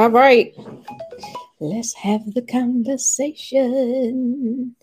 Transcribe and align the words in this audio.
All 0.00 0.08
right. 0.08 0.56
Let's 1.58 1.92
have 1.92 2.32
the 2.32 2.40
conversation. 2.40 4.74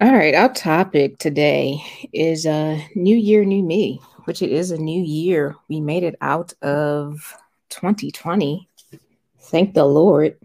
All 0.00 0.12
right, 0.12 0.36
our 0.36 0.52
topic 0.52 1.18
today 1.18 1.82
is 2.12 2.46
uh 2.46 2.78
new 2.94 3.16
year, 3.16 3.44
new 3.44 3.64
me, 3.64 4.00
which 4.26 4.40
it 4.40 4.52
is 4.52 4.70
a 4.70 4.78
new 4.78 5.02
year. 5.02 5.56
We 5.68 5.80
made 5.80 6.04
it 6.04 6.14
out 6.20 6.52
of 6.62 7.34
2020. 7.70 8.68
Thank 9.40 9.74
the 9.74 9.84
Lord. 9.84 10.38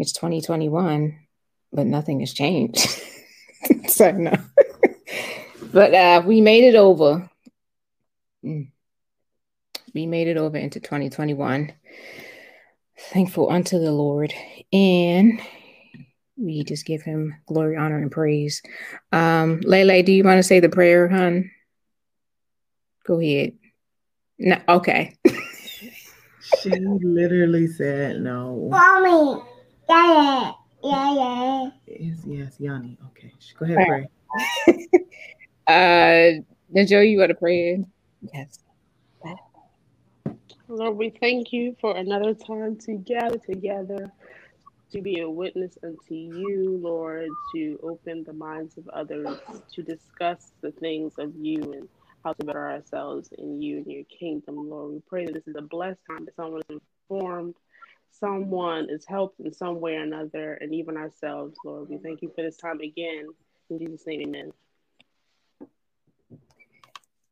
It's 0.00 0.10
2021, 0.10 1.16
but 1.72 1.86
nothing 1.86 2.18
has 2.18 2.32
changed. 2.32 2.80
so 3.86 4.10
no. 4.10 4.34
but 5.72 5.94
uh 5.94 6.22
we 6.26 6.40
made 6.40 6.64
it 6.64 6.74
over. 6.74 7.30
Mm. 8.44 8.72
We 9.94 10.06
made 10.06 10.26
it 10.26 10.36
over 10.36 10.56
into 10.56 10.80
2021 10.80 11.74
thankful 13.08 13.50
unto 13.50 13.78
the 13.78 13.92
Lord. 13.92 14.32
And 14.72 15.40
we 16.36 16.64
just 16.64 16.86
give 16.86 17.02
him 17.02 17.34
glory, 17.46 17.76
honor, 17.76 17.98
and 17.98 18.10
praise. 18.10 18.62
Um, 19.12 19.60
Lele, 19.60 20.02
do 20.02 20.12
you 20.12 20.24
want 20.24 20.38
to 20.38 20.42
say 20.42 20.60
the 20.60 20.68
prayer, 20.68 21.08
hon? 21.08 21.50
Go 23.06 23.20
ahead. 23.20 23.52
No, 24.38 24.56
okay. 24.68 25.16
she 26.62 26.70
literally 26.70 27.66
said 27.66 28.20
no. 28.20 28.68
Mommy. 28.70 29.42
Yeah, 29.88 30.52
yeah, 30.82 31.14
yeah. 31.14 31.70
Yes, 31.86 32.18
yes, 32.24 32.56
Yanni. 32.58 32.96
Okay. 33.08 33.32
Go 33.58 33.66
ahead, 33.66 33.86
pray. 33.86 34.08
uh 35.66 36.40
Najo, 36.74 37.08
you 37.08 37.18
want 37.18 37.30
to 37.30 37.34
pray? 37.34 37.84
Yes. 38.32 38.60
Lord, 40.70 40.96
we 40.96 41.10
thank 41.10 41.52
you 41.52 41.76
for 41.80 41.96
another 41.96 42.32
time 42.32 42.76
to 42.86 42.94
gather 42.94 43.38
together, 43.38 44.12
to 44.92 45.02
be 45.02 45.18
a 45.18 45.28
witness 45.28 45.76
unto 45.82 46.14
you, 46.14 46.78
Lord, 46.80 47.28
to 47.52 47.80
open 47.82 48.22
the 48.22 48.32
minds 48.32 48.78
of 48.78 48.88
others, 48.90 49.36
to 49.74 49.82
discuss 49.82 50.52
the 50.60 50.70
things 50.70 51.14
of 51.18 51.34
you 51.34 51.72
and 51.72 51.88
how 52.24 52.34
to 52.34 52.44
better 52.44 52.70
ourselves 52.70 53.30
in 53.36 53.60
you 53.60 53.78
and 53.78 53.86
your 53.90 54.04
kingdom, 54.04 54.70
Lord. 54.70 54.92
We 54.92 55.00
pray 55.08 55.26
that 55.26 55.34
this 55.34 55.48
is 55.48 55.56
a 55.58 55.62
blessed 55.62 55.98
time 56.08 56.24
that 56.26 56.36
someone 56.36 56.62
is 56.70 56.78
informed, 57.08 57.56
someone 58.12 58.86
is 58.90 59.04
helped 59.04 59.40
in 59.40 59.52
some 59.52 59.80
way 59.80 59.96
or 59.96 60.02
another, 60.02 60.54
and 60.54 60.72
even 60.72 60.96
ourselves, 60.96 61.58
Lord. 61.64 61.88
We 61.88 61.98
thank 61.98 62.22
you 62.22 62.30
for 62.32 62.42
this 62.42 62.56
time 62.56 62.78
again. 62.80 63.26
In 63.70 63.78
Jesus' 63.80 64.06
name, 64.06 64.22
amen. 64.28 64.52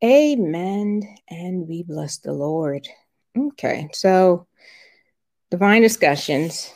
Amen. 0.03 1.03
And 1.29 1.69
we 1.69 1.83
bless 1.83 2.17
the 2.17 2.33
Lord. 2.33 2.85
Okay, 3.39 3.87
so 3.93 4.47
divine 5.49 5.81
discussions. 5.81 6.73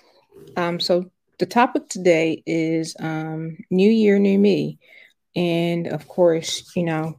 Um, 0.55 0.79
so 0.79 1.09
the 1.39 1.45
topic 1.45 1.89
today 1.89 2.41
is 2.45 2.95
um, 2.99 3.57
New 3.69 3.89
Year, 3.89 4.17
New 4.17 4.39
Me. 4.39 4.79
And 5.35 5.87
of 5.87 6.07
course, 6.07 6.71
you 6.75 6.83
know, 6.83 7.17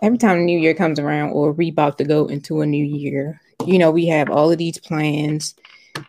every 0.00 0.16
time 0.16 0.38
the 0.38 0.44
New 0.44 0.58
Year 0.58 0.74
comes 0.74 0.98
around 0.98 1.30
or 1.30 1.52
we 1.52 1.68
about 1.68 1.98
to 1.98 2.04
go 2.04 2.26
into 2.26 2.60
a 2.60 2.66
new 2.66 2.84
year, 2.84 3.40
you 3.66 3.78
know, 3.78 3.90
we 3.90 4.06
have 4.06 4.30
all 4.30 4.50
of 4.50 4.58
these 4.58 4.78
plans 4.78 5.54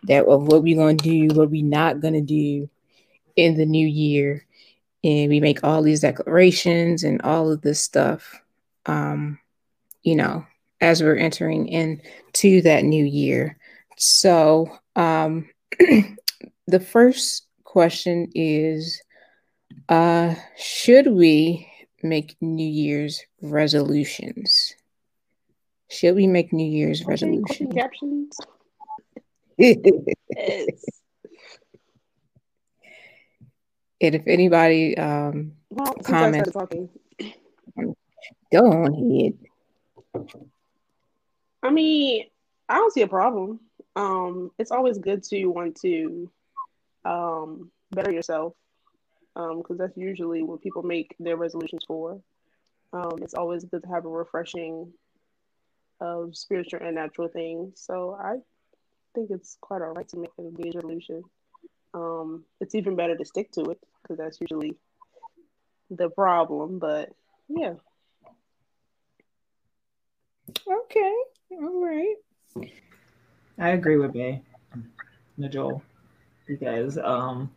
that 0.04 0.24
of 0.26 0.46
what 0.46 0.62
we're 0.62 0.76
gonna 0.76 0.94
do, 0.94 1.28
what 1.34 1.50
we're 1.50 1.64
not 1.64 2.00
gonna 2.00 2.20
do 2.20 2.70
in 3.36 3.56
the 3.56 3.66
new 3.66 3.86
year. 3.86 4.46
And 5.02 5.28
we 5.28 5.40
make 5.40 5.64
all 5.64 5.82
these 5.82 6.00
declarations 6.00 7.02
and 7.02 7.20
all 7.22 7.50
of 7.50 7.62
this 7.62 7.82
stuff. 7.82 8.40
Um, 8.86 9.38
you 10.02 10.14
know, 10.14 10.46
as 10.80 11.02
we're 11.02 11.16
entering 11.16 11.68
into 11.68 12.62
that 12.62 12.84
new 12.84 13.04
year. 13.04 13.58
So, 13.96 14.78
um, 14.96 15.48
the 16.66 16.80
first 16.80 17.46
question 17.64 18.28
is 18.34 19.02
uh, 19.88 20.34
Should 20.56 21.08
we 21.08 21.68
make 22.02 22.36
New 22.40 22.68
Year's 22.68 23.20
resolutions? 23.42 24.74
Should 25.90 26.14
we 26.14 26.26
make 26.26 26.52
New 26.52 26.70
Year's 26.70 27.04
resolutions? 27.04 27.74
Captions. 27.74 28.36
yes. 29.58 30.84
And 34.02 34.14
if 34.14 34.22
anybody 34.26 34.96
um, 34.96 35.52
well, 35.68 35.92
comments, 36.02 36.52
go 38.50 38.66
on 38.66 38.94
ahead. 38.94 40.49
I 41.62 41.70
mean, 41.70 42.26
I 42.68 42.76
don't 42.76 42.92
see 42.92 43.02
a 43.02 43.08
problem. 43.08 43.60
Um, 43.96 44.50
it's 44.58 44.70
always 44.70 44.98
good 44.98 45.22
to 45.24 45.46
want 45.46 45.80
to 45.82 46.30
um, 47.04 47.70
better 47.90 48.12
yourself 48.12 48.54
because 49.34 49.70
um, 49.70 49.76
that's 49.76 49.96
usually 49.96 50.42
what 50.42 50.62
people 50.62 50.82
make 50.82 51.14
their 51.18 51.36
resolutions 51.36 51.84
for. 51.86 52.20
Um, 52.92 53.18
it's 53.22 53.34
always 53.34 53.64
good 53.64 53.82
to 53.82 53.88
have 53.88 54.04
a 54.04 54.08
refreshing 54.08 54.92
of 56.00 56.36
spiritual 56.36 56.80
and 56.82 56.94
natural 56.94 57.28
things. 57.28 57.80
So 57.80 58.18
I 58.20 58.36
think 59.14 59.30
it's 59.30 59.56
quite 59.60 59.82
all 59.82 59.92
right 59.92 60.08
to 60.08 60.16
make 60.16 60.30
a 60.38 60.42
resolution. 60.42 61.22
Um, 61.94 62.44
it's 62.60 62.74
even 62.74 62.96
better 62.96 63.16
to 63.16 63.24
stick 63.24 63.50
to 63.52 63.62
it 63.70 63.78
because 64.02 64.18
that's 64.18 64.40
usually 64.40 64.76
the 65.90 66.08
problem. 66.10 66.78
But 66.78 67.10
yeah. 67.48 67.74
Okay. 70.66 71.14
All 71.52 71.84
right. 71.84 72.16
I 73.58 73.70
agree 73.70 73.96
with 73.96 74.12
Bay, 74.12 74.42
Najol, 75.38 75.82
because 76.46 76.96
um, 76.98 77.50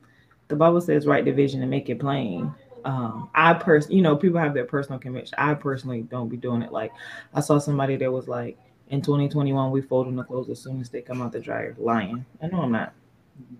the 0.47 0.55
Bible 0.55 0.81
says 0.81 1.05
write 1.07 1.25
the 1.25 1.31
vision 1.31 1.61
and 1.61 1.69
make 1.69 1.89
it 1.89 1.99
plain. 1.99 2.53
Um, 2.85 3.29
I 3.33 3.53
pers, 3.53 3.89
you 3.89 4.01
know, 4.01 4.15
people 4.15 4.39
have 4.39 4.53
their 4.53 4.65
personal 4.65 4.99
conviction. 4.99 5.35
I 5.37 5.53
personally 5.53 6.01
don't 6.01 6.27
be 6.27 6.35
doing 6.35 6.61
it. 6.61 6.71
Like 6.71 6.91
I 7.33 7.39
saw 7.39 7.57
somebody 7.57 7.95
that 7.97 8.11
was 8.11 8.27
like, 8.27 8.57
in 8.89 9.01
2021 9.01 9.71
we 9.71 9.81
folding 9.81 10.15
the 10.15 10.23
clothes 10.23 10.49
as 10.49 10.59
soon 10.59 10.81
as 10.81 10.89
they 10.89 11.01
come 11.01 11.21
out 11.21 11.31
the 11.31 11.39
dryer. 11.39 11.75
Lying. 11.77 12.25
I 12.41 12.47
know 12.47 12.61
I'm 12.61 12.71
not. 12.71 12.93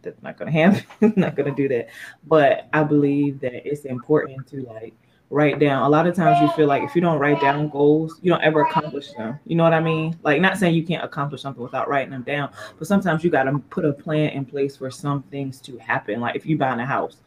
That's 0.02 0.22
not 0.22 0.38
gonna 0.38 0.52
happen. 0.52 0.84
not 1.16 1.36
gonna 1.36 1.56
do 1.56 1.68
that. 1.70 1.90
But 2.28 2.68
I 2.74 2.84
believe 2.84 3.40
that 3.40 3.68
it's 3.68 3.86
important 3.86 4.46
to 4.48 4.62
like 4.64 4.94
write 5.34 5.58
down. 5.58 5.82
A 5.82 5.90
lot 5.90 6.06
of 6.06 6.16
times 6.16 6.40
you 6.40 6.50
feel 6.56 6.68
like 6.68 6.84
if 6.84 6.94
you 6.96 7.02
don't 7.02 7.18
write 7.18 7.42
down 7.42 7.68
goals, 7.70 8.20
you 8.22 8.32
don't 8.32 8.44
ever 8.44 8.62
accomplish 8.62 9.12
them. 9.14 9.40
You 9.46 9.56
know 9.56 9.64
what 9.64 9.74
I 9.74 9.80
mean? 9.80 10.18
Like 10.22 10.40
not 10.40 10.58
saying 10.58 10.76
you 10.76 10.84
can't 10.84 11.04
accomplish 11.04 11.42
something 11.42 11.64
without 11.64 11.90
writing 11.90 12.12
them 12.12 12.22
down, 12.22 12.52
but 12.78 12.88
sometimes 12.88 13.24
you 13.24 13.32
got 13.32 13.44
to 13.44 13.58
put 13.72 13.84
a 13.84 13.94
plan 13.94 14.30
in 14.30 14.46
place 14.46 14.78
for 14.78 14.92
some 14.92 15.24
things 15.24 15.60
to 15.62 15.78
happen. 15.80 16.22
Like 16.22 16.36
if 16.36 16.46
you 16.46 16.56
buying 16.56 16.80
a 16.80 16.86
house 16.86 17.18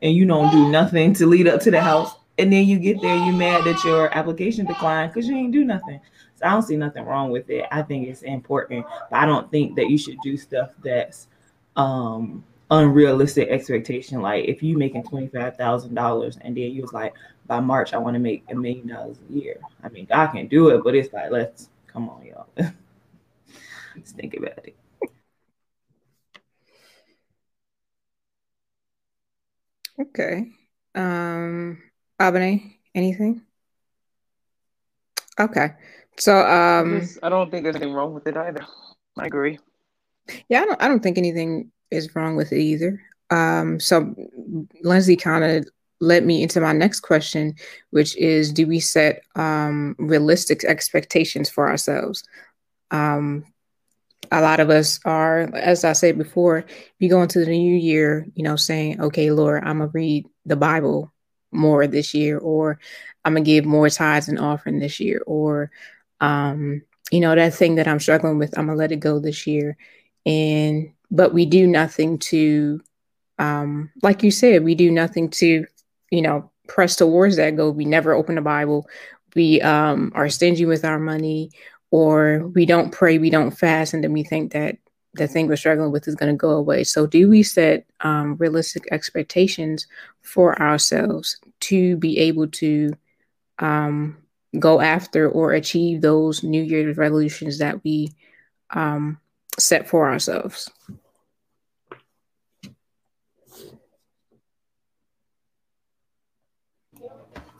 and 0.00 0.14
you 0.14 0.24
don't 0.24 0.50
do 0.50 0.70
nothing 0.70 1.12
to 1.14 1.26
lead 1.26 1.46
up 1.46 1.60
to 1.60 1.70
the 1.70 1.80
house, 1.80 2.14
and 2.38 2.50
then 2.50 2.66
you 2.66 2.78
get 2.78 3.02
there, 3.02 3.16
you 3.16 3.32
mad 3.32 3.64
that 3.64 3.84
your 3.84 4.16
application 4.16 4.64
declined 4.64 5.12
because 5.12 5.28
you 5.28 5.36
ain't 5.36 5.52
do 5.52 5.62
nothing. 5.62 6.00
So 6.36 6.46
I 6.46 6.50
don't 6.52 6.62
see 6.62 6.76
nothing 6.76 7.04
wrong 7.04 7.30
with 7.30 7.50
it. 7.50 7.66
I 7.70 7.82
think 7.82 8.08
it's 8.08 8.22
important, 8.22 8.86
but 9.10 9.18
I 9.18 9.26
don't 9.26 9.50
think 9.50 9.76
that 9.76 9.90
you 9.90 9.98
should 9.98 10.16
do 10.22 10.38
stuff 10.38 10.70
that's 10.82 11.28
um 11.76 12.42
unrealistic 12.70 13.48
expectation. 13.48 14.22
Like 14.22 14.46
if 14.46 14.62
you 14.62 14.78
making 14.78 15.04
twenty 15.04 15.28
five 15.28 15.56
thousand 15.56 15.94
dollars 15.94 16.38
and 16.40 16.56
then 16.56 16.70
you 16.70 16.80
was 16.80 16.92
like, 16.92 17.12
by 17.50 17.58
March, 17.58 17.92
I 17.92 17.98
want 17.98 18.14
to 18.14 18.20
make 18.20 18.44
a 18.48 18.54
million 18.54 18.86
dollars 18.86 19.18
a 19.28 19.32
year. 19.32 19.58
I 19.82 19.88
mean, 19.88 20.06
God 20.06 20.28
can 20.28 20.46
do 20.46 20.68
it, 20.68 20.84
but 20.84 20.94
it's 20.94 21.12
like, 21.12 21.32
let's 21.32 21.68
come 21.88 22.08
on, 22.08 22.24
y'all. 22.24 22.46
let's 23.96 24.12
think 24.12 24.36
about 24.36 24.64
it. 24.64 24.76
Okay. 30.00 30.52
Um, 30.94 31.82
Abane, 32.20 32.74
anything? 32.94 33.42
Okay. 35.40 35.70
So 36.18 36.46
um 36.46 37.02
I 37.22 37.28
don't 37.28 37.50
think 37.50 37.64
there's 37.64 37.74
anything 37.74 37.94
wrong 37.94 38.14
with 38.14 38.28
it 38.28 38.36
either. 38.36 38.64
I 39.18 39.26
agree. 39.26 39.58
Yeah, 40.48 40.62
I 40.62 40.64
don't 40.66 40.82
I 40.82 40.86
don't 40.86 41.02
think 41.02 41.18
anything 41.18 41.72
is 41.90 42.14
wrong 42.14 42.36
with 42.36 42.52
it 42.52 42.60
either. 42.60 43.02
Um 43.30 43.80
so 43.80 44.14
Lindsay 44.82 45.16
kind 45.16 45.44
of 45.44 45.68
led 46.00 46.24
me 46.24 46.42
into 46.42 46.60
my 46.60 46.72
next 46.72 47.00
question, 47.00 47.54
which 47.90 48.16
is 48.16 48.52
do 48.52 48.66
we 48.66 48.80
set 48.80 49.22
um, 49.36 49.94
realistic 49.98 50.64
expectations 50.64 51.50
for 51.50 51.68
ourselves? 51.68 52.24
Um, 52.90 53.44
a 54.32 54.40
lot 54.40 54.60
of 54.60 54.70
us 54.70 55.00
are, 55.04 55.50
as 55.54 55.84
I 55.84 55.92
said 55.92 56.16
before, 56.16 56.64
we 57.00 57.08
go 57.08 57.22
into 57.22 57.44
the 57.44 57.50
new 57.50 57.76
year, 57.76 58.26
you 58.34 58.42
know, 58.44 58.56
saying, 58.56 59.00
okay, 59.00 59.30
Lord, 59.30 59.64
I'm 59.64 59.78
going 59.78 59.90
to 59.90 59.92
read 59.92 60.26
the 60.46 60.56
Bible 60.56 61.12
more 61.52 61.86
this 61.86 62.14
year, 62.14 62.38
or 62.38 62.78
I'm 63.24 63.34
going 63.34 63.44
to 63.44 63.50
give 63.50 63.64
more 63.64 63.90
tithes 63.90 64.28
and 64.28 64.38
offering 64.38 64.78
this 64.78 65.00
year, 65.00 65.22
or, 65.26 65.70
um, 66.20 66.82
you 67.10 67.20
know, 67.20 67.34
that 67.34 67.54
thing 67.54 67.74
that 67.74 67.88
I'm 67.88 68.00
struggling 68.00 68.38
with, 68.38 68.56
I'm 68.56 68.66
going 68.66 68.76
to 68.76 68.80
let 68.80 68.92
it 68.92 69.00
go 69.00 69.18
this 69.18 69.46
year. 69.46 69.76
And, 70.24 70.92
but 71.10 71.34
we 71.34 71.44
do 71.44 71.66
nothing 71.66 72.18
to, 72.18 72.80
um, 73.38 73.90
like 74.02 74.22
you 74.22 74.30
said, 74.30 74.62
we 74.62 74.74
do 74.74 74.90
nothing 74.90 75.30
to 75.30 75.66
you 76.10 76.22
know, 76.22 76.50
press 76.68 76.96
towards 76.96 77.36
that 77.36 77.56
goal. 77.56 77.72
We 77.72 77.84
never 77.84 78.12
open 78.12 78.36
the 78.36 78.40
Bible. 78.40 78.88
We 79.34 79.60
um, 79.60 80.12
are 80.14 80.28
stingy 80.28 80.66
with 80.66 80.84
our 80.84 80.98
money, 80.98 81.50
or 81.90 82.48
we 82.54 82.66
don't 82.66 82.90
pray, 82.90 83.18
we 83.18 83.30
don't 83.30 83.52
fast, 83.52 83.94
and 83.94 84.02
then 84.02 84.12
we 84.12 84.24
think 84.24 84.52
that 84.52 84.76
the 85.14 85.26
thing 85.26 85.48
we're 85.48 85.56
struggling 85.56 85.90
with 85.90 86.06
is 86.06 86.14
going 86.14 86.32
to 86.32 86.36
go 86.36 86.50
away. 86.50 86.84
So, 86.84 87.06
do 87.06 87.28
we 87.28 87.42
set 87.42 87.86
um, 88.00 88.36
realistic 88.36 88.84
expectations 88.92 89.86
for 90.22 90.60
ourselves 90.60 91.38
to 91.60 91.96
be 91.96 92.18
able 92.18 92.48
to 92.48 92.92
um, 93.58 94.16
go 94.58 94.80
after 94.80 95.28
or 95.28 95.52
achieve 95.52 96.00
those 96.00 96.42
New 96.42 96.62
Year's 96.62 96.96
resolutions 96.96 97.58
that 97.58 97.82
we 97.84 98.12
um, 98.70 99.18
set 99.58 99.88
for 99.88 100.08
ourselves? 100.08 100.70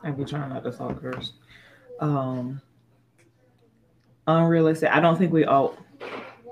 I'd 0.02 0.16
be 0.16 0.24
trying 0.24 0.48
not 0.48 0.64
to 0.64 0.72
talk 0.72 1.00
first. 1.00 1.34
Um, 2.00 2.60
unrealistic. 4.26 4.90
I 4.90 5.00
don't 5.00 5.16
think 5.18 5.32
we 5.32 5.44
all. 5.44 5.76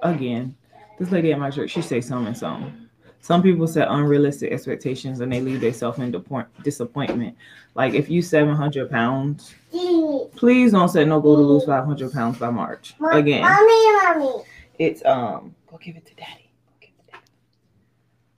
Again, 0.03 0.55
this 0.99 1.11
lady 1.11 1.33
at 1.33 1.39
my 1.39 1.50
church, 1.50 1.71
she 1.71 1.83
say 1.83 2.00
something, 2.00 2.35
something. 2.35 2.89
Some 3.21 3.41
Some 3.41 3.43
people 3.43 3.67
set 3.67 3.89
unrealistic 3.91 4.53
expectations 4.53 5.21
and 5.21 5.33
they 5.33 5.41
leave 5.41 5.61
themselves 5.61 5.99
in 5.99 6.15
disappointment. 6.62 7.37
Like 7.75 7.95
if 7.95 8.09
you 8.09 8.23
700 8.23 8.91
pounds, 8.91 9.55
please 10.37 10.73
don't 10.73 10.89
say 10.89 11.05
no 11.05 11.21
goal 11.21 11.37
to 11.37 11.43
lose 11.43 11.65
500 11.65 12.12
pounds 12.12 12.39
by 12.39 12.50
March. 12.50 12.95
Again, 13.12 13.43
Mommy, 13.43 14.25
mommy. 14.27 14.45
it's 14.79 15.05
um 15.05 15.55
go 15.67 15.79
give 15.79 15.97
it 15.97 16.06
to 16.06 16.15
daddy. 16.15 16.50
Go 16.67 16.75
give 16.81 16.91
it 16.91 17.06
to 17.06 17.12
daddy. 17.12 17.25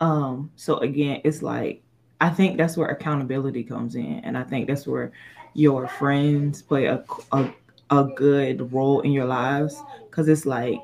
Um, 0.00 0.50
so 0.56 0.78
again, 0.78 1.20
it's 1.24 1.42
like 1.42 1.82
I 2.20 2.28
think 2.30 2.56
that's 2.56 2.76
where 2.76 2.88
accountability 2.88 3.64
comes 3.64 3.94
in, 3.94 4.20
and 4.24 4.36
I 4.36 4.42
think 4.42 4.66
that's 4.66 4.86
where 4.86 5.12
your 5.54 5.88
friends 5.88 6.62
play 6.62 6.86
a 6.86 7.04
a, 7.32 7.52
a 7.90 8.04
good 8.16 8.72
role 8.72 9.00
in 9.00 9.12
your 9.12 9.24
lives 9.24 9.82
because 10.08 10.28
it's 10.28 10.46
like 10.46 10.78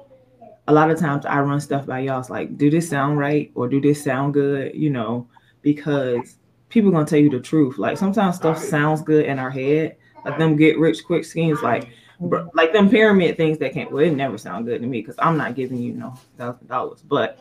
a 0.68 0.72
lot 0.72 0.90
of 0.90 0.98
times 0.98 1.24
I 1.26 1.40
run 1.40 1.60
stuff 1.60 1.86
by 1.86 2.00
y'all. 2.00 2.20
It's 2.20 2.30
like, 2.30 2.56
do 2.58 2.70
this 2.70 2.88
sound 2.88 3.18
right 3.18 3.50
or 3.54 3.68
do 3.68 3.80
this 3.80 4.02
sound 4.02 4.34
good? 4.34 4.74
You 4.74 4.90
know, 4.90 5.28
because 5.62 6.38
people 6.68 6.90
gonna 6.90 7.06
tell 7.06 7.18
you 7.18 7.30
the 7.30 7.40
truth. 7.40 7.78
Like 7.78 7.98
sometimes 7.98 8.36
stuff 8.36 8.58
sounds 8.58 9.02
good 9.02 9.26
in 9.26 9.38
our 9.38 9.50
head, 9.50 9.96
like 10.24 10.38
them 10.38 10.56
get 10.56 10.78
rich 10.78 11.04
quick 11.04 11.24
schemes, 11.24 11.62
like 11.62 11.88
like 12.54 12.72
them 12.72 12.88
pyramid 12.88 13.36
things 13.36 13.58
that 13.58 13.72
can't. 13.72 13.92
Well, 13.92 14.02
it 14.02 14.12
never 14.12 14.38
sound 14.38 14.66
good 14.66 14.80
to 14.80 14.86
me 14.86 15.00
because 15.00 15.16
I'm 15.18 15.36
not 15.36 15.54
giving 15.54 15.78
you 15.78 15.92
no 15.92 16.14
thousand 16.38 16.68
dollars, 16.68 17.02
but 17.02 17.38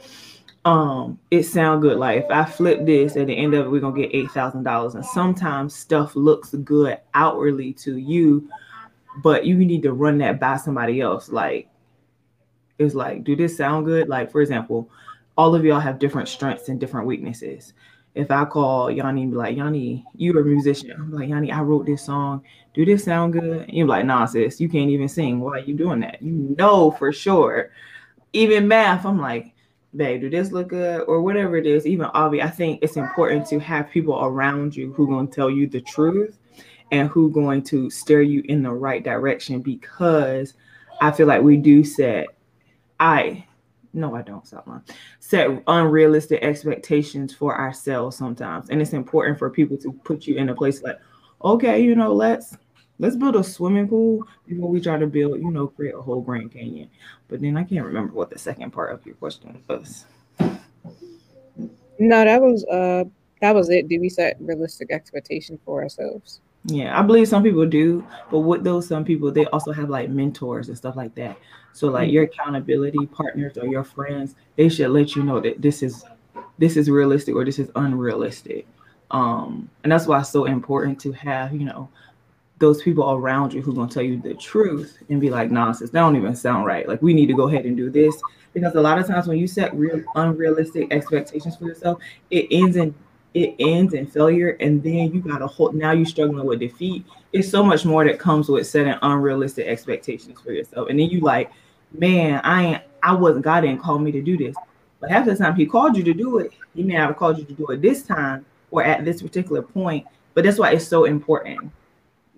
um 0.66 1.20
it 1.30 1.44
sound 1.44 1.84
good. 1.84 1.98
Like 1.98 2.26
if 2.26 2.32
i 2.32 2.44
flip 2.44 2.86
this 2.86 3.16
at 3.16 3.28
the 3.28 3.38
end 3.38 3.54
of 3.54 3.68
it 3.68 3.70
we're 3.70 3.80
gonna 3.80 3.96
get 4.02 4.14
eight 4.14 4.32
thousand 4.32 4.64
dollars. 4.64 4.96
And 4.96 5.06
sometimes 5.06 5.76
stuff 5.76 6.16
looks 6.16 6.50
good 6.56 6.98
outwardly 7.14 7.72
to 7.74 7.98
you 7.98 8.50
but 9.24 9.46
you 9.46 9.56
need 9.56 9.84
to 9.84 9.94
run 9.94 10.18
that 10.18 10.40
by 10.40 10.58
somebody 10.58 11.00
else. 11.00 11.30
Like 11.30 11.70
it's 12.80 12.96
like 12.96 13.24
do 13.24 13.36
this 13.36 13.56
sound 13.56 13.86
good? 13.86 14.10
Like 14.10 14.32
for 14.32 14.42
example 14.42 14.90
all 15.38 15.54
of 15.54 15.66
y'all 15.66 15.80
have 15.80 16.00
different 16.00 16.28
strengths 16.28 16.70
and 16.70 16.80
different 16.80 17.08
weaknesses. 17.08 17.74
If 18.16 18.32
i 18.32 18.44
call 18.46 18.90
yanni 18.90 19.24
and 19.24 19.32
be 19.32 19.38
like 19.38 19.56
yanni 19.56 20.04
you're 20.16 20.42
a 20.42 20.46
musician. 20.46 20.92
I'm 20.92 21.12
like 21.12 21.30
yanni 21.30 21.52
i 21.52 21.62
wrote 21.62 21.86
this 21.86 22.04
song. 22.04 22.44
Do 22.74 22.86
this 22.86 23.04
sound 23.06 23.34
good? 23.34 23.62
And 23.68 23.74
you're 23.74 23.88
like 23.88 24.06
nah 24.06 24.26
sis 24.26 24.60
you 24.60 24.68
can't 24.68 24.90
even 24.90 25.08
sing. 25.08 25.40
Why 25.42 25.58
are 25.58 25.60
you 25.60 25.76
doing 25.76 26.00
that? 26.00 26.24
You 26.24 26.56
know 26.58 26.90
for 26.92 27.12
sure. 27.14 27.70
Even 28.34 28.68
math 28.68 29.06
i'm 29.06 29.22
like 29.22 29.55
babe, 29.96 30.22
do 30.22 30.30
this 30.30 30.52
look 30.52 30.70
good? 30.70 31.02
Or 31.08 31.22
whatever 31.22 31.58
it 31.58 31.66
is, 31.66 31.86
even 31.86 32.06
Avi, 32.08 32.42
I 32.42 32.50
think 32.50 32.80
it's 32.82 32.98
important 32.98 33.46
to 33.48 33.60
have 33.60 33.90
people 33.90 34.20
around 34.24 34.76
you 34.76 34.94
who 34.94 35.08
going 35.08 35.28
to 35.28 35.34
tell 35.34 35.50
you 35.50 35.68
the 35.68 35.82
truth 35.82 36.38
and 36.92 37.10
who 37.10 37.32
going 37.32 37.64
to 37.64 37.90
steer 37.90 38.22
you 38.22 38.44
in 38.46 38.64
the 38.64 38.72
right 38.72 39.04
direction 39.04 39.62
because 39.62 40.54
I 41.02 41.12
feel 41.12 41.28
like 41.28 41.42
we 41.42 41.58
do 41.58 41.84
set 41.84 42.28
I 43.00 43.46
no, 43.96 44.14
I 44.14 44.24
don't 44.24 44.46
stop. 44.46 44.68
Set 45.22 45.64
unrealistic 45.68 46.44
expectations 46.44 47.34
for 47.34 47.58
ourselves 47.58 48.18
sometimes. 48.18 48.70
And 48.70 48.82
it's 48.82 48.92
important 48.92 49.40
for 49.40 49.50
people 49.50 49.78
to 49.78 49.94
put 50.04 50.28
you 50.28 50.36
in 50.36 50.50
a 50.50 50.56
place 50.56 50.84
like, 50.84 51.00
okay, 51.42 51.82
you 51.82 51.96
know, 51.96 52.14
let's 52.14 52.58
let's 53.00 53.16
build 53.16 53.36
a 53.36 53.44
swimming 53.44 53.88
pool 53.88 54.26
before 54.48 54.70
we 54.70 54.82
try 54.82 54.98
to 54.98 55.08
build, 55.08 55.40
you 55.40 55.52
know, 55.52 55.68
create 55.68 55.96
a 55.96 56.02
whole 56.02 56.22
Grand 56.22 56.52
Canyon. 56.52 56.90
But 57.28 57.42
then 57.42 57.58
I 57.58 57.64
can't 57.64 57.86
remember 57.86 58.14
what 58.14 58.30
the 58.30 58.40
second 58.40 58.72
part 58.72 58.94
of 58.94 59.06
your 59.06 59.16
question 59.16 59.62
was. 59.68 60.06
No, 61.98 62.26
that 62.26 62.42
was 62.42 62.66
uh 62.66 63.06
that 63.42 63.56
was 63.56 63.70
it. 63.70 63.88
Do 63.88 64.00
we 64.00 64.10
set 64.10 64.38
realistic 64.40 64.92
expectation 64.92 65.60
for 65.66 65.84
ourselves? 65.84 66.42
Yeah, 66.66 66.98
I 66.98 67.04
believe 67.04 67.28
some 67.28 67.44
people 67.44 67.66
do, 67.66 68.06
but 68.32 68.40
with 68.40 68.64
those 68.64 68.88
some 68.88 69.06
people, 69.06 69.32
they 69.32 69.46
also 69.48 69.72
have 69.72 69.90
like 69.90 70.10
mentors 70.10 70.68
and 70.68 70.78
stuff 70.78 70.96
like 70.96 71.14
that. 71.16 71.38
So 71.74 71.90
like 71.90 72.10
your 72.10 72.24
accountability 72.24 73.06
partners 73.08 73.58
or 73.58 73.68
your 73.68 73.84
friends, 73.84 74.36
they 74.56 74.70
should 74.70 74.90
let 74.90 75.16
you 75.16 75.24
know 75.24 75.40
that 75.42 75.62
this 75.62 75.84
is 75.84 76.04
this 76.58 76.78
is 76.78 76.90
realistic 76.90 77.36
or 77.36 77.46
this 77.46 77.60
is 77.60 77.70
unrealistic. 77.76 78.66
Um, 79.12 79.70
and 79.84 79.92
that's 79.92 80.08
why 80.08 80.20
it's 80.20 80.30
so 80.30 80.46
important 80.46 81.00
to 81.02 81.12
have, 81.12 81.54
you 81.54 81.66
know, 81.66 81.90
those 82.58 82.82
people 82.82 83.12
around 83.12 83.54
you 83.54 83.62
who 83.62 83.72
are 83.72 83.76
gonna 83.76 83.92
tell 83.92 84.04
you 84.04 84.20
the 84.22 84.34
truth 84.34 84.98
and 85.10 85.20
be 85.20 85.30
like, 85.30 85.52
nonsense, 85.52 85.92
that 85.92 86.00
don't 86.00 86.16
even 86.16 86.36
sound 86.36 86.66
right. 86.66 86.88
Like 86.88 87.02
we 87.02 87.14
need 87.14 87.28
to 87.28 87.34
go 87.34 87.48
ahead 87.48 87.66
and 87.66 87.76
do 87.76 87.90
this. 87.90 88.16
Because 88.54 88.76
a 88.76 88.82
lot 88.82 88.98
of 88.98 89.06
times 89.06 89.28
when 89.28 89.38
you 89.38 89.48
set 89.48 89.76
real 89.76 90.02
unrealistic 90.16 90.88
expectations 90.92 91.58
for 91.58 91.66
yourself, 91.66 92.00
it 92.30 92.48
ends 92.52 92.78
in 92.78 92.96
it 93.34 93.54
ends 93.60 93.94
in 93.94 94.08
failure 94.08 94.52
and 94.62 94.82
then 94.82 95.14
you 95.14 95.20
got 95.20 95.42
a 95.42 95.48
whole 95.48 95.74
now 95.74 95.92
you're 95.92 96.06
struggling 96.06 96.46
with 96.46 96.62
defeat. 96.62 97.06
It's 97.34 97.50
so 97.50 97.62
much 97.62 97.84
more 97.84 98.06
that 98.06 98.18
comes 98.18 98.48
with 98.48 98.66
setting 98.66 98.96
unrealistic 99.02 99.68
expectations 99.68 100.40
for 100.40 100.54
yourself. 100.54 100.90
And 100.90 100.98
then 100.98 101.10
you 101.10 101.20
like, 101.20 101.52
man, 101.92 102.40
I 102.46 102.64
ain't 102.64 102.84
I 103.04 103.12
wasn't 103.14 103.44
God 103.44 103.62
didn't 103.62 103.82
call 103.82 104.00
me 104.00 104.14
to 104.14 104.22
do 104.22 104.38
this. 104.38 104.56
But 105.02 105.12
half 105.12 105.26
the 105.26 105.36
time 105.36 105.56
he 105.56 105.66
called 105.66 105.98
you 105.98 106.04
to 106.06 106.14
do 106.14 106.38
it, 106.38 106.52
he 106.74 106.84
may 106.84 106.94
not 106.94 107.08
have 107.08 107.18
called 107.18 107.38
you 107.38 107.44
to 107.44 107.54
do 107.54 107.68
it 107.68 107.82
this 107.82 108.04
time 108.04 108.46
or 108.72 108.82
at 108.86 109.04
this 109.04 109.22
particular 109.22 109.62
point. 109.62 110.08
But 110.34 110.46
that's 110.46 110.58
why 110.58 110.72
it's 110.72 110.88
so 110.88 111.04
important 111.04 111.72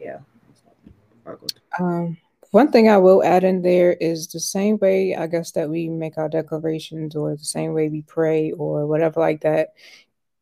yeah. 0.08 1.34
Um, 1.80 2.18
one 2.52 2.72
thing 2.72 2.90
I 2.90 2.98
will 2.98 3.24
add 3.24 3.44
in 3.44 3.62
there 3.62 3.94
is 3.94 4.28
the 4.28 4.40
same 4.40 4.78
way 4.78 5.16
I 5.16 5.28
guess 5.28 5.52
that 5.52 5.70
we 5.70 5.90
make 5.90 6.18
our 6.18 6.30
declarations 6.30 7.16
or 7.16 7.36
the 7.36 7.44
same 7.44 7.74
way 7.74 7.90
we 7.90 8.04
pray 8.04 8.52
or 8.52 8.88
whatever 8.88 9.20
like 9.20 9.42
that. 9.42 9.74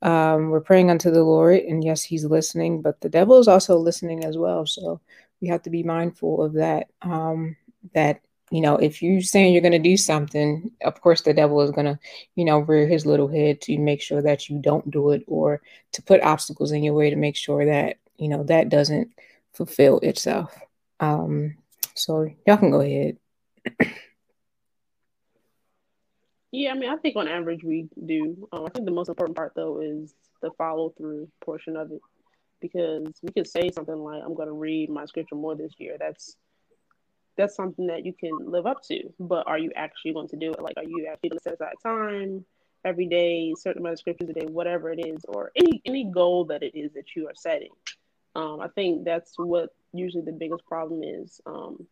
Um, 0.02 0.52
we're 0.52 0.62
praying 0.62 0.92
unto 0.92 1.10
the 1.10 1.24
Lord, 1.24 1.62
and 1.62 1.84
yes, 1.84 2.04
He's 2.04 2.26
listening, 2.26 2.82
but 2.82 3.02
the 3.02 3.10
devil 3.10 3.40
is 3.40 3.48
also 3.48 3.78
listening 3.78 4.24
as 4.24 4.38
well. 4.38 4.68
So 4.68 5.02
we 5.42 5.48
have 5.48 5.64
to 5.64 5.72
be 5.72 5.82
mindful 5.84 6.44
of 6.44 6.54
that. 6.54 6.90
Um, 7.02 7.58
that 7.94 8.22
you 8.52 8.62
know, 8.62 8.78
if 8.78 9.02
you're 9.02 9.22
saying 9.22 9.54
you're 9.54 9.62
going 9.62 9.72
to 9.72 9.80
do 9.80 9.98
something, 9.98 10.70
of 10.84 11.02
course, 11.02 11.22
the 11.22 11.34
devil 11.34 11.62
is 11.62 11.72
going 11.72 11.88
to, 11.88 12.00
you 12.36 12.46
know, 12.46 12.60
rear 12.60 12.88
his 12.88 13.06
little 13.06 13.28
head 13.28 13.60
to 13.62 13.78
make 13.80 14.02
sure 14.02 14.22
that 14.22 14.50
you 14.50 14.60
don't 14.60 14.90
do 14.92 15.12
it 15.12 15.24
or 15.28 15.62
to 15.94 16.02
put 16.04 16.22
obstacles 16.22 16.72
in 16.72 16.84
your 16.84 16.94
way 16.94 17.10
to 17.10 17.16
make 17.16 17.36
sure 17.36 17.66
that, 17.66 17.98
you 18.18 18.28
know, 18.28 18.44
that 18.44 18.70
doesn't 18.70 19.12
fulfill 19.56 20.00
itself. 20.00 20.58
Um, 21.00 21.56
so 21.96 22.28
y'all 22.46 22.58
can 22.58 22.72
go 22.72 22.82
ahead. 22.82 23.18
yeah, 26.52 26.72
I 26.72 26.74
mean, 26.76 26.90
I 26.90 26.98
think 26.98 27.16
on 27.16 27.28
average 27.28 27.64
we 27.64 27.88
do. 28.06 28.48
Um, 28.52 28.66
I 28.66 28.70
think 28.70 28.86
the 28.86 28.92
most 28.92 29.10
important 29.10 29.38
part 29.38 29.54
though 29.56 29.82
is 29.82 30.14
the 30.42 30.52
follow 30.58 30.94
through 30.98 31.28
portion 31.44 31.76
of 31.76 31.92
it, 31.92 32.02
because 32.62 33.08
we 33.22 33.32
could 33.32 33.48
say 33.48 33.72
something 33.72 33.96
like, 33.96 34.22
"I'm 34.24 34.36
going 34.36 34.48
to 34.48 34.54
read 34.54 34.90
my 34.90 35.06
scripture 35.06 35.36
more 35.36 35.56
this 35.56 35.74
year." 35.78 35.98
That's 36.00 36.36
that's 37.38 37.56
something 37.56 37.88
that 37.88 38.06
you 38.06 38.14
can 38.14 38.32
live 38.46 38.66
up 38.66 38.82
to, 38.84 39.02
but 39.20 39.48
are 39.48 39.58
you 39.58 39.72
actually 39.76 40.14
going 40.14 40.30
to 40.30 40.38
do 40.38 40.52
it? 40.52 40.62
Like, 40.62 40.78
are 40.78 40.84
you 40.84 41.08
actually 41.12 41.32
going 41.32 41.40
to 41.40 41.44
set 41.44 41.54
aside 41.56 41.74
time 41.84 42.46
every 42.86 43.08
day, 43.08 43.54
certain 43.58 43.82
amount 43.82 43.94
of 43.94 44.00
scriptures 44.00 44.30
a 44.30 44.34
day, 44.34 44.46
whatever 44.46 44.92
it 44.92 45.06
is, 45.06 45.26
or 45.28 45.52
any 45.56 45.82
any 45.86 46.04
goal 46.06 46.46
that 46.46 46.64
it 46.64 46.78
is 46.78 46.94
that 46.94 47.16
you 47.16 47.28
are 47.28 47.36
setting? 47.36 47.72
Um, 48.36 48.60
I 48.60 48.68
think 48.68 49.06
that's 49.06 49.34
what 49.38 49.70
usually 49.94 50.24
the 50.24 50.32
biggest 50.32 50.66
problem 50.66 51.04
is, 51.04 51.40
um, 51.46 51.88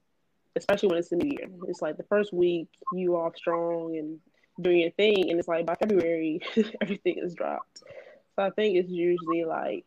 especially 0.56 0.90
when 0.90 0.98
it's 0.98 1.10
the 1.10 1.16
new 1.16 1.30
year. 1.30 1.48
It's 1.68 1.82
like 1.82 1.98
the 1.98 2.04
first 2.04 2.34
week 2.34 2.68
you 2.94 3.16
off 3.16 3.38
strong 3.38 3.98
and 3.98 4.20
doing 4.62 4.82
your 4.82 4.92
thing, 4.92 5.30
and 5.30 5.40
it's 5.40 5.48
like 5.48 5.66
by 5.66 5.76
February 5.76 6.42
everything 6.82 7.18
is 7.18 7.34
dropped. 7.34 7.84
So 8.36 8.44
I 8.44 8.50
think 8.50 8.78
it's 8.78 8.90
usually 8.90 9.46
like 9.46 9.86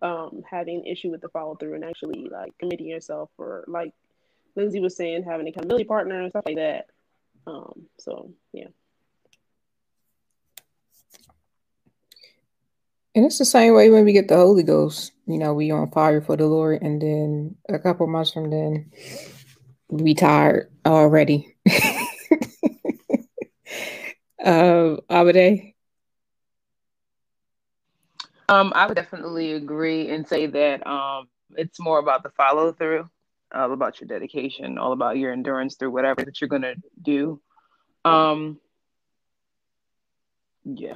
um, 0.00 0.42
having 0.50 0.78
an 0.78 0.86
issue 0.86 1.10
with 1.10 1.20
the 1.20 1.28
follow 1.28 1.54
through 1.54 1.74
and 1.74 1.84
actually 1.84 2.28
like 2.30 2.56
committing 2.58 2.88
yourself, 2.88 3.30
or 3.38 3.64
like 3.68 3.94
Lindsay 4.56 4.80
was 4.80 4.96
saying, 4.96 5.22
having 5.22 5.46
a 5.46 5.50
accountability 5.50 5.84
partner 5.84 6.20
and 6.20 6.30
stuff 6.30 6.44
like 6.44 6.56
that. 6.56 6.86
Um, 7.46 7.86
so 7.98 8.32
yeah. 8.52 8.68
And 13.14 13.26
it's 13.26 13.38
the 13.38 13.44
same 13.44 13.74
way 13.74 13.90
when 13.90 14.04
we 14.04 14.12
get 14.12 14.28
the 14.28 14.36
Holy 14.36 14.62
Ghost. 14.62 15.12
You 15.26 15.38
know, 15.38 15.52
we 15.52 15.70
on 15.70 15.90
fire 15.90 16.20
for 16.20 16.36
the 16.36 16.46
Lord, 16.46 16.82
and 16.82 17.00
then 17.00 17.56
a 17.68 17.78
couple 17.78 18.06
months 18.06 18.32
from 18.32 18.50
then, 18.50 18.90
we 19.88 20.14
tired 20.14 20.70
already. 20.86 21.54
uh, 24.44 24.96
Abade? 25.10 25.74
Um, 28.48 28.72
I 28.74 28.86
would 28.86 28.96
definitely 28.96 29.52
agree 29.52 30.10
and 30.10 30.26
say 30.26 30.46
that 30.46 30.86
um, 30.86 31.28
it's 31.56 31.78
more 31.80 31.98
about 31.98 32.22
the 32.22 32.30
follow 32.30 32.72
through, 32.72 33.08
all 33.54 33.72
about 33.72 34.00
your 34.00 34.08
dedication, 34.08 34.78
all 34.78 34.92
about 34.92 35.16
your 35.16 35.32
endurance 35.32 35.76
through 35.76 35.90
whatever 35.90 36.24
that 36.24 36.40
you're 36.40 36.48
gonna 36.48 36.74
do. 37.00 37.40
Um, 38.04 38.58
Yeah. 40.64 40.94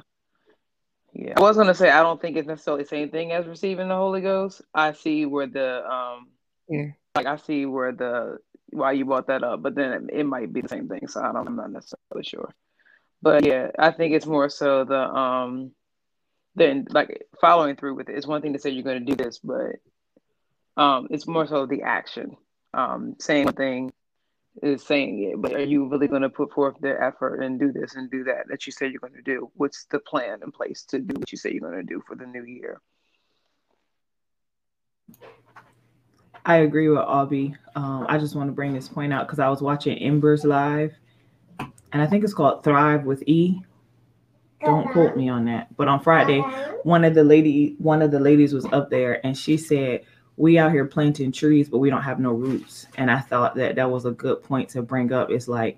Yeah. 1.17 1.33
I 1.35 1.41
was 1.41 1.57
gonna 1.57 1.73
say 1.73 1.89
I 1.89 2.03
don't 2.03 2.21
think 2.21 2.37
it's 2.37 2.47
necessarily 2.47 2.83
the 2.83 2.89
same 2.89 3.09
thing 3.09 3.31
as 3.31 3.47
receiving 3.47 3.87
the 3.87 3.95
Holy 3.95 4.21
Ghost. 4.21 4.61
I 4.73 4.93
see 4.93 5.25
where 5.25 5.47
the 5.47 5.83
um 5.89 6.27
Yeah. 6.69 6.91
like 7.15 7.25
I 7.25 7.37
see 7.37 7.65
where 7.65 7.91
the 7.91 8.37
why 8.69 8.91
you 8.91 9.05
brought 9.05 9.27
that 9.27 9.43
up, 9.43 9.63
but 9.63 9.73
then 9.73 9.93
it, 9.93 10.19
it 10.19 10.23
might 10.25 10.53
be 10.53 10.61
the 10.61 10.69
same 10.69 10.87
thing. 10.87 11.07
So 11.07 11.21
I 11.21 11.31
don't 11.31 11.47
I'm 11.47 11.55
not 11.55 11.71
necessarily 11.71 12.23
sure. 12.23 12.53
But 13.23 13.45
yeah, 13.45 13.71
I 13.79 13.89
think 13.91 14.13
it's 14.13 14.27
more 14.27 14.47
so 14.47 14.83
the 14.85 14.99
um 14.99 15.71
then 16.53 16.85
like 16.91 17.25
following 17.41 17.75
through 17.77 17.95
with 17.95 18.09
it. 18.09 18.15
It's 18.15 18.27
one 18.27 18.43
thing 18.43 18.53
to 18.53 18.59
say 18.59 18.69
you're 18.69 18.83
gonna 18.83 18.99
do 18.99 19.15
this, 19.15 19.39
but 19.39 19.77
um 20.77 21.07
it's 21.09 21.25
more 21.25 21.47
so 21.47 21.65
the 21.65 21.81
action. 21.81 22.37
Um 22.75 23.15
saying 23.19 23.45
one 23.45 23.55
thing 23.55 23.91
is 24.63 24.83
saying 24.83 25.23
it, 25.23 25.41
but 25.41 25.53
are 25.53 25.63
you 25.63 25.87
really 25.87 26.07
going 26.07 26.21
to 26.21 26.29
put 26.29 26.51
forth 26.51 26.75
the 26.81 26.95
effort 27.01 27.41
and 27.41 27.59
do 27.59 27.71
this 27.71 27.95
and 27.95 28.09
do 28.09 28.23
that 28.23 28.47
that 28.49 28.65
you 28.65 28.71
say 28.71 28.87
you're 28.87 28.99
going 28.99 29.13
to 29.13 29.21
do? 29.21 29.51
What's 29.55 29.85
the 29.85 29.99
plan 29.99 30.39
in 30.43 30.51
place 30.51 30.83
to 30.89 30.99
do 30.99 31.13
what 31.17 31.31
you 31.31 31.37
say 31.37 31.51
you're 31.51 31.69
going 31.69 31.85
to 31.85 31.93
do 31.93 32.01
for 32.07 32.15
the 32.15 32.25
new 32.25 32.43
year? 32.43 32.81
I 36.45 36.57
agree 36.57 36.87
with 36.87 36.99
Albie. 36.99 37.55
Um, 37.75 38.05
I 38.07 38.17
just 38.17 38.35
want 38.35 38.47
to 38.47 38.53
bring 38.53 38.73
this 38.73 38.87
point 38.87 39.13
out 39.13 39.27
because 39.27 39.39
I 39.39 39.49
was 39.49 39.61
watching 39.61 39.97
Embers 39.97 40.45
live, 40.45 40.93
and 41.59 42.01
I 42.01 42.07
think 42.07 42.23
it's 42.23 42.33
called 42.33 42.63
Thrive 42.63 43.03
with 43.03 43.21
E. 43.27 43.61
Don't 44.63 44.91
quote 44.91 45.15
me 45.15 45.29
on 45.29 45.45
that. 45.45 45.75
But 45.75 45.87
on 45.87 46.01
Friday, 46.01 46.39
one 46.83 47.03
of 47.03 47.13
the 47.13 47.23
lady, 47.23 47.75
one 47.77 48.01
of 48.01 48.11
the 48.11 48.19
ladies 48.19 48.53
was 48.53 48.65
up 48.67 48.89
there, 48.89 49.25
and 49.25 49.37
she 49.37 49.57
said 49.57 50.03
we 50.37 50.59
out 50.59 50.71
here 50.71 50.85
planting 50.85 51.31
trees, 51.31 51.67
but 51.67 51.79
we 51.79 51.89
don't 51.89 52.03
have 52.03 52.19
no 52.19 52.31
roots. 52.31 52.85
And 52.97 53.09
I 53.11 53.19
thought 53.19 53.55
that 53.55 53.75
that 53.75 53.89
was 53.89 54.05
a 54.05 54.11
good 54.11 54.43
point 54.43 54.69
to 54.69 54.83
bring 54.83 55.11
up. 55.11 55.31
It's 55.31 55.47
like 55.47 55.77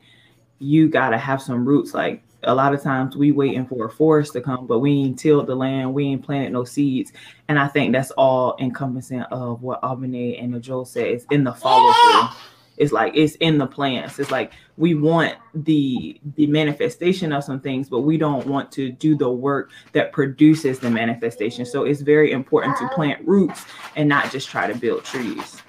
you 0.59 0.89
got 0.89 1.09
to 1.09 1.17
have 1.17 1.41
some 1.41 1.65
roots. 1.65 1.93
Like 1.93 2.21
a 2.43 2.53
lot 2.53 2.73
of 2.73 2.81
times 2.83 3.15
we 3.15 3.31
waiting 3.31 3.65
for 3.65 3.85
a 3.85 3.89
forest 3.89 4.33
to 4.33 4.41
come, 4.41 4.67
but 4.67 4.79
we 4.79 4.91
ain't 4.91 5.17
tilled 5.17 5.47
the 5.47 5.55
land, 5.55 5.93
we 5.93 6.05
ain't 6.05 6.23
planted 6.23 6.51
no 6.51 6.65
seeds. 6.65 7.13
And 7.47 7.57
I 7.57 7.67
think 7.67 7.93
that's 7.93 8.11
all 8.11 8.57
encompassing 8.59 9.21
of 9.23 9.61
what 9.61 9.81
Albany 9.81 10.37
and 10.37 10.61
Joel 10.61 10.85
said 10.85 11.07
is 11.07 11.25
in 11.31 11.45
the 11.45 11.53
follow 11.53 11.93
through. 11.93 12.37
It's 12.79 12.93
like 12.93 13.11
it's 13.13 13.35
in 13.35 13.57
the 13.57 13.67
plants. 13.67 14.17
It's 14.19 14.31
like 14.31 14.53
we 14.77 14.95
want 14.95 15.35
the 15.53 16.19
the 16.35 16.47
manifestation 16.47 17.33
of 17.33 17.43
some 17.43 17.59
things, 17.59 17.89
but 17.89 17.99
we 17.99 18.17
don't 18.17 18.47
want 18.47 18.71
to 18.71 18.89
do 18.89 19.15
the 19.15 19.29
work 19.29 19.71
that 19.91 20.13
produces 20.13 20.79
the 20.79 20.89
manifestation. 20.89 21.65
So 21.65 21.83
it's 21.83 21.99
very 21.99 22.31
important 22.31 22.77
to 22.77 22.87
plant 22.95 23.27
roots 23.27 23.65
and 23.97 24.07
not 24.07 24.31
just 24.31 24.47
try 24.47 24.65
to 24.71 24.79
build 24.79 25.03
trees. 25.03 25.61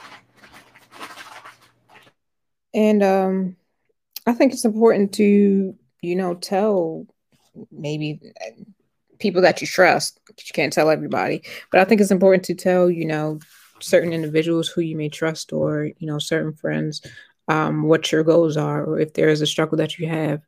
And 2.73 3.02
um, 3.02 3.57
I 4.26 4.33
think 4.33 4.52
it's 4.52 4.64
important 4.64 5.12
to, 5.14 5.75
you 6.02 6.17
know, 6.17 6.35
tell 6.35 7.07
maybe 7.73 8.21
people 9.19 9.43
that 9.43 9.61
you 9.61 9.67
trust. 9.67 10.21
You 10.29 10.52
can't 10.55 10.73
tell 10.73 10.90
everybody, 10.90 11.43
but 11.73 11.81
I 11.81 11.85
think 11.85 12.00
it's 12.00 12.12
important 12.12 12.45
to 12.45 12.55
tell, 12.55 12.88
you 12.88 13.05
know, 13.05 13.40
certain 13.80 14.12
individuals 14.12 14.68
who 14.68 14.80
you 14.80 14.96
may 14.96 15.08
trust 15.08 15.52
or 15.52 15.90
you 15.99 16.06
know 16.06 16.18
certain 16.18 16.52
friends 16.52 17.02
um, 17.49 17.82
what 17.82 18.12
your 18.12 18.22
goals 18.22 18.56
are 18.56 18.84
or 18.84 19.00
if 19.00 19.14
there 19.14 19.28
is 19.28 19.40
a 19.40 19.46
struggle 19.46 19.76
that 19.76 19.99
you 19.99 20.06
have 20.06 20.42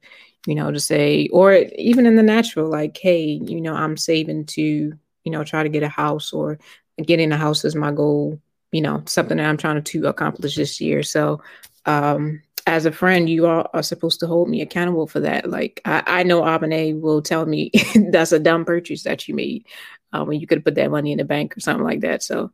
you 0.46 0.54
know 0.54 0.70
to 0.70 0.80
say 0.80 1.28
or 1.32 1.54
even 1.76 2.06
in 2.06 2.16
the 2.16 2.22
natural 2.22 2.68
like 2.68 2.96
hey 2.96 3.22
you 3.22 3.60
know 3.60 3.74
i'm 3.74 3.96
saving 3.96 4.44
to 4.44 4.62
you 4.62 5.32
know 5.32 5.44
try 5.44 5.62
to 5.62 5.68
get 5.68 5.82
a 5.82 5.88
house 5.88 6.32
or 6.32 6.58
getting 7.04 7.32
a 7.32 7.36
house 7.36 7.64
is 7.64 7.74
my 7.74 7.90
goal 7.90 8.40
you 8.72 8.80
know 8.80 9.02
something 9.06 9.36
that 9.36 9.46
i'm 9.46 9.56
trying 9.56 9.82
to 9.82 10.06
accomplish 10.06 10.56
this 10.56 10.80
year. 10.80 11.02
So 11.02 11.40
um 11.86 12.42
as 12.66 12.86
a 12.86 12.92
friend 12.92 13.28
you 13.28 13.46
are, 13.46 13.68
are 13.74 13.82
supposed 13.82 14.20
to 14.20 14.26
hold 14.26 14.48
me 14.48 14.60
accountable 14.60 15.06
for 15.06 15.20
that 15.20 15.48
like 15.50 15.80
i, 15.84 16.02
I 16.06 16.22
know 16.22 16.42
abane 16.42 17.00
will 17.00 17.22
tell 17.22 17.46
me 17.46 17.70
that's 18.10 18.32
a 18.32 18.38
dumb 18.38 18.64
purchase 18.64 19.02
that 19.02 19.26
you 19.26 19.34
made 19.34 19.66
uh, 20.12 20.24
when 20.24 20.40
you 20.40 20.46
could 20.46 20.58
have 20.58 20.64
put 20.64 20.74
that 20.74 20.90
money 20.90 21.12
in 21.12 21.18
the 21.18 21.24
bank 21.24 21.56
or 21.56 21.60
something 21.60 21.84
like 21.84 22.00
that. 22.00 22.22
So 22.22 22.50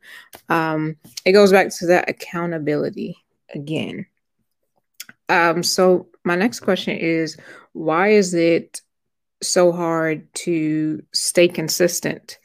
um, 0.49 0.97
it 1.25 1.33
goes 1.33 1.53
back 1.53 1.71
to 1.71 1.87
that 1.87 2.09
accountability 2.09 3.17
again. 3.55 4.07
Um, 5.29 5.63
so 5.63 6.09
my 6.25 6.37
next 6.37 6.61
question 6.61 6.97
is 6.97 7.37
why 7.73 8.09
is 8.09 8.35
it 8.35 8.81
so 9.43 9.73
hard 9.73 10.33
to 10.35 11.03
stay 11.13 11.49
consistent? 11.49 12.39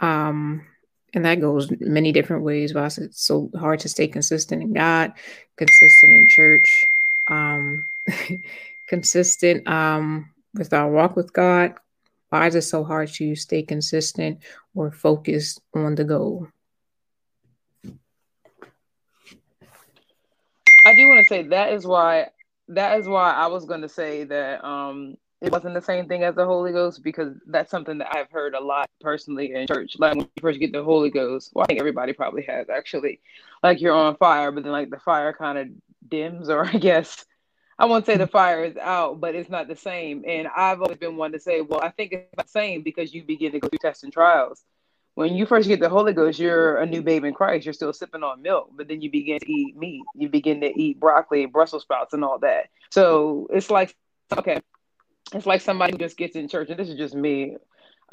Um, 0.00 0.66
and 1.12 1.24
that 1.24 1.40
goes 1.40 1.70
many 1.80 2.12
different 2.12 2.44
ways. 2.44 2.72
Why 2.72 2.86
is 2.86 2.98
it 2.98 3.14
so 3.14 3.50
hard 3.58 3.80
to 3.80 3.88
stay 3.88 4.06
consistent 4.08 4.62
in 4.62 4.72
God, 4.72 5.12
consistent 5.60 6.12
in 6.12 6.26
church, 6.26 6.86
um, 7.28 7.84
consistent 8.88 9.68
um, 9.68 10.30
with 10.54 10.72
our 10.72 10.90
walk 10.90 11.16
with 11.16 11.32
God, 11.34 11.74
why 12.30 12.46
is 12.46 12.54
it 12.54 12.62
so 12.62 12.82
hard 12.82 13.08
to 13.14 13.36
stay 13.36 13.62
consistent 13.62 14.38
or 14.74 14.90
focused 14.90 15.60
on 15.74 15.96
the 15.96 16.04
goal? 16.04 16.48
I 20.86 20.94
do 20.94 21.06
want 21.08 21.20
to 21.20 21.28
say 21.28 21.42
that 21.42 21.74
is 21.74 21.86
why 21.86 22.28
that 22.68 22.98
is 22.98 23.06
why 23.06 23.32
I 23.32 23.48
was 23.48 23.66
going 23.66 23.82
to 23.82 23.88
say 23.88 24.24
that 24.24 24.64
um 24.64 25.16
it 25.40 25.50
wasn't 25.50 25.74
the 25.74 25.80
same 25.80 26.06
thing 26.06 26.22
as 26.22 26.34
the 26.34 26.44
Holy 26.44 26.72
Ghost 26.72 27.02
because 27.02 27.34
that's 27.46 27.70
something 27.70 27.98
that 27.98 28.14
I've 28.14 28.30
heard 28.30 28.54
a 28.54 28.60
lot 28.60 28.90
personally 29.00 29.54
in 29.54 29.66
church. 29.66 29.96
Like 29.98 30.14
when 30.14 30.26
you 30.36 30.40
first 30.40 30.60
get 30.60 30.72
the 30.72 30.84
Holy 30.84 31.10
Ghost, 31.10 31.52
well, 31.54 31.64
I 31.64 31.66
think 31.66 31.80
everybody 31.80 32.12
probably 32.12 32.42
has 32.42 32.68
actually. 32.68 33.20
Like 33.62 33.80
you're 33.80 33.94
on 33.94 34.16
fire, 34.16 34.52
but 34.52 34.64
then 34.64 34.72
like 34.72 34.90
the 34.90 34.98
fire 34.98 35.32
kind 35.32 35.58
of 35.58 35.68
dims, 36.08 36.50
or 36.50 36.66
I 36.66 36.72
guess 36.72 37.24
I 37.78 37.86
won't 37.86 38.04
say 38.04 38.18
the 38.18 38.26
fire 38.26 38.62
is 38.62 38.76
out, 38.76 39.20
but 39.20 39.34
it's 39.34 39.48
not 39.48 39.66
the 39.66 39.76
same. 39.76 40.24
And 40.26 40.46
I've 40.54 40.82
always 40.82 40.98
been 40.98 41.16
one 41.16 41.32
to 41.32 41.40
say, 41.40 41.62
well, 41.62 41.80
I 41.82 41.88
think 41.88 42.12
it's 42.12 42.28
the 42.36 42.46
same 42.46 42.82
because 42.82 43.14
you 43.14 43.24
begin 43.24 43.52
to 43.52 43.60
go 43.60 43.68
through 43.68 43.78
tests 43.78 44.02
and 44.02 44.12
trials. 44.12 44.62
When 45.14 45.34
you 45.34 45.46
first 45.46 45.66
get 45.66 45.80
the 45.80 45.88
Holy 45.88 46.12
Ghost, 46.12 46.38
you're 46.38 46.76
a 46.76 46.86
new 46.86 47.02
babe 47.02 47.24
in 47.24 47.32
Christ. 47.32 47.64
You're 47.64 47.72
still 47.72 47.92
sipping 47.94 48.22
on 48.22 48.42
milk, 48.42 48.70
but 48.76 48.88
then 48.88 49.00
you 49.00 49.10
begin 49.10 49.40
to 49.40 49.50
eat 49.50 49.76
meat. 49.76 50.02
You 50.14 50.28
begin 50.28 50.60
to 50.60 50.78
eat 50.78 51.00
broccoli, 51.00 51.42
and 51.42 51.52
Brussels 51.52 51.82
sprouts, 51.82 52.12
and 52.12 52.22
all 52.22 52.38
that. 52.40 52.66
So 52.90 53.48
it's 53.50 53.70
like, 53.70 53.96
okay, 54.36 54.60
it's 55.34 55.46
like 55.46 55.60
somebody 55.60 55.92
who 55.92 55.98
just 55.98 56.16
gets 56.16 56.36
in 56.36 56.48
church, 56.48 56.70
and 56.70 56.78
this 56.78 56.88
is 56.88 56.96
just 56.96 57.14
me, 57.14 57.56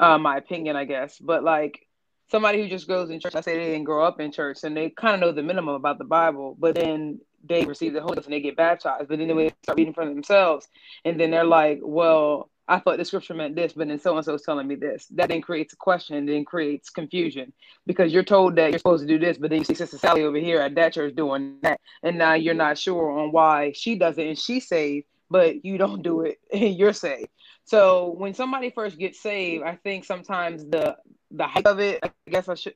uh, 0.00 0.18
my 0.18 0.36
opinion, 0.36 0.76
I 0.76 0.84
guess. 0.84 1.18
But 1.18 1.42
like 1.44 1.86
somebody 2.30 2.62
who 2.62 2.68
just 2.68 2.88
goes 2.88 3.10
in 3.10 3.20
church, 3.20 3.34
I 3.34 3.40
say 3.40 3.56
they 3.56 3.72
didn't 3.72 3.84
grow 3.84 4.04
up 4.04 4.20
in 4.20 4.32
church, 4.32 4.58
and 4.64 4.76
they 4.76 4.90
kind 4.90 5.14
of 5.14 5.20
know 5.20 5.32
the 5.32 5.42
minimum 5.42 5.74
about 5.74 5.98
the 5.98 6.04
Bible, 6.04 6.56
but 6.58 6.74
then 6.74 7.20
they 7.44 7.64
receive 7.64 7.92
the 7.92 8.00
Holy 8.00 8.16
Ghost 8.16 8.26
and 8.26 8.34
they 8.34 8.40
get 8.40 8.56
baptized, 8.56 9.08
but 9.08 9.18
then 9.18 9.28
they 9.28 9.52
start 9.62 9.78
reading 9.78 9.94
for 9.94 10.04
themselves, 10.04 10.68
and 11.04 11.18
then 11.18 11.30
they're 11.30 11.44
like, 11.44 11.80
"Well, 11.82 12.50
I 12.66 12.80
thought 12.80 12.98
the 12.98 13.04
scripture 13.04 13.34
meant 13.34 13.56
this, 13.56 13.72
but 13.72 13.88
then 13.88 13.98
so 13.98 14.16
and 14.16 14.24
so 14.24 14.34
is 14.34 14.42
telling 14.42 14.66
me 14.66 14.74
this." 14.74 15.06
That 15.08 15.28
then 15.28 15.40
creates 15.40 15.72
a 15.72 15.76
question, 15.76 16.26
then 16.26 16.44
creates 16.44 16.90
confusion 16.90 17.52
because 17.86 18.12
you're 18.12 18.24
told 18.24 18.56
that 18.56 18.70
you're 18.70 18.78
supposed 18.78 19.06
to 19.06 19.08
do 19.08 19.18
this, 19.18 19.38
but 19.38 19.50
then 19.50 19.60
you 19.60 19.64
see 19.64 19.74
Sister 19.74 19.98
Sally 19.98 20.24
over 20.24 20.38
here 20.38 20.60
at 20.60 20.74
that 20.74 20.92
church 20.92 21.14
doing 21.14 21.58
that, 21.62 21.80
and 22.02 22.18
now 22.18 22.34
you're 22.34 22.54
not 22.54 22.76
sure 22.78 23.18
on 23.18 23.32
why 23.32 23.72
she 23.72 23.96
does 23.96 24.18
it 24.18 24.26
and 24.26 24.38
she's 24.38 24.68
saved, 24.68 25.06
but 25.30 25.64
you 25.64 25.78
don't 25.78 26.02
do 26.02 26.22
it 26.22 26.38
you're 26.52 26.92
saved. 26.92 27.28
So 27.64 28.14
when 28.16 28.34
somebody 28.34 28.70
first 28.70 28.98
gets 28.98 29.20
saved, 29.20 29.62
I 29.64 29.76
think 29.76 30.04
sometimes 30.04 30.64
the 30.64 30.96
the 31.30 31.46
height 31.46 31.66
of 31.66 31.78
it, 31.78 32.00
I 32.02 32.10
guess 32.30 32.48
I 32.48 32.54
should, 32.54 32.74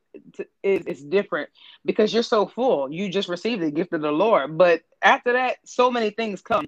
is, 0.63 0.85
is 0.85 1.03
different 1.03 1.49
because 1.85 2.13
you're 2.13 2.23
so 2.23 2.47
full. 2.47 2.93
You 2.93 3.09
just 3.09 3.29
received 3.31 3.63
the 3.63 3.71
gift 3.71 3.95
of 3.95 4.03
the 4.03 4.13
Lord. 4.13 4.59
But 4.59 4.83
after 5.01 5.33
that, 5.33 5.57
so 5.65 5.91
many 5.91 6.11
things 6.11 6.43
come 6.43 6.67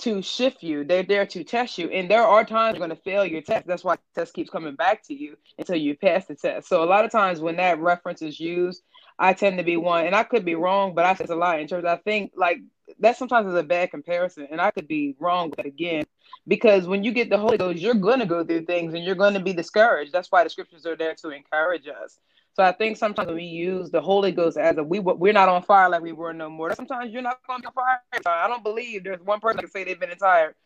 to 0.00 0.20
shift 0.20 0.64
you. 0.64 0.82
They're 0.84 1.04
there 1.04 1.26
to 1.26 1.44
test 1.44 1.78
you. 1.78 1.88
And 1.90 2.10
there 2.10 2.24
are 2.24 2.44
times 2.44 2.76
you're 2.76 2.84
going 2.84 2.96
to 2.96 3.02
fail 3.04 3.24
your 3.24 3.40
test. 3.40 3.68
That's 3.68 3.84
why 3.84 3.94
the 3.94 4.20
test 4.20 4.34
keeps 4.34 4.50
coming 4.50 4.74
back 4.74 5.04
to 5.04 5.14
you 5.14 5.36
until 5.58 5.76
you 5.76 5.96
pass 5.96 6.26
the 6.26 6.34
test. 6.34 6.68
So 6.68 6.82
a 6.82 6.86
lot 6.86 7.04
of 7.04 7.12
times 7.12 7.40
when 7.40 7.56
that 7.56 7.78
reference 7.78 8.20
is 8.20 8.40
used, 8.40 8.82
I 9.22 9.34
tend 9.34 9.58
to 9.58 9.62
be 9.62 9.76
one, 9.76 10.04
and 10.04 10.16
I 10.16 10.24
could 10.24 10.44
be 10.44 10.56
wrong, 10.56 10.96
but 10.96 11.04
I 11.04 11.14
say 11.14 11.22
it's 11.22 11.30
a 11.30 11.36
lot 11.36 11.60
in 11.60 11.68
church. 11.68 11.84
I 11.84 11.94
think 11.94 12.32
like 12.34 12.58
that 12.98 13.16
sometimes 13.16 13.46
is 13.46 13.54
a 13.54 13.62
bad 13.62 13.92
comparison, 13.92 14.48
and 14.50 14.60
I 14.60 14.72
could 14.72 14.88
be 14.88 15.14
wrong 15.20 15.52
that 15.56 15.64
again. 15.64 16.02
Because 16.48 16.88
when 16.88 17.04
you 17.04 17.12
get 17.12 17.30
the 17.30 17.38
Holy 17.38 17.56
Ghost, 17.56 17.78
you're 17.78 17.94
going 17.94 18.18
to 18.18 18.26
go 18.26 18.44
through 18.44 18.64
things 18.64 18.94
and 18.94 19.04
you're 19.04 19.14
going 19.14 19.34
to 19.34 19.40
be 19.40 19.52
discouraged. 19.52 20.12
That's 20.12 20.32
why 20.32 20.42
the 20.42 20.50
scriptures 20.50 20.86
are 20.86 20.96
there 20.96 21.14
to 21.14 21.30
encourage 21.30 21.86
us. 21.86 22.18
So 22.54 22.64
I 22.64 22.72
think 22.72 22.96
sometimes 22.96 23.30
we 23.30 23.44
use 23.44 23.92
the 23.92 24.00
Holy 24.00 24.32
Ghost 24.32 24.56
as 24.56 24.76
a 24.76 24.82
we 24.82 24.98
we're 24.98 25.32
not 25.32 25.48
on 25.48 25.62
fire 25.62 25.88
like 25.88 26.02
we 26.02 26.10
were 26.10 26.32
no 26.32 26.50
more. 26.50 26.74
Sometimes 26.74 27.12
you're 27.12 27.22
not 27.22 27.38
going 27.46 27.62
to 27.62 27.70
be 27.70 27.78
on 27.78 28.22
fire. 28.24 28.44
I 28.44 28.48
don't 28.48 28.64
believe 28.64 29.04
there's 29.04 29.20
one 29.20 29.38
person 29.38 29.58
that 29.58 29.62
can 29.62 29.70
say 29.70 29.84
they've 29.84 30.00
been 30.00 30.10
entire. 30.10 30.56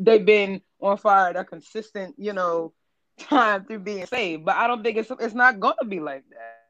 They've 0.00 0.26
been 0.26 0.60
on 0.80 0.96
fire. 0.96 1.32
They're 1.32 1.44
consistent, 1.44 2.16
you 2.18 2.32
know, 2.32 2.72
time 3.18 3.64
through 3.64 3.78
being 3.78 4.06
saved. 4.06 4.44
But 4.44 4.56
I 4.56 4.66
don't 4.66 4.82
think 4.82 4.96
it's 4.96 5.12
it's 5.20 5.34
not 5.34 5.60
going 5.60 5.76
to 5.80 5.86
be 5.86 6.00
like 6.00 6.24
that. 6.30 6.61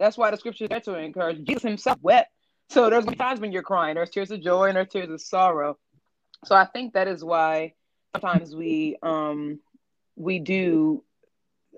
That's 0.00 0.18
why 0.18 0.30
the 0.32 0.38
scripture 0.38 0.64
is 0.64 0.70
there 0.70 0.80
to 0.80 0.94
encourage. 0.96 1.44
Jesus 1.44 1.62
himself 1.62 1.98
wept. 2.02 2.30
So 2.70 2.90
there's 2.90 3.04
times 3.04 3.40
when 3.40 3.52
you're 3.52 3.62
crying. 3.62 3.96
There's 3.96 4.10
tears 4.10 4.30
of 4.32 4.42
joy 4.42 4.66
and 4.68 4.76
there's 4.76 4.88
tears 4.88 5.10
of 5.10 5.20
sorrow. 5.20 5.78
So 6.46 6.56
I 6.56 6.66
think 6.66 6.94
that 6.94 7.08
is 7.08 7.24
why 7.24 7.74
sometimes 8.14 8.56
we 8.56 8.96
um 9.02 9.60
we 10.16 10.40
do 10.40 11.04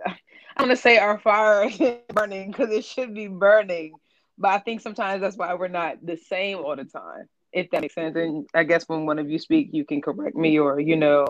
I'm 0.07 0.15
gonna 0.59 0.77
say 0.77 0.99
our 0.99 1.19
fire 1.19 1.65
is 1.65 1.79
burning 2.09 2.51
because 2.51 2.71
it 2.71 2.85
should 2.85 3.15
be 3.15 3.29
burning. 3.29 3.95
But 4.39 4.53
I 4.53 4.59
think 4.61 4.81
sometimes 4.81 5.21
that's 5.21 5.37
why 5.37 5.55
we're 5.55 5.69
not 5.69 6.05
the 6.05 6.17
same 6.17 6.59
all 6.59 6.77
the 6.77 6.85
time. 6.85 7.29
If 7.53 7.71
that 7.71 7.83
makes 7.83 7.95
sense. 7.95 8.17
And 8.17 8.49
I 8.55 8.65
guess 8.65 8.89
when 8.89 9.07
one 9.07 9.19
of 9.19 9.31
you 9.31 9.39
speak, 9.39 9.71
you 9.73 9.85
can 9.85 10.01
correct 10.01 10.37
me 10.37 10.59
or 10.59 10.81
you 10.81 10.97
know 10.97 11.27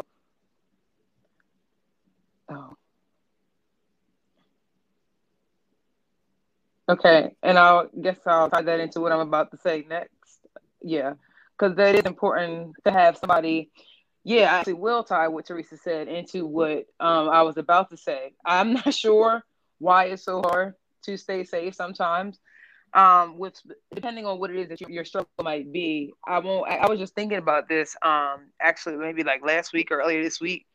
Oh. 2.50 2.76
Okay, 6.88 7.34
and 7.42 7.58
I'll 7.58 7.88
guess 8.00 8.18
I'll 8.26 8.50
tie 8.50 8.62
that 8.62 8.80
into 8.80 9.00
what 9.00 9.12
I'm 9.12 9.20
about 9.20 9.50
to 9.52 9.56
say 9.56 9.86
next. 9.88 10.40
Yeah, 10.82 11.14
because 11.56 11.76
that 11.76 11.94
is 11.94 12.02
important 12.02 12.74
to 12.84 12.90
have 12.90 13.16
somebody. 13.16 13.70
Yeah, 14.24 14.52
I 14.52 14.58
actually 14.58 14.74
will 14.74 15.04
tie 15.04 15.28
what 15.28 15.46
Teresa 15.46 15.76
said 15.76 16.08
into 16.08 16.46
what 16.46 16.86
um, 17.00 17.28
I 17.28 17.42
was 17.42 17.56
about 17.56 17.90
to 17.90 17.96
say. 17.96 18.34
I'm 18.44 18.72
not 18.74 18.94
sure 18.94 19.44
why 19.78 20.06
it's 20.06 20.24
so 20.24 20.42
hard 20.42 20.74
to 21.04 21.16
stay 21.16 21.44
safe 21.44 21.74
sometimes. 21.74 22.38
Um, 22.94 23.38
with 23.38 23.58
depending 23.94 24.26
on 24.26 24.38
what 24.38 24.50
it 24.50 24.56
is 24.56 24.68
that 24.68 24.80
your 24.90 25.06
struggle 25.06 25.30
might 25.42 25.72
be. 25.72 26.12
I 26.26 26.40
won't. 26.40 26.68
I, 26.68 26.76
I 26.76 26.88
was 26.90 26.98
just 26.98 27.14
thinking 27.14 27.38
about 27.38 27.68
this. 27.68 27.96
Um, 28.02 28.50
actually, 28.60 28.96
maybe 28.96 29.22
like 29.22 29.44
last 29.46 29.72
week 29.72 29.90
or 29.90 30.00
earlier 30.00 30.22
this 30.22 30.40
week 30.40 30.66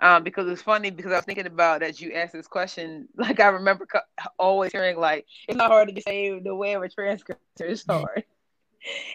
um, 0.00 0.22
because 0.22 0.48
it's 0.48 0.62
funny 0.62 0.90
because 0.90 1.12
I 1.12 1.16
was 1.16 1.24
thinking 1.24 1.46
about 1.46 1.82
as 1.82 2.00
you 2.00 2.12
asked 2.12 2.32
this 2.32 2.46
question. 2.46 3.08
Like 3.16 3.40
I 3.40 3.48
remember 3.48 3.86
co- 3.86 4.00
always 4.38 4.72
hearing 4.72 4.98
like 4.98 5.26
it's 5.48 5.56
not 5.56 5.70
hard 5.70 5.88
to 5.88 5.94
get 5.94 6.04
saved 6.04 6.44
the 6.44 6.54
way 6.54 6.74
of 6.74 6.82
a 6.82 6.88
transgressor 6.88 7.40
is 7.64 7.84
hard. 7.84 8.24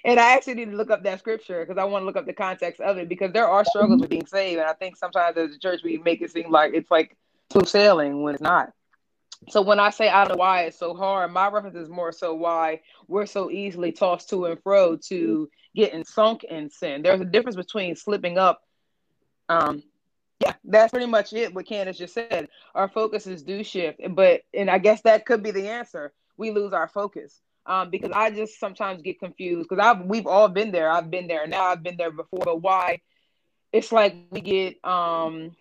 and 0.06 0.20
I 0.20 0.34
actually 0.34 0.56
need 0.56 0.72
to 0.72 0.78
look 0.78 0.92
up 0.92 1.04
that 1.04 1.20
scripture 1.20 1.64
because 1.66 1.78
I 1.80 1.86
want 1.86 2.02
to 2.02 2.06
look 2.06 2.16
up 2.16 2.26
the 2.26 2.34
context 2.34 2.82
of 2.82 2.98
it 2.98 3.08
because 3.10 3.32
there 3.32 3.48
are 3.48 3.64
struggles 3.64 4.02
with 4.02 4.10
being 4.10 4.26
saved, 4.26 4.60
and 4.60 4.68
I 4.68 4.74
think 4.74 4.98
sometimes 4.98 5.38
as 5.38 5.56
a 5.56 5.60
church 5.60 5.82
we 5.84 5.98
make 5.98 6.22
it 6.22 6.32
seem 6.32 6.52
like 6.52 6.74
it's 6.74 6.92
like 6.92 7.16
smooth 7.52 7.68
sailing 7.68 8.24
when 8.24 8.34
it's 8.36 8.44
not. 8.44 8.72
So 9.50 9.62
when 9.62 9.80
I 9.80 9.90
say 9.90 10.10
I 10.10 10.24
don't 10.24 10.38
know 10.38 10.40
why 10.40 10.64
it's 10.64 10.78
so 10.78 10.94
hard, 10.94 11.32
my 11.32 11.48
reference 11.50 11.76
is 11.76 11.90
more 11.90 12.12
so 12.12 12.34
why 12.36 12.82
we're 13.08 13.26
so 13.26 13.50
easily 13.50 13.92
tossed 13.92 14.30
to 14.30 14.46
and 14.46 14.62
fro 14.62 14.98
to 15.08 15.50
getting 15.76 16.04
sunk 16.04 16.44
in 16.44 16.70
sin. 16.70 17.02
There's 17.02 17.22
a 17.22 17.26
difference 17.26 17.56
between 17.56 17.96
slipping 17.96 18.38
up 18.38 18.62
um, 19.50 19.84
yeah, 20.42 20.54
that's 20.64 20.92
pretty 20.92 21.06
much 21.06 21.34
it. 21.34 21.54
What 21.54 21.68
Candace 21.68 21.98
just 21.98 22.14
said. 22.14 22.50
Our 22.74 22.90
focuses 22.90 23.44
do 23.44 23.64
shift, 23.64 24.00
but 24.10 24.42
and 24.54 24.70
I 24.70 24.80
guess 24.80 25.02
that 25.04 25.26
could 25.26 25.44
be 25.44 25.52
the 25.52 25.70
answer. 25.70 26.14
We 26.38 26.52
lose 26.52 26.74
our 26.74 26.88
focus 26.88 27.40
um, 27.68 27.92
because 27.92 28.12
I 28.12 28.32
just 28.32 28.60
sometimes 28.60 29.02
get 29.04 29.20
confused 29.20 29.70
because 29.70 29.84
I've 29.84 30.06
we've 30.06 30.26
all 30.26 30.48
been 30.48 30.72
there. 30.72 30.90
I've 30.90 31.12
been 31.12 31.28
there 31.28 31.46
now. 31.46 31.66
I've 31.66 31.84
been 31.84 31.98
there 31.98 32.12
before. 32.12 32.42
But 32.44 32.62
why? 32.62 33.02
It's 33.72 33.92
like 33.92 34.16
we 34.32 34.42
get 34.42 34.84
um, 34.84 35.56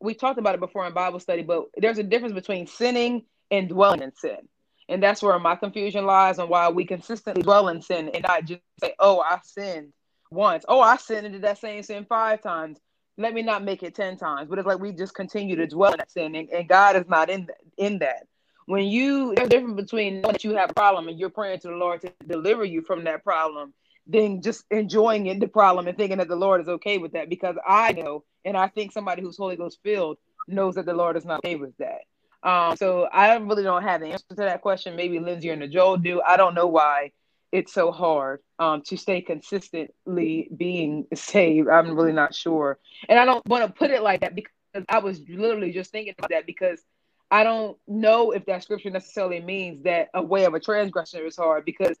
we 0.00 0.14
talked 0.14 0.38
about 0.38 0.54
it 0.54 0.60
before 0.60 0.86
in 0.86 0.92
Bible 0.92 1.20
study, 1.20 1.42
but 1.42 1.66
there's 1.76 1.98
a 1.98 2.02
difference 2.02 2.34
between 2.34 2.66
sinning 2.66 3.24
and 3.50 3.68
dwelling 3.68 4.02
in 4.02 4.12
sin. 4.14 4.48
And 4.88 5.02
that's 5.02 5.22
where 5.22 5.38
my 5.38 5.56
confusion 5.56 6.04
lies 6.04 6.38
on 6.38 6.48
why 6.48 6.68
we 6.68 6.84
consistently 6.84 7.42
dwell 7.42 7.68
in 7.68 7.82
sin 7.82 8.10
and 8.14 8.22
not 8.22 8.44
just 8.44 8.60
say, 8.80 8.94
oh, 9.00 9.20
I 9.20 9.38
sinned 9.42 9.92
once. 10.30 10.64
Oh, 10.68 10.80
I 10.80 10.96
sinned 10.96 11.26
into 11.26 11.40
that 11.40 11.58
same 11.58 11.82
sin 11.82 12.06
five 12.08 12.40
times 12.40 12.78
let 13.18 13.34
me 13.34 13.42
not 13.42 13.64
make 13.64 13.82
it 13.82 13.94
10 13.94 14.16
times 14.16 14.48
but 14.48 14.58
it's 14.58 14.66
like 14.66 14.78
we 14.78 14.92
just 14.92 15.14
continue 15.14 15.56
to 15.56 15.66
dwell 15.66 15.92
in 15.92 15.98
that 15.98 16.10
sin 16.10 16.34
and, 16.34 16.48
and 16.50 16.68
god 16.68 16.96
is 16.96 17.04
not 17.08 17.30
in 17.30 17.46
that 17.46 17.56
in 17.76 17.98
that. 17.98 18.26
When 18.66 18.84
you 18.84 19.34
there's 19.34 19.46
a 19.46 19.50
difference 19.50 19.80
between 19.80 20.20
knowing 20.20 20.32
that 20.32 20.44
you 20.44 20.56
have 20.56 20.70
a 20.70 20.74
problem 20.74 21.08
and 21.08 21.18
you're 21.18 21.30
praying 21.30 21.60
to 21.60 21.68
the 21.68 21.74
lord 21.74 22.00
to 22.02 22.12
deliver 22.26 22.64
you 22.64 22.82
from 22.82 23.04
that 23.04 23.22
problem 23.22 23.72
than 24.08 24.42
just 24.42 24.64
enjoying 24.70 25.26
in 25.26 25.38
the 25.38 25.48
problem 25.48 25.86
and 25.86 25.96
thinking 25.96 26.18
that 26.18 26.28
the 26.28 26.36
lord 26.36 26.60
is 26.60 26.68
okay 26.68 26.98
with 26.98 27.12
that 27.12 27.28
because 27.28 27.56
i 27.66 27.92
know 27.92 28.24
and 28.44 28.56
i 28.56 28.66
think 28.68 28.92
somebody 28.92 29.22
who's 29.22 29.36
holy 29.36 29.56
ghost 29.56 29.78
filled 29.82 30.18
knows 30.48 30.74
that 30.74 30.86
the 30.86 30.94
lord 30.94 31.16
is 31.16 31.24
not 31.24 31.38
okay 31.44 31.56
with 31.56 31.76
that. 31.78 32.00
Um, 32.42 32.76
so 32.76 33.08
i 33.12 33.34
really 33.36 33.62
don't 33.62 33.82
have 33.82 34.00
the 34.00 34.08
answer 34.08 34.24
to 34.30 34.36
that 34.36 34.62
question. 34.62 34.96
Maybe 34.96 35.18
lindsay 35.18 35.50
or 35.50 35.66
Joel 35.66 35.96
do. 35.96 36.20
I 36.22 36.36
don't 36.36 36.54
know 36.54 36.66
why 36.66 37.12
it's 37.52 37.72
so 37.72 37.90
hard 37.90 38.40
um, 38.58 38.82
to 38.82 38.96
stay 38.96 39.20
consistently 39.20 40.48
being 40.56 41.06
saved. 41.14 41.68
I'm 41.68 41.96
really 41.96 42.12
not 42.12 42.34
sure. 42.34 42.78
And 43.08 43.18
I 43.18 43.24
don't 43.24 43.46
want 43.46 43.66
to 43.66 43.72
put 43.72 43.90
it 43.90 44.02
like 44.02 44.20
that 44.20 44.34
because 44.34 44.52
I 44.88 44.98
was 44.98 45.20
literally 45.28 45.72
just 45.72 45.90
thinking 45.90 46.14
about 46.18 46.30
that 46.30 46.46
because 46.46 46.80
I 47.30 47.44
don't 47.44 47.76
know 47.86 48.30
if 48.32 48.46
that 48.46 48.62
scripture 48.62 48.90
necessarily 48.90 49.40
means 49.40 49.84
that 49.84 50.08
a 50.14 50.22
way 50.22 50.44
of 50.44 50.54
a 50.54 50.60
transgressor 50.60 51.24
is 51.24 51.36
hard 51.36 51.64
because 51.64 51.96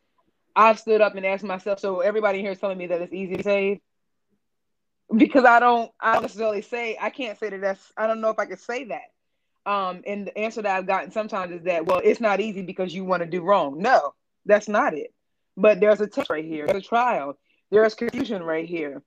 I've 0.54 0.78
stood 0.78 1.00
up 1.00 1.14
and 1.16 1.26
asked 1.26 1.44
myself, 1.44 1.80
so 1.80 2.00
everybody 2.00 2.40
here 2.40 2.52
is 2.52 2.58
telling 2.58 2.78
me 2.78 2.86
that 2.86 3.02
it's 3.02 3.12
easy 3.12 3.36
to 3.36 3.42
save 3.42 3.78
because 5.14 5.44
I 5.44 5.60
don't, 5.60 5.90
I 6.00 6.14
don't 6.14 6.22
necessarily 6.22 6.62
say, 6.62 6.96
I 7.00 7.10
can't 7.10 7.38
say 7.38 7.50
that 7.50 7.60
that's, 7.60 7.92
I 7.96 8.06
don't 8.06 8.20
know 8.20 8.30
if 8.30 8.38
I 8.38 8.46
could 8.46 8.60
say 8.60 8.84
that. 8.84 9.70
Um, 9.70 10.02
and 10.06 10.26
the 10.26 10.38
answer 10.38 10.62
that 10.62 10.76
I've 10.76 10.86
gotten 10.86 11.10
sometimes 11.10 11.52
is 11.52 11.62
that, 11.64 11.86
well, 11.86 12.00
it's 12.02 12.20
not 12.20 12.40
easy 12.40 12.62
because 12.62 12.94
you 12.94 13.04
want 13.04 13.22
to 13.22 13.28
do 13.28 13.42
wrong. 13.42 13.80
No, 13.80 14.14
that's 14.44 14.68
not 14.68 14.94
it. 14.94 15.12
But 15.56 15.80
there's 15.80 16.00
a 16.00 16.06
test 16.06 16.30
right 16.30 16.44
here, 16.44 16.66
there's 16.66 16.84
a 16.84 16.88
trial, 16.88 17.38
there's 17.70 17.94
confusion 17.94 18.42
right 18.42 18.68
here. 18.68 19.02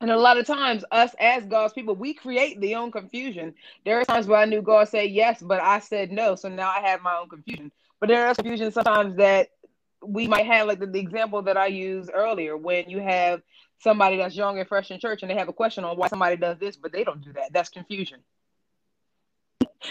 And 0.00 0.10
a 0.10 0.18
lot 0.18 0.38
of 0.38 0.46
times, 0.46 0.84
us 0.90 1.14
as 1.18 1.46
God's 1.46 1.72
people, 1.72 1.94
we 1.94 2.14
create 2.14 2.60
the 2.60 2.74
own 2.74 2.90
confusion. 2.90 3.54
There 3.84 3.98
are 4.00 4.04
times 4.04 4.26
where 4.26 4.40
I 4.40 4.44
knew 4.44 4.60
God 4.60 4.88
said 4.88 5.10
yes, 5.10 5.40
but 5.40 5.62
I 5.62 5.78
said 5.78 6.10
no. 6.10 6.34
So 6.34 6.48
now 6.48 6.68
I 6.68 6.80
have 6.80 7.00
my 7.00 7.16
own 7.16 7.28
confusion. 7.28 7.72
But 8.00 8.08
there 8.08 8.28
is 8.28 8.36
confusion 8.36 8.70
sometimes 8.72 9.16
that 9.16 9.48
we 10.04 10.26
might 10.26 10.46
have, 10.46 10.66
like 10.66 10.80
the, 10.80 10.86
the 10.86 10.98
example 10.98 11.40
that 11.42 11.56
I 11.56 11.68
used 11.68 12.10
earlier, 12.12 12.56
when 12.56 12.90
you 12.90 13.00
have 13.00 13.40
somebody 13.78 14.18
that's 14.18 14.36
young 14.36 14.58
and 14.58 14.68
fresh 14.68 14.90
in 14.90 15.00
church 15.00 15.22
and 15.22 15.30
they 15.30 15.36
have 15.36 15.48
a 15.48 15.54
question 15.54 15.84
on 15.84 15.96
why 15.96 16.08
somebody 16.08 16.36
does 16.36 16.58
this, 16.58 16.76
but 16.76 16.92
they 16.92 17.04
don't 17.04 17.22
do 17.22 17.32
that. 17.32 17.52
That's 17.52 17.70
confusion. 17.70 18.18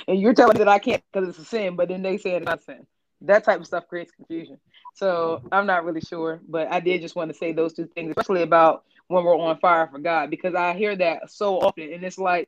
and 0.07 0.19
you're 0.19 0.33
telling 0.33 0.55
me 0.55 0.59
that 0.59 0.67
I 0.67 0.79
can't 0.79 1.01
because 1.11 1.29
it's 1.29 1.39
a 1.39 1.45
sin, 1.45 1.75
but 1.75 1.87
then 1.87 2.03
they 2.03 2.17
say 2.17 2.35
it's 2.35 2.45
not 2.45 2.61
sin 2.61 2.85
that 3.23 3.43
type 3.43 3.59
of 3.59 3.65
stuff 3.65 3.87
creates 3.87 4.11
confusion. 4.11 4.59
So 4.93 5.41
I'm 5.51 5.65
not 5.65 5.85
really 5.85 6.01
sure, 6.01 6.39
but 6.47 6.71
I 6.71 6.79
did 6.79 7.01
just 7.01 7.15
want 7.15 7.31
to 7.31 7.37
say 7.37 7.51
those 7.51 7.73
two 7.73 7.87
things, 7.87 8.13
especially 8.15 8.43
about 8.43 8.83
when 9.07 9.23
we're 9.23 9.37
on 9.37 9.57
fire 9.57 9.87
for 9.87 9.99
God, 9.99 10.29
because 10.29 10.55
I 10.55 10.73
hear 10.73 10.95
that 10.95 11.31
so 11.31 11.59
often, 11.59 11.91
and 11.91 12.03
it's 12.03 12.17
like, 12.17 12.47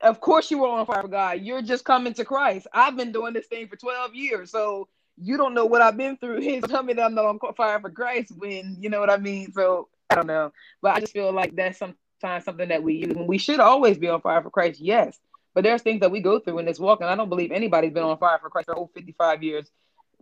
of 0.00 0.20
course 0.20 0.50
you 0.50 0.58
were 0.58 0.68
on 0.68 0.86
fire 0.86 1.02
for 1.02 1.08
God. 1.08 1.40
You're 1.40 1.62
just 1.62 1.84
coming 1.84 2.14
to 2.14 2.24
Christ. 2.24 2.68
I've 2.72 2.96
been 2.96 3.10
doing 3.10 3.34
this 3.34 3.46
thing 3.46 3.66
for 3.66 3.76
12 3.76 4.14
years, 4.14 4.50
so 4.50 4.88
you 5.18 5.36
don't 5.36 5.54
know 5.54 5.66
what 5.66 5.82
I've 5.82 5.96
been 5.96 6.16
through. 6.16 6.40
He's 6.40 6.62
tell 6.62 6.82
me 6.82 6.92
that 6.94 7.04
I'm 7.04 7.14
not 7.14 7.24
on 7.24 7.38
fire 7.56 7.80
for 7.80 7.90
Christ 7.90 8.32
when 8.36 8.76
you 8.78 8.88
know 8.88 9.00
what 9.00 9.10
I 9.10 9.16
mean. 9.16 9.52
So 9.52 9.88
I 10.10 10.14
don't 10.14 10.28
know, 10.28 10.52
but 10.80 10.96
I 10.96 11.00
just 11.00 11.12
feel 11.12 11.32
like 11.32 11.56
that's 11.56 11.78
sometimes 11.78 12.44
something 12.44 12.68
that 12.68 12.82
we 12.82 12.94
use. 12.94 13.16
We 13.16 13.38
should 13.38 13.60
always 13.60 13.98
be 13.98 14.08
on 14.08 14.20
fire 14.20 14.42
for 14.42 14.50
Christ, 14.50 14.80
yes, 14.80 15.18
but 15.54 15.64
there's 15.64 15.82
things 15.82 16.00
that 16.00 16.12
we 16.12 16.20
go 16.20 16.38
through 16.38 16.60
in 16.60 16.66
this 16.66 16.78
walk, 16.78 17.00
and 17.00 17.10
I 17.10 17.16
don't 17.16 17.28
believe 17.28 17.50
anybody's 17.50 17.92
been 17.92 18.04
on 18.04 18.18
fire 18.18 18.38
for 18.40 18.48
Christ 18.48 18.66
for 18.66 18.74
whole 18.74 18.90
55 18.94 19.42
years. 19.42 19.70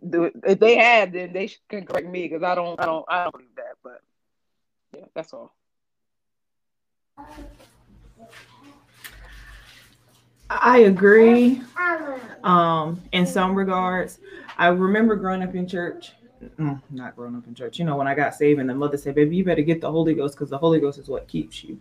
If 0.01 0.59
they 0.59 0.77
had, 0.77 1.13
then 1.13 1.33
they 1.33 1.51
can 1.69 1.85
correct 1.85 2.07
me 2.07 2.27
because 2.27 2.43
I 2.43 2.55
don't, 2.55 2.79
I 2.79 2.85
don't, 2.85 3.05
I 3.07 3.23
don't 3.23 3.33
believe 3.33 3.55
that. 3.55 3.75
But 3.83 4.01
yeah, 4.95 5.05
that's 5.13 5.33
all. 5.33 5.53
I 10.49 10.79
agree. 10.79 11.61
Um, 12.43 13.01
in 13.11 13.25
some 13.25 13.55
regards, 13.55 14.19
I 14.57 14.67
remember 14.67 15.15
growing 15.15 15.43
up 15.43 15.55
in 15.55 15.67
church. 15.67 16.13
Mm, 16.57 16.81
not 16.89 17.15
growing 17.15 17.35
up 17.35 17.45
in 17.45 17.53
church. 17.53 17.77
You 17.77 17.85
know, 17.85 17.95
when 17.95 18.07
I 18.07 18.15
got 18.15 18.33
saved, 18.33 18.59
and 18.59 18.67
the 18.67 18.73
mother 18.73 18.97
said, 18.97 19.13
"Baby, 19.13 19.35
you 19.37 19.43
better 19.43 19.61
get 19.61 19.79
the 19.79 19.91
Holy 19.91 20.15
Ghost 20.15 20.35
because 20.35 20.49
the 20.49 20.57
Holy 20.57 20.79
Ghost 20.79 20.97
is 20.97 21.07
what 21.07 21.27
keeps 21.27 21.63
you." 21.63 21.79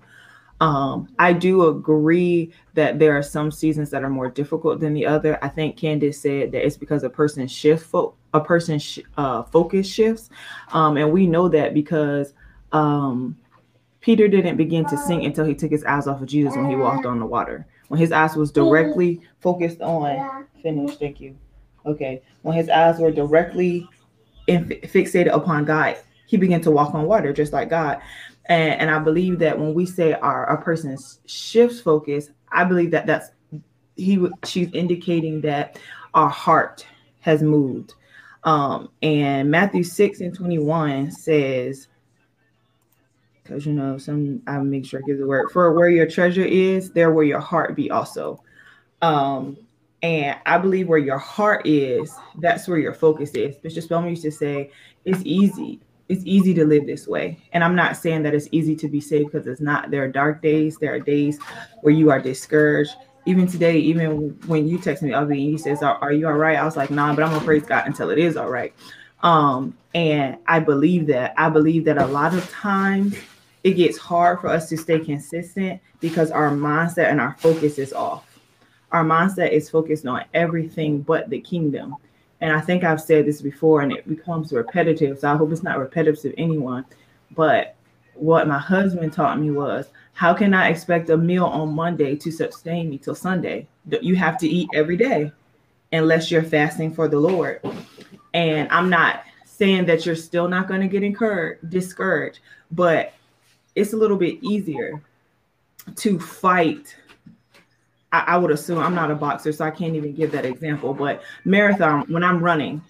Um, 0.60 1.08
I 1.18 1.32
do 1.32 1.68
agree 1.68 2.52
that 2.74 2.98
there 2.98 3.16
are 3.16 3.22
some 3.22 3.50
seasons 3.50 3.90
that 3.90 4.04
are 4.04 4.10
more 4.10 4.30
difficult 4.30 4.78
than 4.80 4.92
the 4.92 5.06
other. 5.06 5.42
I 5.42 5.48
think 5.48 5.76
Candace 5.76 6.20
said 6.20 6.52
that 6.52 6.64
it's 6.64 6.76
because 6.76 7.02
a 7.02 7.08
person 7.10 7.46
shift 7.48 7.86
fo- 7.86 8.14
a 8.34 8.40
person 8.40 8.78
sh- 8.78 9.00
uh, 9.16 9.42
focus 9.42 9.88
shifts, 9.88 10.28
um, 10.72 10.98
and 10.98 11.10
we 11.10 11.26
know 11.26 11.48
that 11.48 11.72
because 11.72 12.34
um, 12.72 13.36
Peter 14.00 14.28
didn't 14.28 14.56
begin 14.58 14.84
to 14.86 14.96
sink 14.98 15.24
until 15.24 15.46
he 15.46 15.54
took 15.54 15.70
his 15.70 15.84
eyes 15.84 16.06
off 16.06 16.20
of 16.20 16.28
Jesus 16.28 16.54
when 16.54 16.68
he 16.68 16.76
walked 16.76 17.06
on 17.06 17.18
the 17.18 17.26
water. 17.26 17.66
When 17.88 17.98
his 17.98 18.12
eyes 18.12 18.36
was 18.36 18.52
directly 18.52 19.20
focused 19.40 19.80
on 19.80 20.46
finish, 20.62 20.96
thank 20.96 21.20
you. 21.20 21.36
Okay, 21.86 22.22
when 22.42 22.54
his 22.54 22.68
eyes 22.68 22.98
were 23.00 23.10
directly 23.10 23.88
fixated 24.46 25.32
upon 25.32 25.64
God, 25.64 25.96
he 26.26 26.36
began 26.36 26.60
to 26.60 26.70
walk 26.70 26.94
on 26.94 27.06
water 27.06 27.32
just 27.32 27.52
like 27.52 27.70
God. 27.70 28.00
And, 28.46 28.80
and 28.80 28.90
I 28.90 28.98
believe 28.98 29.38
that 29.40 29.58
when 29.58 29.74
we 29.74 29.86
say 29.86 30.14
our, 30.14 30.46
our 30.46 30.56
person 30.56 30.96
shifts 31.26 31.80
focus, 31.80 32.30
I 32.50 32.64
believe 32.64 32.90
that 32.90 33.06
that's 33.06 33.30
he 33.96 34.26
she's 34.44 34.72
indicating 34.72 35.40
that 35.42 35.78
our 36.14 36.28
heart 36.28 36.86
has 37.20 37.42
moved. 37.42 37.94
Um, 38.44 38.90
and 39.02 39.50
Matthew 39.50 39.84
6 39.84 40.20
and 40.20 40.34
21 40.34 41.10
says, 41.10 41.88
because 43.42 43.66
you 43.66 43.72
know, 43.72 43.98
some 43.98 44.42
I 44.46 44.58
make 44.58 44.86
sure 44.86 45.00
I 45.00 45.06
give 45.06 45.18
the 45.18 45.26
word 45.26 45.50
for 45.50 45.72
where 45.74 45.90
your 45.90 46.06
treasure 46.06 46.44
is, 46.44 46.90
there 46.92 47.12
will 47.12 47.24
your 47.24 47.40
heart 47.40 47.76
be 47.76 47.90
also. 47.90 48.42
Um, 49.02 49.58
and 50.02 50.38
I 50.46 50.56
believe 50.56 50.88
where 50.88 50.98
your 50.98 51.18
heart 51.18 51.66
is, 51.66 52.14
that's 52.38 52.66
where 52.66 52.78
your 52.78 52.94
focus 52.94 53.32
is. 53.32 53.56
Bishop 53.56 53.84
Spellman 53.84 54.10
used 54.10 54.22
to 54.22 54.30
say, 54.30 54.70
it's 55.04 55.20
easy 55.24 55.80
it's 56.10 56.24
easy 56.26 56.52
to 56.54 56.66
live 56.66 56.86
this 56.86 57.06
way. 57.06 57.38
And 57.52 57.62
I'm 57.62 57.76
not 57.76 57.96
saying 57.96 58.24
that 58.24 58.34
it's 58.34 58.48
easy 58.50 58.74
to 58.74 58.88
be 58.88 59.00
saved 59.00 59.30
because 59.30 59.46
it's 59.46 59.60
not. 59.60 59.92
There 59.92 60.02
are 60.02 60.08
dark 60.08 60.42
days. 60.42 60.76
There 60.76 60.92
are 60.92 60.98
days 60.98 61.38
where 61.82 61.94
you 61.94 62.10
are 62.10 62.20
discouraged. 62.20 62.96
Even 63.26 63.46
today, 63.46 63.78
even 63.78 64.30
when 64.48 64.66
you 64.66 64.76
text 64.78 65.04
me, 65.04 65.12
Avi, 65.12 65.40
and 65.40 65.50
he 65.52 65.56
says, 65.56 65.84
are, 65.84 65.94
are, 65.98 66.12
you 66.12 66.26
all 66.26 66.32
right? 66.32 66.58
I 66.58 66.64
was 66.64 66.76
like, 66.76 66.90
nah, 66.90 67.14
but 67.14 67.22
I'm 67.22 67.32
gonna 67.32 67.44
praise 67.44 67.64
God 67.64 67.86
until 67.86 68.10
it 68.10 68.18
is 68.18 68.36
all 68.36 68.50
right. 68.50 68.74
Um, 69.22 69.78
and 69.94 70.36
I 70.48 70.58
believe 70.58 71.06
that. 71.06 71.32
I 71.36 71.48
believe 71.48 71.84
that 71.84 71.98
a 71.98 72.06
lot 72.06 72.34
of 72.34 72.50
times 72.50 73.16
it 73.62 73.74
gets 73.74 73.96
hard 73.96 74.40
for 74.40 74.48
us 74.48 74.68
to 74.70 74.76
stay 74.76 74.98
consistent 74.98 75.80
because 76.00 76.32
our 76.32 76.50
mindset 76.50 77.08
and 77.08 77.20
our 77.20 77.36
focus 77.38 77.78
is 77.78 77.92
off. 77.92 78.26
our 78.90 79.04
mindset 79.04 79.52
is 79.52 79.70
focused 79.70 80.06
on 80.06 80.24
everything 80.34 81.02
but 81.02 81.30
the 81.30 81.40
kingdom. 81.40 81.94
And 82.40 82.52
I 82.52 82.60
think 82.60 82.84
I've 82.84 83.00
said 83.00 83.26
this 83.26 83.42
before 83.42 83.82
and 83.82 83.92
it 83.92 84.08
becomes 84.08 84.52
repetitive. 84.52 85.18
So 85.18 85.32
I 85.32 85.36
hope 85.36 85.52
it's 85.52 85.62
not 85.62 85.78
repetitive 85.78 86.20
to 86.22 86.38
anyone. 86.38 86.84
But 87.32 87.76
what 88.14 88.48
my 88.48 88.58
husband 88.58 89.12
taught 89.12 89.38
me 89.40 89.50
was 89.50 89.88
how 90.12 90.34
can 90.34 90.52
I 90.52 90.68
expect 90.68 91.10
a 91.10 91.16
meal 91.16 91.46
on 91.46 91.74
Monday 91.74 92.16
to 92.16 92.30
sustain 92.30 92.90
me 92.90 92.98
till 92.98 93.14
Sunday? 93.14 93.66
You 93.88 94.16
have 94.16 94.38
to 94.38 94.48
eat 94.48 94.68
every 94.74 94.96
day 94.96 95.32
unless 95.92 96.30
you're 96.30 96.42
fasting 96.42 96.92
for 96.92 97.08
the 97.08 97.18
Lord. 97.18 97.60
And 98.34 98.68
I'm 98.70 98.90
not 98.90 99.24
saying 99.44 99.86
that 99.86 100.06
you're 100.06 100.16
still 100.16 100.48
not 100.48 100.68
going 100.68 100.80
to 100.80 100.88
get 100.88 101.02
encouraged, 101.02 101.68
discouraged, 101.70 102.40
but 102.70 103.12
it's 103.74 103.92
a 103.92 103.96
little 103.96 104.16
bit 104.16 104.38
easier 104.42 105.02
to 105.96 106.18
fight. 106.18 106.96
I, 108.12 108.24
I 108.28 108.36
would 108.36 108.50
assume 108.50 108.78
I'm 108.78 108.94
not 108.94 109.10
a 109.10 109.14
boxer, 109.14 109.52
so 109.52 109.64
I 109.64 109.70
can't 109.70 109.94
even 109.94 110.14
give 110.14 110.32
that 110.32 110.44
example. 110.44 110.94
But 110.94 111.22
marathon, 111.44 112.06
when 112.08 112.24
I'm 112.24 112.42
running, 112.42 112.82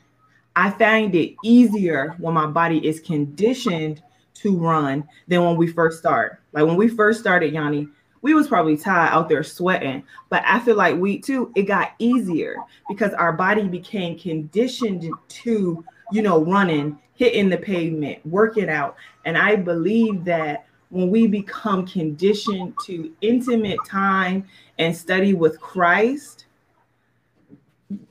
I 0.57 0.71
find 0.71 1.15
it 1.15 1.35
easier 1.45 2.15
when 2.19 2.35
my 2.35 2.47
body 2.47 2.87
is 2.87 3.01
conditioned 3.01 4.03
to 4.35 4.57
run 4.57 5.07
than 5.29 5.45
when 5.45 5.57
we 5.57 5.67
first 5.67 5.99
start. 5.99 6.41
Like 6.53 6.67
when 6.67 6.77
we 6.77 6.89
first 6.89 7.21
started, 7.21 7.53
Yanni, 7.53 7.89
we 8.23 8.35
was 8.35 8.49
probably 8.49 8.77
tired 8.77 9.11
out 9.11 9.29
there 9.29 9.43
sweating. 9.43 10.03
But 10.29 10.43
I 10.47 10.61
feel 10.61 10.77
like 10.77 10.97
week 10.97 11.25
two, 11.25 11.53
it 11.55 11.63
got 11.63 11.93
easier 11.99 12.57
because 12.89 13.13
our 13.15 13.33
body 13.33 13.69
became 13.69 14.19
conditioned 14.19 15.11
to, 15.29 15.85
you 16.13 16.23
know, 16.23 16.45
running, 16.45 16.99
hitting 17.15 17.49
the 17.49 17.57
pavement, 17.57 18.25
working 18.27 18.69
out. 18.69 18.97
And 19.25 19.39
I 19.39 19.57
believe 19.57 20.25
that 20.25 20.67
when 20.91 21.09
we 21.11 21.27
become 21.27 21.87
conditioned 21.87 22.75
to 22.85 23.13
intimate 23.21 23.79
time 23.87 24.47
and 24.79 24.95
study 24.95 25.35
with 25.35 25.61
Christ, 25.61 26.47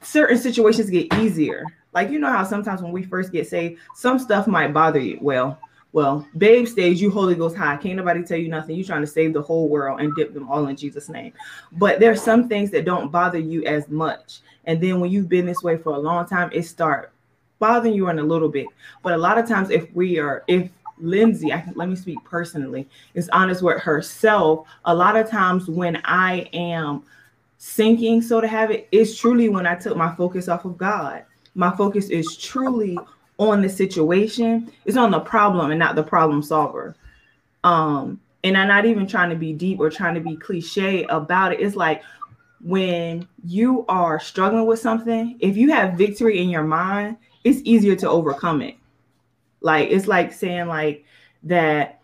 certain 0.02 0.38
situations 0.38 0.89
get 0.89 1.13
easier. 1.15 1.65
Like 1.94 2.10
you 2.10 2.20
know 2.20 2.32
how 2.32 2.44
sometimes 2.44 2.82
when 2.82 2.92
we 2.92 3.04
first 3.04 3.32
get 3.32 3.48
saved, 3.48 3.80
some 3.96 4.20
stuff 4.20 4.48
might 4.48 4.74
bother 4.74 5.00
you. 5.00 5.20
Well, 5.22 5.60
well, 5.92 6.28
babe 6.38 6.68
stage, 6.68 7.02
you 7.02 7.10
Holy 7.10 7.34
Ghost 7.36 7.56
high. 7.56 7.76
Can't 7.78 7.98
nobody 7.98 8.24
tell 8.24 8.38
you 8.38 8.48
nothing. 8.48 8.76
You 8.76 8.84
trying 8.84 9.02
to 9.02 9.08
save 9.08 9.34
the 9.34 9.42
whole 9.42 9.68
world 9.68 10.00
and 10.00 10.15
dip 10.15 10.34
them 10.34 10.48
all 10.48 10.68
in 10.68 10.76
Jesus' 10.76 11.10
name. 11.10 11.34
But 11.74 12.00
there's 12.00 12.22
some 12.22 12.48
things 12.48 12.70
that 12.72 12.86
don't 12.86 13.12
bother 13.12 13.39
you 13.39 13.63
as 13.65 13.89
much. 13.89 14.42
And 14.65 14.80
then 14.80 15.00
when 15.00 15.10
you've 15.10 15.30
been 15.30 15.48
this 15.48 15.63
way 15.63 15.78
for 15.78 15.96
a 15.96 16.00
long 16.00 16.28
time, 16.28 16.52
it 16.54 16.63
start 16.63 17.12
bothering 17.58 17.96
you 17.96 18.08
in 18.10 18.20
a 18.20 18.24
little 18.24 18.50
bit. 18.50 18.68
But 19.02 19.13
a 19.13 19.18
lot 19.18 19.39
of 19.39 19.48
times, 19.48 19.72
if 19.72 19.92
we 19.96 20.20
are, 20.20 20.44
if 20.48 20.70
Lindsay, 20.99 21.53
I 21.53 21.62
can, 21.62 21.73
let 21.75 21.89
me 21.89 21.95
speak 21.95 22.23
personally, 22.23 22.88
is 23.13 23.29
honest 23.29 23.62
with 23.62 23.81
herself. 23.81 24.67
A 24.85 24.93
lot 24.93 25.15
of 25.15 25.29
times 25.29 25.67
when 25.67 26.01
I 26.05 26.49
am 26.53 27.03
sinking, 27.57 28.21
so 28.21 28.41
to 28.41 28.47
have 28.47 28.71
it, 28.71 28.88
it's 28.91 29.17
truly 29.17 29.49
when 29.49 29.67
I 29.67 29.75
took 29.75 29.97
my 29.97 30.13
focus 30.15 30.47
off 30.47 30.65
of 30.65 30.77
God. 30.77 31.23
My 31.55 31.75
focus 31.75 32.09
is 32.09 32.38
truly 32.38 32.97
on 33.38 33.62
the 33.62 33.69
situation. 33.69 34.71
It's 34.85 34.97
on 34.97 35.12
the 35.12 35.19
problem 35.19 35.71
and 35.71 35.79
not 35.79 35.95
the 35.95 36.03
problem 36.03 36.41
solver. 36.41 36.95
Um, 37.63 38.19
and 38.43 38.57
I'm 38.57 38.67
not 38.67 38.85
even 38.85 39.07
trying 39.07 39.29
to 39.29 39.35
be 39.35 39.53
deep 39.53 39.79
or 39.79 39.89
trying 39.89 40.15
to 40.15 40.21
be 40.21 40.35
cliche 40.38 41.03
about 41.05 41.53
it. 41.53 41.59
It's 41.59 41.75
like 41.75 42.03
when 42.62 43.27
you 43.43 43.85
are 43.88 44.19
struggling 44.19 44.65
with 44.65 44.79
something, 44.79 45.38
if 45.39 45.57
you 45.57 45.71
have 45.71 45.93
victory 45.93 46.39
in 46.41 46.49
your 46.49 46.63
mind, 46.63 47.17
it's 47.43 47.62
easier 47.63 47.95
to 47.97 48.09
overcome 48.09 48.62
it. 48.62 48.75
Like 49.62 49.89
it's 49.89 50.08
like 50.08 50.34
saying 50.34 50.67
like 50.67 51.06
that 51.43 52.02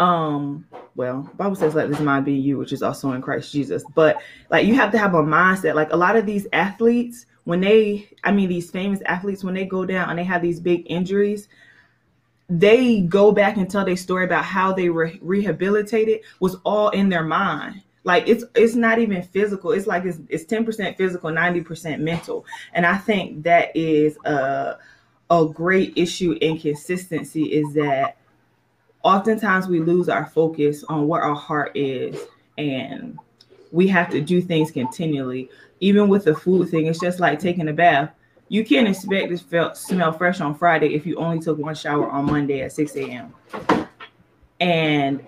um 0.00 0.66
well 0.94 1.30
bible 1.36 1.54
says 1.54 1.74
let 1.74 1.90
this 1.90 2.00
mind 2.00 2.24
be 2.24 2.32
you 2.32 2.56
which 2.56 2.72
is 2.72 2.82
also 2.82 3.12
in 3.12 3.20
christ 3.20 3.52
jesus. 3.52 3.84
But 3.94 4.20
like 4.50 4.66
you 4.66 4.74
have 4.74 4.92
to 4.92 4.98
have 4.98 5.14
a 5.14 5.22
mindset. 5.22 5.74
Like 5.74 5.92
a 5.92 5.96
lot 5.96 6.16
of 6.16 6.26
these 6.26 6.46
athletes 6.52 7.26
when 7.44 7.60
they 7.60 8.08
i 8.24 8.32
mean 8.32 8.48
these 8.48 8.70
famous 8.70 9.00
athletes 9.06 9.44
when 9.44 9.54
they 9.54 9.66
go 9.66 9.84
down 9.84 10.10
and 10.10 10.18
they 10.18 10.24
have 10.24 10.42
these 10.42 10.60
big 10.60 10.86
injuries 10.86 11.48
they 12.48 13.00
go 13.00 13.32
back 13.32 13.56
and 13.56 13.70
tell 13.70 13.84
their 13.84 13.96
story 13.96 14.24
about 14.24 14.44
how 14.44 14.72
they 14.72 14.90
were 14.90 15.12
rehabilitated 15.20 16.20
was 16.40 16.56
all 16.64 16.90
in 16.90 17.08
their 17.08 17.22
mind. 17.22 17.82
Like 18.04 18.28
it's 18.28 18.44
it's 18.54 18.74
not 18.74 18.98
even 18.98 19.22
physical. 19.22 19.72
It's 19.72 19.86
like 19.86 20.04
it's, 20.04 20.18
it's 20.28 20.44
10% 20.44 20.96
physical 20.96 21.30
90% 21.30 22.00
mental. 22.00 22.44
And 22.74 22.84
i 22.84 22.98
think 22.98 23.42
that 23.44 23.74
is 23.74 24.18
a 24.26 24.76
a 25.34 25.48
great 25.48 25.92
issue 25.96 26.38
in 26.40 26.58
consistency 26.58 27.44
is 27.44 27.74
that 27.74 28.16
oftentimes 29.02 29.66
we 29.66 29.80
lose 29.80 30.08
our 30.08 30.26
focus 30.26 30.84
on 30.84 31.08
what 31.08 31.22
our 31.22 31.34
heart 31.34 31.72
is 31.74 32.16
and 32.56 33.18
we 33.72 33.88
have 33.88 34.08
to 34.10 34.20
do 34.20 34.40
things 34.40 34.70
continually. 34.70 35.50
Even 35.80 36.08
with 36.08 36.24
the 36.24 36.34
food 36.34 36.68
thing 36.68 36.86
it's 36.86 37.00
just 37.00 37.18
like 37.18 37.40
taking 37.40 37.68
a 37.68 37.72
bath. 37.72 38.10
You 38.48 38.64
can't 38.64 38.86
expect 38.86 39.30
to 39.30 39.38
feel, 39.38 39.74
smell 39.74 40.12
fresh 40.12 40.40
on 40.40 40.54
friday 40.54 40.94
if 40.94 41.04
you 41.04 41.16
only 41.16 41.40
took 41.40 41.58
one 41.58 41.74
shower 41.74 42.08
on 42.08 42.26
monday 42.26 42.60
at 42.60 42.72
6 42.72 42.94
a.m 42.96 43.34
and 44.60 45.26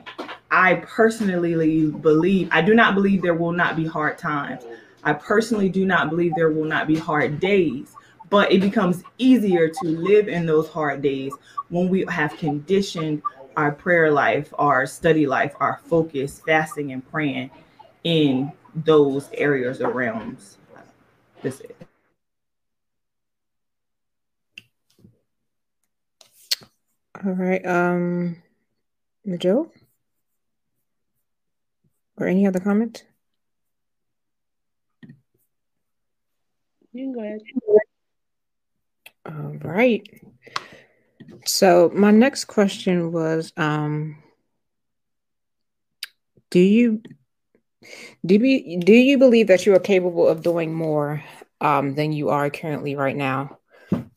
i 0.52 0.74
personally 0.74 1.90
believe 1.90 2.48
i 2.52 2.62
do 2.62 2.74
not 2.74 2.94
believe 2.94 3.22
there 3.22 3.34
will 3.34 3.52
not 3.52 3.74
be 3.74 3.84
hard 3.84 4.18
times. 4.18 4.64
I 5.02 5.14
personally 5.14 5.68
do 5.68 5.84
not 5.84 6.10
believe 6.10 6.34
there 6.36 6.50
will 6.50 6.64
not 6.64 6.86
be 6.86 6.96
hard 6.96 7.40
days 7.40 7.95
but 8.30 8.50
it 8.52 8.60
becomes 8.60 9.02
easier 9.18 9.68
to 9.68 9.88
live 9.88 10.28
in 10.28 10.46
those 10.46 10.68
hard 10.68 11.02
days 11.02 11.32
when 11.68 11.88
we 11.88 12.04
have 12.08 12.36
conditioned 12.36 13.22
our 13.56 13.72
prayer 13.72 14.10
life, 14.10 14.52
our 14.58 14.86
study 14.86 15.26
life, 15.26 15.54
our 15.60 15.80
focus, 15.84 16.42
fasting 16.44 16.92
and 16.92 17.08
praying 17.10 17.50
in 18.04 18.52
those 18.74 19.30
areas 19.32 19.80
or 19.80 19.90
realms. 19.90 20.58
That's 21.42 21.60
it. 21.60 21.76
All 27.24 27.32
right. 27.32 27.64
Um, 27.66 28.42
Joe? 29.38 29.70
Or 32.18 32.26
any 32.26 32.46
other 32.46 32.60
comment? 32.60 33.04
You 36.92 37.04
can 37.04 37.12
go 37.12 37.20
ahead. 37.20 37.40
All 39.26 39.56
right. 39.62 40.08
So 41.44 41.90
my 41.94 42.10
next 42.10 42.44
question 42.44 43.12
was 43.12 43.52
um 43.56 44.22
do 46.50 46.60
you 46.60 47.02
do 48.24 48.34
you 48.34 48.80
do 48.80 48.92
you 48.92 49.18
believe 49.18 49.48
that 49.48 49.66
you 49.66 49.74
are 49.74 49.80
capable 49.80 50.28
of 50.28 50.42
doing 50.42 50.72
more 50.72 51.22
um 51.60 51.94
than 51.94 52.12
you 52.12 52.28
are 52.30 52.50
currently 52.50 52.94
right 52.94 53.16
now? 53.16 53.58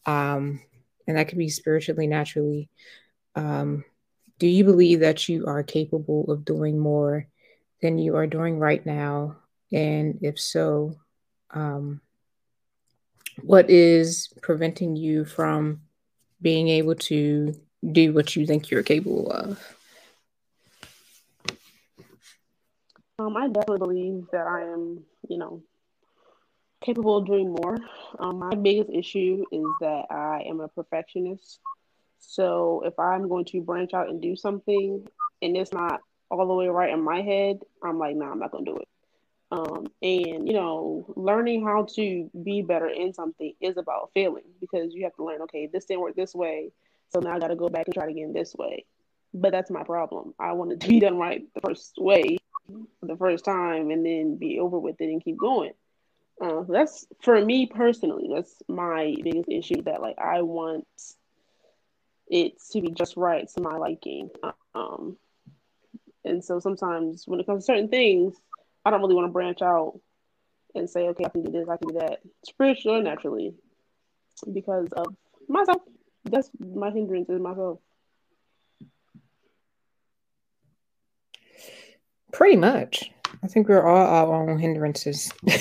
Um 0.06 0.62
and 1.08 1.18
that 1.18 1.28
could 1.28 1.38
be 1.38 1.50
spiritually, 1.50 2.08
naturally. 2.08 2.70
Um 3.36 3.84
do 4.38 4.48
you 4.48 4.64
believe 4.64 5.02
that 5.02 5.28
you 5.28 5.48
are 5.48 5.64
capable 5.64 6.32
of 6.32 6.46
doing 6.46 6.80
more 6.80 7.28
than 7.82 7.98
you 7.98 8.16
are 8.16 8.28
doing 8.28 8.60
right 8.60 8.86
now? 8.86 9.38
And 9.72 10.20
if 10.22 10.40
so, 10.40 10.96
um 11.52 12.02
what 13.44 13.70
is 13.70 14.30
preventing 14.42 14.96
you 14.96 15.26
from 15.26 15.82
being 16.42 16.70
able 16.70 16.96
to 16.96 17.54
do 17.92 18.14
what 18.14 18.36
you 18.36 18.46
think 18.46 18.70
you're 18.70 18.84
capable 18.84 19.32
of? 19.32 19.76
Um, 23.20 23.36
I 23.36 23.48
definitely 23.48 23.80
believe 23.80 24.28
that 24.32 24.48
I 24.48 24.62
am, 24.62 25.04
you 25.28 25.38
know, 25.38 25.62
capable 26.82 27.18
of 27.18 27.26
doing 27.26 27.52
more. 27.52 27.78
Um, 28.18 28.40
my 28.40 28.56
biggest 28.56 28.90
issue 28.90 29.44
is 29.52 29.66
that 29.82 30.06
I 30.10 30.44
am 30.48 30.62
a 30.62 30.70
perfectionist. 30.70 31.60
So 32.20 32.84
if 32.86 32.98
I'm 32.98 33.28
going 33.28 33.46
to 33.46 33.62
branch 33.62 33.94
out 33.94 34.10
and 34.10 34.22
do 34.22 34.36
something 34.36 35.06
and 35.42 35.58
it's 35.58 35.74
not 35.74 36.02
all 36.32 36.48
the 36.48 36.54
way 36.54 36.68
right 36.68 36.94
in 36.94 37.02
my 37.02 37.22
head, 37.22 37.60
I'm 37.84 37.98
like, 37.98 38.16
nah, 38.16 38.32
I'm 38.32 38.40
not 38.40 38.52
gonna 38.52 38.66
do 38.66 38.78
it. 38.78 38.88
Um, 39.52 39.88
and 40.02 40.48
you 40.48 40.54
know, 40.54 41.12
learning 41.16 41.66
how 41.66 41.88
to 41.96 42.30
be 42.44 42.62
better 42.62 42.88
in 42.88 43.14
something 43.14 43.54
is 43.60 43.78
about 43.78 44.12
failing 44.14 44.44
because 44.62 44.94
you 44.94 45.04
have 45.06 45.16
to 45.16 45.26
learn. 45.26 45.42
Okay, 45.44 45.68
this 45.72 45.86
didn't 45.86 46.02
work 46.02 46.16
this 46.16 46.36
way, 46.36 46.72
so 47.10 47.20
now 47.20 47.36
I 47.36 47.40
got 47.40 47.48
to 47.48 47.56
go 47.56 47.70
back 47.70 47.88
and 47.88 47.94
try 47.94 48.06
it 48.06 48.12
again 48.12 48.34
this 48.34 48.54
way. 48.56 48.86
But 49.34 49.52
that's 49.52 49.72
my 49.72 49.84
problem. 49.84 50.34
I 50.40 50.54
want 50.54 50.72
it 50.72 50.82
to 50.82 50.88
be 50.88 51.00
done 51.00 51.18
right 51.18 51.44
the 51.54 51.62
first 51.62 51.94
way, 51.98 52.38
the 53.02 53.18
first 53.18 53.44
time, 53.46 53.90
and 53.90 54.06
then 54.06 54.38
be 54.38 54.60
over 54.60 54.78
with 54.78 55.02
it 55.02 55.06
and 55.06 55.24
keep 55.24 55.38
going. 55.38 55.74
Uh, 56.42 56.64
that's 56.68 57.06
for 57.22 57.44
me 57.44 57.66
personally. 57.66 58.30
That's 58.34 58.54
my 58.68 59.16
biggest 59.24 59.50
issue. 59.50 59.82
That 59.84 60.02
like 60.02 60.18
I 60.20 60.44
want 60.44 60.88
it 62.28 62.54
to 62.72 62.82
be 62.82 62.92
just 62.92 63.18
right 63.18 63.48
to 63.50 63.62
my 63.62 63.78
liking. 63.78 64.30
Um, 64.76 65.18
and 66.24 66.44
so 66.44 66.60
sometimes 66.60 67.24
when 67.28 67.40
it 67.40 67.46
comes 67.46 67.64
to 67.64 67.66
certain 67.66 67.90
things, 67.90 68.36
I 68.90 68.92
don't 68.92 69.02
really 69.02 69.14
want 69.14 69.28
to 69.28 69.32
branch 69.32 69.62
out 69.62 70.00
and 70.74 70.90
say, 70.90 71.02
okay, 71.10 71.26
I 71.26 71.30
can 71.30 71.44
do 71.44 71.52
this, 71.52 71.70
I 71.70 71.78
can 71.78 71.90
do 71.90 72.00
that, 72.00 72.22
spiritually 72.44 73.00
or 73.00 73.04
naturally, 73.04 73.54
because 74.52 74.88
of 74.94 75.16
myself. 75.48 75.84
That's 76.26 76.50
my 76.60 76.90
hindrance 76.90 77.30
is 77.30 77.40
myself. 77.40 77.78
Pretty 82.34 82.56
much. 82.56 83.12
I 83.44 83.48
think 83.48 83.70
we're 83.70 83.88
all 83.88 84.32
our 84.32 84.50
own 84.50 84.58
hindrances 84.58 85.32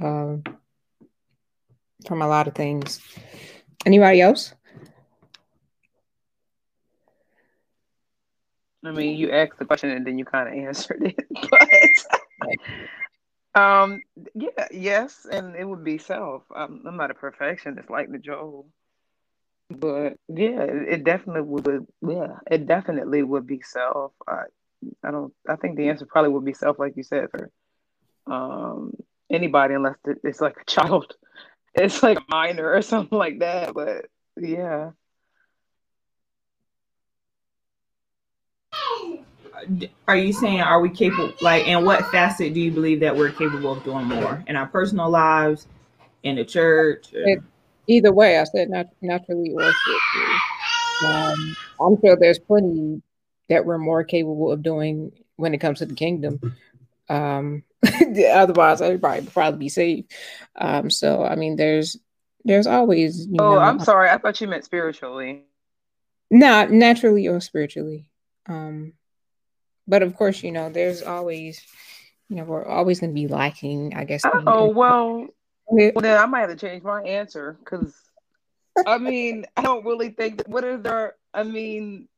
um, 0.00 0.44
from 2.06 2.22
a 2.22 2.26
lot 2.26 2.48
of 2.48 2.54
things. 2.54 3.02
Anybody 3.84 4.22
else? 4.22 4.54
I 8.84 8.90
mean, 8.90 9.16
you 9.16 9.30
asked 9.30 9.58
the 9.58 9.64
question 9.64 9.90
and 9.90 10.06
then 10.06 10.18
you 10.18 10.24
kind 10.24 10.48
of 10.48 10.66
answered 10.66 11.02
it, 11.02 11.26
but 11.50 11.68
um, 13.54 14.02
yeah, 14.34 14.68
yes, 14.70 15.26
and 15.30 15.54
it 15.56 15.64
would 15.64 15.84
be 15.84 15.98
self. 15.98 16.42
I'm, 16.54 16.82
I'm 16.86 16.96
not 16.96 17.10
a 17.10 17.14
perfectionist 17.14 17.90
like 17.90 18.10
the 18.10 18.18
Joel, 18.18 18.66
but 19.70 20.14
yeah, 20.28 20.62
it, 20.62 20.88
it 20.88 21.04
definitely 21.04 21.42
would. 21.42 21.86
Yeah, 22.06 22.36
it 22.50 22.66
definitely 22.66 23.22
would 23.22 23.46
be 23.46 23.60
self. 23.62 24.12
I, 24.26 24.44
I 25.04 25.10
don't. 25.10 25.32
I 25.48 25.56
think 25.56 25.76
the 25.76 25.88
answer 25.90 26.06
probably 26.06 26.30
would 26.30 26.44
be 26.44 26.54
self, 26.54 26.78
like 26.78 26.96
you 26.96 27.02
said, 27.02 27.28
for 27.30 27.50
um 28.26 28.92
anybody, 29.30 29.74
unless 29.74 29.96
it's 30.24 30.40
like 30.40 30.56
a 30.60 30.64
child, 30.70 31.14
it's 31.74 32.02
like 32.02 32.18
a 32.18 32.24
minor 32.28 32.72
or 32.72 32.82
something 32.82 33.18
like 33.18 33.40
that. 33.40 33.74
But 33.74 34.06
yeah. 34.36 34.92
Are 40.08 40.16
you 40.16 40.32
saying 40.32 40.60
are 40.60 40.80
we 40.80 40.90
capable 40.90 41.32
like 41.40 41.66
in 41.66 41.84
what 41.84 42.04
facet 42.10 42.54
do 42.54 42.60
you 42.60 42.70
believe 42.70 43.00
that 43.00 43.16
we're 43.16 43.30
capable 43.30 43.72
of 43.72 43.84
doing 43.84 44.06
more? 44.06 44.42
In 44.46 44.56
our 44.56 44.66
personal 44.66 45.10
lives 45.10 45.66
in 46.22 46.36
the 46.36 46.44
church 46.44 47.08
it, 47.12 47.40
either 47.88 48.12
way 48.12 48.38
i 48.38 48.44
said 48.44 48.70
not 48.70 48.86
naturally 49.00 49.52
or 49.52 49.72
spiritually. 49.72 50.38
Um, 51.04 51.56
i'm 51.80 52.00
sure 52.00 52.16
there's 52.16 52.38
plenty 52.38 53.02
that 53.48 53.64
we're 53.64 53.78
more 53.78 54.04
capable 54.04 54.52
of 54.52 54.62
doing 54.62 55.12
when 55.36 55.54
it 55.54 55.58
comes 55.58 55.80
to 55.80 55.86
the 55.86 55.94
kingdom. 55.94 56.40
Um, 57.08 57.64
otherwise 58.32 58.80
everybody 58.80 59.20
would 59.20 59.32
probably 59.32 59.58
be 59.58 59.68
saved. 59.68 60.12
Um, 60.56 60.90
so 60.90 61.24
i 61.24 61.34
mean 61.34 61.56
there's 61.56 61.96
there's 62.44 62.66
always 62.66 63.26
oh 63.26 63.54
know, 63.54 63.58
i'm 63.58 63.80
sorry. 63.80 64.08
I 64.10 64.18
thought 64.18 64.40
you 64.40 64.48
meant 64.48 64.64
spiritually. 64.64 65.44
Not 66.30 66.70
naturally 66.70 67.28
or 67.28 67.40
spiritually. 67.40 68.06
Um 68.46 68.94
but 69.86 70.02
of 70.02 70.16
course, 70.16 70.42
you 70.42 70.52
know, 70.52 70.68
there's 70.70 71.02
always, 71.02 71.62
you 72.28 72.36
know, 72.36 72.44
we're 72.44 72.66
always 72.66 73.00
going 73.00 73.10
to 73.10 73.14
be 73.14 73.28
lacking, 73.28 73.94
I 73.94 74.04
guess. 74.04 74.22
Oh, 74.24 74.68
well, 74.68 75.26
well, 75.66 75.92
then 76.00 76.18
I 76.18 76.26
might 76.26 76.40
have 76.40 76.50
to 76.50 76.56
change 76.56 76.82
my 76.82 77.02
answer 77.02 77.56
because 77.58 77.94
I 78.86 78.98
mean, 78.98 79.46
I 79.56 79.62
don't 79.62 79.84
really 79.84 80.10
think 80.10 80.38
that, 80.38 80.48
what 80.48 80.64
is 80.64 80.82
there, 80.82 81.14
I 81.34 81.42
mean, 81.42 82.08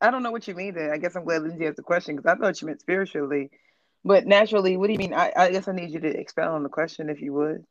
I 0.00 0.10
don't 0.10 0.22
know 0.22 0.30
what 0.30 0.46
you 0.46 0.54
mean 0.54 0.74
then. 0.74 0.90
I 0.90 0.98
guess 0.98 1.16
I'm 1.16 1.24
glad 1.24 1.42
Lindsay 1.42 1.66
asked 1.66 1.76
the 1.76 1.82
question 1.82 2.16
because 2.16 2.30
I 2.30 2.36
thought 2.38 2.60
you 2.60 2.66
meant 2.66 2.80
spiritually. 2.80 3.50
But 4.04 4.26
naturally, 4.26 4.76
what 4.76 4.88
do 4.88 4.92
you 4.92 4.98
mean? 4.98 5.14
I, 5.14 5.32
I 5.34 5.50
guess 5.50 5.66
I 5.66 5.72
need 5.72 5.90
you 5.90 6.00
to 6.00 6.08
expound 6.08 6.50
on 6.50 6.62
the 6.62 6.68
question 6.68 7.08
if 7.08 7.22
you 7.22 7.32
would. 7.32 7.64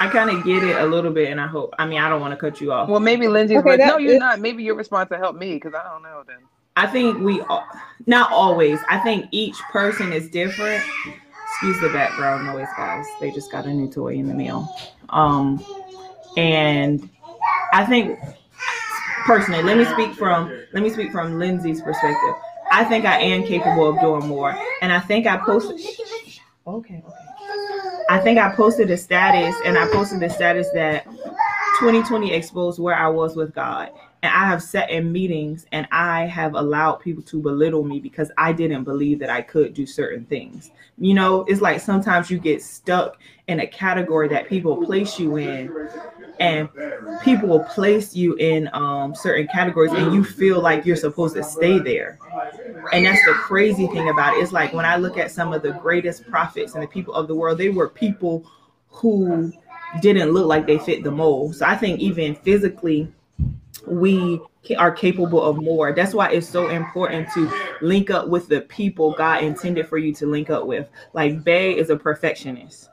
I 0.00 0.08
kind 0.08 0.30
of 0.30 0.42
get 0.44 0.62
it 0.62 0.76
a 0.76 0.86
little 0.86 1.12
bit, 1.12 1.30
and 1.30 1.40
I 1.40 1.46
hope. 1.46 1.74
I 1.78 1.86
mean, 1.86 1.98
I 1.98 2.08
don't 2.08 2.20
want 2.20 2.32
to 2.32 2.36
cut 2.36 2.60
you 2.60 2.72
off. 2.72 2.88
Well, 2.88 3.00
maybe 3.00 3.28
Lindsay's 3.28 3.58
okay, 3.58 3.76
no, 3.76 3.98
you're 3.98 4.18
not. 4.18 4.40
Maybe 4.40 4.62
your 4.62 4.74
response 4.74 5.10
to 5.10 5.18
help 5.18 5.36
me 5.36 5.54
because 5.54 5.74
I 5.74 5.82
don't 5.84 6.02
know 6.02 6.22
then. 6.26 6.38
I 6.76 6.86
think 6.86 7.20
we 7.20 7.42
not 8.06 8.32
always. 8.32 8.80
I 8.88 8.98
think 8.98 9.28
each 9.30 9.56
person 9.70 10.12
is 10.12 10.28
different. 10.28 10.82
Excuse 11.48 11.80
the 11.80 11.90
background 11.90 12.46
noise, 12.46 12.68
guys. 12.76 13.06
They 13.20 13.30
just 13.30 13.50
got 13.52 13.64
a 13.64 13.72
new 13.72 13.88
toy 13.88 14.14
in 14.14 14.26
the 14.26 14.34
mail. 14.34 14.68
Um, 15.10 15.64
and 16.36 17.08
I 17.72 17.86
think 17.86 18.18
personally, 19.24 19.62
let 19.62 19.78
me 19.78 19.84
speak 19.84 20.14
from 20.14 20.48
let 20.72 20.82
me 20.82 20.90
speak 20.90 21.12
from 21.12 21.38
Lindsay's 21.38 21.80
perspective. 21.80 22.34
I 22.72 22.84
think 22.84 23.04
I 23.04 23.20
am 23.20 23.44
capable 23.44 23.88
of 23.88 24.00
doing 24.00 24.26
more, 24.26 24.56
and 24.82 24.92
I 24.92 24.98
think 24.98 25.26
I 25.26 25.36
posted. 25.36 25.78
Okay, 26.66 27.02
okay. 27.06 27.24
I 28.10 28.18
think 28.18 28.38
I 28.38 28.54
posted 28.54 28.90
a 28.90 28.96
status, 28.96 29.54
and 29.64 29.78
I 29.78 29.86
posted 29.92 30.20
the 30.20 30.28
status 30.28 30.68
that 30.74 31.04
2020 31.78 32.32
exposed 32.32 32.80
where 32.80 32.96
I 32.96 33.08
was 33.08 33.36
with 33.36 33.54
God. 33.54 33.90
And 34.24 34.32
I 34.32 34.46
have 34.46 34.62
sat 34.62 34.88
in 34.88 35.12
meetings 35.12 35.66
and 35.70 35.86
I 35.92 36.22
have 36.22 36.54
allowed 36.54 36.94
people 36.94 37.22
to 37.24 37.42
belittle 37.42 37.84
me 37.84 38.00
because 38.00 38.30
I 38.38 38.54
didn't 38.54 38.84
believe 38.84 39.18
that 39.18 39.28
I 39.28 39.42
could 39.42 39.74
do 39.74 39.84
certain 39.84 40.24
things. 40.24 40.70
You 40.96 41.12
know, 41.12 41.42
it's 41.42 41.60
like 41.60 41.78
sometimes 41.78 42.30
you 42.30 42.38
get 42.38 42.62
stuck 42.62 43.20
in 43.48 43.60
a 43.60 43.66
category 43.66 44.28
that 44.28 44.48
people 44.48 44.82
place 44.82 45.18
you 45.18 45.36
in, 45.36 45.90
and 46.40 46.70
people 47.22 47.50
will 47.50 47.64
place 47.64 48.16
you 48.16 48.34
in 48.36 48.70
um, 48.72 49.14
certain 49.14 49.46
categories, 49.48 49.92
and 49.92 50.14
you 50.14 50.24
feel 50.24 50.58
like 50.58 50.86
you're 50.86 50.96
supposed 50.96 51.34
to 51.34 51.42
stay 51.42 51.78
there. 51.78 52.18
And 52.94 53.04
that's 53.04 53.22
the 53.26 53.34
crazy 53.34 53.86
thing 53.88 54.08
about 54.08 54.38
it. 54.38 54.40
It's 54.40 54.52
like 54.52 54.72
when 54.72 54.86
I 54.86 54.96
look 54.96 55.18
at 55.18 55.32
some 55.32 55.52
of 55.52 55.60
the 55.60 55.72
greatest 55.72 56.26
prophets 56.30 56.72
and 56.72 56.82
the 56.82 56.88
people 56.88 57.12
of 57.12 57.28
the 57.28 57.34
world, 57.34 57.58
they 57.58 57.68
were 57.68 57.90
people 57.90 58.50
who 58.88 59.52
didn't 60.00 60.30
look 60.30 60.46
like 60.46 60.66
they 60.66 60.78
fit 60.78 61.04
the 61.04 61.10
mold. 61.10 61.56
So 61.56 61.66
I 61.66 61.76
think 61.76 62.00
even 62.00 62.34
physically, 62.36 63.12
we 63.86 64.40
are 64.78 64.90
capable 64.90 65.42
of 65.42 65.56
more. 65.62 65.92
That's 65.92 66.14
why 66.14 66.30
it's 66.30 66.48
so 66.48 66.68
important 66.68 67.28
to 67.34 67.52
link 67.80 68.10
up 68.10 68.28
with 68.28 68.48
the 68.48 68.62
people 68.62 69.12
God 69.12 69.42
intended 69.42 69.88
for 69.88 69.98
you 69.98 70.14
to 70.14 70.26
link 70.26 70.50
up 70.50 70.66
with. 70.66 70.88
Like 71.12 71.44
Bay 71.44 71.76
is 71.76 71.90
a 71.90 71.96
perfectionist. 71.96 72.88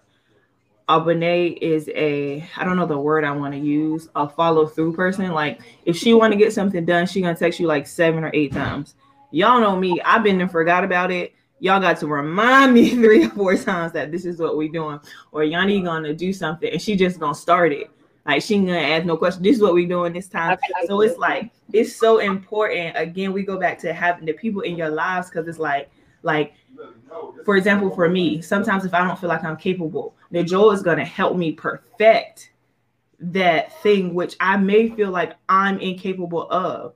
Abane 0.90 1.58
is 1.62 1.90
a 1.96 2.46
I 2.58 2.66
don't 2.66 2.76
know 2.76 2.86
the 2.86 2.98
word 2.98 3.24
I 3.24 3.32
want 3.32 3.54
to 3.54 3.60
use, 3.60 4.10
a 4.16 4.28
follow 4.28 4.68
through 4.68 4.94
person. 4.94 5.32
Like 5.32 5.62
if 5.86 5.96
she 5.96 6.14
want 6.14 6.34
to 6.34 6.38
get 6.38 6.54
something 6.54 6.86
done, 6.86 7.08
she 7.08 7.22
gonna 7.22 7.36
text 7.36 7.60
you 7.60 7.68
like 7.68 7.88
seven 7.88 8.24
or 8.24 8.32
eight 8.34 8.52
times. 8.52 8.96
Y'all 9.32 9.62
know 9.62 9.78
me, 9.78 10.02
I've 10.04 10.24
been 10.24 10.42
and 10.42 10.52
forgot 10.52 10.84
about 10.84 11.10
it. 11.12 11.34
Y'all 11.60 11.80
got 11.80 11.98
to 12.00 12.08
remind 12.08 12.74
me 12.74 12.90
three 12.96 13.26
or 13.26 13.30
four 13.30 13.56
times 13.56 13.94
that 13.94 14.12
this 14.12 14.26
is 14.26 14.40
what 14.40 14.58
we 14.58 14.68
doing, 14.68 15.00
or 15.32 15.44
Yanni 15.46 15.82
gonna 15.82 16.14
do 16.14 16.34
something 16.34 16.70
and 16.70 16.82
she 16.82 16.98
just 16.98 17.20
gonna 17.20 17.36
start 17.36 17.72
it. 17.72 17.90
Like 18.26 18.44
she 18.44 18.56
ain't 18.56 18.68
gonna 18.68 18.80
ask 18.80 19.06
no 19.06 19.18
question. 19.18 19.44
This 19.44 19.56
is 19.58 19.62
what 19.62 19.74
we 19.74 19.86
doing 19.86 20.14
this 20.14 20.28
time. 20.28 20.54
Okay. 20.54 20.88
So 20.88 21.02
it's 21.02 21.18
like 21.18 21.52
it's 21.74 21.96
so 21.96 22.20
important. 22.20 22.96
Again, 22.96 23.34
we 23.34 23.44
go 23.44 23.60
back 23.60 23.80
to 23.80 23.94
having 23.94 24.26
the 24.26 24.34
people 24.34 24.62
in 24.62 24.78
your 24.78 24.90
lives 24.90 25.30
because 25.30 25.48
it's 25.48 25.60
like 25.60 25.90
like 26.24 26.54
for 27.46 27.58
example, 27.58 27.94
for 27.94 28.08
me, 28.08 28.42
sometimes 28.42 28.86
if 28.86 28.94
I 28.94 29.06
don't 29.06 29.18
feel 29.18 29.30
like 29.30 29.44
I'm 29.44 29.58
capable, 29.58 30.16
then 30.30 30.46
Joel 30.46 30.72
is 30.72 30.84
gonna 30.84 31.06
help 31.06 31.36
me 31.36 31.52
perfect 31.54 32.52
that 33.20 33.80
thing 33.82 34.14
which 34.16 34.36
I 34.40 34.58
may 34.58 34.90
feel 34.90 35.12
like 35.12 35.34
I'm 35.50 35.80
incapable 35.80 36.50
of. 36.50 36.94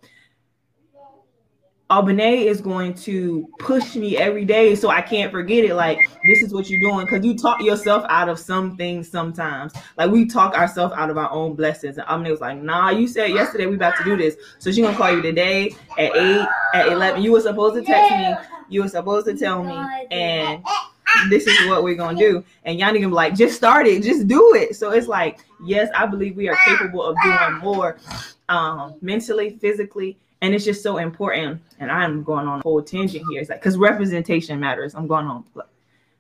Albany 1.92 2.48
is 2.48 2.62
going 2.62 2.96
to 2.96 3.48
push 3.60 3.96
me 3.96 4.18
every 4.18 4.44
day 4.44 4.74
so 4.74 4.90
I 4.90 5.02
can't 5.02 5.32
forget 5.32 5.64
it. 5.64 5.76
Like, 5.76 6.00
this 6.26 6.42
is 6.42 6.52
what 6.52 6.68
you're 6.68 6.80
doing. 6.80 7.06
Cause 7.06 7.24
you 7.24 7.38
talk 7.38 7.62
yourself 7.62 8.04
out 8.10 8.28
of 8.28 8.40
some 8.40 8.76
things 8.76 9.08
sometimes. 9.08 9.72
Like 9.96 10.10
we 10.10 10.26
talk 10.26 10.56
ourselves 10.56 10.96
out 10.98 11.12
of 11.12 11.18
our 11.20 11.30
own 11.30 11.54
blessings. 11.54 11.98
And 11.98 12.08
Albany 12.08 12.32
was 12.32 12.42
like, 12.42 12.58
nah, 12.58 12.90
you 12.90 13.08
said 13.08 13.30
yesterday 13.30 13.68
we 13.68 13.76
about 13.76 13.96
to 13.98 14.04
do 14.04 14.18
this. 14.18 14.36
So 14.58 14.72
she 14.72 14.82
gonna 14.82 14.98
call 14.98 15.12
you 15.12 15.22
today 15.22 15.76
at 16.00 16.16
eight, 16.16 16.48
at 16.74 16.88
11. 16.88 17.22
You 17.22 17.32
were 17.32 17.42
supposed 17.42 17.76
to 17.76 17.84
text 17.84 18.18
me. 18.18 18.34
You 18.68 18.82
were 18.82 18.90
supposed 18.90 19.28
to 19.28 19.38
tell 19.38 19.64
me. 19.64 19.78
And 20.10 20.64
this 21.30 21.46
is 21.46 21.70
what 21.70 21.84
we're 21.84 21.94
gonna 21.94 22.18
do. 22.18 22.44
And 22.64 22.80
Yanni 22.80 23.00
gonna 23.00 23.10
be 23.10 23.16
like, 23.16 23.36
just 23.36 23.56
start 23.56 23.86
it, 23.86 24.02
just 24.02 24.28
do 24.28 24.56
it. 24.56 24.76
So 24.76 24.90
it's 24.90 25.08
like, 25.08 25.40
yes, 25.64 25.90
I 25.96 26.08
believe 26.08 26.36
we 26.36 26.50
are 26.50 26.58
capable 26.66 27.04
of 27.04 27.16
doing 27.24 27.60
more 27.60 27.98
um 28.50 28.96
mentally, 29.02 29.52
physically, 29.62 30.18
and 30.46 30.54
it's 30.54 30.64
just 30.64 30.84
so 30.84 30.98
important. 30.98 31.60
And 31.80 31.92
I'm 31.92 32.24
going 32.24 32.48
on 32.48 32.60
a 32.60 32.62
whole 32.62 32.84
tangent 32.84 33.26
here. 33.32 33.42
It's 33.42 33.50
like 33.50 33.60
because 33.60 33.78
representation 33.78 34.60
matters. 34.60 34.94
I'm 34.94 35.08
going 35.08 35.26
on 35.26 35.44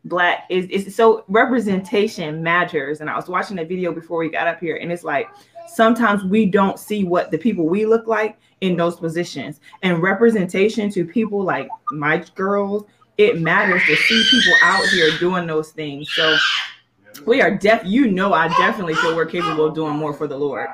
black 0.06 0.46
is 0.50 0.68
it's 0.72 0.96
so 0.96 1.24
representation 1.28 2.42
matters. 2.42 3.02
And 3.02 3.10
I 3.10 3.16
was 3.16 3.28
watching 3.28 3.60
a 3.60 3.64
video 3.64 3.92
before 3.92 4.18
we 4.18 4.30
got 4.30 4.48
up 4.48 4.60
here, 4.60 4.78
and 4.78 4.92
it's 4.92 5.04
like 5.04 5.30
sometimes 5.68 6.24
we 6.24 6.48
don't 6.48 6.80
see 6.80 7.04
what 7.04 7.30
the 7.30 7.38
people 7.38 7.68
we 7.68 7.86
look 7.86 8.08
like 8.08 8.40
in 8.62 8.76
those 8.76 8.96
positions. 8.96 9.60
And 9.84 10.02
representation 10.02 10.90
to 10.92 11.06
people 11.06 11.44
like 11.44 11.70
my 11.92 12.26
girls, 12.34 12.86
it 13.20 13.40
matters 13.42 13.84
to 13.86 13.96
see 13.96 14.28
people 14.32 14.54
out 14.64 14.84
here 14.88 15.12
doing 15.20 15.46
those 15.46 15.70
things. 15.70 16.12
So 16.16 16.36
we 17.28 17.42
are 17.42 17.56
deaf. 17.56 17.84
you 17.86 18.10
know 18.10 18.34
I 18.34 18.48
definitely 18.48 18.96
feel 18.96 19.16
we're 19.16 19.28
capable 19.28 19.66
of 19.66 19.76
doing 19.76 19.96
more 19.96 20.14
for 20.14 20.28
the 20.28 20.38
Lord. 20.38 20.68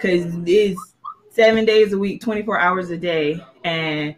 Cause 0.00 0.32
it's 0.46 0.93
seven 1.34 1.64
days 1.64 1.92
a 1.92 1.98
week, 1.98 2.20
24 2.20 2.58
hours 2.60 2.90
a 2.90 2.96
day, 2.96 3.44
and 3.64 4.14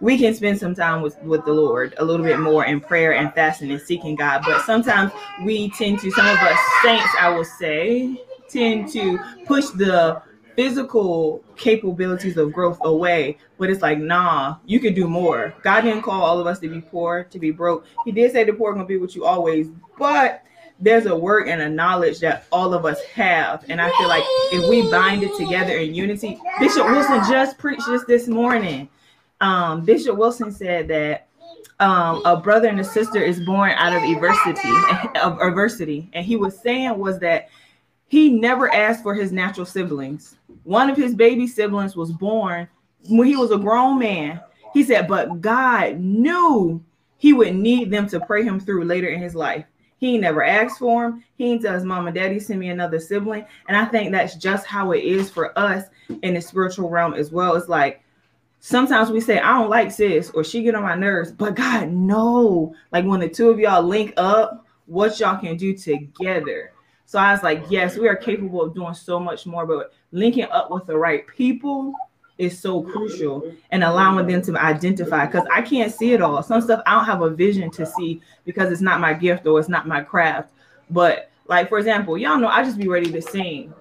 we 0.00 0.18
can 0.18 0.34
spend 0.34 0.58
some 0.58 0.74
time 0.74 1.02
with, 1.02 1.20
with 1.22 1.44
the 1.44 1.52
Lord 1.52 1.94
a 1.98 2.04
little 2.04 2.24
bit 2.24 2.40
more 2.40 2.64
in 2.64 2.80
prayer 2.80 3.14
and 3.14 3.32
fasting 3.32 3.70
and 3.70 3.80
seeking 3.80 4.16
God. 4.16 4.42
But 4.44 4.64
sometimes 4.64 5.12
we 5.44 5.70
tend 5.70 6.00
to, 6.00 6.10
some 6.10 6.26
of 6.26 6.36
us 6.38 6.58
saints, 6.82 7.08
I 7.20 7.30
will 7.30 7.44
say, 7.44 8.20
tend 8.48 8.90
to 8.92 9.18
push 9.46 9.66
the 9.70 10.20
physical 10.56 11.44
capabilities 11.56 12.36
of 12.36 12.52
growth 12.52 12.78
away. 12.82 13.38
But 13.58 13.70
it's 13.70 13.82
like, 13.82 13.98
nah, 13.98 14.56
you 14.66 14.80
can 14.80 14.94
do 14.94 15.06
more. 15.06 15.54
God 15.62 15.82
didn't 15.82 16.02
call 16.02 16.22
all 16.22 16.40
of 16.40 16.46
us 16.48 16.58
to 16.60 16.68
be 16.68 16.80
poor, 16.80 17.24
to 17.24 17.38
be 17.38 17.52
broke. 17.52 17.86
He 18.04 18.10
did 18.10 18.32
say 18.32 18.42
the 18.44 18.52
poor 18.52 18.72
gonna 18.72 18.84
be 18.84 18.96
with 18.96 19.14
you 19.14 19.24
always, 19.24 19.68
but 19.96 20.42
there's 20.80 21.06
a 21.06 21.16
work 21.16 21.48
and 21.48 21.60
a 21.60 21.68
knowledge 21.68 22.20
that 22.20 22.46
all 22.52 22.72
of 22.74 22.84
us 22.84 23.02
have. 23.14 23.64
And 23.68 23.80
I 23.80 23.90
feel 23.98 24.08
like 24.08 24.22
if 24.52 24.68
we 24.68 24.90
bind 24.90 25.22
it 25.22 25.36
together 25.36 25.76
in 25.76 25.94
unity, 25.94 26.38
Bishop 26.60 26.86
Wilson 26.86 27.20
just 27.30 27.58
preached 27.58 27.86
this 27.88 28.04
this 28.04 28.28
morning. 28.28 28.88
um, 29.40 29.84
Bishop 29.84 30.16
Wilson 30.16 30.52
said 30.52 30.88
that 30.88 31.28
um, 31.80 32.22
a 32.24 32.36
brother 32.36 32.68
and 32.68 32.80
a 32.80 32.84
sister 32.84 33.18
is 33.18 33.40
born 33.40 33.70
out 33.72 33.92
of 33.94 34.02
adversity, 34.02 34.68
of 35.20 35.40
adversity, 35.40 36.08
and 36.12 36.24
he 36.24 36.36
was 36.36 36.58
saying 36.58 36.98
was 36.98 37.18
that 37.20 37.48
he 38.08 38.30
never 38.30 38.72
asked 38.72 39.02
for 39.02 39.14
his 39.14 39.32
natural 39.32 39.66
siblings. 39.66 40.36
One 40.64 40.90
of 40.90 40.96
his 40.96 41.14
baby 41.14 41.46
siblings 41.46 41.94
was 41.94 42.10
born 42.12 42.68
when 43.08 43.26
he 43.28 43.36
was 43.36 43.50
a 43.50 43.58
grown 43.58 43.98
man. 43.98 44.40
He 44.72 44.82
said, 44.82 45.06
but 45.08 45.40
God 45.40 45.98
knew 45.98 46.82
he 47.16 47.32
would 47.32 47.54
need 47.54 47.90
them 47.90 48.08
to 48.08 48.20
pray 48.20 48.44
him 48.44 48.58
through 48.60 48.84
later 48.84 49.08
in 49.08 49.20
his 49.20 49.34
life. 49.34 49.64
He 49.98 50.16
never 50.16 50.44
asked 50.44 50.78
for 50.78 51.06
him. 51.06 51.24
He 51.36 51.58
his 51.58 51.84
mom 51.84 52.06
and 52.06 52.14
daddy, 52.14 52.38
send 52.38 52.60
me 52.60 52.70
another 52.70 53.00
sibling. 53.00 53.44
And 53.66 53.76
I 53.76 53.84
think 53.84 54.12
that's 54.12 54.36
just 54.36 54.64
how 54.64 54.92
it 54.92 55.02
is 55.02 55.28
for 55.28 55.56
us 55.58 55.86
in 56.22 56.34
the 56.34 56.40
spiritual 56.40 56.88
realm 56.88 57.14
as 57.14 57.32
well. 57.32 57.56
It's 57.56 57.68
like 57.68 58.02
sometimes 58.60 59.10
we 59.10 59.20
say, 59.20 59.40
I 59.40 59.58
don't 59.58 59.70
like 59.70 59.90
sis 59.90 60.30
or 60.30 60.44
she 60.44 60.62
get 60.62 60.76
on 60.76 60.84
my 60.84 60.94
nerves, 60.94 61.32
but 61.32 61.56
God, 61.56 61.90
no. 61.90 62.74
Like 62.92 63.04
when 63.04 63.20
the 63.20 63.28
two 63.28 63.50
of 63.50 63.58
y'all 63.58 63.82
link 63.82 64.14
up, 64.16 64.64
what 64.86 65.18
y'all 65.18 65.38
can 65.38 65.56
do 65.56 65.76
together. 65.76 66.72
So 67.04 67.18
I 67.18 67.32
was 67.32 67.42
like, 67.42 67.64
yes, 67.68 67.96
we 67.96 68.06
are 68.06 68.16
capable 68.16 68.62
of 68.62 68.74
doing 68.74 68.94
so 68.94 69.18
much 69.18 69.46
more, 69.46 69.66
but 69.66 69.92
linking 70.12 70.44
up 70.44 70.70
with 70.70 70.86
the 70.86 70.96
right 70.96 71.26
people 71.26 71.92
is 72.38 72.58
so 72.58 72.82
crucial 72.82 73.52
and 73.70 73.82
allowing 73.82 74.26
them 74.26 74.40
to 74.42 74.56
identify 74.56 75.26
because 75.26 75.46
I 75.52 75.60
can't 75.60 75.92
see 75.92 76.12
it 76.12 76.22
all. 76.22 76.42
Some 76.42 76.60
stuff 76.60 76.80
I 76.86 76.94
don't 76.94 77.04
have 77.04 77.22
a 77.22 77.30
vision 77.30 77.70
to 77.72 77.84
see 77.84 78.20
because 78.44 78.72
it's 78.72 78.80
not 78.80 79.00
my 79.00 79.12
gift 79.12 79.46
or 79.46 79.58
it's 79.58 79.68
not 79.68 79.88
my 79.88 80.00
craft. 80.00 80.50
But 80.88 81.30
like 81.46 81.68
for 81.68 81.78
example, 81.78 82.16
y'all 82.16 82.38
know 82.38 82.48
I 82.48 82.62
just 82.62 82.78
be 82.78 82.88
ready 82.88 83.10
to 83.10 83.20
sing. 83.20 83.74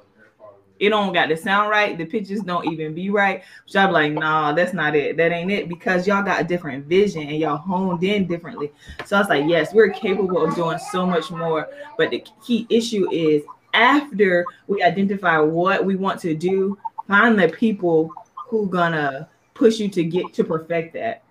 It 0.79 0.89
don't 0.89 1.13
got 1.13 1.27
to 1.27 1.37
sound 1.37 1.71
right. 1.71 1.97
The 1.97 2.05
pitches 2.05 2.41
don't 2.41 2.71
even 2.71 2.93
be 2.93 3.09
right. 3.09 3.43
So 3.65 3.79
I'm 3.79 3.91
like, 3.91 4.13
nah, 4.13 4.53
that's 4.53 4.73
not 4.73 4.95
it. 4.95 5.17
That 5.17 5.31
ain't 5.31 5.51
it 5.51 5.69
because 5.69 6.05
y'all 6.05 6.23
got 6.23 6.41
a 6.41 6.43
different 6.43 6.85
vision 6.85 7.23
and 7.23 7.37
y'all 7.37 7.57
honed 7.57 8.03
in 8.03 8.27
differently. 8.27 8.71
So 9.05 9.15
I 9.15 9.19
was 9.19 9.29
like, 9.29 9.45
yes, 9.47 9.73
we're 9.73 9.89
capable 9.89 10.45
of 10.45 10.55
doing 10.55 10.77
so 10.91 11.05
much 11.05 11.31
more. 11.31 11.67
But 11.97 12.11
the 12.11 12.23
key 12.45 12.67
issue 12.69 13.09
is 13.11 13.43
after 13.73 14.45
we 14.67 14.83
identify 14.83 15.39
what 15.39 15.83
we 15.83 15.95
want 15.95 16.19
to 16.21 16.35
do, 16.35 16.77
find 17.07 17.39
the 17.39 17.49
people 17.49 18.11
who 18.47 18.67
gonna 18.67 19.29
push 19.53 19.79
you 19.79 19.89
to 19.89 20.03
get 20.03 20.33
to 20.33 20.43
perfect 20.43 20.93
that. 20.93 21.23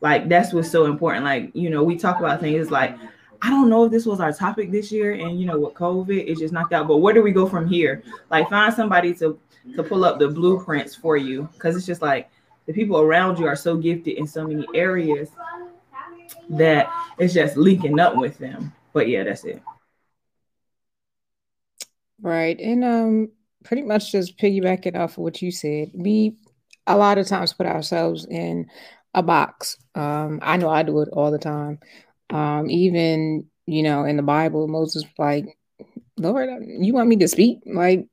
Like 0.00 0.28
that's 0.28 0.52
what's 0.52 0.70
so 0.70 0.86
important. 0.86 1.24
Like, 1.24 1.50
you 1.54 1.70
know, 1.70 1.82
we 1.82 1.96
talk 1.96 2.18
about 2.18 2.40
things 2.40 2.70
like 2.70 2.96
I 3.44 3.50
don't 3.50 3.68
know 3.68 3.84
if 3.84 3.90
this 3.90 4.06
was 4.06 4.20
our 4.20 4.32
topic 4.32 4.70
this 4.70 4.90
year, 4.90 5.12
and 5.12 5.38
you 5.38 5.44
know, 5.44 5.58
with 5.58 5.74
COVID, 5.74 6.26
it 6.26 6.38
just 6.38 6.54
knocked 6.54 6.72
out. 6.72 6.88
But 6.88 6.98
where 6.98 7.12
do 7.12 7.22
we 7.22 7.30
go 7.30 7.46
from 7.46 7.68
here? 7.68 8.02
Like, 8.30 8.48
find 8.48 8.72
somebody 8.72 9.14
to 9.16 9.38
to 9.76 9.82
pull 9.82 10.04
up 10.06 10.18
the 10.18 10.28
blueprints 10.28 10.94
for 10.94 11.18
you, 11.18 11.48
because 11.52 11.76
it's 11.76 11.84
just 11.84 12.00
like 12.00 12.30
the 12.64 12.72
people 12.72 12.98
around 12.98 13.38
you 13.38 13.46
are 13.46 13.56
so 13.56 13.76
gifted 13.76 14.16
in 14.16 14.26
so 14.26 14.46
many 14.46 14.66
areas 14.74 15.28
that 16.48 16.90
it's 17.18 17.34
just 17.34 17.58
linking 17.58 18.00
up 18.00 18.16
with 18.16 18.38
them. 18.38 18.72
But 18.94 19.08
yeah, 19.08 19.24
that's 19.24 19.44
it. 19.44 19.60
Right, 22.22 22.58
and 22.58 22.82
um, 22.82 23.28
pretty 23.62 23.82
much 23.82 24.10
just 24.10 24.38
piggybacking 24.38 24.96
off 24.96 25.12
of 25.12 25.18
what 25.18 25.42
you 25.42 25.50
said. 25.50 25.90
We 25.92 26.36
a 26.86 26.96
lot 26.96 27.18
of 27.18 27.26
times 27.26 27.52
put 27.52 27.66
ourselves 27.66 28.26
in 28.26 28.68
a 29.14 29.22
box. 29.22 29.76
Um, 29.94 30.40
I 30.42 30.56
know 30.56 30.68
I 30.68 30.82
do 30.82 31.00
it 31.00 31.08
all 31.12 31.30
the 31.30 31.38
time. 31.38 31.78
Um, 32.30 32.70
even 32.70 33.46
you 33.66 33.82
know 33.82 34.04
in 34.04 34.16
the 34.16 34.22
Bible, 34.22 34.68
Moses 34.68 35.04
like, 35.18 35.58
Lord, 36.16 36.48
you 36.66 36.92
want 36.92 37.08
me 37.08 37.16
to 37.16 37.28
speak? 37.28 37.60
Like, 37.66 38.06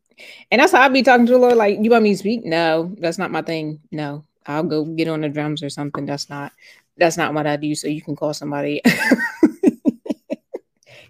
and 0.51 0.61
that's 0.61 0.71
how 0.71 0.81
I 0.81 0.89
be 0.89 1.03
talking 1.03 1.25
to 1.25 1.33
the 1.33 1.37
Lord. 1.37 1.57
Like, 1.57 1.79
you 1.81 1.89
want 1.89 2.03
me 2.03 2.13
to 2.13 2.17
speak? 2.17 2.45
No, 2.45 2.95
that's 2.99 3.17
not 3.17 3.31
my 3.31 3.41
thing. 3.41 3.79
No, 3.91 4.25
I'll 4.45 4.63
go 4.63 4.85
get 4.85 5.07
on 5.07 5.21
the 5.21 5.29
drums 5.29 5.63
or 5.63 5.69
something. 5.69 6.05
That's 6.05 6.29
not 6.29 6.51
that's 6.97 7.17
not 7.17 7.33
what 7.33 7.47
I 7.47 7.57
do. 7.57 7.73
So 7.75 7.87
you 7.87 8.01
can 8.01 8.15
call 8.15 8.33
somebody. 8.33 8.81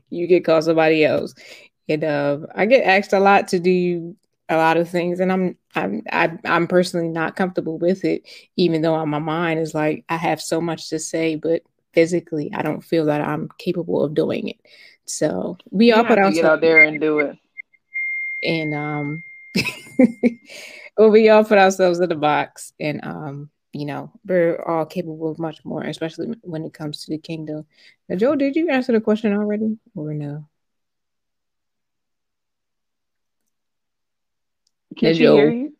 you 0.09 0.27
can 0.27 0.43
call 0.43 0.61
somebody 0.61 1.03
else. 1.03 1.33
And 1.89 2.03
uh, 2.03 2.39
I 2.55 2.65
get 2.65 2.85
asked 2.85 3.13
a 3.13 3.19
lot 3.19 3.49
to 3.49 3.59
do 3.59 4.15
a 4.51 4.57
lot 4.57 4.77
of 4.77 4.89
things 4.89 5.19
and 5.19 5.31
I'm 5.31 5.57
I'm 5.75 6.03
I, 6.11 6.25
am 6.25 6.39
i 6.43 6.55
am 6.55 6.67
personally 6.67 7.07
not 7.07 7.35
comfortable 7.35 7.77
with 7.77 8.03
it 8.03 8.23
even 8.57 8.81
though 8.81 8.95
on 8.95 9.09
my 9.09 9.19
mind 9.19 9.59
is 9.59 9.73
like 9.73 10.03
I 10.09 10.17
have 10.17 10.41
so 10.41 10.59
much 10.59 10.89
to 10.89 10.99
say 10.99 11.35
but 11.35 11.63
physically 11.93 12.51
I 12.53 12.61
don't 12.61 12.81
feel 12.81 13.05
that 13.05 13.21
I'm 13.21 13.49
capable 13.57 14.03
of 14.03 14.13
doing 14.13 14.49
it. 14.49 14.57
So 15.05 15.57
we 15.69 15.87
you 15.87 15.95
all 15.95 16.03
put 16.03 16.19
out 16.19 16.33
get 16.33 16.45
out 16.45 16.61
there 16.61 16.83
and 16.83 16.99
do 16.99 17.19
it. 17.19 17.37
And 18.43 18.73
um 18.73 19.23
well, 20.97 21.09
we 21.09 21.29
all 21.29 21.43
put 21.43 21.57
ourselves 21.57 21.99
in 21.99 22.09
the 22.09 22.15
box 22.15 22.73
and 22.79 23.03
um 23.03 23.49
you 23.73 23.85
know 23.85 24.11
we're 24.25 24.61
all 24.63 24.85
capable 24.85 25.31
of 25.31 25.39
much 25.39 25.63
more 25.63 25.83
especially 25.83 26.35
when 26.41 26.65
it 26.65 26.73
comes 26.73 27.05
to 27.05 27.11
the 27.11 27.17
kingdom 27.17 27.65
now 28.09 28.17
joe 28.17 28.35
did 28.35 28.53
you 28.53 28.69
answer 28.69 28.91
the 28.91 28.99
question 28.99 29.33
already 29.33 29.77
or 29.95 30.13
no 30.13 30.45
Can 34.97 35.13
she 35.13 35.21
hear 35.21 35.49
you? 35.51 35.73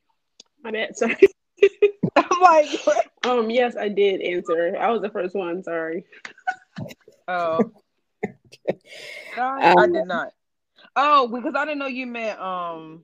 My 0.63 0.71
bad. 0.71 0.95
Sorry. 0.95 1.17
I'm 2.15 2.41
like, 2.41 2.69
um, 3.25 3.49
yes, 3.49 3.75
I 3.75 3.87
did 3.87 4.21
answer. 4.21 4.75
I 4.77 4.89
was 4.91 5.01
the 5.01 5.09
first 5.09 5.35
one. 5.35 5.63
Sorry. 5.63 6.05
Oh. 7.27 7.71
no, 9.37 9.43
I, 9.43 9.71
um, 9.71 9.77
I 9.77 9.87
did 9.87 10.05
not. 10.05 10.29
Oh, 10.95 11.27
because 11.27 11.53
I 11.55 11.65
didn't 11.65 11.79
know 11.79 11.87
you 11.87 12.07
meant 12.07 12.39
um. 12.39 13.03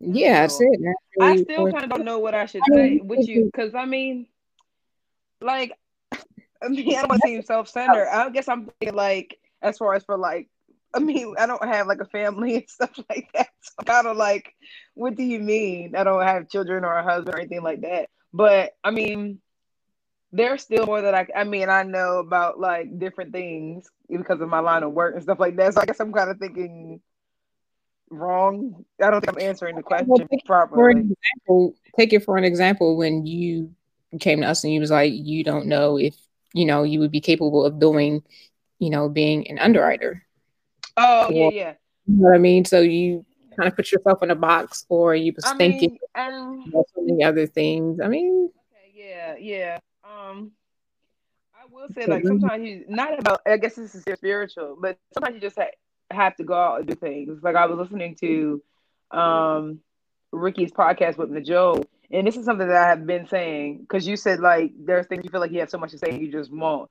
Yeah, 0.00 0.44
I 0.44 0.46
said 0.46 0.66
that. 0.80 0.96
I 1.20 1.36
still 1.36 1.72
kind 1.72 1.84
of 1.84 1.90
don't 1.90 2.04
know 2.04 2.18
what 2.18 2.34
I 2.34 2.46
should 2.46 2.62
say 2.72 3.00
with 3.02 3.26
you 3.26 3.46
because 3.46 3.74
I 3.74 3.84
mean, 3.84 4.26
like, 5.40 5.72
I 6.62 6.68
mean, 6.68 6.94
I 6.94 7.00
don't 7.00 7.08
want 7.08 7.22
to 7.22 7.28
seem 7.28 7.42
self-centered. 7.42 8.08
I 8.08 8.30
guess 8.30 8.48
I'm 8.48 8.66
thinking 8.66 8.96
like 8.96 9.38
as 9.60 9.78
far 9.78 9.94
as 9.94 10.04
for 10.04 10.16
like 10.16 10.48
I 10.98 11.00
mean, 11.00 11.34
I 11.38 11.46
don't 11.46 11.64
have 11.64 11.86
like 11.86 12.00
a 12.00 12.06
family 12.06 12.54
and 12.56 12.68
stuff 12.68 12.98
like 13.08 13.28
that. 13.34 13.48
So 13.60 13.84
kind 13.84 14.08
of 14.08 14.16
like, 14.16 14.52
what 14.94 15.14
do 15.14 15.22
you 15.22 15.38
mean? 15.38 15.94
I 15.94 16.02
don't 16.02 16.22
have 16.22 16.48
children 16.48 16.84
or 16.84 16.92
a 16.92 17.04
husband 17.04 17.36
or 17.36 17.38
anything 17.38 17.62
like 17.62 17.82
that. 17.82 18.08
But 18.32 18.72
I 18.82 18.90
mean, 18.90 19.40
there's 20.32 20.62
still 20.62 20.86
more 20.86 21.00
that 21.00 21.14
I, 21.14 21.26
I 21.36 21.44
mean, 21.44 21.68
I 21.68 21.84
know 21.84 22.18
about 22.18 22.58
like 22.58 22.98
different 22.98 23.32
things 23.32 23.88
because 24.10 24.40
of 24.40 24.48
my 24.48 24.58
line 24.58 24.82
of 24.82 24.92
work 24.92 25.14
and 25.14 25.22
stuff 25.22 25.38
like 25.38 25.56
that. 25.56 25.74
So 25.74 25.82
I 25.82 25.86
guess 25.86 26.00
I'm 26.00 26.12
kind 26.12 26.30
of 26.30 26.38
thinking 26.38 27.00
wrong. 28.10 28.84
I 29.00 29.10
don't 29.10 29.24
think 29.24 29.36
I'm 29.36 29.48
answering 29.48 29.76
the 29.76 29.82
question 29.82 30.08
well, 30.08 30.26
properly. 30.44 30.80
For 30.80 30.90
example, 30.90 31.74
take 31.96 32.12
it 32.12 32.24
for 32.24 32.36
an 32.36 32.44
example 32.44 32.96
when 32.96 33.24
you 33.24 33.72
came 34.18 34.40
to 34.40 34.48
us 34.48 34.64
and 34.64 34.72
you 34.72 34.80
was 34.80 34.90
like, 34.90 35.12
you 35.14 35.44
don't 35.44 35.66
know 35.66 35.96
if, 35.96 36.16
you 36.54 36.64
know, 36.64 36.82
you 36.82 36.98
would 36.98 37.12
be 37.12 37.20
capable 37.20 37.64
of 37.64 37.78
doing, 37.78 38.22
you 38.80 38.90
know, 38.90 39.08
being 39.08 39.48
an 39.48 39.60
underwriter 39.60 40.24
Oh 40.98 41.30
yeah, 41.30 41.48
yeah. 41.52 41.74
You 42.06 42.14
know 42.16 42.28
what 42.28 42.34
I 42.34 42.38
mean? 42.38 42.64
So 42.64 42.80
you 42.80 43.24
kind 43.56 43.68
of 43.68 43.76
put 43.76 43.92
yourself 43.92 44.22
in 44.22 44.30
a 44.30 44.34
box, 44.34 44.84
or 44.88 45.14
you 45.14 45.32
was 45.34 45.44
I 45.44 45.54
thinking 45.54 45.90
mean, 45.90 45.98
about 46.68 46.86
so 46.94 47.02
many 47.02 47.22
other 47.22 47.46
things. 47.46 48.00
I 48.00 48.08
mean, 48.08 48.50
okay, 48.72 48.92
yeah, 48.94 49.36
yeah. 49.38 49.78
Um, 50.04 50.52
I 51.54 51.66
will 51.70 51.88
say 51.94 52.06
like 52.06 52.26
sometimes 52.26 52.66
you 52.66 52.84
not 52.88 53.18
about. 53.18 53.42
I 53.46 53.56
guess 53.58 53.76
this 53.76 53.94
is 53.94 54.04
spiritual, 54.14 54.76
but 54.80 54.98
sometimes 55.12 55.36
you 55.36 55.40
just 55.40 55.58
ha- 55.58 55.76
have 56.10 56.36
to 56.36 56.44
go 56.44 56.54
out 56.54 56.80
and 56.80 56.88
do 56.88 56.94
things. 56.94 57.40
Like 57.42 57.56
I 57.56 57.66
was 57.66 57.78
listening 57.78 58.16
to 58.16 58.62
um 59.10 59.80
Ricky's 60.32 60.72
podcast 60.72 61.16
with 61.16 61.30
Najo, 61.30 61.84
and 62.10 62.26
this 62.26 62.36
is 62.36 62.44
something 62.44 62.66
that 62.66 62.76
I 62.76 62.88
have 62.88 63.06
been 63.06 63.28
saying 63.28 63.80
because 63.82 64.06
you 64.06 64.16
said 64.16 64.40
like 64.40 64.72
there's 64.78 65.06
things 65.06 65.22
you 65.24 65.30
feel 65.30 65.40
like 65.40 65.52
you 65.52 65.60
have 65.60 65.70
so 65.70 65.78
much 65.78 65.92
to 65.92 65.98
say 65.98 66.18
you 66.18 66.32
just 66.32 66.52
won't. 66.52 66.90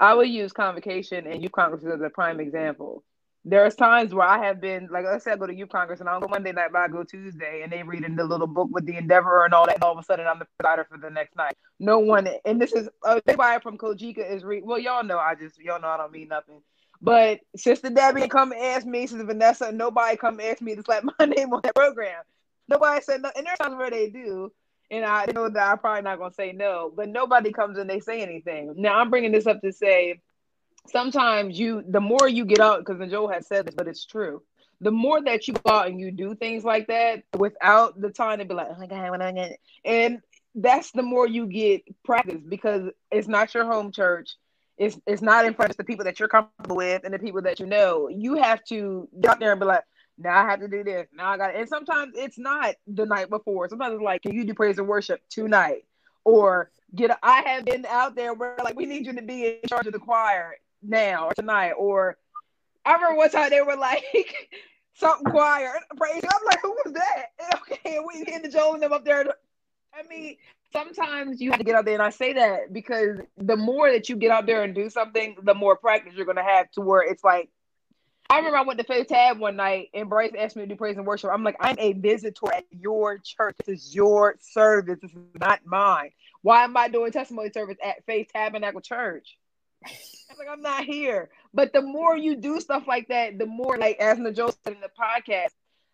I 0.00 0.14
would 0.14 0.28
use 0.28 0.52
convocation 0.52 1.26
and 1.26 1.42
youth 1.42 1.52
congress 1.52 1.82
as 1.84 2.00
a 2.02 2.10
prime 2.10 2.40
example 2.40 3.02
there's 3.48 3.76
times 3.76 4.12
where 4.12 4.26
I 4.26 4.44
have 4.44 4.60
been 4.60 4.88
like 4.90 5.04
let's 5.04 5.24
say 5.24 5.30
I 5.30 5.36
go 5.36 5.46
to 5.46 5.54
youth 5.54 5.68
congress 5.68 6.00
and 6.00 6.08
I 6.08 6.12
don't 6.12 6.22
go 6.22 6.28
Monday 6.28 6.50
night, 6.50 6.70
but 6.72 6.80
I 6.80 6.88
go 6.88 7.04
Tuesday 7.04 7.62
and 7.62 7.72
they 7.72 7.84
read 7.84 8.02
in 8.02 8.16
the 8.16 8.24
little 8.24 8.48
book 8.48 8.68
with 8.72 8.86
the 8.86 8.96
endeavor 8.96 9.44
and 9.44 9.54
all 9.54 9.66
that, 9.66 9.76
and 9.76 9.84
all 9.84 9.92
of 9.92 9.98
a 9.98 10.02
sudden 10.02 10.26
I'm 10.26 10.40
the 10.40 10.46
presider 10.60 10.86
for 10.88 10.98
the 10.98 11.08
next 11.08 11.36
night. 11.36 11.56
No 11.78 12.00
one 12.00 12.28
and 12.44 12.60
this 12.60 12.72
is 12.72 12.88
uh, 13.04 13.20
everybody 13.24 13.62
from 13.62 13.78
Kojika 13.78 14.28
is 14.28 14.42
read 14.42 14.64
well, 14.64 14.80
y'all 14.80 15.04
know 15.04 15.18
I 15.18 15.36
just 15.36 15.60
y'all 15.60 15.80
know 15.80 15.86
I 15.86 15.96
don't 15.96 16.10
mean 16.10 16.26
nothing. 16.26 16.60
But 17.00 17.38
Sister 17.56 17.88
Debbie 17.88 18.26
come 18.26 18.52
ask 18.52 18.84
me, 18.84 19.06
Sister 19.06 19.24
Vanessa, 19.24 19.70
nobody 19.70 20.16
come 20.16 20.40
ask 20.40 20.60
me 20.60 20.74
to 20.74 20.82
slap 20.82 21.04
my 21.18 21.26
name 21.26 21.52
on 21.52 21.60
that 21.62 21.74
program. 21.76 22.24
Nobody 22.68 23.00
said 23.00 23.22
no, 23.22 23.30
and 23.36 23.46
there's 23.46 23.58
times 23.58 23.76
where 23.76 23.90
they 23.90 24.10
do. 24.10 24.50
And 24.90 25.04
I 25.04 25.26
know 25.26 25.48
that 25.48 25.70
I'm 25.70 25.78
probably 25.78 26.02
not 26.02 26.18
gonna 26.18 26.34
say 26.34 26.50
no, 26.50 26.92
but 26.96 27.08
nobody 27.08 27.52
comes 27.52 27.78
and 27.78 27.88
they 27.88 28.00
say 28.00 28.22
anything. 28.22 28.74
Now 28.76 28.98
I'm 28.98 29.10
bringing 29.10 29.30
this 29.30 29.46
up 29.46 29.60
to 29.60 29.72
say 29.72 30.20
sometimes 30.88 31.58
you 31.58 31.84
the 31.88 32.00
more 32.00 32.28
you 32.28 32.44
get 32.44 32.60
out 32.60 32.84
because 32.84 33.10
Joe 33.10 33.28
has 33.28 33.46
said 33.46 33.66
this, 33.66 33.74
but 33.74 33.88
it's 33.88 34.04
true. 34.04 34.42
The 34.80 34.90
more 34.90 35.22
that 35.22 35.48
you 35.48 35.54
go 35.54 35.72
out 35.72 35.88
and 35.88 35.98
you 35.98 36.10
do 36.10 36.34
things 36.34 36.62
like 36.62 36.88
that 36.88 37.22
without 37.36 37.98
the 38.00 38.10
time 38.10 38.38
to 38.40 38.44
be 38.44 38.54
like, 38.54 38.68
oh 38.70 38.78
my 38.78 38.86
god, 38.86 39.10
when 39.10 39.22
I 39.22 39.32
get 39.32 39.58
and 39.84 40.20
that's 40.54 40.90
the 40.90 41.02
more 41.02 41.26
you 41.26 41.46
get 41.46 41.82
practice 42.04 42.40
because 42.46 42.90
it's 43.10 43.28
not 43.28 43.54
your 43.54 43.66
home 43.66 43.92
church. 43.92 44.36
It's 44.78 44.98
it's 45.06 45.22
not 45.22 45.44
in 45.44 45.54
front 45.54 45.70
of 45.70 45.76
the 45.76 45.84
people 45.84 46.04
that 46.04 46.18
you're 46.18 46.28
comfortable 46.28 46.76
with 46.76 47.04
and 47.04 47.14
the 47.14 47.18
people 47.18 47.42
that 47.42 47.60
you 47.60 47.66
know. 47.66 48.08
You 48.08 48.34
have 48.34 48.64
to 48.64 49.08
get 49.20 49.32
out 49.32 49.40
there 49.40 49.52
and 49.52 49.60
be 49.60 49.66
like, 49.66 49.84
now 50.18 50.44
I 50.44 50.50
have 50.50 50.60
to 50.60 50.68
do 50.68 50.82
this. 50.82 51.08
Now 51.14 51.30
I 51.30 51.36
got 51.36 51.50
it. 51.50 51.60
And 51.60 51.68
sometimes 51.68 52.14
it's 52.16 52.38
not 52.38 52.74
the 52.86 53.06
night 53.06 53.30
before. 53.30 53.68
Sometimes 53.68 53.94
it's 53.94 54.02
like, 54.02 54.22
can 54.22 54.32
you 54.32 54.44
do 54.44 54.54
praise 54.54 54.78
and 54.78 54.88
worship 54.88 55.20
tonight? 55.30 55.84
Or 56.24 56.70
get. 56.94 57.16
I 57.22 57.42
have 57.46 57.64
been 57.64 57.86
out 57.86 58.16
there 58.16 58.34
where 58.34 58.56
like 58.62 58.76
we 58.76 58.86
need 58.86 59.06
you 59.06 59.14
to 59.14 59.22
be 59.22 59.46
in 59.46 59.68
charge 59.68 59.86
of 59.86 59.92
the 59.92 59.98
choir 59.98 60.54
now 60.88 61.26
or 61.26 61.34
tonight, 61.34 61.72
or 61.72 62.16
I 62.84 62.94
remember 62.94 63.16
one 63.16 63.30
time 63.30 63.50
they 63.50 63.60
were 63.60 63.76
like 63.76 64.04
something 64.94 65.30
choir 65.30 65.74
praise. 65.96 66.22
I'm 66.22 66.44
like, 66.46 66.60
who 66.62 66.76
was 66.84 66.94
that? 66.94 67.26
Okay, 67.56 67.96
and 67.96 68.04
we 68.06 68.24
hit 68.30 68.42
the 68.42 68.48
Joel 68.48 68.74
and 68.74 68.82
them 68.82 68.92
up 68.92 69.04
there. 69.04 69.24
I 69.94 70.06
mean, 70.08 70.36
sometimes 70.72 71.40
you 71.40 71.50
have 71.50 71.58
to 71.58 71.64
get 71.64 71.74
out 71.74 71.84
there, 71.84 71.94
and 71.94 72.02
I 72.02 72.10
say 72.10 72.34
that 72.34 72.72
because 72.72 73.18
the 73.38 73.56
more 73.56 73.90
that 73.90 74.08
you 74.08 74.16
get 74.16 74.30
out 74.30 74.46
there 74.46 74.62
and 74.62 74.74
do 74.74 74.90
something, 74.90 75.36
the 75.42 75.54
more 75.54 75.76
practice 75.76 76.14
you're 76.14 76.26
gonna 76.26 76.42
have 76.42 76.70
to 76.72 76.80
where 76.80 77.02
it's 77.02 77.24
like 77.24 77.50
I 78.28 78.38
remember 78.38 78.58
I 78.58 78.62
went 78.62 78.78
to 78.80 78.84
Faith 78.84 79.06
Tab 79.08 79.38
one 79.38 79.56
night 79.56 79.90
and 79.94 80.08
Bryce 80.08 80.32
asked 80.36 80.56
me 80.56 80.62
to 80.62 80.68
do 80.68 80.76
praise 80.76 80.96
and 80.96 81.06
worship. 81.06 81.30
I'm 81.32 81.44
like, 81.44 81.56
I'm 81.60 81.76
a 81.78 81.92
visitor 81.92 82.52
at 82.52 82.64
your 82.70 83.18
church. 83.18 83.54
This 83.64 83.82
is 83.82 83.94
your 83.94 84.36
service. 84.40 84.98
This 85.00 85.12
is 85.12 85.18
not 85.38 85.60
mine. 85.64 86.10
Why 86.42 86.64
am 86.64 86.76
I 86.76 86.88
doing 86.88 87.12
testimony 87.12 87.50
service 87.50 87.76
at 87.84 88.04
Faith 88.04 88.28
Tabernacle 88.32 88.80
Church? 88.80 89.38
Like, 90.38 90.48
I'm 90.50 90.60
not 90.60 90.84
here. 90.84 91.30
But 91.54 91.72
the 91.72 91.80
more 91.80 92.14
you 92.14 92.36
do 92.36 92.60
stuff 92.60 92.86
like 92.86 93.08
that, 93.08 93.38
the 93.38 93.46
more, 93.46 93.78
like, 93.78 93.96
as 93.98 94.18
Najo 94.18 94.54
said 94.64 94.74
in 94.74 94.80
the 94.82 94.90
podcast, 95.00 95.52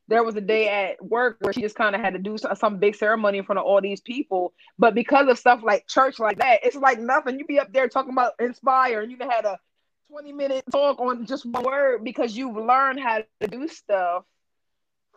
there 0.09 0.25
was 0.25 0.35
a 0.35 0.41
day 0.41 0.69
at 0.69 1.05
work 1.05 1.37
where 1.41 1.53
she 1.53 1.61
just 1.61 1.77
kind 1.77 1.95
of 1.95 2.01
had 2.01 2.15
to 2.15 2.19
do 2.19 2.37
some, 2.37 2.57
some, 2.57 2.79
big 2.79 2.97
ceremony 2.97 3.39
in 3.39 3.45
front 3.45 3.61
of 3.61 3.65
all 3.65 3.81
these 3.81 4.01
people. 4.01 4.53
But 4.79 4.95
because 4.95 5.29
of 5.29 5.39
stuff 5.39 5.61
like 5.63 5.87
church 5.87 6.19
like 6.19 6.39
that, 6.39 6.61
it's 6.65 6.75
like 6.75 6.99
nothing. 6.99 7.39
You 7.39 7.45
be 7.45 7.61
up 7.61 7.73
there 7.73 7.89
talking 7.89 8.13
about 8.13 8.33
inspire, 8.41 9.03
and 9.03 9.13
you 9.13 9.19
had 9.21 9.45
a 9.45 9.61
20 10.11 10.33
minute 10.33 10.65
talk 10.71 11.01
on 11.01 11.25
just 11.25 11.47
one 11.47 11.65
word 11.65 12.05
because 12.05 12.37
you've 12.37 12.57
learned 12.57 13.01
how 13.01 13.23
to 13.41 13.47
do 13.47 13.69
stuff 13.69 14.25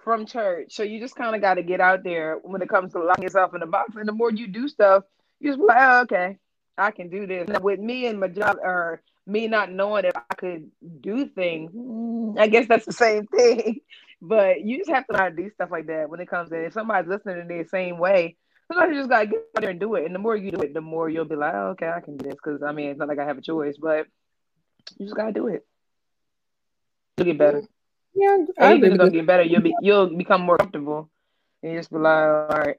from 0.04 0.26
church. 0.26 0.74
So 0.76 0.84
you 0.84 1.00
just 1.00 1.16
kind 1.16 1.36
of 1.36 1.42
got 1.42 1.56
to 1.56 1.64
get 1.64 1.82
out 1.82 2.04
there 2.04 2.38
when 2.44 2.62
it 2.62 2.70
comes 2.70 2.94
to 2.94 3.04
locking 3.04 3.24
yourself 3.24 3.54
in 3.54 3.60
the 3.60 3.66
box. 3.66 3.96
And 3.96 4.08
the 4.08 4.14
more 4.14 4.32
you 4.32 4.48
do 4.48 4.68
stuff, 4.68 5.04
you 5.40 5.50
just 5.52 5.60
like, 5.60 5.78
oh, 5.80 6.02
okay, 6.02 6.38
I 6.78 6.92
can 6.92 7.10
do 7.10 7.26
this. 7.26 7.48
With 7.62 7.80
me 7.80 8.08
and 8.08 8.20
my 8.20 8.28
job, 8.28 8.58
or 8.62 9.02
me 9.26 9.48
not 9.48 9.72
knowing 9.72 10.06
if 10.06 10.16
I 10.16 10.36
could 10.36 10.70
do 11.02 11.28
things, 11.28 11.72
mm, 11.72 12.40
I 12.40 12.48
guess 12.48 12.68
that's 12.68 12.86
the 12.86 12.94
same 12.94 13.28
thing. 13.28 13.82
But 14.22 14.62
you 14.62 14.78
just 14.78 14.90
have 14.90 15.06
to 15.08 15.14
to 15.14 15.30
do 15.30 15.52
stuff 15.52 15.70
like 15.70 15.88
that 15.88 16.10
when 16.10 16.20
it 16.20 16.30
comes 16.30 16.50
to 16.50 16.56
if 16.56 16.74
somebody's 16.74 17.08
listening 17.08 17.42
in 17.42 17.48
the 17.48 17.64
same 17.70 18.00
way. 18.00 18.38
Sometimes 18.68 18.94
you 18.94 19.00
just 19.02 19.10
gotta 19.10 19.28
get 19.28 19.40
out 19.56 19.62
there 19.62 19.70
and 19.70 19.80
do 19.80 19.94
it. 19.96 20.06
And 20.06 20.16
the 20.16 20.20
more 20.20 20.36
you 20.36 20.52
do 20.52 20.62
it, 20.62 20.74
the 20.74 20.82
more 20.82 21.10
you'll 21.10 21.26
be 21.26 21.36
like, 21.36 21.54
oh, 21.54 21.68
okay, 21.72 21.90
I 21.90 22.00
can 22.00 22.18
do 22.18 22.24
this. 22.24 22.34
Because 22.34 22.64
I 22.64 22.72
mean, 22.72 22.90
it's 22.90 22.98
not 22.98 23.10
like 23.10 23.20
I 23.20 23.26
have 23.26 23.38
a 23.38 23.42
choice, 23.42 23.76
but 23.80 24.08
you 24.98 25.06
just 25.06 25.16
gotta 25.16 25.34
do 25.34 25.48
it. 25.48 25.68
You'll 27.18 27.26
get 27.26 27.38
better. 27.38 27.62
Yeah, 28.16 28.38
I 28.58 28.74
it's 28.76 28.98
gonna 28.98 29.12
get 29.12 29.28
better. 29.28 29.44
You'll 29.44 29.62
be 29.62 29.76
you'll 29.82 30.16
become 30.16 30.42
more 30.42 30.58
comfortable, 30.58 31.10
and 31.62 31.74
you 31.74 31.80
just 31.80 31.92
be 31.92 31.98
like, 31.98 32.14
all 32.14 32.48
right. 32.48 32.78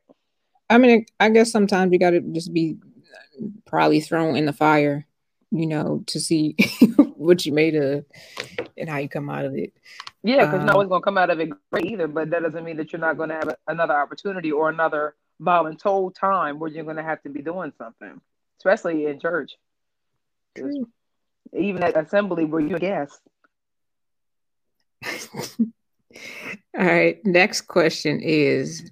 I 0.69 0.79
mean, 0.79 1.07
I 1.21 1.29
guess 1.29 1.53
sometimes 1.53 1.93
you 1.93 1.99
gotta 1.99 2.21
just 2.21 2.53
be 2.53 2.79
probably 3.67 4.01
thrown 4.01 4.37
in 4.37 4.47
the 4.47 4.53
fire, 4.53 5.07
you 5.51 5.67
know, 5.67 6.03
to 6.07 6.21
see 6.21 6.57
what 7.17 7.45
you 7.47 7.53
made 7.53 7.75
of 7.75 8.05
and 8.77 8.89
how 8.89 8.99
you 8.99 9.09
come 9.09 9.31
out 9.31 9.45
of 9.45 9.55
it. 9.55 9.73
Yeah, 10.23 10.47
because 10.47 10.55
um, 10.55 10.61
you're 10.61 10.67
not 10.67 10.75
always 10.75 10.89
gonna 10.89 11.03
come 11.03 11.19
out 11.19 11.31
of 11.31 11.41
it 11.41 11.51
great 11.71 11.87
either, 11.87 12.09
but 12.09 12.31
that 12.31 12.43
doesn't 12.43 12.65
mean 12.65 12.77
that 12.79 12.93
you're 12.93 13.01
not 13.01 13.17
gonna 13.17 13.35
have 13.35 13.49
a, 13.49 13.57
another 13.69 13.95
opportunity 13.95 14.51
or 14.51 14.69
another 14.69 15.15
voluntold 15.41 16.15
time 16.15 16.59
where 16.59 16.71
you're 16.71 16.85
gonna 16.85 17.03
have 17.03 17.23
to 17.23 17.29
be 17.29 17.43
doing 17.43 17.73
something, 17.79 18.21
especially 18.59 19.07
in 19.07 19.21
church. 19.21 19.53
True 20.57 20.87
even 21.53 21.83
at 21.83 21.97
assembly 21.97 22.45
where 22.45 22.61
you're 22.61 22.77
a 22.77 22.81
guest. 22.81 23.21
All 26.79 26.85
right. 26.85 27.25
Next 27.25 27.63
question 27.63 28.21
is 28.21 28.91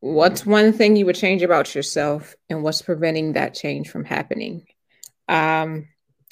What's 0.00 0.46
one 0.46 0.72
thing 0.72 0.96
you 0.96 1.06
would 1.06 1.16
change 1.16 1.42
about 1.42 1.74
yourself 1.74 2.34
and 2.48 2.62
what's 2.62 2.82
preventing 2.82 3.32
that 3.32 3.54
change 3.54 3.88
from 3.88 4.04
happening? 4.04 4.66
Um, 5.28 5.88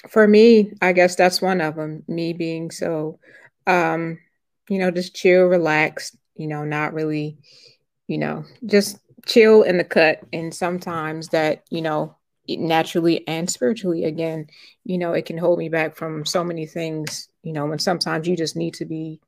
for 0.09 0.27
me, 0.29 0.73
I 0.83 0.93
guess 0.93 1.17
that's 1.17 1.41
one 1.41 1.61
of 1.61 1.77
them. 1.77 2.05
Me 2.07 2.33
being 2.33 2.71
so, 2.71 3.19
um, 3.67 4.19
you 4.69 4.79
know, 4.79 4.91
just 4.91 5.15
chill, 5.15 5.45
relaxed, 5.45 6.17
you 6.37 6.47
know, 6.47 6.65
not 6.65 6.93
really, 6.93 7.39
you 8.07 8.19
know, 8.19 8.45
just 8.67 8.99
chill 9.27 9.63
in 9.63 9.79
the 9.79 9.85
cut. 9.85 10.21
And 10.33 10.55
sometimes 10.55 11.29
that, 11.29 11.65
you 11.71 11.81
know, 11.83 12.17
naturally 12.49 13.27
and 13.27 13.49
spiritually 13.49 14.05
again 14.05 14.47
you 14.85 14.99
know 14.99 15.13
it 15.13 15.25
can 15.25 15.39
hold 15.39 15.59
me 15.59 15.69
back 15.69 15.97
from 15.97 16.27
so 16.27 16.45
many 16.45 16.67
things 16.67 17.29
you 17.43 17.53
know 17.53 17.65
when 17.65 17.79
sometimes 17.79 18.29
you 18.29 18.37
just 18.37 18.55
need 18.55 18.75
to 18.75 18.85
be 18.85 19.19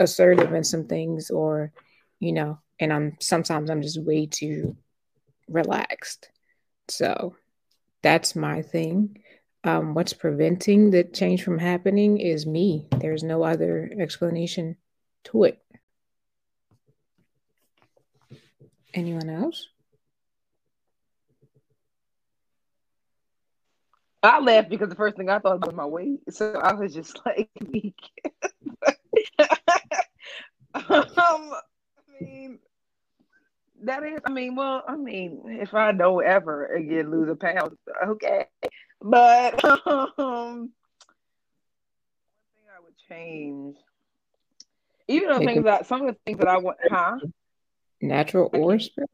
assertive 0.00 0.52
in 0.52 0.64
some 0.64 0.84
things 0.84 1.30
or 1.30 1.72
you 2.18 2.32
know 2.32 2.58
and 2.80 2.92
i'm 2.92 3.16
sometimes 3.20 3.70
i'm 3.70 3.82
just 3.82 4.02
way 4.02 4.26
too 4.26 4.76
relaxed. 5.48 6.28
So 6.88 7.36
that's 8.02 8.36
my 8.36 8.62
thing. 8.62 9.18
Um, 9.64 9.94
what's 9.94 10.12
preventing 10.12 10.90
the 10.90 11.04
change 11.04 11.42
from 11.42 11.58
happening 11.58 12.18
is 12.18 12.46
me. 12.46 12.86
There's 12.98 13.24
no 13.24 13.42
other 13.42 13.90
explanation 13.98 14.76
to 15.24 15.44
it. 15.44 15.60
Anyone 18.94 19.28
else? 19.28 19.68
I 24.22 24.40
laughed 24.40 24.70
because 24.70 24.88
the 24.88 24.94
first 24.94 25.16
thing 25.16 25.28
I 25.28 25.38
thought 25.38 25.64
was 25.64 25.74
my 25.74 25.84
weight. 25.84 26.20
So 26.30 26.52
I 26.54 26.72
was 26.74 26.94
just 26.94 27.20
like, 27.26 27.50
um, 30.74 31.14
I 31.18 32.20
mean, 32.20 32.58
that 33.84 34.02
is, 34.02 34.20
I 34.24 34.30
mean, 34.30 34.54
well, 34.54 34.82
I 34.86 34.96
mean, 34.96 35.42
if 35.46 35.74
I 35.74 35.92
don't 35.92 36.24
ever 36.24 36.66
again 36.66 37.10
lose 37.10 37.28
a 37.28 37.36
pound, 37.36 37.76
okay. 38.06 38.46
But 39.00 39.64
um, 39.64 39.78
one 40.16 40.70
thing 42.54 42.64
I 42.74 42.80
would 42.82 42.96
change, 43.08 43.76
even 45.08 45.28
though 45.28 45.38
things 45.38 45.64
that 45.64 45.86
some 45.86 46.02
of 46.02 46.14
the 46.14 46.20
things 46.24 46.38
that 46.38 46.48
I 46.48 46.58
want, 46.58 46.78
huh? 46.82 47.18
Natural 48.00 48.50
or 48.52 48.78
spiritual? 48.78 49.10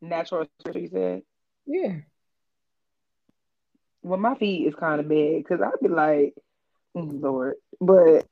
Natural, 0.00 0.48
you 0.74 0.88
said? 0.92 1.22
Yeah 1.66 1.98
well, 4.02 4.18
my 4.18 4.34
feet 4.36 4.66
is 4.66 4.74
kind 4.74 5.00
of 5.00 5.08
big 5.08 5.44
because 5.44 5.60
I'd 5.60 5.80
be 5.82 5.88
like, 5.88 6.34
mm, 6.96 7.20
Lord, 7.22 7.54
but 7.80 8.26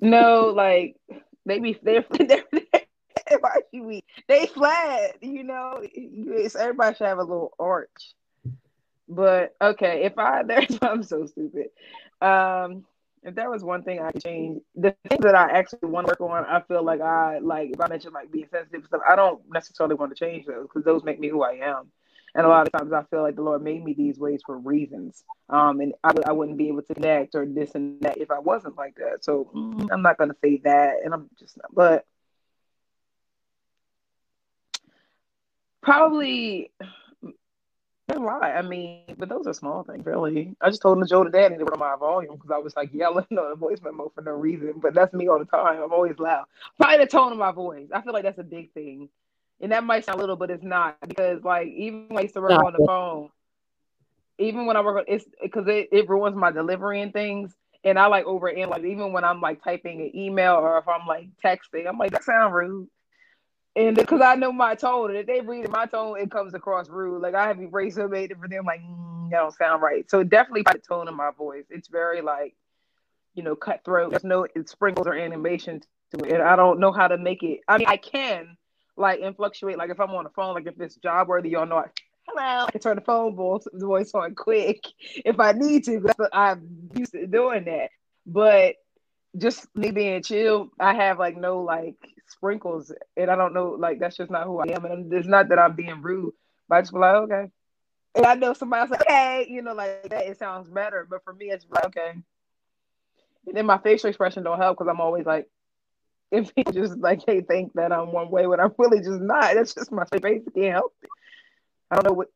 no, 0.00 0.52
like 0.54 0.96
they 1.46 1.58
be 1.58 1.78
they're, 1.82 2.04
they're, 2.10 2.44
they're 3.72 4.00
they 4.28 4.46
flat, 4.46 5.22
you 5.22 5.42
know. 5.42 5.78
It's, 5.82 6.56
everybody 6.56 6.96
should 6.96 7.06
have 7.06 7.18
a 7.18 7.22
little 7.22 7.52
arch. 7.58 8.14
But 9.08 9.56
okay, 9.60 10.04
if 10.04 10.18
I 10.18 10.42
there's 10.46 10.78
I'm 10.82 11.02
so 11.02 11.26
stupid. 11.26 11.70
Um, 12.20 12.84
if 13.22 13.34
there 13.34 13.50
was 13.50 13.62
one 13.62 13.82
thing 13.82 14.00
I 14.00 14.12
could 14.12 14.22
change, 14.22 14.62
the 14.74 14.94
things 15.08 15.22
that 15.22 15.34
I 15.34 15.50
actually 15.50 15.90
want 15.90 16.06
to 16.06 16.12
work 16.12 16.20
on, 16.20 16.44
I 16.44 16.60
feel 16.62 16.82
like 16.82 17.00
I 17.00 17.38
like 17.38 17.70
if 17.70 17.80
I 17.80 17.88
mentioned 17.88 18.14
like 18.14 18.30
being 18.30 18.46
sensitive 18.50 18.86
stuff, 18.86 19.02
I 19.08 19.16
don't 19.16 19.42
necessarily 19.52 19.94
want 19.94 20.16
to 20.16 20.24
change 20.24 20.46
those 20.46 20.62
because 20.62 20.84
those 20.84 21.04
make 21.04 21.20
me 21.20 21.28
who 21.28 21.42
I 21.42 21.54
am. 21.62 21.90
And 22.34 22.46
a 22.46 22.48
lot 22.48 22.66
of 22.66 22.72
times 22.72 22.92
I 22.92 23.02
feel 23.10 23.22
like 23.22 23.34
the 23.34 23.42
Lord 23.42 23.62
made 23.62 23.84
me 23.84 23.92
these 23.92 24.18
ways 24.18 24.40
for 24.46 24.56
reasons. 24.56 25.24
Um, 25.48 25.80
and 25.80 25.94
I, 26.04 26.12
I 26.26 26.32
wouldn't 26.32 26.58
be 26.58 26.68
able 26.68 26.82
to 26.82 26.94
connect 26.94 27.34
or 27.34 27.44
this 27.44 27.74
and 27.74 28.00
that 28.02 28.18
if 28.18 28.30
I 28.30 28.38
wasn't 28.38 28.76
like 28.76 28.94
that. 28.96 29.24
So 29.24 29.50
mm, 29.54 29.88
I'm 29.90 30.02
not 30.02 30.16
going 30.16 30.30
to 30.30 30.36
say 30.40 30.60
that. 30.64 30.98
And 31.04 31.12
I'm 31.12 31.28
just, 31.38 31.56
not, 31.56 31.74
but 31.74 32.06
probably 35.82 36.70
a 38.08 38.18
lot. 38.18 38.42
I 38.42 38.62
mean, 38.62 39.02
but 39.18 39.28
those 39.28 39.46
are 39.46 39.54
small 39.54 39.84
things, 39.84 40.04
really. 40.04 40.54
I 40.60 40.68
just 40.70 40.82
told 40.82 40.98
him 40.98 41.04
to 41.04 41.08
Joe 41.08 41.24
today 41.24 41.46
I 41.46 41.48
need 41.48 41.58
to 41.58 41.76
my 41.76 41.96
volume 41.96 42.34
because 42.34 42.50
I 42.50 42.58
was 42.58 42.74
like 42.76 42.92
yelling 42.92 43.26
on 43.30 43.50
the 43.50 43.56
voice 43.56 43.78
memo 43.82 44.10
for 44.14 44.22
no 44.22 44.32
reason. 44.32 44.74
But 44.76 44.94
that's 44.94 45.14
me 45.14 45.28
all 45.28 45.38
the 45.38 45.44
time. 45.44 45.82
I'm 45.82 45.92
always 45.92 46.18
loud. 46.18 46.46
Probably 46.78 46.98
the 46.98 47.06
tone 47.06 47.32
of 47.32 47.38
my 47.38 47.52
voice. 47.52 47.88
I 47.92 48.00
feel 48.02 48.12
like 48.12 48.24
that's 48.24 48.38
a 48.38 48.44
big 48.44 48.72
thing 48.72 49.08
and 49.60 49.72
that 49.72 49.84
might 49.84 50.04
sound 50.04 50.18
little, 50.18 50.36
but 50.36 50.50
it's 50.50 50.64
not 50.64 50.96
because 51.06 51.42
like 51.44 51.68
even 51.68 52.08
when 52.08 52.18
I 52.18 52.22
used 52.22 52.34
to 52.34 52.40
work 52.40 52.64
on 52.64 52.72
the 52.72 52.84
phone, 52.86 53.28
even 54.38 54.66
when 54.66 54.76
I 54.76 54.80
work 54.80 54.98
on 54.98 55.04
it's 55.06 55.26
because 55.42 55.66
it, 55.68 55.88
it 55.92 56.08
ruins 56.08 56.36
my 56.36 56.50
delivery 56.50 57.02
and 57.02 57.12
things. 57.12 57.54
And 57.84 57.98
I 57.98 58.06
like 58.06 58.26
over 58.26 58.48
and 58.48 58.70
like 58.70 58.84
even 58.84 59.12
when 59.12 59.24
I'm 59.24 59.40
like 59.40 59.62
typing 59.62 60.00
an 60.00 60.14
email 60.14 60.54
or 60.54 60.78
if 60.78 60.88
I'm 60.88 61.06
like 61.06 61.28
texting, 61.44 61.86
I'm 61.86 61.98
like, 61.98 62.12
that 62.12 62.24
sound 62.24 62.54
rude. 62.54 62.88
And 63.76 63.94
because 63.94 64.20
I 64.20 64.34
know 64.34 64.52
my 64.52 64.74
tone, 64.74 65.10
and 65.10 65.18
if 65.18 65.26
they 65.26 65.40
read 65.40 65.70
my 65.70 65.86
tone, 65.86 66.18
it 66.18 66.30
comes 66.30 66.54
across 66.54 66.88
rude. 66.88 67.22
Like 67.22 67.34
I 67.34 67.46
have 67.46 67.60
erased 67.60 67.98
it 67.98 68.08
made 68.08 68.34
for 68.38 68.48
them, 68.48 68.64
like 68.64 68.80
mm, 68.82 69.30
that 69.30 69.38
don't 69.38 69.54
sound 69.54 69.80
right. 69.80 70.10
So 70.10 70.24
definitely 70.24 70.62
by 70.62 70.72
the 70.72 70.78
tone 70.78 71.06
of 71.06 71.14
my 71.14 71.30
voice, 71.36 71.64
it's 71.70 71.88
very 71.88 72.20
like, 72.20 72.56
you 73.34 73.44
know, 73.44 73.54
cutthroat. 73.54 74.10
There's 74.10 74.24
no 74.24 74.44
it 74.54 74.68
sprinkles 74.68 75.06
or 75.06 75.14
animation 75.14 75.82
to 76.12 76.24
it, 76.24 76.32
and 76.32 76.42
I 76.42 76.56
don't 76.56 76.80
know 76.80 76.90
how 76.90 77.06
to 77.06 77.16
make 77.16 77.44
it. 77.44 77.60
I 77.68 77.78
mean, 77.78 77.86
I 77.86 77.96
can, 77.96 78.56
like 78.96 79.20
and. 79.22 79.36
Like 79.38 79.90
if 79.90 80.00
I'm 80.00 80.10
on 80.10 80.24
the 80.24 80.30
phone, 80.30 80.54
like 80.54 80.66
if 80.66 80.80
it's 80.80 80.96
job 80.96 81.28
worthy, 81.28 81.50
y'all 81.50 81.66
know 81.66 81.76
I 81.76 81.86
hello, 82.28 82.66
I 82.66 82.70
can 82.70 82.80
turn 82.80 82.96
the 82.96 83.02
phone 83.02 83.34
voice, 83.34 83.66
voice 83.72 84.12
on 84.14 84.34
quick 84.34 84.84
if 85.24 85.38
I 85.38 85.52
need 85.52 85.84
to. 85.84 86.04
I'm 86.32 86.90
used 86.94 87.12
to 87.12 87.26
doing 87.26 87.64
that. 87.64 87.90
But 88.26 88.76
just 89.36 89.66
me 89.76 89.90
being 89.90 90.22
chill, 90.22 90.70
I 90.78 90.94
have 90.94 91.18
like 91.18 91.36
no 91.36 91.60
like 91.60 91.96
sprinkles, 92.40 92.92
and 93.16 93.30
I 93.30 93.36
don't 93.36 93.52
know 93.52 93.76
like 93.78 94.00
that's 94.00 94.16
just 94.16 94.30
not 94.30 94.46
who 94.46 94.60
I 94.60 94.68
am. 94.68 94.84
And 94.86 95.12
it's 95.12 95.28
not 95.28 95.48
that 95.50 95.58
I'm 95.58 95.74
being 95.76 96.00
rude, 96.00 96.32
But 96.68 96.76
I 96.76 96.80
just 96.80 96.92
be 96.92 96.98
like, 96.98 97.14
okay. 97.14 97.50
And 98.14 98.26
I 98.26 98.34
know 98.34 98.54
somebody 98.54 98.80
else 98.80 98.90
like, 98.90 99.02
okay, 99.02 99.46
you 99.48 99.62
know, 99.62 99.74
like 99.74 100.08
that 100.08 100.26
it 100.26 100.38
sounds 100.38 100.68
better. 100.68 101.06
But 101.08 101.22
for 101.22 101.34
me, 101.34 101.50
it's 101.50 101.66
like, 101.70 101.86
okay. 101.86 102.12
And 103.46 103.56
then 103.56 103.66
my 103.66 103.78
facial 103.78 104.08
expression 104.08 104.42
don't 104.42 104.58
help 104.58 104.78
because 104.78 104.90
I'm 104.90 105.00
always 105.00 105.26
like, 105.26 105.48
if 106.32 106.54
people 106.54 106.72
just 106.72 106.96
like 106.98 107.24
they 107.26 107.40
think 107.40 107.72
that 107.74 107.92
I'm 107.92 108.12
one 108.12 108.30
way 108.30 108.46
when 108.46 108.60
I'm 108.60 108.72
really 108.78 108.98
just 108.98 109.20
not. 109.20 109.54
That's 109.54 109.74
just 109.74 109.92
my 109.92 110.04
face 110.04 110.42
can't 110.54 110.72
help 110.72 110.94
it. 111.02 111.10
I 111.90 111.96
don't 111.96 112.06
know 112.06 112.12
what 112.12 112.28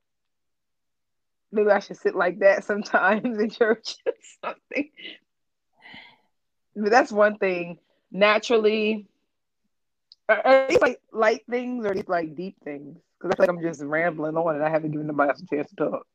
maybe 1.53 1.71
I 1.71 1.79
should 1.79 1.97
sit 1.97 2.15
like 2.15 2.41
that 2.41 2.65
sometimes 2.65 3.39
in 3.39 3.51
church 3.51 3.97
or 4.07 4.13
something. 4.43 4.91
But 6.77 6.91
that's 6.91 7.13
one 7.13 7.39
thing. 7.39 7.79
Naturally, 8.11 9.07
are, 10.29 10.47
are 10.47 10.69
these 10.69 10.81
like 10.81 11.01
light 11.13 11.43
things 11.51 11.85
or 11.87 11.95
these 11.95 12.09
like 12.09 12.35
deep 12.35 12.57
things? 12.65 12.99
Because 13.19 13.33
I 13.33 13.37
feel 13.37 13.55
like 13.55 13.57
I'm 13.57 13.63
just 13.63 13.83
rambling 13.83 14.37
on 14.37 14.55
and 14.55 14.65
I 14.65 14.71
haven't 14.71 14.93
given 14.93 15.07
nobody 15.07 15.31
else 15.31 15.43
a 15.43 15.47
chance 15.55 15.71
to 15.71 15.77
talk. 15.77 16.07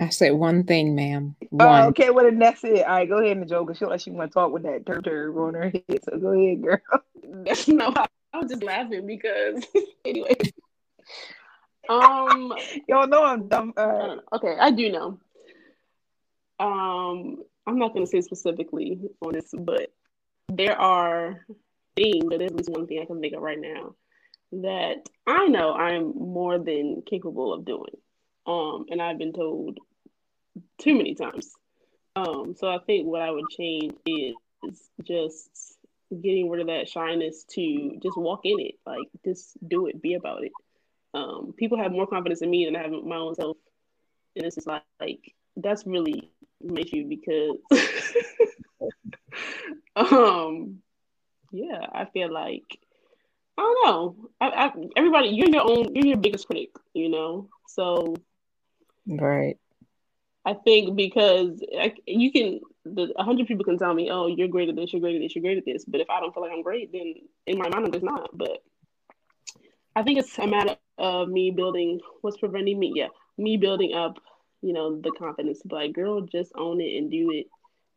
I 0.00 0.08
said 0.08 0.32
one 0.32 0.64
thing, 0.64 0.94
ma'am. 0.94 1.36
Oh, 1.52 1.66
One. 1.66 1.82
okay, 1.88 2.10
well 2.10 2.24
then 2.24 2.38
that's 2.38 2.64
it. 2.64 2.86
All 2.86 2.94
right, 2.94 3.08
go 3.08 3.18
ahead 3.18 3.36
and 3.36 3.48
joke. 3.48 3.68
Cause 3.68 3.78
she 3.78 3.84
like 3.84 4.00
she 4.00 4.10
want 4.10 4.30
to 4.30 4.34
talk 4.34 4.52
with 4.52 4.62
that 4.62 4.86
turd 4.86 5.04
turd 5.04 5.36
on 5.36 5.54
her 5.54 5.70
head. 5.70 6.04
So 6.04 6.18
go 6.18 6.32
ahead, 6.32 6.62
girl. 6.62 6.80
no, 7.68 7.92
I, 7.94 8.06
I 8.32 8.38
was 8.38 8.50
just 8.50 8.62
laughing 8.62 9.06
because 9.06 9.64
anyway. 10.04 10.36
Um 11.88 12.52
Y'all 12.88 13.06
know 13.06 13.24
I'm 13.24 13.48
dumb. 13.48 13.74
All 13.76 13.86
right. 13.86 14.18
Uh, 14.32 14.36
okay, 14.36 14.56
I 14.58 14.70
do 14.70 14.90
know. 14.90 15.18
Um, 16.58 17.42
I'm 17.66 17.78
not 17.78 17.92
going 17.92 18.04
to 18.04 18.10
say 18.10 18.20
specifically 18.22 18.98
on 19.20 19.34
this, 19.34 19.52
but 19.56 19.92
there 20.48 20.78
are 20.78 21.44
things, 21.96 22.24
but 22.28 22.38
there's 22.38 22.50
at 22.50 22.56
least 22.56 22.70
one 22.70 22.86
thing 22.86 23.00
I 23.02 23.06
can 23.06 23.20
think 23.20 23.34
of 23.34 23.42
right 23.42 23.60
now 23.60 23.94
that 24.52 25.08
I 25.26 25.48
know 25.48 25.72
I'm 25.72 26.12
more 26.16 26.58
than 26.58 27.02
capable 27.04 27.52
of 27.52 27.64
doing. 27.64 27.96
Um, 28.46 28.86
and 28.90 29.02
I've 29.02 29.18
been 29.18 29.32
told 29.32 29.78
too 30.78 30.94
many 30.96 31.14
times. 31.14 31.50
Um, 32.14 32.54
so 32.56 32.68
I 32.68 32.78
think 32.78 33.06
what 33.06 33.22
I 33.22 33.30
would 33.30 33.48
change 33.50 33.94
is 34.06 34.34
just 35.02 35.76
getting 36.10 36.48
rid 36.48 36.60
of 36.60 36.68
that 36.68 36.88
shyness 36.88 37.44
to 37.50 37.98
just 38.02 38.16
walk 38.16 38.40
in 38.44 38.60
it, 38.60 38.74
like 38.86 39.08
just 39.24 39.56
do 39.66 39.86
it, 39.86 40.00
be 40.00 40.14
about 40.14 40.44
it 40.44 40.52
um, 41.16 41.54
people 41.56 41.78
have 41.78 41.92
more 41.92 42.06
confidence 42.06 42.42
in 42.42 42.50
me 42.50 42.66
than 42.66 42.76
I 42.76 42.82
have 42.82 42.90
my 42.90 43.16
own 43.16 43.34
self. 43.34 43.56
And 44.36 44.44
it's 44.44 44.56
just 44.56 44.66
like, 44.66 44.82
like 45.00 45.34
that's 45.56 45.86
really 45.86 46.30
my 46.62 46.80
issue 46.80 47.08
because 47.08 47.56
um 49.96 50.78
yeah, 51.50 51.86
I 51.92 52.06
feel 52.06 52.32
like 52.32 52.78
I 53.58 53.62
don't 53.62 53.86
know. 53.86 54.16
I, 54.40 54.48
I, 54.48 54.72
everybody, 54.96 55.28
you're 55.28 55.48
your 55.48 55.62
own, 55.70 55.94
you're 55.94 56.06
your 56.06 56.16
biggest 56.18 56.46
critic, 56.46 56.70
you 56.94 57.08
know. 57.08 57.48
So, 57.66 58.14
Right. 59.06 59.58
I 60.44 60.54
think 60.54 60.96
because 60.96 61.62
I, 61.78 61.94
you 62.06 62.32
can, 62.32 62.60
the 62.84 63.12
a 63.16 63.24
hundred 63.24 63.46
people 63.46 63.64
can 63.64 63.78
tell 63.78 63.94
me, 63.94 64.10
"Oh, 64.10 64.26
you're 64.26 64.48
great 64.48 64.68
at 64.68 64.76
this, 64.76 64.92
you're 64.92 65.00
great 65.00 65.16
at 65.16 65.20
this, 65.20 65.34
you're 65.34 65.42
great 65.42 65.58
at 65.58 65.64
this," 65.64 65.84
but 65.84 66.00
if 66.00 66.08
I 66.10 66.20
don't 66.20 66.32
feel 66.34 66.42
like 66.42 66.52
I'm 66.52 66.62
great, 66.62 66.92
then 66.92 67.14
in 67.46 67.58
my 67.58 67.68
mind 67.68 67.86
I'm 67.86 67.92
just 67.92 68.04
not. 68.04 68.30
But 68.36 68.62
I 69.96 70.02
think 70.02 70.18
it's 70.18 70.38
a 70.38 70.46
matter 70.46 70.76
of 70.98 71.28
me 71.28 71.50
building 71.50 72.00
what's 72.20 72.38
preventing 72.38 72.78
me, 72.78 72.92
yeah, 72.94 73.08
me 73.38 73.56
building 73.56 73.94
up, 73.94 74.18
you 74.62 74.72
know, 74.72 75.00
the 75.00 75.10
confidence 75.12 75.60
to 75.62 75.74
like, 75.74 75.92
girl, 75.92 76.20
just 76.22 76.52
own 76.56 76.80
it 76.80 76.96
and 76.96 77.10
do 77.10 77.30
it 77.32 77.46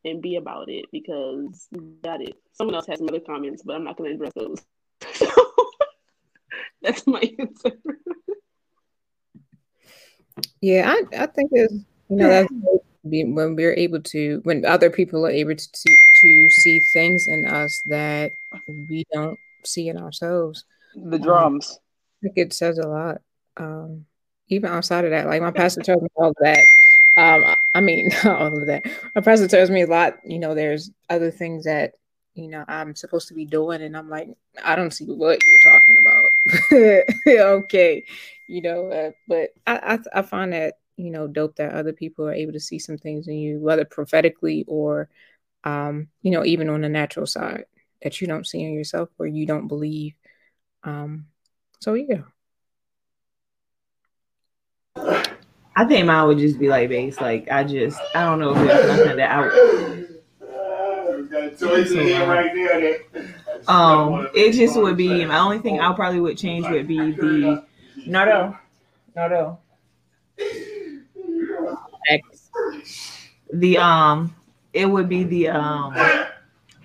and 0.05 0.21
be 0.21 0.35
about 0.35 0.69
it 0.69 0.85
because 0.91 1.67
got 2.01 2.21
it. 2.21 2.35
someone 2.53 2.75
else 2.75 2.87
has 2.87 2.99
some 2.99 3.09
other 3.09 3.19
comments, 3.19 3.63
but 3.63 3.75
I'm 3.75 3.83
not 3.83 3.97
gonna 3.97 4.11
address 4.11 4.33
those. 4.35 4.61
So 5.13 5.29
that's 6.81 7.05
my 7.05 7.21
answer. 7.39 7.71
Yeah, 10.61 10.89
I, 10.89 11.23
I 11.23 11.25
think 11.27 11.51
it's 11.53 11.73
you 11.73 12.15
know 12.15 12.29
that's 12.29 12.51
when 13.03 13.55
we're 13.55 13.73
able 13.73 14.01
to 14.01 14.41
when 14.43 14.65
other 14.65 14.89
people 14.89 15.25
are 15.25 15.31
able 15.31 15.55
to 15.55 15.97
to 16.21 16.49
see 16.49 16.79
things 16.93 17.27
in 17.27 17.45
us 17.45 17.81
that 17.85 18.31
we 18.67 19.05
don't 19.13 19.39
see 19.65 19.89
in 19.89 19.97
ourselves. 19.97 20.65
The 20.95 21.19
drums. 21.19 21.79
I 22.21 22.27
think 22.27 22.33
it 22.37 22.53
says 22.53 22.77
a 22.77 22.87
lot. 22.87 23.21
Um, 23.57 24.05
even 24.49 24.69
outside 24.69 25.05
of 25.05 25.11
that, 25.11 25.27
like 25.27 25.41
my 25.41 25.51
pastor 25.51 25.81
told 25.81 26.03
me 26.03 26.09
all 26.15 26.33
that. 26.41 26.65
I 27.73 27.81
mean, 27.81 28.11
all 28.25 28.57
of 28.57 28.65
that. 28.67 28.85
My 29.15 29.21
pastor 29.21 29.47
tells 29.47 29.69
me 29.69 29.81
a 29.81 29.87
lot. 29.87 30.19
You 30.25 30.39
know, 30.39 30.55
there's 30.55 30.91
other 31.09 31.31
things 31.31 31.65
that 31.65 31.93
you 32.35 32.47
know 32.47 32.63
I'm 32.67 32.95
supposed 32.95 33.27
to 33.29 33.33
be 33.33 33.45
doing, 33.45 33.81
and 33.81 33.95
I'm 33.95 34.09
like, 34.09 34.29
I 34.63 34.75
don't 34.75 34.91
see 34.91 35.05
what 35.05 35.39
you're 35.43 35.71
talking 35.71 35.97
about. 36.01 37.27
okay, 37.63 38.05
you 38.47 38.61
know, 38.61 38.91
uh, 38.91 39.11
but 39.27 39.49
I, 39.67 39.99
I 40.13 40.19
I 40.19 40.21
find 40.21 40.53
that 40.53 40.75
you 40.97 41.11
know 41.11 41.27
dope 41.27 41.55
that 41.57 41.73
other 41.73 41.93
people 41.93 42.27
are 42.27 42.33
able 42.33 42.53
to 42.53 42.59
see 42.59 42.79
some 42.79 42.97
things 42.97 43.27
in 43.27 43.35
you, 43.37 43.59
whether 43.59 43.85
prophetically 43.85 44.65
or 44.67 45.09
um, 45.63 46.07
you 46.21 46.31
know, 46.31 46.45
even 46.45 46.69
on 46.69 46.81
the 46.81 46.89
natural 46.89 47.25
side 47.25 47.65
that 48.01 48.21
you 48.21 48.27
don't 48.27 48.47
see 48.47 48.61
in 48.61 48.73
yourself 48.73 49.09
or 49.19 49.27
you 49.27 49.45
don't 49.45 49.67
believe. 49.67 50.13
Um, 50.83 51.27
so 51.79 51.93
yeah. 51.93 52.21
I 55.79 55.85
think 55.85 56.05
mine 56.07 56.27
would 56.27 56.39
just 56.39 56.59
be 56.59 56.67
like 56.67 56.89
base. 56.89 57.21
Like 57.21 57.49
I 57.49 57.63
just 57.63 57.97
I 58.13 58.25
don't 58.25 58.39
know 58.39 58.53
if 58.53 58.57
there's 58.67 58.97
nothing 58.97 59.15
that 59.15 59.31
I 59.31 59.43
Toys 61.57 61.91
in 61.93 62.05
here 62.05 62.25
that- 63.13 63.69
um 63.71 64.27
it 64.33 64.51
just 64.51 64.75
would 64.75 64.97
be 64.97 65.23
my 65.25 65.39
only 65.39 65.59
thing 65.59 65.79
I 65.79 65.93
probably 65.93 66.19
would 66.19 66.37
change 66.37 66.67
would 66.67 66.85
be 66.85 67.13
the 67.13 67.63
Nardo. 68.05 68.57
Nardo. 69.15 69.57
X. 72.09 72.49
The 73.53 73.77
um 73.77 74.35
it 74.73 74.85
would 74.85 75.07
be 75.07 75.23
the 75.23 75.47
um 75.47 75.93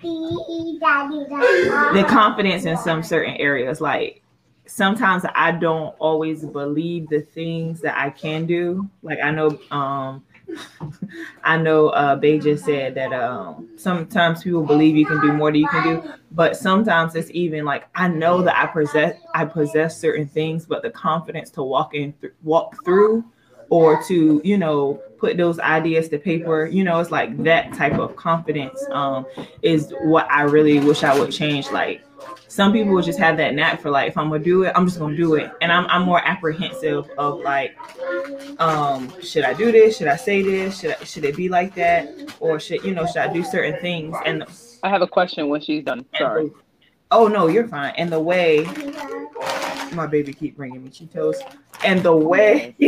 the 0.01 2.05
confidence 2.07 2.63
in 2.63 2.77
some 2.77 3.03
certain 3.03 3.35
areas 3.35 3.81
like 3.81 4.21
sometimes 4.67 5.23
i 5.35 5.51
don't 5.51 5.95
always 5.99 6.45
believe 6.45 7.07
the 7.09 7.21
things 7.21 7.81
that 7.81 7.97
i 7.97 8.09
can 8.09 8.45
do. 8.45 8.89
Like 9.03 9.19
i 9.23 9.31
know 9.31 9.59
um 9.71 10.23
i 11.43 11.57
know 11.57 11.89
uh 11.89 12.15
bay 12.15 12.39
just 12.39 12.65
said 12.65 12.95
that 12.95 13.11
um 13.13 13.67
sometimes 13.77 14.43
people 14.43 14.63
believe 14.63 14.95
you 14.95 15.05
can 15.05 15.19
do 15.21 15.33
more 15.33 15.51
than 15.51 15.61
you 15.61 15.67
can 15.67 15.83
do 15.83 16.13
but 16.31 16.55
sometimes 16.55 17.15
it's 17.15 17.31
even 17.31 17.65
like 17.65 17.87
i 17.95 18.07
know 18.07 18.41
that 18.41 18.55
i 18.55 18.67
possess 18.67 19.15
i 19.33 19.43
possess 19.43 19.99
certain 19.99 20.27
things 20.27 20.65
but 20.65 20.83
the 20.83 20.89
confidence 20.91 21.49
to 21.49 21.63
walk 21.63 21.95
in 21.95 22.13
th- 22.13 22.33
walk 22.43 22.75
through 22.85 23.23
or 23.69 24.01
to 24.03 24.39
you 24.43 24.57
know 24.57 25.01
put 25.17 25.37
those 25.37 25.59
ideas 25.59 26.07
to 26.09 26.19
paper 26.19 26.67
you 26.67 26.83
know 26.83 26.99
it's 26.99 27.11
like 27.11 27.35
that 27.43 27.73
type 27.73 27.93
of 27.93 28.15
confidence 28.15 28.85
um 28.91 29.25
is 29.63 29.93
what 30.03 30.29
i 30.31 30.41
really 30.43 30.79
wish 30.79 31.03
i 31.03 31.17
would 31.17 31.31
change 31.31 31.71
like 31.71 32.04
some 32.47 32.71
people 32.71 32.93
would 32.93 33.05
just 33.05 33.19
have 33.19 33.37
that 33.37 33.53
knack 33.53 33.81
for 33.81 33.89
like 33.89 34.09
if 34.09 34.17
i'm 34.17 34.29
gonna 34.29 34.43
do 34.43 34.63
it 34.63 34.71
i'm 34.75 34.85
just 34.85 34.99
gonna 34.99 35.15
do 35.15 35.35
it. 35.35 35.51
And 35.61 35.71
i'm, 35.71 35.85
I'm 35.87 36.03
more 36.03 36.21
apprehensive 36.25 37.09
of 37.17 37.41
like 37.41 37.75
um 38.59 39.11
should 39.21 39.43
i 39.43 39.53
do 39.53 39.71
this? 39.71 39.97
Should 39.97 40.07
i 40.07 40.15
say 40.15 40.41
this? 40.41 40.79
Should 40.79 40.95
I, 40.99 41.03
should 41.03 41.25
it 41.25 41.35
be 41.35 41.49
like 41.49 41.75
that? 41.75 42.35
Or 42.39 42.59
should 42.59 42.83
you 42.83 42.93
know 42.93 43.05
should 43.05 43.17
i 43.17 43.31
do 43.31 43.43
certain 43.43 43.79
things? 43.81 44.15
And 44.25 44.45
I 44.83 44.89
have 44.89 45.01
a 45.01 45.07
question 45.07 45.49
when 45.49 45.61
she's 45.61 45.83
done. 45.83 46.05
Sorry. 46.17 46.51
oh 47.11 47.27
no 47.27 47.47
you're 47.47 47.67
fine. 47.67 47.93
And 47.97 48.11
the 48.11 48.19
way 48.19 48.65
my 49.93 50.07
baby 50.07 50.33
keep 50.33 50.55
bringing 50.57 50.83
me 50.83 50.89
cheetos. 50.89 51.35
And 51.83 52.01
the 52.01 52.15
way 52.15 52.75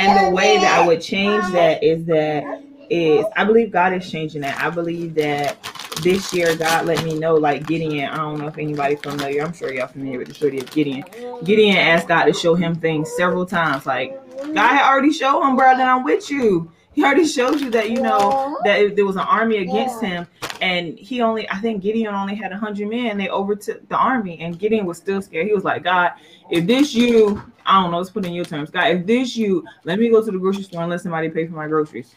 and 0.00 0.26
the 0.26 0.30
way 0.32 0.58
that 0.58 0.80
I 0.80 0.86
would 0.86 1.00
change 1.00 1.44
that 1.52 1.82
is 1.82 2.04
that 2.06 2.62
is 2.90 3.24
I 3.36 3.44
believe 3.44 3.70
God 3.70 3.92
is 3.92 4.10
changing 4.10 4.42
that. 4.42 4.60
I 4.62 4.70
believe 4.70 5.14
that 5.14 5.56
this 6.02 6.32
year 6.32 6.56
God 6.56 6.86
let 6.86 7.04
me 7.04 7.18
know 7.18 7.34
like 7.34 7.66
Gideon. 7.66 8.08
I 8.08 8.16
don't 8.16 8.38
know 8.38 8.46
if 8.46 8.58
anybody 8.58 8.96
familiar. 8.96 9.42
I'm 9.42 9.52
sure 9.52 9.72
y'all 9.72 9.88
familiar 9.88 10.18
with 10.18 10.28
the 10.28 10.34
story 10.34 10.58
of 10.58 10.70
Gideon. 10.70 11.04
Gideon 11.44 11.76
asked 11.76 12.08
God 12.08 12.24
to 12.24 12.32
show 12.32 12.54
him 12.54 12.74
things 12.74 13.10
several 13.16 13.46
times. 13.46 13.86
Like 13.86 14.18
God 14.54 14.56
had 14.56 14.90
already 14.90 15.12
showed 15.12 15.42
him, 15.42 15.56
bro, 15.56 15.76
that 15.76 15.88
I'm 15.88 16.04
with 16.04 16.30
you. 16.30 16.70
He 16.92 17.04
already 17.04 17.26
showed 17.26 17.60
you 17.60 17.70
that 17.70 17.90
you 17.90 18.00
know 18.00 18.58
that 18.64 18.80
if 18.80 18.96
there 18.96 19.06
was 19.06 19.14
an 19.16 19.22
army 19.22 19.58
against 19.58 20.00
him, 20.00 20.26
and 20.60 20.98
he 20.98 21.20
only 21.20 21.48
I 21.48 21.58
think 21.58 21.82
Gideon 21.82 22.12
only 22.14 22.34
had 22.34 22.52
hundred 22.52 22.88
men. 22.88 23.18
They 23.18 23.28
overtook 23.28 23.88
the 23.88 23.96
army, 23.96 24.40
and 24.40 24.58
Gideon 24.58 24.84
was 24.84 24.96
still 24.96 25.22
scared. 25.22 25.46
He 25.46 25.54
was 25.54 25.64
like, 25.64 25.84
God, 25.84 26.12
if 26.50 26.66
this 26.66 26.94
you, 26.94 27.40
I 27.64 27.80
don't 27.80 27.92
know, 27.92 27.98
let's 27.98 28.10
put 28.10 28.24
in 28.26 28.32
your 28.32 28.44
terms, 28.44 28.70
God, 28.70 28.88
if 28.88 29.06
this 29.06 29.36
you, 29.36 29.64
let 29.84 30.00
me 30.00 30.08
go 30.08 30.24
to 30.24 30.30
the 30.30 30.38
grocery 30.38 30.64
store 30.64 30.82
and 30.82 30.90
let 30.90 31.00
somebody 31.00 31.28
pay 31.28 31.46
for 31.46 31.54
my 31.54 31.68
groceries. 31.68 32.14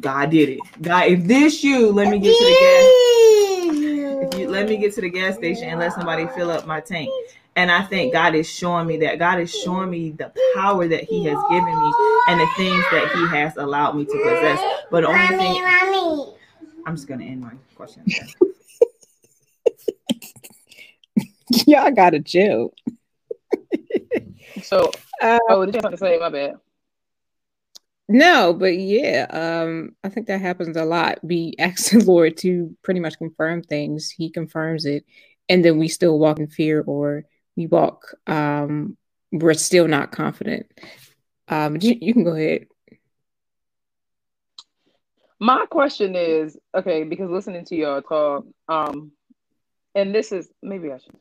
God 0.00 0.30
did 0.30 0.48
it. 0.50 0.60
God, 0.82 1.06
if 1.06 1.24
this 1.24 1.64
you, 1.64 1.92
let 1.92 2.08
me 2.08 2.18
get 2.18 2.36
to 2.36 2.44
the 2.44 2.50
gas. 2.60 4.32
If 4.32 4.38
you 4.38 4.48
let 4.48 4.68
me 4.68 4.76
get 4.76 4.94
to 4.94 5.00
the 5.00 5.10
gas 5.10 5.36
station 5.36 5.68
and 5.68 5.80
let 5.80 5.92
somebody 5.92 6.26
fill 6.28 6.50
up 6.50 6.66
my 6.66 6.80
tank. 6.80 7.10
And 7.56 7.70
I 7.70 7.82
think 7.82 8.12
God 8.12 8.34
is 8.34 8.48
showing 8.48 8.86
me 8.86 8.98
that. 8.98 9.18
God 9.18 9.40
is 9.40 9.54
showing 9.54 9.88
me 9.88 10.10
the 10.10 10.30
power 10.54 10.86
that 10.86 11.04
He 11.04 11.24
has 11.24 11.38
given 11.50 11.64
me 11.64 11.92
and 12.28 12.40
the 12.40 12.46
things 12.56 12.84
that 12.92 13.10
He 13.14 13.26
has 13.28 13.56
allowed 13.56 13.96
me 13.96 14.04
to 14.04 14.10
possess. 14.12 14.60
But 14.90 15.02
the 15.02 15.08
only 15.08 15.26
thing 15.38 15.62
I'm 16.86 16.94
just 16.96 17.08
gonna 17.08 17.24
end 17.24 17.40
my 17.40 17.52
question. 17.74 18.04
Y'all 21.66 21.90
gotta 21.90 22.20
chill. 22.20 22.74
So, 24.62 24.92
Uh, 25.20 25.38
oh, 25.48 25.64
did 25.64 25.74
you 25.74 25.80
have 25.82 25.92
to 25.92 25.96
say? 25.96 26.18
My 26.18 26.28
bad. 26.28 26.56
No, 28.08 28.54
but 28.54 28.78
yeah, 28.78 29.26
um, 29.30 29.96
I 30.04 30.08
think 30.08 30.28
that 30.28 30.40
happens 30.40 30.76
a 30.76 30.84
lot. 30.84 31.18
We 31.22 31.54
ask 31.58 31.90
the 31.90 32.04
Lord 32.04 32.36
to 32.38 32.76
pretty 32.82 33.00
much 33.00 33.18
confirm 33.18 33.62
things. 33.62 34.10
He 34.10 34.30
confirms 34.30 34.84
it, 34.86 35.04
and 35.48 35.64
then 35.64 35.78
we 35.78 35.88
still 35.88 36.18
walk 36.18 36.38
in 36.38 36.46
fear, 36.46 36.82
or 36.86 37.24
we 37.56 37.66
walk, 37.66 38.14
um, 38.26 38.96
we're 39.32 39.54
still 39.54 39.88
not 39.88 40.12
confident. 40.12 40.66
Um, 41.48 41.78
you, 41.80 41.96
you 42.00 42.12
can 42.12 42.24
go 42.24 42.34
ahead. 42.34 42.66
My 45.38 45.66
question 45.66 46.14
is 46.16 46.56
okay 46.74 47.04
because 47.04 47.30
listening 47.30 47.64
to 47.66 47.76
y'all 47.76 48.02
talk, 48.02 48.46
um, 48.68 49.12
and 49.94 50.14
this 50.14 50.32
is 50.32 50.48
maybe 50.62 50.92
I 50.92 50.98
should. 50.98 51.16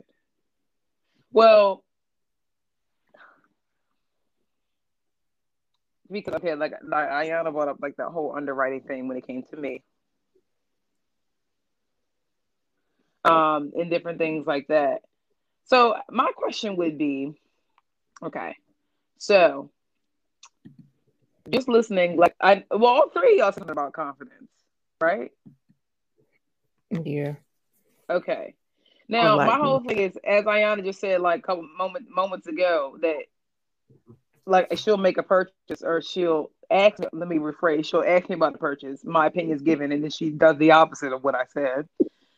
Well, 1.32 1.84
because 6.10 6.36
okay, 6.36 6.56
like, 6.56 6.74
like 6.84 7.10
Ayana 7.10 7.51
brought 7.51 7.68
up 7.68 7.78
like 7.82 7.97
that 7.97 8.10
whole 8.10 8.34
underwriting 8.36 8.82
thing 8.82 9.08
when 9.08 9.18
it 9.18 9.28
came 9.28 9.43
to 9.43 9.58
me, 9.58 9.84
um, 13.24 13.72
and 13.76 13.89
different 13.89 14.18
things 14.18 14.45
like 14.45 14.68
that. 14.68 15.01
So 15.66 15.95
my 16.10 16.32
question 16.36 16.76
would 16.78 16.97
be, 16.97 17.34
okay, 18.24 18.56
so 19.18 19.72
just 21.49 21.68
listening, 21.68 22.18
like 22.18 22.36
I 22.41 22.64
well, 22.70 22.86
all 22.86 23.10
three 23.10 23.34
of 23.34 23.38
y'all 23.38 23.51
talking 23.51 23.72
about 23.72 23.93
confidence, 23.93 24.49
right? 25.01 25.32
Yeah. 26.91 27.36
Okay. 28.10 28.56
Now 29.08 29.38
my 29.38 29.58
whole 29.58 29.80
thing 29.80 29.99
is, 29.99 30.18
as 30.24 30.45
Ayana 30.45 30.84
just 30.84 30.99
said, 30.99 31.22
like 31.22 31.39
a 31.39 31.43
couple 31.43 31.68
moment 31.78 32.08
moments 32.10 32.47
ago, 32.47 32.97
that 33.01 33.24
like 34.46 34.78
she'll 34.78 34.98
make 34.98 35.18
a 35.18 35.24
purchase 35.24 35.82
or 35.84 36.02
she'll 36.02 36.52
ask. 36.70 36.98
Let 37.12 37.28
me 37.28 37.38
rephrase. 37.38 37.86
She'll 37.86 38.04
ask 38.06 38.30
me 38.30 38.36
about 38.36 38.54
the 38.54 38.60
purchase. 38.60 39.04
My 39.04 39.28
opinion 39.28 39.56
is 39.56 39.62
mm-hmm. 39.62 39.70
given, 39.72 39.91
and 39.91 40.04
then 40.04 40.12
she 40.12 40.30
does 40.30 40.58
the 40.58 40.72
opposite 40.72 41.14
of 41.14 41.24
what 41.24 41.36
I 41.36 41.46
said. 41.54 41.88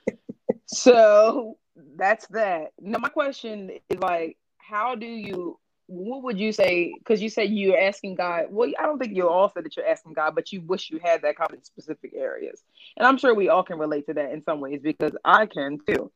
so 0.66 1.58
that's 1.96 2.28
that. 2.28 2.72
Now 2.80 3.00
my 3.00 3.10
question 3.10 3.72
is 3.90 4.00
like, 4.00 4.38
how 4.58 4.96
do 4.96 5.06
you? 5.06 5.60
What 5.90 6.24
would 6.24 6.38
you 6.38 6.52
say? 6.52 6.94
Because 6.98 7.22
you 7.22 7.30
said 7.30 7.50
you're 7.50 7.80
asking 7.80 8.16
God. 8.16 8.48
Well, 8.50 8.70
I 8.78 8.84
don't 8.84 9.00
think 9.00 9.16
you 9.16 9.30
all 9.30 9.50
said 9.50 9.64
that 9.64 9.78
you're 9.78 9.88
asking 9.88 10.14
God, 10.14 10.36
but 10.36 10.52
you 10.52 10.60
wish 10.62 10.90
you 10.90 11.00
had 11.02 11.22
that 11.22 11.38
confidence 11.38 11.70
in 11.70 11.82
specific 11.82 12.12
areas. 12.14 12.62
And 12.98 13.08
I'm 13.08 13.18
sure 13.18 13.34
we 13.34 13.48
all 13.48 13.64
can 13.64 13.78
relate 13.78 14.06
to 14.08 14.14
that 14.16 14.32
in 14.32 14.44
some 14.44 14.60
ways 14.60 14.82
because 14.84 15.14
I 15.24 15.46
can 15.46 15.80
too. 15.88 16.12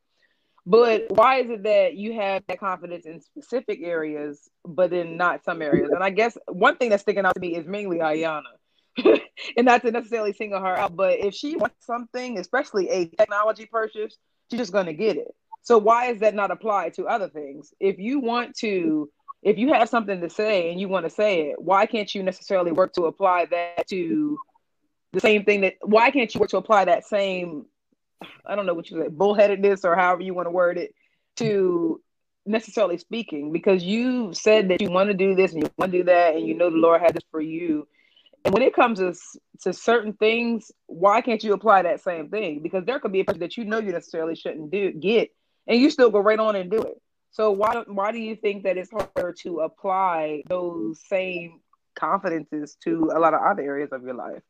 But 0.64 1.06
why 1.10 1.40
is 1.40 1.50
it 1.50 1.64
that 1.64 1.94
you 1.94 2.12
have 2.14 2.44
that 2.46 2.60
confidence 2.60 3.04
in 3.04 3.20
specific 3.20 3.80
areas, 3.82 4.48
but 4.64 4.90
then 4.90 5.16
not 5.16 5.44
some 5.44 5.60
areas? 5.60 5.90
And 5.92 6.04
I 6.04 6.10
guess 6.10 6.38
one 6.46 6.76
thing 6.76 6.90
that's 6.90 7.02
sticking 7.02 7.24
out 7.24 7.34
to 7.34 7.40
me 7.40 7.56
is 7.56 7.66
mainly 7.66 7.98
Ayana. 7.98 8.42
and 9.56 9.64
not 9.64 9.82
to 9.82 9.90
necessarily 9.90 10.32
single 10.32 10.60
her 10.60 10.76
out, 10.76 10.94
but 10.94 11.18
if 11.18 11.34
she 11.34 11.56
wants 11.56 11.86
something, 11.86 12.38
especially 12.38 12.88
a 12.90 13.06
technology 13.06 13.66
purchase, 13.66 14.16
she's 14.50 14.60
just 14.60 14.72
going 14.72 14.86
to 14.86 14.92
get 14.92 15.16
it. 15.16 15.34
So 15.62 15.78
why 15.78 16.10
is 16.10 16.20
that 16.20 16.34
not 16.34 16.50
applied 16.50 16.94
to 16.94 17.06
other 17.06 17.28
things? 17.28 17.72
If 17.80 17.98
you 17.98 18.20
want 18.20 18.56
to, 18.58 19.10
if 19.42 19.58
you 19.58 19.72
have 19.72 19.88
something 19.88 20.20
to 20.20 20.28
say 20.28 20.70
and 20.70 20.80
you 20.80 20.88
want 20.88 21.06
to 21.06 21.10
say 21.10 21.50
it, 21.50 21.56
why 21.60 21.86
can't 21.86 22.12
you 22.14 22.22
necessarily 22.22 22.72
work 22.72 22.92
to 22.94 23.04
apply 23.04 23.46
that 23.46 23.86
to 23.88 24.38
the 25.12 25.20
same 25.20 25.44
thing 25.44 25.62
that? 25.62 25.74
Why 25.80 26.10
can't 26.10 26.32
you 26.34 26.40
work 26.40 26.50
to 26.50 26.56
apply 26.56 26.84
that 26.86 27.06
same 27.06 27.66
I 28.46 28.54
don't 28.54 28.66
know 28.66 28.74
what 28.74 28.90
you 28.90 29.00
say, 29.00 29.08
bullheadedness 29.08 29.84
or 29.84 29.96
however 29.96 30.22
you 30.22 30.34
want 30.34 30.46
to 30.46 30.50
word 30.50 30.78
it, 30.78 30.94
to 31.36 32.00
necessarily 32.44 32.98
speaking, 32.98 33.52
because 33.52 33.82
you 33.84 34.32
said 34.34 34.68
that 34.68 34.82
you 34.82 34.90
want 34.90 35.08
to 35.08 35.14
do 35.14 35.34
this 35.34 35.52
and 35.52 35.62
you 35.62 35.70
want 35.78 35.92
to 35.92 35.98
do 35.98 36.04
that, 36.04 36.34
and 36.34 36.46
you 36.46 36.54
know 36.54 36.70
the 36.70 36.76
Lord 36.76 37.00
had 37.00 37.14
this 37.14 37.24
for 37.30 37.40
you. 37.40 37.86
And 38.44 38.52
when 38.52 38.62
it 38.62 38.74
comes 38.74 38.98
to 38.98 39.14
to 39.62 39.72
certain 39.72 40.12
things, 40.14 40.72
why 40.86 41.20
can't 41.20 41.42
you 41.44 41.52
apply 41.52 41.82
that 41.82 42.02
same 42.02 42.28
thing? 42.28 42.60
Because 42.62 42.84
there 42.84 42.98
could 42.98 43.12
be 43.12 43.20
a 43.20 43.24
person 43.24 43.40
that 43.40 43.56
you 43.56 43.64
know 43.64 43.78
you 43.78 43.92
necessarily 43.92 44.34
shouldn't 44.34 44.70
do 44.70 44.92
get, 44.92 45.30
and 45.66 45.80
you 45.80 45.90
still 45.90 46.10
go 46.10 46.18
right 46.18 46.38
on 46.38 46.56
and 46.56 46.70
do 46.70 46.82
it. 46.82 47.00
So 47.30 47.52
why 47.52 47.84
why 47.86 48.12
do 48.12 48.18
you 48.18 48.36
think 48.36 48.64
that 48.64 48.76
it's 48.76 48.90
harder 48.90 49.32
to 49.42 49.60
apply 49.60 50.42
those 50.48 51.00
same 51.06 51.60
confidences 51.94 52.76
to 52.84 53.12
a 53.14 53.18
lot 53.18 53.34
of 53.34 53.40
other 53.40 53.62
areas 53.62 53.90
of 53.92 54.02
your 54.02 54.14
life? 54.14 54.42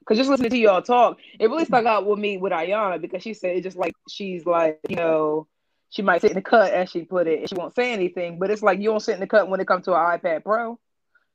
Because 0.00 0.18
just 0.18 0.30
listening 0.30 0.50
to 0.50 0.58
y'all 0.58 0.82
talk, 0.82 1.18
it 1.38 1.48
really 1.48 1.64
stuck 1.64 1.86
out 1.86 2.06
with 2.06 2.18
me 2.18 2.38
with 2.38 2.52
Ayana 2.52 3.00
because 3.00 3.22
she 3.22 3.34
said 3.34 3.56
it's 3.56 3.64
just 3.64 3.76
like 3.76 3.94
she's 4.08 4.46
like, 4.46 4.80
you 4.88 4.96
know, 4.96 5.46
she 5.90 6.02
might 6.02 6.20
sit 6.20 6.30
in 6.30 6.36
the 6.36 6.42
cut 6.42 6.72
as 6.72 6.90
she 6.90 7.02
put 7.02 7.26
it, 7.26 7.40
and 7.40 7.48
she 7.48 7.54
won't 7.54 7.74
say 7.74 7.92
anything. 7.92 8.38
But 8.38 8.50
it's 8.50 8.62
like 8.62 8.78
you 8.80 8.90
don't 8.90 9.00
sit 9.00 9.14
in 9.14 9.20
the 9.20 9.26
cut 9.26 9.48
when 9.48 9.60
it 9.60 9.66
comes 9.66 9.84
to 9.84 9.92
an 9.92 10.18
iPad 10.18 10.44
Pro. 10.44 10.78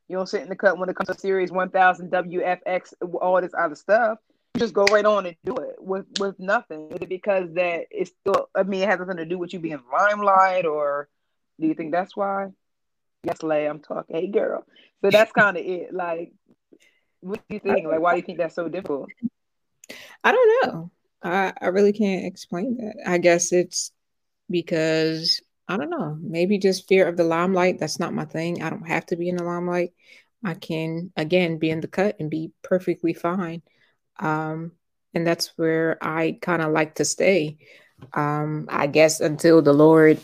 You 0.08 0.18
don't 0.18 0.30
sit 0.30 0.42
in 0.42 0.50
the 0.50 0.56
cut 0.56 0.78
when 0.78 0.90
it 0.90 0.96
comes 0.96 1.10
to 1.10 1.20
Series 1.20 1.52
1000, 1.52 2.12
WFX, 2.12 2.94
all 3.22 3.42
this 3.42 3.54
other 3.58 3.76
stuff. 3.76 4.20
You 4.54 4.60
just 4.60 4.74
go 4.74 4.86
right 4.86 5.06
on 5.06 5.26
and 5.26 5.36
do 5.44 5.56
it 5.58 5.76
with 5.80 6.06
with 6.20 6.40
nothing. 6.40 6.92
Is 6.92 7.02
it 7.02 7.10
because 7.10 7.52
that 7.54 7.88
it's 7.92 8.12
still? 8.22 8.50
I 8.56 8.64
mean, 8.64 8.84
it 8.84 8.90
has 8.90 9.00
nothing 9.00 9.18
to 9.18 9.26
do 9.26 9.38
with 9.38 9.54
you 9.54 9.60
being 9.60 9.82
limelight, 9.92 10.66
or 10.66 11.10
do 11.60 11.68
you 11.68 11.74
think 11.74 11.92
that's 11.92 12.16
why? 12.16 12.52
Yes, 13.24 13.44
Lay, 13.44 13.66
I'm 13.66 13.80
talking. 13.80 14.16
Hey, 14.16 14.28
girl. 14.28 14.66
So 15.02 15.10
that's 15.10 15.32
kind 15.38 15.58
of 15.58 15.66
it. 15.66 15.94
Like, 15.94 16.32
what 17.26 17.42
do 17.50 17.56
you 17.56 17.60
think? 17.60 17.88
Like, 17.88 18.00
why 18.00 18.12
do 18.12 18.18
you 18.18 18.24
think 18.24 18.38
that's 18.38 18.56
so 18.56 18.70
difficult? 18.70 19.10
I 20.24 20.32
don't 20.32 20.68
know. 20.68 20.92
I, 21.24 21.54
I 21.60 21.68
really 21.68 21.94
can't 21.94 22.26
explain 22.26 22.78
that. 22.78 22.96
I 23.06 23.18
guess 23.18 23.52
it's 23.52 23.92
because 24.50 25.42
I 25.68 25.78
don't 25.78 25.90
know, 25.90 26.18
maybe 26.22 26.60
just 26.60 26.88
fear 26.88 27.08
of 27.08 27.18
the 27.18 27.24
limelight. 27.24 27.80
That's 27.80 28.00
not 28.00 28.14
my 28.14 28.26
thing. 28.26 28.62
I 28.62 28.70
don't 28.70 28.88
have 28.88 29.08
to 29.08 29.16
be 29.16 29.30
in 29.30 29.38
the 29.38 29.44
limelight. 29.44 29.94
I 30.44 30.54
can 30.54 31.12
again 31.18 31.58
be 31.58 31.72
in 31.72 31.82
the 31.82 31.88
cut 31.88 32.18
and 32.20 32.30
be 32.30 32.52
perfectly 32.62 33.14
fine. 33.14 33.64
Um, 34.20 34.74
and 35.16 35.26
that's 35.26 35.52
where 35.58 35.98
I 36.02 36.38
kind 36.42 36.62
of 36.62 36.72
like 36.72 36.96
to 36.96 37.06
stay. 37.06 37.58
Um, 38.14 38.68
I 38.70 38.86
guess 38.86 39.20
until 39.20 39.64
the 39.64 39.74
Lord, 39.74 40.20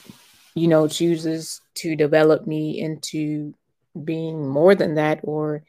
you 0.53 0.67
know, 0.67 0.87
chooses 0.87 1.61
to 1.75 1.95
develop 1.95 2.45
me 2.45 2.79
into 2.79 3.55
being 4.03 4.47
more 4.47 4.75
than 4.75 4.95
that, 4.95 5.21
or 5.23 5.63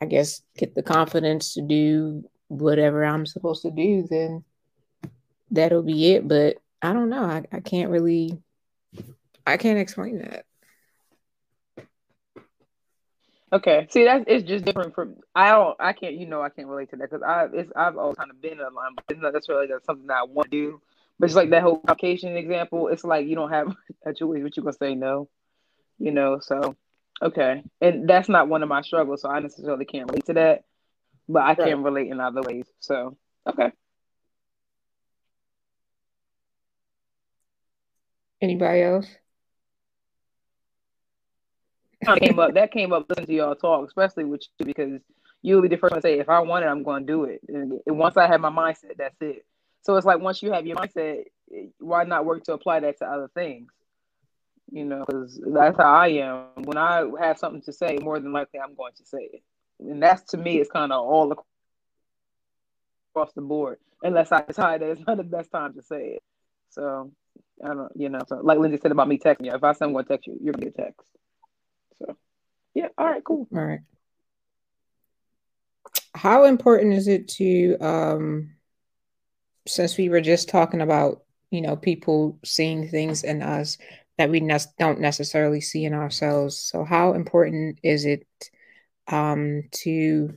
I 0.00 0.06
guess 0.06 0.42
get 0.56 0.74
the 0.74 0.82
confidence 0.82 1.54
to 1.54 1.62
do 1.62 2.24
whatever 2.48 3.04
I'm 3.04 3.26
supposed 3.26 3.62
to 3.62 3.70
do, 3.70 4.06
then 4.08 4.44
that'll 5.50 5.82
be 5.82 6.12
it. 6.12 6.26
But 6.28 6.58
I 6.82 6.92
don't 6.92 7.08
know. 7.08 7.24
I, 7.24 7.44
I 7.52 7.60
can't 7.60 7.90
really 7.90 8.38
I 9.46 9.56
can't 9.56 9.78
explain 9.78 10.18
that. 10.18 10.46
Okay, 13.52 13.86
see 13.88 14.04
that 14.04 14.24
it's 14.26 14.48
just 14.48 14.64
different 14.64 14.94
from 14.96 15.16
I 15.34 15.52
don't 15.52 15.76
I 15.78 15.92
can't 15.92 16.14
you 16.14 16.26
know 16.26 16.42
I 16.42 16.48
can't 16.48 16.66
relate 16.66 16.90
to 16.90 16.96
that 16.96 17.10
because 17.10 17.22
I 17.22 17.46
it's 17.52 17.70
I've 17.76 17.96
always 17.96 18.16
kind 18.16 18.30
of 18.30 18.40
been 18.42 18.58
a 18.58 18.64
line, 18.64 18.94
but 18.96 19.04
it's 19.08 19.20
not 19.20 19.32
necessarily 19.32 19.68
that's 19.68 19.86
something 19.86 20.08
that 20.08 20.16
I 20.16 20.24
want 20.24 20.50
to 20.50 20.56
do. 20.56 20.80
But 21.18 21.26
it's 21.26 21.36
like 21.36 21.50
that 21.50 21.62
whole 21.62 21.78
Caucasian 21.78 22.36
example. 22.36 22.88
It's 22.88 23.04
like 23.04 23.28
you 23.28 23.36
don't 23.36 23.50
have 23.50 23.68
a 24.06 24.12
choice, 24.12 24.42
but 24.42 24.56
you're 24.56 24.64
gonna 24.64 24.72
say 24.72 24.96
no, 24.96 25.28
you 25.98 26.10
know. 26.10 26.40
So 26.40 26.74
okay, 27.22 27.62
and 27.80 28.08
that's 28.08 28.28
not 28.28 28.48
one 28.48 28.62
of 28.62 28.68
my 28.68 28.82
struggles, 28.82 29.22
so 29.22 29.30
I 29.30 29.40
necessarily 29.40 29.84
can't 29.84 30.08
relate 30.10 30.26
to 30.26 30.34
that. 30.34 30.64
But 31.28 31.42
I 31.42 31.54
Right. 31.54 31.58
can 31.58 31.82
relate 31.82 32.10
in 32.10 32.20
other 32.20 32.42
ways. 32.42 32.66
So 32.80 33.16
okay, 33.48 33.72
Anybody 38.40 38.82
else? 38.82 39.06
kind 42.04 42.16
of 42.18 42.22
came 42.22 42.38
up 42.38 42.54
that 42.54 42.72
came 42.72 42.92
up 42.92 43.06
listening 43.08 43.26
to 43.26 43.34
y'all 43.34 43.54
talk, 43.54 43.86
especially 43.86 44.24
with 44.24 44.42
you 44.58 44.66
because 44.66 45.00
you'll 45.42 45.62
be 45.62 45.68
the 45.68 45.76
first 45.76 45.92
one 45.92 46.00
to 46.02 46.06
say 46.06 46.18
if 46.18 46.28
I 46.28 46.40
want 46.40 46.64
it, 46.64 46.68
I'm 46.68 46.82
going 46.82 47.06
to 47.06 47.12
do 47.12 47.24
it. 47.24 47.40
And 47.48 47.80
and 47.86 47.98
once 47.98 48.16
I 48.16 48.26
have 48.26 48.40
my 48.40 48.50
mindset, 48.50 48.96
that's 48.98 49.16
it. 49.20 49.44
So 49.82 49.96
it's 49.96 50.06
like 50.06 50.20
once 50.20 50.42
you 50.42 50.52
have 50.52 50.66
your 50.66 50.76
mindset, 50.76 51.24
why 51.78 52.04
not 52.04 52.24
work 52.24 52.44
to 52.44 52.52
apply 52.54 52.80
that 52.80 52.98
to 52.98 53.06
other 53.06 53.30
things? 53.34 53.70
You 54.70 54.84
know, 54.84 55.04
because 55.06 55.40
that's 55.46 55.76
how 55.76 55.92
I 55.92 56.08
am. 56.08 56.64
When 56.64 56.78
I 56.78 57.04
have 57.20 57.38
something 57.38 57.62
to 57.62 57.72
say, 57.72 57.98
more 58.00 58.18
than 58.18 58.32
likely 58.32 58.60
I'm 58.60 58.74
going 58.74 58.94
to 58.96 59.04
say 59.04 59.30
it, 59.32 59.42
and 59.78 60.02
that's 60.02 60.30
to 60.30 60.36
me 60.36 60.58
is 60.58 60.68
kind 60.68 60.92
of 60.92 61.04
all 61.04 61.32
across 63.10 63.32
the 63.34 63.42
board, 63.42 63.78
unless 64.02 64.32
I 64.32 64.42
decide 64.42 64.80
that 64.80 64.90
it's 64.90 65.06
not 65.06 65.16
the 65.18 65.22
best 65.22 65.50
time 65.50 65.74
to 65.74 65.82
say 65.82 66.14
it. 66.16 66.22
So 66.70 67.12
I 67.62 67.68
don't, 67.68 67.92
you 67.94 68.08
know, 68.08 68.20
so 68.26 68.40
like 68.42 68.58
Lindsay 68.58 68.78
said 68.80 68.90
about 68.90 69.08
me 69.08 69.18
texting 69.18 69.46
you. 69.46 69.52
If 69.52 69.62
I 69.62 69.72
say 69.72 69.84
I'm 69.84 69.92
going 69.92 70.04
to 70.04 70.08
text 70.08 70.26
you, 70.26 70.38
you're 70.42 70.54
going 70.54 70.72
to 70.72 70.82
text. 70.82 71.08
So 71.98 72.16
yeah, 72.74 72.88
all 72.98 73.06
right, 73.06 73.22
cool. 73.22 73.46
All 73.54 73.64
right. 73.64 73.80
How 76.14 76.44
important 76.44 76.94
is 76.94 77.06
it 77.06 77.28
to 77.28 77.76
um 77.80 78.54
since 79.66 79.96
we 79.96 80.08
were 80.08 80.20
just 80.20 80.48
talking 80.48 80.80
about, 80.80 81.22
you 81.50 81.60
know, 81.60 81.76
people 81.76 82.38
seeing 82.44 82.88
things 82.88 83.24
in 83.24 83.42
us 83.42 83.78
that 84.18 84.30
we 84.30 84.40
ne- 84.40 84.58
don't 84.78 85.00
necessarily 85.00 85.60
see 85.60 85.84
in 85.84 85.94
ourselves. 85.94 86.58
So 86.58 86.84
how 86.84 87.14
important 87.14 87.78
is 87.82 88.04
it 88.04 88.26
um 89.08 89.64
to 89.70 90.36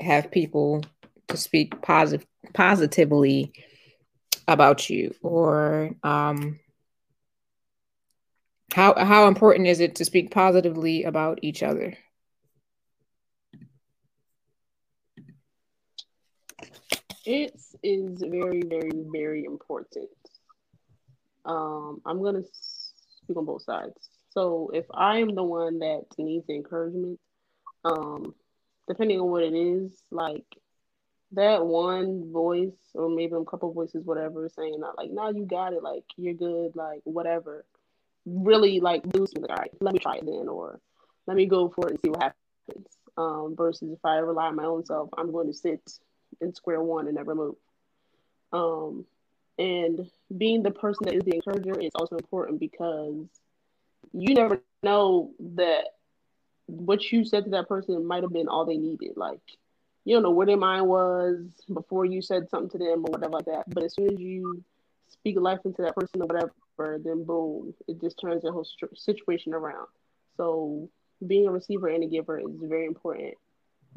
have 0.00 0.30
people 0.30 0.82
to 1.28 1.36
speak 1.36 1.80
positive 1.82 2.26
positively 2.52 3.52
about 4.48 4.90
you 4.90 5.14
or 5.22 5.90
um 6.02 6.58
How 8.72 8.94
how 8.96 9.28
important 9.28 9.68
is 9.68 9.80
it 9.80 9.96
to 9.96 10.04
speak 10.04 10.30
positively 10.30 11.04
about 11.04 11.40
each 11.42 11.62
other? 11.62 11.94
It 17.26 17.54
is 17.82 18.22
very, 18.22 18.62
very, 18.62 18.90
very 19.12 19.44
important. 19.44 20.08
Um, 21.44 22.00
I'm 22.06 22.22
gonna 22.22 22.42
speak 23.32 23.38
on 23.38 23.44
both 23.44 23.62
sides. 23.62 23.94
So 24.30 24.70
if 24.72 24.86
I 24.92 25.18
am 25.18 25.34
the 25.34 25.42
one 25.42 25.80
that 25.80 26.04
needs 26.18 26.48
encouragement, 26.48 27.18
um, 27.84 28.34
depending 28.88 29.20
on 29.20 29.30
what 29.30 29.42
it 29.42 29.54
is, 29.54 29.92
like 30.10 30.44
that 31.32 31.64
one 31.64 32.30
voice 32.32 32.72
or 32.94 33.08
maybe 33.08 33.34
a 33.34 33.44
couple 33.44 33.72
voices, 33.72 34.04
whatever, 34.04 34.48
saying 34.48 34.76
not 34.78 34.96
like, 34.96 35.10
no, 35.10 35.30
you 35.30 35.44
got 35.44 35.72
it, 35.72 35.82
like 35.82 36.04
you're 36.16 36.34
good, 36.34 36.76
like 36.76 37.00
whatever, 37.04 37.64
really 38.24 38.80
like 38.80 39.02
boost 39.02 39.34
me, 39.34 39.42
like, 39.42 39.50
all 39.50 39.56
right, 39.56 39.70
let 39.80 39.94
me 39.94 40.00
try 40.00 40.16
it 40.16 40.26
then, 40.26 40.48
or 40.48 40.80
let 41.26 41.36
me 41.36 41.46
go 41.46 41.68
for 41.68 41.88
it 41.88 41.92
and 41.92 42.00
see 42.00 42.10
what 42.10 42.22
happens. 42.22 42.86
Um, 43.14 43.54
versus 43.56 43.92
if 43.92 44.02
I 44.04 44.16
rely 44.16 44.46
on 44.46 44.56
my 44.56 44.64
own 44.64 44.86
self, 44.86 45.10
I'm 45.18 45.32
going 45.32 45.46
to 45.46 45.52
sit 45.52 45.82
in 46.40 46.54
square 46.54 46.80
one 46.80 47.06
and 47.06 47.16
never 47.16 47.34
move. 47.34 47.56
Um, 48.52 49.04
and 49.62 50.10
being 50.36 50.62
the 50.62 50.70
person 50.70 51.06
that 51.06 51.14
is 51.14 51.22
the 51.24 51.36
encourager 51.36 51.78
is 51.78 51.92
also 51.94 52.16
important 52.16 52.58
because 52.60 53.26
you 54.12 54.34
never 54.34 54.62
know 54.82 55.30
that 55.56 55.84
what 56.66 57.12
you 57.12 57.24
said 57.24 57.44
to 57.44 57.50
that 57.50 57.68
person 57.68 58.06
might 58.06 58.22
have 58.22 58.32
been 58.32 58.48
all 58.48 58.64
they 58.64 58.76
needed. 58.76 59.12
Like, 59.16 59.40
you 60.04 60.14
don't 60.14 60.22
know 60.22 60.30
where 60.30 60.46
their 60.46 60.56
mind 60.56 60.86
was 60.88 61.36
before 61.72 62.04
you 62.04 62.22
said 62.22 62.50
something 62.50 62.70
to 62.70 62.78
them 62.78 63.04
or 63.04 63.12
whatever 63.12 63.34
like 63.34 63.44
that. 63.46 63.64
But 63.68 63.84
as 63.84 63.94
soon 63.94 64.12
as 64.12 64.18
you 64.18 64.62
speak 65.08 65.38
life 65.38 65.60
into 65.64 65.82
that 65.82 65.94
person 65.94 66.22
or 66.22 66.26
whatever, 66.26 66.98
then 66.98 67.24
boom, 67.24 67.74
it 67.86 68.00
just 68.00 68.18
turns 68.20 68.42
the 68.42 68.52
whole 68.52 68.66
situation 68.94 69.54
around. 69.54 69.88
So 70.36 70.88
being 71.26 71.46
a 71.46 71.52
receiver 71.52 71.88
and 71.88 72.02
a 72.02 72.08
giver 72.08 72.40
is 72.40 72.46
very 72.60 72.86
important 72.86 73.34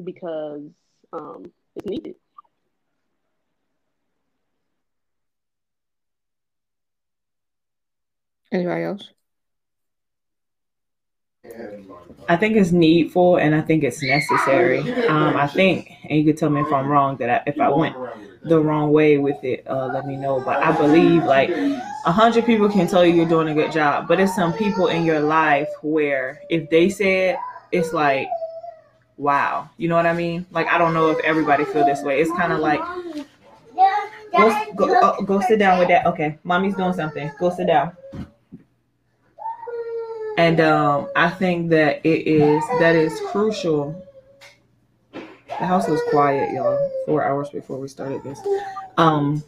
because 0.03 0.61
um, 1.13 1.51
it's 1.76 1.88
needed. 1.88 2.16
Anybody 8.56 8.84
else? 8.84 9.10
I 12.30 12.38
think 12.38 12.56
it's 12.56 12.72
needful 12.72 13.36
and 13.36 13.53
I 13.53 13.60
think 13.60 13.84
it's 13.84 14.01
necessary. 14.01 14.80
Um, 15.08 15.36
I 15.36 15.45
think, 15.45 15.91
and 16.10 16.18
you 16.18 16.24
can 16.24 16.38
tell 16.38 16.49
me 16.49 16.62
if 16.62 16.72
I'm 16.72 16.88
wrong, 16.88 17.18
that 17.18 17.30
I, 17.30 17.43
if 17.49 17.60
I 17.60 17.68
went 17.68 17.97
the 18.43 18.58
wrong 18.60 18.93
way 18.93 19.18
with 19.18 19.43
it, 19.43 19.68
uh, 19.68 19.88
let 19.88 20.08
me 20.08 20.16
know. 20.16 20.39
But 20.39 20.64
I 20.64 20.72
believe 20.72 21.26
like 21.26 21.49
a 21.49 22.12
hundred 22.14 22.45
people 22.45 22.70
can 22.70 22.88
tell 22.88 23.06
you 23.06 23.14
you're 23.14 23.28
doing 23.28 23.49
a 23.49 23.53
good 23.53 23.74
job, 23.74 24.08
but 24.08 24.22
it's 24.22 24.34
some 24.34 24.53
people 24.53 24.88
in 24.88 25.03
your 25.03 25.20
life 25.20 25.68
where 25.82 26.39
if 26.49 26.70
they 26.70 26.89
said, 26.89 27.38
it's 27.74 27.91
like, 27.91 28.30
wow, 29.18 29.70
you 29.78 29.89
know 29.89 29.97
what 29.97 30.06
I 30.06 30.14
mean? 30.14 30.45
Like 30.51 30.68
I 30.68 30.78
don't 30.78 30.93
know 30.93 31.10
if 31.10 31.20
everybody 31.26 31.66
feel 31.66 31.86
this 31.86 32.01
way. 32.03 32.22
It's 32.22 32.32
kind 32.32 32.53
of 32.53 32.60
like 32.60 32.80
go 34.38 34.74
go, 34.76 34.99
uh, 34.99 35.22
go 35.22 35.41
sit 35.41 35.60
down 35.60 35.78
with 35.80 35.89
that. 35.89 36.06
Okay, 36.06 36.39
mommy's 36.43 36.76
doing 36.76 36.93
something. 36.93 37.30
Go 37.38 37.49
sit 37.49 37.68
down. 37.68 37.95
And 40.38 40.60
um, 40.60 41.10
I 41.16 41.30
think 41.30 41.70
that 41.70 42.02
it 42.06 42.28
is 42.28 42.64
that 42.80 42.96
is 42.96 43.20
crucial. 43.32 44.02
The 45.14 45.66
house 45.66 45.88
was 45.88 46.02
quiet, 46.10 46.52
y'all, 46.54 46.92
four 47.06 47.24
hours 47.24 47.50
before 47.50 47.78
we 47.80 47.88
started 47.88 48.22
this. 48.24 48.40
Um, 48.98 49.44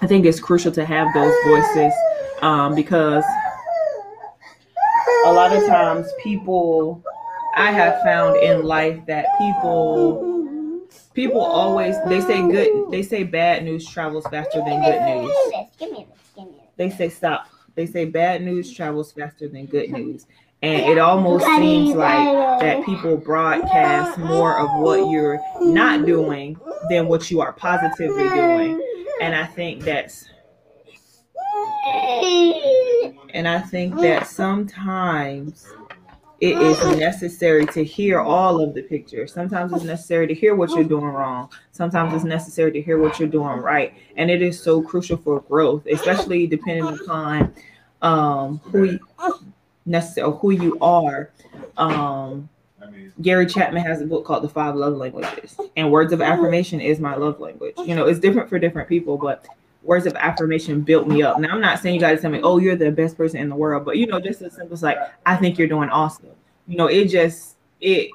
I 0.00 0.06
think 0.06 0.24
it's 0.24 0.40
crucial 0.40 0.72
to 0.72 0.84
have 0.84 1.12
those 1.12 1.34
voices 1.44 1.92
um, 2.40 2.74
because 2.74 3.24
a 5.26 5.32
lot 5.32 5.54
of 5.54 5.66
times 5.66 6.08
people 6.22 7.02
I 7.54 7.70
have 7.70 8.02
found 8.02 8.36
in 8.36 8.62
life 8.62 9.04
that 9.06 9.26
people 9.36 10.86
people 11.12 11.40
always 11.40 11.96
they 12.06 12.20
say 12.22 12.40
good 12.40 12.90
they 12.90 13.02
say 13.02 13.24
bad 13.24 13.64
news 13.64 13.86
travels 13.86 14.24
faster 14.30 14.60
than 14.64 14.82
good 14.82 15.02
news. 15.02 15.32
They 16.76 16.88
say 16.88 17.10
stop 17.10 17.48
they 17.78 17.86
say 17.86 18.04
bad 18.04 18.42
news 18.42 18.74
travels 18.74 19.12
faster 19.12 19.46
than 19.46 19.64
good 19.66 19.88
news. 19.90 20.26
And 20.62 20.82
it 20.82 20.98
almost 20.98 21.46
seems 21.46 21.94
like 21.94 22.58
that 22.58 22.84
people 22.84 23.16
broadcast 23.16 24.18
more 24.18 24.58
of 24.58 24.68
what 24.80 25.08
you're 25.08 25.40
not 25.60 26.04
doing 26.04 26.58
than 26.90 27.06
what 27.06 27.30
you 27.30 27.40
are 27.40 27.52
positively 27.52 28.28
doing. 28.30 28.82
And 29.20 29.32
I 29.32 29.46
think 29.46 29.84
that's 29.84 30.24
and 33.32 33.46
I 33.46 33.60
think 33.60 33.94
that 34.00 34.26
sometimes 34.26 35.64
it 36.40 36.56
is 36.56 36.78
necessary 36.96 37.66
to 37.66 37.82
hear 37.82 38.20
all 38.20 38.60
of 38.60 38.74
the 38.74 38.82
picture. 38.82 39.26
Sometimes 39.26 39.72
it's 39.72 39.84
necessary 39.84 40.26
to 40.28 40.34
hear 40.34 40.54
what 40.54 40.70
you're 40.70 40.84
doing 40.84 41.04
wrong. 41.04 41.50
Sometimes 41.72 42.14
it's 42.14 42.24
necessary 42.24 42.70
to 42.72 42.80
hear 42.80 42.98
what 42.98 43.18
you're 43.18 43.28
doing 43.28 43.58
right. 43.58 43.92
And 44.16 44.30
it 44.30 44.40
is 44.40 44.62
so 44.62 44.80
crucial 44.80 45.16
for 45.16 45.40
growth, 45.40 45.86
especially 45.86 46.46
depending 46.46 46.86
upon 46.86 47.52
um, 48.02 48.58
who 48.58 48.84
you, 48.84 49.00
necessarily 49.84 50.36
who 50.40 50.50
you 50.52 50.78
are. 50.80 51.30
Um, 51.76 52.48
Gary 53.20 53.46
Chapman 53.46 53.82
has 53.82 54.00
a 54.00 54.06
book 54.06 54.24
called 54.24 54.44
The 54.44 54.48
Five 54.48 54.76
Love 54.76 54.94
Languages, 54.94 55.56
and 55.76 55.90
words 55.90 56.12
of 56.12 56.22
affirmation 56.22 56.80
is 56.80 57.00
my 57.00 57.16
love 57.16 57.40
language. 57.40 57.74
You 57.84 57.96
know, 57.96 58.06
it's 58.06 58.20
different 58.20 58.48
for 58.48 58.60
different 58.60 58.88
people, 58.88 59.16
but 59.18 59.44
words 59.88 60.04
of 60.04 60.14
affirmation 60.16 60.82
built 60.82 61.08
me 61.08 61.22
up. 61.22 61.40
Now, 61.40 61.48
I'm 61.48 61.62
not 61.62 61.78
saying 61.78 61.94
you 61.94 62.00
got 62.00 62.10
to 62.10 62.18
tell 62.18 62.30
me, 62.30 62.40
oh, 62.42 62.58
you're 62.58 62.76
the 62.76 62.90
best 62.90 63.16
person 63.16 63.40
in 63.40 63.48
the 63.48 63.56
world, 63.56 63.86
but 63.86 63.96
you 63.96 64.06
know, 64.06 64.20
just 64.20 64.42
as 64.42 64.52
simple 64.52 64.74
as 64.74 64.82
like, 64.82 64.98
I 65.24 65.34
think 65.34 65.56
you're 65.56 65.66
doing 65.66 65.88
awesome. 65.88 66.28
You 66.66 66.76
know, 66.76 66.88
it 66.88 67.06
just, 67.06 67.56
it, 67.80 68.10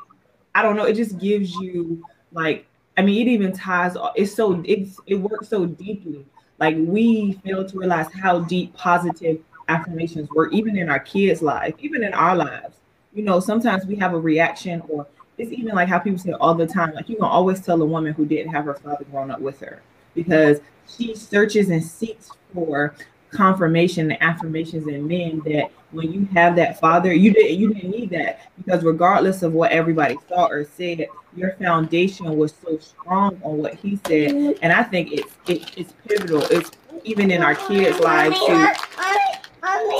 I 0.53 0.61
don't 0.61 0.75
know, 0.75 0.83
it 0.85 0.93
just 0.93 1.17
gives 1.17 1.51
you 1.55 2.05
like, 2.31 2.67
I 2.95 3.01
mean, 3.01 3.27
it 3.27 3.31
even 3.31 3.53
ties, 3.53 3.97
it's 4.15 4.35
so, 4.35 4.61
it's, 4.63 4.99
it 5.07 5.15
works 5.15 5.47
so 5.47 5.65
deeply. 5.65 6.23
Like, 6.59 6.75
we 6.77 7.33
fail 7.43 7.67
to 7.67 7.77
realize 7.79 8.05
how 8.13 8.41
deep 8.41 8.75
positive 8.75 9.39
affirmations 9.67 10.29
work, 10.29 10.53
even 10.53 10.77
in 10.77 10.89
our 10.89 10.99
kids' 10.99 11.41
life, 11.41 11.73
even 11.79 12.03
in 12.03 12.13
our 12.13 12.35
lives. 12.35 12.77
You 13.15 13.23
know, 13.23 13.39
sometimes 13.39 13.87
we 13.87 13.95
have 13.95 14.13
a 14.13 14.19
reaction, 14.19 14.83
or 14.89 15.07
it's 15.39 15.51
even 15.51 15.73
like 15.73 15.89
how 15.89 15.97
people 15.97 16.19
say 16.19 16.33
all 16.33 16.53
the 16.53 16.67
time, 16.67 16.93
like 16.93 17.09
you 17.09 17.15
can 17.15 17.25
always 17.25 17.61
tell 17.61 17.81
a 17.81 17.85
woman 17.85 18.13
who 18.13 18.27
didn't 18.27 18.53
have 18.53 18.65
her 18.65 18.75
father 18.75 19.05
growing 19.09 19.31
up 19.31 19.41
with 19.41 19.59
her 19.61 19.81
because 20.13 20.59
she 20.87 21.15
searches 21.15 21.69
and 21.69 21.83
seeks 21.83 22.29
for 22.53 22.95
confirmation 23.31 24.11
and 24.11 24.21
affirmations 24.21 24.87
in 24.87 25.07
men 25.07 25.41
that 25.45 25.71
when 25.91 26.11
you 26.11 26.25
have 26.33 26.55
that 26.55 26.79
father, 26.79 27.13
you 27.13 27.33
didn't 27.33 27.57
you 27.57 27.73
didn't 27.73 27.89
need 27.89 28.09
that 28.11 28.41
because 28.57 28.83
regardless 28.83 29.43
of 29.43 29.53
what 29.53 29.71
everybody 29.71 30.15
thought 30.27 30.51
or 30.51 30.63
said, 30.65 31.07
your 31.35 31.53
foundation 31.53 32.37
was 32.37 32.53
so 32.63 32.77
strong 32.77 33.39
on 33.43 33.57
what 33.57 33.75
he 33.75 33.99
said, 34.07 34.57
and 34.61 34.71
I 34.71 34.83
think 34.83 35.11
it's 35.11 35.35
it, 35.47 35.77
it's 35.77 35.93
pivotal. 36.07 36.41
It's 36.43 36.71
even 37.03 37.31
in 37.31 37.41
our 37.41 37.55
kids' 37.55 37.99
lives 37.99 38.37
to 38.39 38.75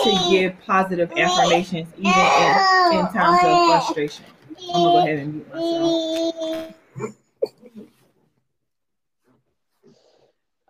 to 0.04 0.28
give 0.30 0.54
positive 0.66 1.12
affirmations 1.16 1.88
even 1.98 2.12
in, 2.12 2.98
in 2.98 3.08
times 3.14 3.40
of 3.44 3.86
frustration. 3.86 4.26
I'm 4.74 4.84
gonna 4.84 4.92
go 4.92 4.98
ahead 5.00 5.20
and 5.20 5.34
mute 5.34 5.54
myself. 5.54 6.74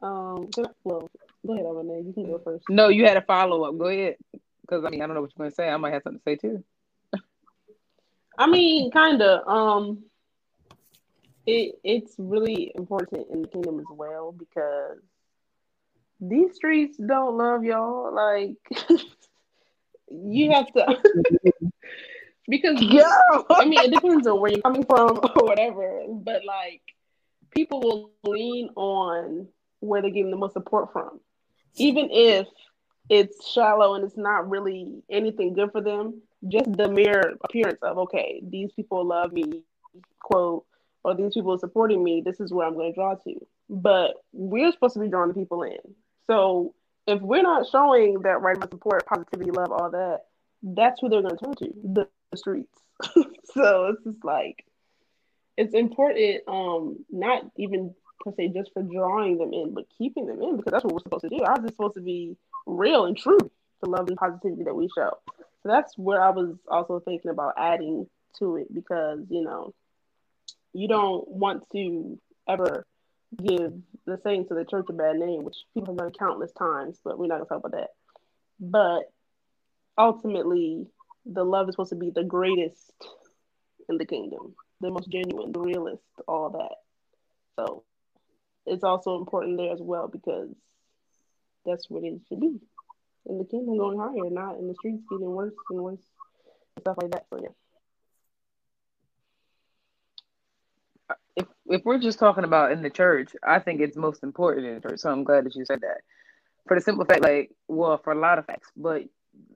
Um, 0.03 0.49
well, 0.83 1.09
go 1.47 1.53
ahead, 1.53 1.65
Renee. 1.65 2.03
You 2.05 2.13
can 2.13 2.25
go 2.25 2.39
first. 2.43 2.65
No, 2.69 2.89
you 2.89 3.05
had 3.05 3.17
a 3.17 3.21
follow 3.21 3.63
up. 3.63 3.77
Go 3.77 3.85
ahead, 3.85 4.17
because 4.61 4.83
I 4.85 4.89
mean 4.89 5.01
I 5.01 5.07
don't 5.07 5.15
know 5.15 5.21
what 5.21 5.31
you're 5.35 5.43
going 5.43 5.51
to 5.51 5.55
say. 5.55 5.69
I 5.69 5.77
might 5.77 5.93
have 5.93 6.03
something 6.03 6.19
to 6.19 6.23
say 6.23 6.35
too. 6.35 6.63
I 8.37 8.47
mean, 8.47 8.91
kind 8.91 9.21
of. 9.21 9.47
Um, 9.47 10.03
it 11.45 11.75
it's 11.83 12.15
really 12.17 12.71
important 12.75 13.27
in 13.31 13.41
the 13.41 13.47
kingdom 13.47 13.79
as 13.79 13.85
well 13.89 14.31
because 14.31 14.99
these 16.19 16.55
streets 16.55 16.97
don't 16.97 17.37
love 17.37 17.63
y'all. 17.63 18.13
Like 18.13 18.55
you 20.09 20.51
have 20.51 20.71
to 20.73 21.01
because 22.47 22.77
yeah, 22.81 23.17
I 23.49 23.65
mean 23.65 23.79
it 23.79 23.93
depends 23.93 24.27
on 24.27 24.39
where 24.39 24.51
you're 24.51 24.61
coming 24.61 24.85
from 24.85 25.19
or 25.19 25.45
whatever. 25.45 26.03
But 26.09 26.45
like 26.45 26.81
people 27.51 27.81
will 27.81 28.11
lean 28.23 28.69
on 28.75 29.47
where 29.83 30.01
they're 30.01 30.11
getting 30.11 30.31
the 30.31 30.37
most 30.37 30.53
support 30.53 30.91
from, 30.91 31.19
even 31.75 32.09
if 32.11 32.47
it's 33.09 33.49
shallow 33.49 33.95
and 33.95 34.05
it's 34.05 34.17
not 34.17 34.49
really 34.49 35.03
anything 35.09 35.53
good 35.53 35.71
for 35.71 35.81
them. 35.81 36.21
Just 36.47 36.71
the 36.73 36.89
mere 36.89 37.35
appearance 37.43 37.79
of 37.81 37.97
okay, 37.99 38.41
these 38.45 38.71
people 38.73 39.05
love 39.05 39.31
me, 39.31 39.63
quote, 40.19 40.65
or 41.03 41.15
these 41.15 41.33
people 41.33 41.53
are 41.53 41.59
supporting 41.59 42.03
me. 42.03 42.21
This 42.25 42.39
is 42.39 42.51
where 42.51 42.67
I'm 42.67 42.73
going 42.73 42.91
to 42.91 42.95
draw 42.95 43.15
to. 43.15 43.47
But 43.69 44.15
we're 44.31 44.71
supposed 44.71 44.95
to 44.95 44.99
be 44.99 45.07
drawing 45.07 45.29
the 45.29 45.35
people 45.35 45.63
in. 45.63 45.77
So 46.27 46.73
if 47.07 47.21
we're 47.21 47.43
not 47.43 47.67
showing 47.69 48.21
that 48.21 48.41
right 48.41 48.59
support, 48.61 49.05
positivity, 49.05 49.51
love, 49.51 49.71
all 49.71 49.91
that, 49.91 50.21
that's 50.61 50.99
who 51.01 51.09
they're 51.09 51.21
going 51.21 51.37
to 51.37 51.45
turn 51.45 51.55
to 51.55 51.73
the, 51.83 52.07
the 52.31 52.37
streets. 52.37 52.77
so 53.53 53.87
it's 53.87 54.03
just 54.03 54.23
like 54.23 54.65
it's 55.57 55.73
important, 55.73 56.41
um, 56.47 57.05
not 57.09 57.43
even 57.57 57.93
per 58.23 58.31
se 58.35 58.49
just 58.49 58.71
for 58.73 58.83
drawing 58.83 59.37
them 59.37 59.53
in, 59.53 59.73
but 59.73 59.85
keeping 59.97 60.25
them 60.25 60.41
in 60.41 60.57
because 60.57 60.71
that's 60.71 60.83
what 60.83 60.93
we're 60.93 60.99
supposed 60.99 61.23
to 61.23 61.29
do. 61.29 61.43
Ours 61.43 61.63
is 61.63 61.71
supposed 61.71 61.95
to 61.95 62.01
be 62.01 62.35
real 62.65 63.05
and 63.05 63.17
true, 63.17 63.37
the 63.81 63.89
love 63.89 64.07
and 64.07 64.17
positivity 64.17 64.63
that 64.63 64.75
we 64.75 64.89
show. 64.95 65.11
So 65.63 65.69
that's 65.69 65.97
where 65.97 66.21
I 66.21 66.29
was 66.29 66.55
also 66.67 66.99
thinking 66.99 67.31
about 67.31 67.53
adding 67.57 68.07
to 68.39 68.57
it 68.57 68.73
because, 68.73 69.19
you 69.29 69.43
know, 69.43 69.73
you 70.73 70.87
don't 70.87 71.27
want 71.27 71.63
to 71.71 72.19
ever 72.47 72.85
give 73.37 73.73
the 74.05 74.19
saints 74.23 74.51
of 74.51 74.57
the 74.57 74.65
church 74.65 74.85
a 74.89 74.93
bad 74.93 75.15
name, 75.15 75.43
which 75.43 75.57
people 75.73 75.93
have 75.93 75.97
done 75.97 76.11
countless 76.17 76.51
times, 76.53 76.99
but 77.03 77.17
we're 77.17 77.27
not 77.27 77.35
gonna 77.35 77.45
talk 77.45 77.59
about 77.59 77.71
that. 77.71 77.89
But 78.59 79.11
ultimately, 79.97 80.87
the 81.25 81.43
love 81.43 81.69
is 81.69 81.73
supposed 81.73 81.91
to 81.91 81.95
be 81.95 82.09
the 82.09 82.23
greatest 82.23 82.91
in 83.89 83.97
the 83.97 84.05
kingdom, 84.05 84.55
the 84.81 84.91
most 84.91 85.09
genuine, 85.09 85.51
the 85.51 85.59
realest, 85.59 86.03
all 86.27 86.49
that. 86.51 86.75
So 87.55 87.83
it's 88.65 88.83
also 88.83 89.17
important 89.17 89.57
there 89.57 89.71
as 89.71 89.81
well 89.81 90.07
because 90.07 90.49
that's 91.65 91.89
what 91.89 92.03
it 92.03 92.19
should 92.27 92.39
be 92.39 92.59
in 93.25 93.37
the 93.37 93.45
kingdom 93.45 93.77
going 93.77 93.97
higher, 93.97 94.29
not 94.29 94.57
in 94.57 94.67
the 94.67 94.75
streets 94.75 95.03
getting 95.09 95.31
worse 95.31 95.53
and 95.69 95.79
worse 95.79 96.01
and 96.75 96.83
stuff 96.83 96.97
like 97.01 97.11
that. 97.11 97.25
So 97.29 97.39
yeah. 97.41 97.49
If 101.35 101.47
if 101.67 101.85
we're 101.85 101.99
just 101.99 102.19
talking 102.19 102.43
about 102.43 102.71
in 102.71 102.81
the 102.81 102.89
church, 102.89 103.31
I 103.43 103.59
think 103.59 103.81
it's 103.81 103.97
most 103.97 104.23
important 104.23 104.67
in 104.67 104.75
the 104.75 104.81
church. 104.81 104.99
So 104.99 105.09
I'm 105.09 105.23
glad 105.23 105.45
that 105.45 105.55
you 105.55 105.65
said 105.65 105.81
that. 105.81 106.01
For 106.67 106.75
the 106.75 106.81
simple 106.81 107.05
fact, 107.05 107.21
like, 107.23 107.51
well, 107.67 107.97
for 107.97 108.13
a 108.13 108.19
lot 108.19 108.39
of 108.39 108.45
facts, 108.45 108.69
but 108.75 109.03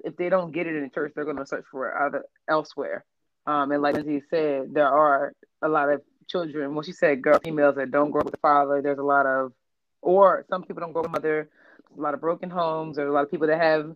if 0.03 0.18
they 0.18 0.30
don't 0.30 0.51
get 0.51 0.68
it 0.68 0.76
in 0.76 0.84
the 0.84 0.89
church, 0.89 1.14
they're 1.16 1.26
going 1.26 1.38
to 1.38 1.45
search 1.45 1.66
for 1.72 1.89
it 1.89 1.95
other 2.01 2.26
elsewhere. 2.49 3.05
Um, 3.45 3.72
and 3.72 3.82
like 3.82 3.95
he 4.05 4.22
said, 4.30 4.74
there 4.74 4.89
are 4.89 5.34
a 5.62 5.70
lot 5.70 5.89
of 5.89 6.01
children. 6.28 6.73
Well, 6.73 6.84
she 6.84 6.91
said, 6.91 7.21
girl, 7.21 7.39
females 7.43 7.75
that 7.75 7.91
don't 7.91 8.11
grow 8.11 8.21
up 8.21 8.25
with 8.25 8.36
a 8.36 8.39
father. 8.39 8.82
There's 8.82 8.99
a 8.99 9.03
lot 9.03 9.25
of, 9.25 9.53
or 10.01 10.45
some 10.49 10.63
people 10.63 10.82
don't 10.82 10.93
grow 10.93 11.01
up 11.01 11.11
with 11.11 11.17
a 11.17 11.21
mother. 11.21 11.49
A 11.97 12.01
lot 12.01 12.13
of 12.13 12.21
broken 12.21 12.49
homes. 12.49 12.97
There's 12.97 13.09
a 13.09 13.11
lot 13.11 13.23
of 13.23 13.32
people 13.32 13.47
that 13.47 13.59
have 13.59 13.95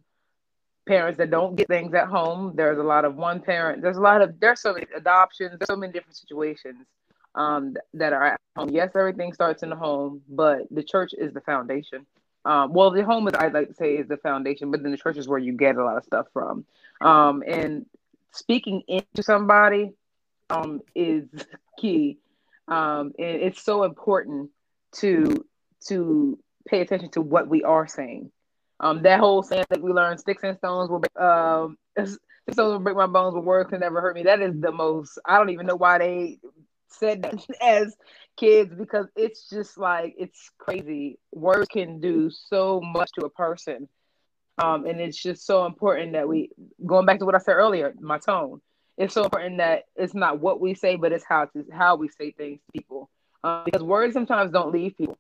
parents 0.88 1.18
that 1.18 1.30
don't 1.30 1.56
get 1.56 1.68
things 1.68 1.94
at 1.94 2.08
home. 2.08 2.54
There's 2.56 2.80
a 2.80 2.84
lot 2.84 3.06
of 3.06 3.16
one 3.16 3.42
parent. 3.42 3.82
There's 3.82 3.98
a 3.98 4.02
lot 4.02 4.22
of 4.22 4.40
there's 4.40 4.62
so 4.62 4.74
many 4.74 4.88
adoptions. 4.96 5.58
There's 5.60 5.68
so 5.68 5.76
many 5.76 5.94
different 5.94 6.18
situations 6.18 6.88
um, 7.36 7.76
that 7.94 8.14
are 8.14 8.26
at 8.26 8.42
home. 8.56 8.70
Yes, 8.70 8.92
everything 8.96 9.34
starts 9.34 9.64
in 9.64 9.70
the 9.70 9.76
home, 9.76 10.22
but 10.30 10.64
the 10.72 10.84
church 10.84 11.14
is 11.18 11.34
the 11.34 11.42
foundation. 11.42 12.06
Um, 12.44 12.74
well, 12.74 12.90
the 12.90 13.06
home 13.06 13.28
is 13.28 13.36
I 13.36 13.50
like 13.50 13.68
to 13.68 13.74
say 13.74 13.96
is 13.96 14.08
the 14.08 14.18
foundation, 14.18 14.72
but 14.72 14.82
then 14.82 14.92
the 14.92 14.98
church 14.98 15.18
is 15.18 15.28
where 15.28 15.40
you 15.40 15.54
get 15.54 15.76
a 15.76 15.84
lot 15.84 15.98
of 15.98 16.04
stuff 16.04 16.28
from. 16.34 16.66
Um, 17.00 17.44
and 17.46 17.86
speaking 18.32 18.84
into 18.88 19.22
somebody 19.22 19.92
um, 20.50 20.82
is 20.96 21.26
key, 21.80 22.18
um, 22.68 23.14
and 23.18 23.42
it's 23.42 23.64
so 23.64 23.84
important 23.84 24.50
to 24.94 25.46
to 25.88 26.38
pay 26.68 26.82
attention 26.82 27.10
to 27.12 27.22
what 27.22 27.48
we 27.48 27.64
are 27.64 27.88
saying. 27.88 28.32
Um, 28.80 29.04
that 29.04 29.20
whole 29.20 29.44
saying 29.44 29.66
that 29.70 29.82
we 29.82 29.92
learned, 29.92 30.20
sticks 30.20 30.44
and 30.44 30.58
stones 30.58 30.90
will 30.90 31.00
break, 31.00 31.20
um, 31.20 31.78
will 32.58 32.80
break 32.80 32.96
my 32.96 33.08
bones, 33.08 33.34
but 33.34 33.44
words 33.44 33.70
can 33.70 33.80
never 33.80 34.02
hurt 34.02 34.16
me. 34.16 34.24
That 34.24 34.42
is 34.42 34.60
the 34.60 34.72
most. 34.72 35.20
I 35.26 35.38
don't 35.38 35.50
even 35.52 35.68
know 35.68 35.76
why 35.76 36.00
they 36.00 36.40
said 36.88 37.24
that 37.24 37.46
as 37.62 37.96
kids 38.38 38.74
because 38.76 39.08
it's 39.16 39.50
just 39.50 39.78
like 39.78 40.16
it's 40.18 40.50
crazy. 40.58 41.20
Words 41.32 41.68
can 41.68 42.00
do 42.00 42.30
so 42.30 42.82
much 42.82 43.12
to 43.20 43.26
a 43.26 43.30
person. 43.30 43.88
Um, 44.58 44.86
and 44.86 45.00
it's 45.00 45.22
just 45.22 45.46
so 45.46 45.66
important 45.66 46.14
that 46.14 46.28
we 46.28 46.50
going 46.86 47.06
back 47.06 47.20
to 47.20 47.26
what 47.26 47.36
I 47.36 47.40
said 47.40 47.54
earlier, 47.54 47.94
my 48.00 48.20
tone. 48.20 48.62
It's 48.98 49.14
so 49.14 49.24
important 49.24 49.58
that 49.58 49.84
it's 49.96 50.14
not 50.14 50.40
what 50.40 50.60
we 50.60 50.74
say, 50.74 50.96
but 50.96 51.12
it's 51.12 51.26
how 51.28 51.46
to 51.46 51.66
how 51.72 51.96
we 51.96 52.10
say 52.10 52.32
things 52.32 52.60
to 52.60 52.80
people. 52.80 53.10
Um, 53.44 53.64
because 53.66 53.82
words 53.82 54.14
sometimes 54.14 54.52
don't 54.52 54.72
leave 54.72 54.98
people. 54.98 55.18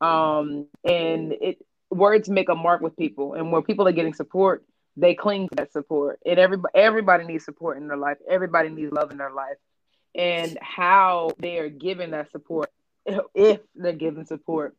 Um, 0.00 0.66
and 0.84 1.32
it 1.32 1.64
words 1.90 2.28
make 2.28 2.48
a 2.48 2.54
mark 2.54 2.80
with 2.80 2.96
people, 2.96 3.34
and 3.34 3.52
where 3.52 3.62
people 3.62 3.86
are 3.86 3.92
getting 3.92 4.14
support, 4.14 4.64
they 4.96 5.14
cling 5.14 5.48
to 5.48 5.54
that 5.56 5.72
support. 5.72 6.18
And 6.26 6.38
everybody 6.38 6.72
everybody 6.74 7.24
needs 7.24 7.44
support 7.44 7.76
in 7.76 7.86
their 7.86 7.96
life. 7.96 8.16
Everybody 8.28 8.70
needs 8.70 8.92
love 8.92 9.10
in 9.10 9.18
their 9.18 9.32
life 9.32 9.56
and 10.14 10.58
how 10.60 11.32
they 11.38 11.58
are 11.58 11.68
given 11.68 12.10
that 12.10 12.30
support, 12.30 12.70
if 13.34 13.60
they're 13.74 13.92
given 13.92 14.26
support, 14.26 14.76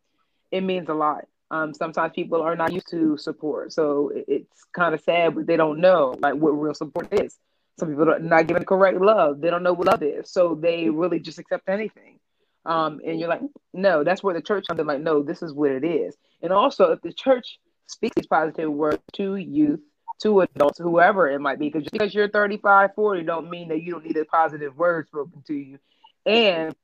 it 0.51 0.61
means 0.61 0.89
a 0.89 0.93
lot. 0.93 1.25
Um, 1.51 1.73
sometimes 1.73 2.13
people 2.15 2.41
are 2.41 2.55
not 2.55 2.71
used 2.71 2.89
to 2.91 3.17
support, 3.17 3.73
so 3.73 4.11
it's 4.13 4.63
kind 4.73 4.93
of 4.93 5.01
sad, 5.01 5.35
but 5.35 5.45
they 5.45 5.57
don't 5.57 5.79
know 5.79 6.15
like 6.19 6.35
what 6.35 6.51
real 6.51 6.73
support 6.73 7.13
is. 7.13 7.37
Some 7.79 7.89
people 7.89 8.09
are 8.09 8.19
not 8.19 8.47
giving 8.47 8.65
correct 8.65 8.99
love; 9.01 9.41
they 9.41 9.49
don't 9.49 9.63
know 9.63 9.73
what 9.73 9.87
love 9.87 10.03
is, 10.03 10.31
so 10.31 10.55
they 10.55 10.89
really 10.89 11.19
just 11.19 11.39
accept 11.39 11.67
anything. 11.69 12.19
Um, 12.65 13.01
and 13.05 13.19
you're 13.19 13.29
like, 13.29 13.41
no, 13.73 14.03
that's 14.03 14.23
where 14.23 14.33
the 14.33 14.41
church 14.41 14.67
comes 14.67 14.79
in. 14.79 14.87
Like, 14.87 15.01
no, 15.01 15.21
this 15.21 15.41
is 15.41 15.51
what 15.53 15.71
it 15.71 15.83
is. 15.83 16.15
And 16.41 16.53
also, 16.53 16.91
if 16.91 17.01
the 17.01 17.11
church 17.11 17.59
speaks 17.87 18.15
these 18.15 18.27
positive 18.27 18.71
words 18.71 19.01
to 19.13 19.35
youth, 19.35 19.81
to 20.21 20.41
adults, 20.41 20.79
whoever 20.79 21.29
it 21.29 21.39
might 21.39 21.59
be. 21.59 21.69
Because 21.69 21.87
because 21.91 22.13
you're 22.13 22.29
35, 22.29 22.91
40 22.95 23.23
don't 23.23 23.49
mean 23.49 23.69
that 23.69 23.81
you 23.81 23.91
don't 23.91 24.05
need 24.05 24.17
a 24.17 24.25
positive 24.25 24.77
word 24.77 25.07
spoken 25.07 25.43
to 25.47 25.53
you. 25.53 25.79
And 26.25 26.75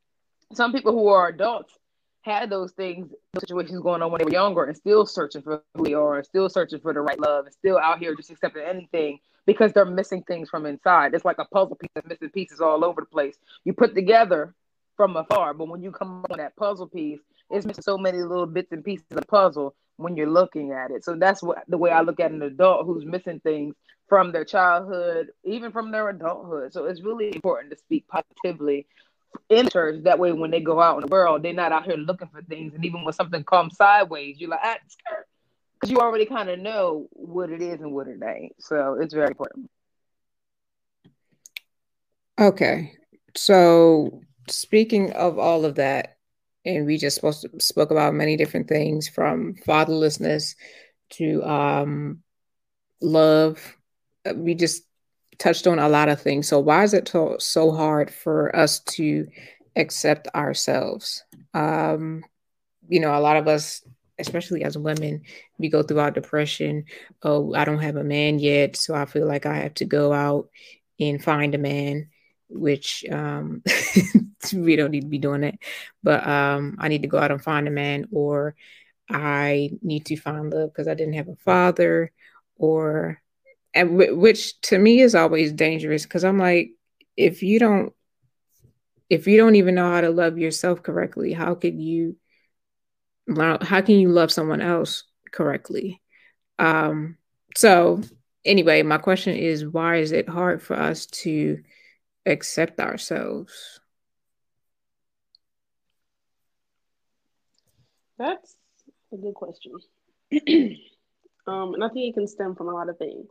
some 0.53 0.73
people 0.73 0.91
who 0.91 1.07
are 1.07 1.29
adults 1.29 1.73
had 2.21 2.49
those 2.49 2.71
things, 2.73 3.11
those 3.33 3.41
situations 3.41 3.79
going 3.79 4.01
on 4.01 4.11
when 4.11 4.19
they 4.19 4.25
were 4.25 4.31
younger 4.31 4.65
and 4.65 4.75
still 4.75 5.05
searching 5.05 5.41
for 5.41 5.63
who 5.75 5.85
they 5.85 5.93
are 5.93 6.17
and 6.17 6.25
still 6.25 6.49
searching 6.49 6.79
for 6.79 6.93
the 6.93 6.99
right 6.99 7.19
love 7.19 7.45
and 7.45 7.53
still 7.53 7.77
out 7.77 7.99
here 7.99 8.13
just 8.15 8.29
accepting 8.29 8.63
anything 8.63 9.19
because 9.49 9.73
they're 9.73 9.83
missing 9.83 10.21
things 10.21 10.47
from 10.47 10.67
inside. 10.67 11.15
It's 11.15 11.25
like 11.25 11.39
a 11.39 11.45
puzzle 11.45 11.75
piece 11.75 11.89
missing 12.05 12.29
pieces 12.29 12.61
all 12.61 12.85
over 12.85 13.01
the 13.01 13.07
place. 13.07 13.35
You 13.65 13.73
put 13.73 13.95
together 13.95 14.53
from 14.95 15.17
afar, 15.17 15.55
but 15.55 15.69
when 15.69 15.81
you 15.81 15.89
come 15.89 16.23
on 16.29 16.37
that 16.37 16.55
puzzle 16.55 16.85
piece, 16.85 17.19
it's 17.49 17.65
missing 17.65 17.81
so 17.81 17.97
many 17.97 18.19
little 18.19 18.45
bits 18.45 18.71
and 18.71 18.85
pieces 18.85 19.07
of 19.09 19.25
puzzle 19.25 19.73
when 19.97 20.15
you're 20.15 20.29
looking 20.29 20.71
at 20.71 20.91
it. 20.91 21.03
So 21.03 21.15
that's 21.15 21.41
what 21.41 21.63
the 21.67 21.79
way 21.79 21.89
I 21.89 22.01
look 22.01 22.19
at 22.19 22.29
an 22.29 22.43
adult 22.43 22.85
who's 22.85 23.05
missing 23.05 23.39
things 23.39 23.73
from 24.07 24.31
their 24.31 24.45
childhood, 24.45 25.29
even 25.43 25.71
from 25.71 25.89
their 25.91 26.09
adulthood. 26.09 26.71
So 26.71 26.85
it's 26.85 27.01
really 27.01 27.33
important 27.33 27.71
to 27.71 27.77
speak 27.79 28.07
positively 28.07 28.85
in 29.49 29.67
church. 29.67 30.03
That 30.03 30.19
way, 30.19 30.31
when 30.31 30.51
they 30.51 30.61
go 30.61 30.79
out 30.79 30.97
in 30.97 31.01
the 31.01 31.07
world, 31.07 31.41
they're 31.41 31.53
not 31.53 31.71
out 31.71 31.85
here 31.85 31.97
looking 31.97 32.27
for 32.27 32.43
things. 32.43 32.75
And 32.75 32.85
even 32.85 33.03
when 33.03 33.13
something 33.13 33.43
comes 33.43 33.77
sideways, 33.77 34.39
you're 34.39 34.51
like, 34.51 34.59
ah, 34.61 34.77
because 35.79 35.91
you 35.91 35.99
already 35.99 36.25
kind 36.25 36.49
of 36.49 36.59
know 36.59 37.07
what 37.11 37.49
it 37.49 37.61
is 37.61 37.79
and 37.81 37.93
what 37.93 38.07
it 38.07 38.19
ain't. 38.23 38.53
So 38.59 38.97
it's 38.99 39.13
very 39.13 39.27
important. 39.27 39.69
Okay. 42.39 42.93
So 43.35 44.21
speaking 44.47 45.11
of 45.13 45.39
all 45.39 45.65
of 45.65 45.75
that, 45.75 46.17
and 46.65 46.85
we 46.85 46.97
just 46.97 47.17
spoke, 47.17 47.35
spoke 47.59 47.91
about 47.91 48.13
many 48.13 48.35
different 48.35 48.67
things 48.67 49.07
from 49.07 49.55
fatherlessness 49.65 50.55
to 51.11 51.43
um, 51.43 52.19
love. 53.01 53.77
Uh, 54.25 54.33
we 54.35 54.55
just 54.55 54.83
touched 55.37 55.67
on 55.67 55.79
a 55.79 55.89
lot 55.89 56.09
of 56.09 56.21
things. 56.21 56.47
So 56.47 56.59
why 56.59 56.83
is 56.83 56.93
it 56.93 57.07
so, 57.07 57.37
so 57.39 57.71
hard 57.71 58.11
for 58.11 58.53
us 58.55 58.79
to 58.81 59.27
accept 59.75 60.27
ourselves? 60.35 61.23
Um, 61.53 62.23
you 62.87 62.99
know, 62.99 63.17
a 63.17 63.21
lot 63.21 63.37
of 63.37 63.47
us, 63.47 63.81
especially 64.19 64.63
as 64.63 64.77
women, 64.77 65.23
we 65.57 65.69
go 65.69 65.83
through 65.83 65.99
our 65.99 66.11
depression. 66.11 66.85
Oh, 67.23 67.53
I 67.53 67.65
don't 67.65 67.79
have 67.79 67.95
a 67.95 68.03
man 68.03 68.39
yet, 68.39 68.75
so 68.75 68.93
I 68.93 69.05
feel 69.05 69.27
like 69.27 69.45
I 69.45 69.55
have 69.57 69.73
to 69.75 69.85
go 69.85 70.13
out 70.13 70.49
and 70.99 71.23
find 71.23 71.55
a 71.55 71.59
man 71.59 72.09
which 72.49 73.05
um, 73.11 73.61
we 74.53 74.75
don't 74.75 74.91
need 74.91 75.01
to 75.01 75.07
be 75.07 75.19
doing 75.19 75.43
it. 75.43 75.59
But 76.03 76.27
um, 76.27 76.77
I 76.79 76.87
need 76.87 77.03
to 77.03 77.07
go 77.07 77.17
out 77.17 77.31
and 77.31 77.41
find 77.41 77.67
a 77.67 77.71
man, 77.71 78.07
or 78.11 78.55
I 79.09 79.71
need 79.81 80.05
to 80.07 80.17
find 80.17 80.51
love 80.51 80.71
because 80.71 80.87
I 80.87 80.93
didn't 80.93 81.13
have 81.13 81.27
a 81.29 81.35
father, 81.37 82.11
or 82.55 83.21
w- 83.73 84.15
which 84.15 84.59
to 84.61 84.77
me 84.77 85.01
is 85.01 85.15
always 85.15 85.51
dangerous 85.53 86.03
because 86.03 86.23
I'm 86.23 86.39
like, 86.39 86.71
if 87.15 87.43
you 87.43 87.59
don't, 87.59 87.93
if 89.09 89.27
you 89.27 89.37
don't 89.37 89.55
even 89.55 89.75
know 89.75 89.91
how 89.91 90.01
to 90.01 90.09
love 90.09 90.37
yourself 90.37 90.83
correctly, 90.83 91.33
how 91.33 91.55
could 91.55 91.79
you? 91.79 92.15
How 93.35 93.81
can 93.81 93.99
you 93.99 94.09
love 94.09 94.31
someone 94.31 94.61
else 94.61 95.03
correctly? 95.31 96.01
Um, 96.57 97.17
so 97.55 98.01
anyway, 98.45 98.81
my 98.83 98.97
question 98.97 99.35
is, 99.35 99.65
why 99.65 99.97
is 99.97 100.11
it 100.11 100.27
hard 100.27 100.61
for 100.61 100.75
us 100.75 101.05
to 101.07 101.61
accept 102.25 102.79
ourselves? 102.79 103.79
That's 108.17 108.55
a 109.13 109.17
good 109.17 109.33
question. 109.33 109.73
um, 111.47 111.73
and 111.73 111.83
I 111.83 111.89
think 111.89 112.09
it 112.09 112.13
can 112.13 112.27
stem 112.27 112.55
from 112.55 112.67
a 112.67 112.73
lot 112.73 112.89
of 112.89 112.97
things. 112.97 113.27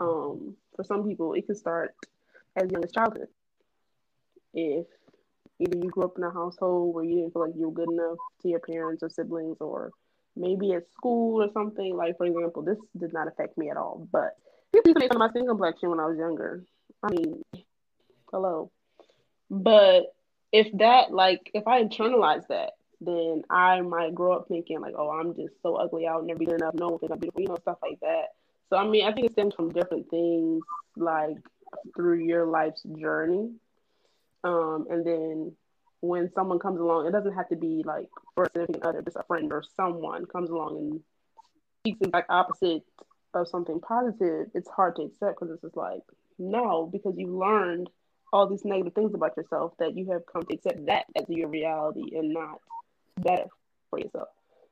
Um, 0.00 0.56
for 0.74 0.84
some 0.84 1.06
people, 1.06 1.34
it 1.34 1.46
can 1.46 1.54
start 1.54 1.94
as 2.56 2.70
young 2.70 2.82
as 2.82 2.92
childhood. 2.92 3.28
If 4.52 4.86
either 5.60 5.76
you 5.76 5.90
grew 5.90 6.04
up 6.04 6.16
in 6.16 6.24
a 6.24 6.30
household 6.30 6.94
where 6.94 7.04
you 7.04 7.16
didn't 7.16 7.32
feel 7.32 7.46
like 7.46 7.54
you 7.56 7.68
were 7.68 7.74
good 7.74 7.90
enough 7.90 8.18
to 8.42 8.48
your 8.48 8.60
parents 8.60 9.02
or 9.02 9.10
siblings, 9.10 9.58
or 9.60 9.92
maybe 10.36 10.72
at 10.72 10.90
school 10.92 11.42
or 11.42 11.48
something. 11.52 11.94
Like, 11.94 12.16
for 12.16 12.26
example, 12.26 12.62
this 12.62 12.78
did 12.98 13.12
not 13.12 13.28
affect 13.28 13.58
me 13.58 13.70
at 13.70 13.76
all, 13.76 14.08
but 14.10 14.36
people 14.72 14.88
used 14.88 14.96
to 14.96 15.00
make 15.00 15.12
fun 15.12 15.20
of 15.20 15.26
my 15.26 15.30
skin 15.30 15.46
complexion 15.46 15.90
when 15.90 16.00
I 16.00 16.06
was 16.06 16.18
younger. 16.18 16.64
I 17.02 17.10
mean, 17.10 17.42
hello. 18.30 18.70
But 19.50 20.14
if 20.52 20.66
that, 20.78 21.12
like, 21.12 21.50
if 21.54 21.66
I 21.66 21.82
internalize 21.82 22.46
that, 22.48 22.72
then 23.00 23.42
I 23.48 23.80
might 23.80 24.14
grow 24.14 24.34
up 24.34 24.48
thinking 24.48 24.80
like, 24.80 24.94
oh, 24.96 25.10
I'm 25.10 25.34
just 25.34 25.54
so 25.62 25.76
ugly. 25.76 26.06
I'll 26.06 26.22
never 26.22 26.38
be 26.38 26.46
good 26.46 26.60
enough. 26.60 26.74
No 26.74 26.88
one 26.88 26.98
thinks 26.98 27.12
I'm 27.12 27.18
beautiful. 27.18 27.42
You 27.42 27.48
know, 27.48 27.56
stuff 27.62 27.78
like 27.82 27.98
that. 28.00 28.26
So 28.68 28.76
I 28.76 28.86
mean, 28.86 29.04
I 29.06 29.12
think 29.12 29.26
it 29.26 29.32
stems 29.32 29.54
from 29.54 29.72
different 29.72 30.08
things, 30.10 30.62
like 30.96 31.36
through 31.96 32.18
your 32.18 32.46
life's 32.46 32.82
journey, 32.82 33.52
um, 34.44 34.86
and 34.90 35.06
then 35.06 35.52
when 36.00 36.30
someone 36.32 36.58
comes 36.58 36.80
along, 36.80 37.06
it 37.06 37.12
doesn't 37.12 37.34
have 37.34 37.48
to 37.50 37.56
be 37.56 37.82
like 37.84 38.08
for 38.34 38.44
a 38.44 38.50
significant 38.50 38.84
other, 38.84 39.02
just 39.02 39.16
a 39.16 39.22
friend 39.24 39.52
or 39.52 39.62
someone 39.76 40.24
comes 40.26 40.50
along 40.50 40.76
and 40.78 41.00
speaks 41.80 41.98
the 42.00 42.08
exact 42.08 42.30
opposite 42.30 42.82
of 43.34 43.48
something 43.48 43.80
positive. 43.80 44.46
It's 44.54 44.68
hard 44.68 44.96
to 44.96 45.02
accept 45.02 45.38
because 45.38 45.52
it's 45.54 45.62
just 45.62 45.76
like 45.76 46.02
no, 46.38 46.88
because 46.90 47.14
you 47.18 47.38
learned 47.38 47.90
all 48.32 48.48
these 48.48 48.64
negative 48.64 48.94
things 48.94 49.12
about 49.14 49.36
yourself 49.36 49.72
that 49.78 49.96
you 49.96 50.10
have 50.12 50.22
come 50.32 50.42
to 50.42 50.54
accept 50.54 50.86
that 50.86 51.04
as 51.16 51.24
your 51.28 51.48
reality 51.48 52.16
and 52.16 52.32
not 52.32 52.60
better 53.18 53.46
for 53.90 53.98
yourself. 53.98 54.28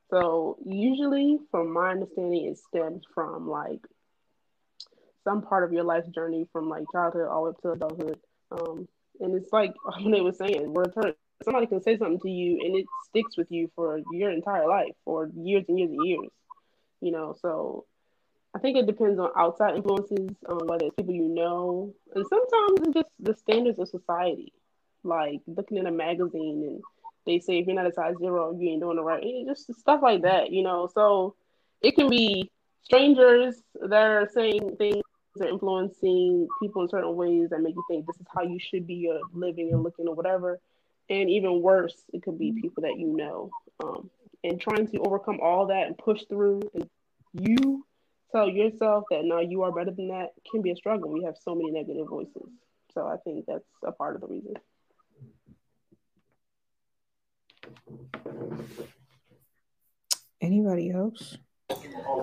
So 0.09 0.57
usually, 0.65 1.37
from 1.51 1.71
my 1.71 1.91
understanding, 1.91 2.45
it 2.45 2.57
stems 2.57 3.03
from 3.13 3.47
like 3.47 3.81
some 5.23 5.43
part 5.43 5.63
of 5.63 5.71
your 5.71 5.83
life 5.83 6.05
journey 6.09 6.47
from 6.51 6.69
like 6.69 6.85
childhood 6.91 7.27
all 7.27 7.45
the 7.45 7.51
way 7.51 7.55
up 7.55 7.61
to 7.61 7.71
adulthood. 7.71 8.19
Um, 8.51 8.87
and 9.19 9.35
it's 9.35 9.51
like 9.51 9.73
they 10.11 10.21
was 10.21 10.37
saying, 10.37 10.73
hurt. 10.95 11.17
Somebody 11.43 11.67
can 11.67 11.81
say 11.81 11.97
something 11.97 12.19
to 12.19 12.29
you 12.29 12.59
and 12.65 12.75
it 12.75 12.85
sticks 13.09 13.37
with 13.37 13.47
you 13.49 13.71
for 13.73 14.01
your 14.11 14.29
entire 14.29 14.67
life 14.67 14.95
or 15.05 15.29
years 15.33 15.63
and 15.69 15.79
years 15.79 15.91
and 15.91 16.05
years. 16.05 16.29
You 16.99 17.11
know, 17.11 17.35
so 17.41 17.85
I 18.53 18.59
think 18.59 18.77
it 18.77 18.87
depends 18.87 19.19
on 19.19 19.29
outside 19.37 19.75
influences, 19.75 20.35
um, 20.49 20.59
whether 20.65 20.87
it's 20.87 20.95
people 20.95 21.13
you 21.13 21.29
know, 21.29 21.93
and 22.13 22.25
sometimes 22.27 22.81
it's 22.81 22.93
just 22.93 23.09
the 23.19 23.35
standards 23.35 23.79
of 23.79 23.87
society. 23.87 24.51
Like 25.03 25.39
looking 25.47 25.77
in 25.77 25.87
a 25.87 25.91
magazine 25.91 26.63
and 26.67 26.83
they 27.25 27.39
say 27.39 27.59
if 27.59 27.67
you're 27.67 27.75
not 27.75 27.87
a 27.87 27.93
size 27.93 28.15
zero, 28.17 28.57
you 28.59 28.69
ain't 28.69 28.81
doing 28.81 28.97
the 28.97 29.03
right. 29.03 29.23
Just 29.45 29.73
stuff 29.79 30.01
like 30.01 30.23
that, 30.23 30.51
you 30.51 30.61
know. 30.61 30.89
So 30.93 31.35
it 31.81 31.95
can 31.95 32.09
be 32.09 32.51
strangers 32.83 33.61
that 33.81 34.01
are 34.01 34.29
saying 34.33 34.75
things 34.77 35.03
are 35.39 35.47
influencing 35.47 36.47
people 36.61 36.81
in 36.81 36.89
certain 36.89 37.15
ways 37.15 37.49
that 37.49 37.61
make 37.61 37.75
you 37.75 37.83
think 37.89 38.05
this 38.05 38.19
is 38.19 38.27
how 38.33 38.43
you 38.43 38.59
should 38.59 38.87
be 38.87 39.09
uh, 39.13 39.19
living 39.33 39.71
and 39.71 39.83
looking 39.83 40.07
or 40.07 40.15
whatever. 40.15 40.59
And 41.09 41.29
even 41.29 41.61
worse, 41.61 41.95
it 42.13 42.23
could 42.23 42.37
be 42.37 42.51
people 42.51 42.83
that 42.83 42.97
you 42.97 43.15
know. 43.15 43.49
Um, 43.83 44.09
and 44.43 44.59
trying 44.59 44.87
to 44.87 44.99
overcome 44.99 45.39
all 45.41 45.67
that 45.67 45.87
and 45.87 45.97
push 45.97 46.23
through 46.29 46.61
and 46.73 46.89
you 47.33 47.85
tell 48.31 48.49
yourself 48.49 49.05
that 49.11 49.23
now 49.23 49.39
you 49.39 49.63
are 49.63 49.71
better 49.71 49.91
than 49.91 50.09
that 50.09 50.29
can 50.49 50.61
be 50.61 50.71
a 50.71 50.75
struggle. 50.75 51.11
We 51.11 51.23
have 51.23 51.35
so 51.43 51.55
many 51.55 51.71
negative 51.71 52.07
voices. 52.07 52.49
So 52.93 53.07
I 53.07 53.17
think 53.17 53.45
that's 53.47 53.65
a 53.83 53.91
part 53.91 54.15
of 54.15 54.21
the 54.21 54.27
reason. 54.27 54.53
Anybody 60.41 60.91
else? 60.91 61.37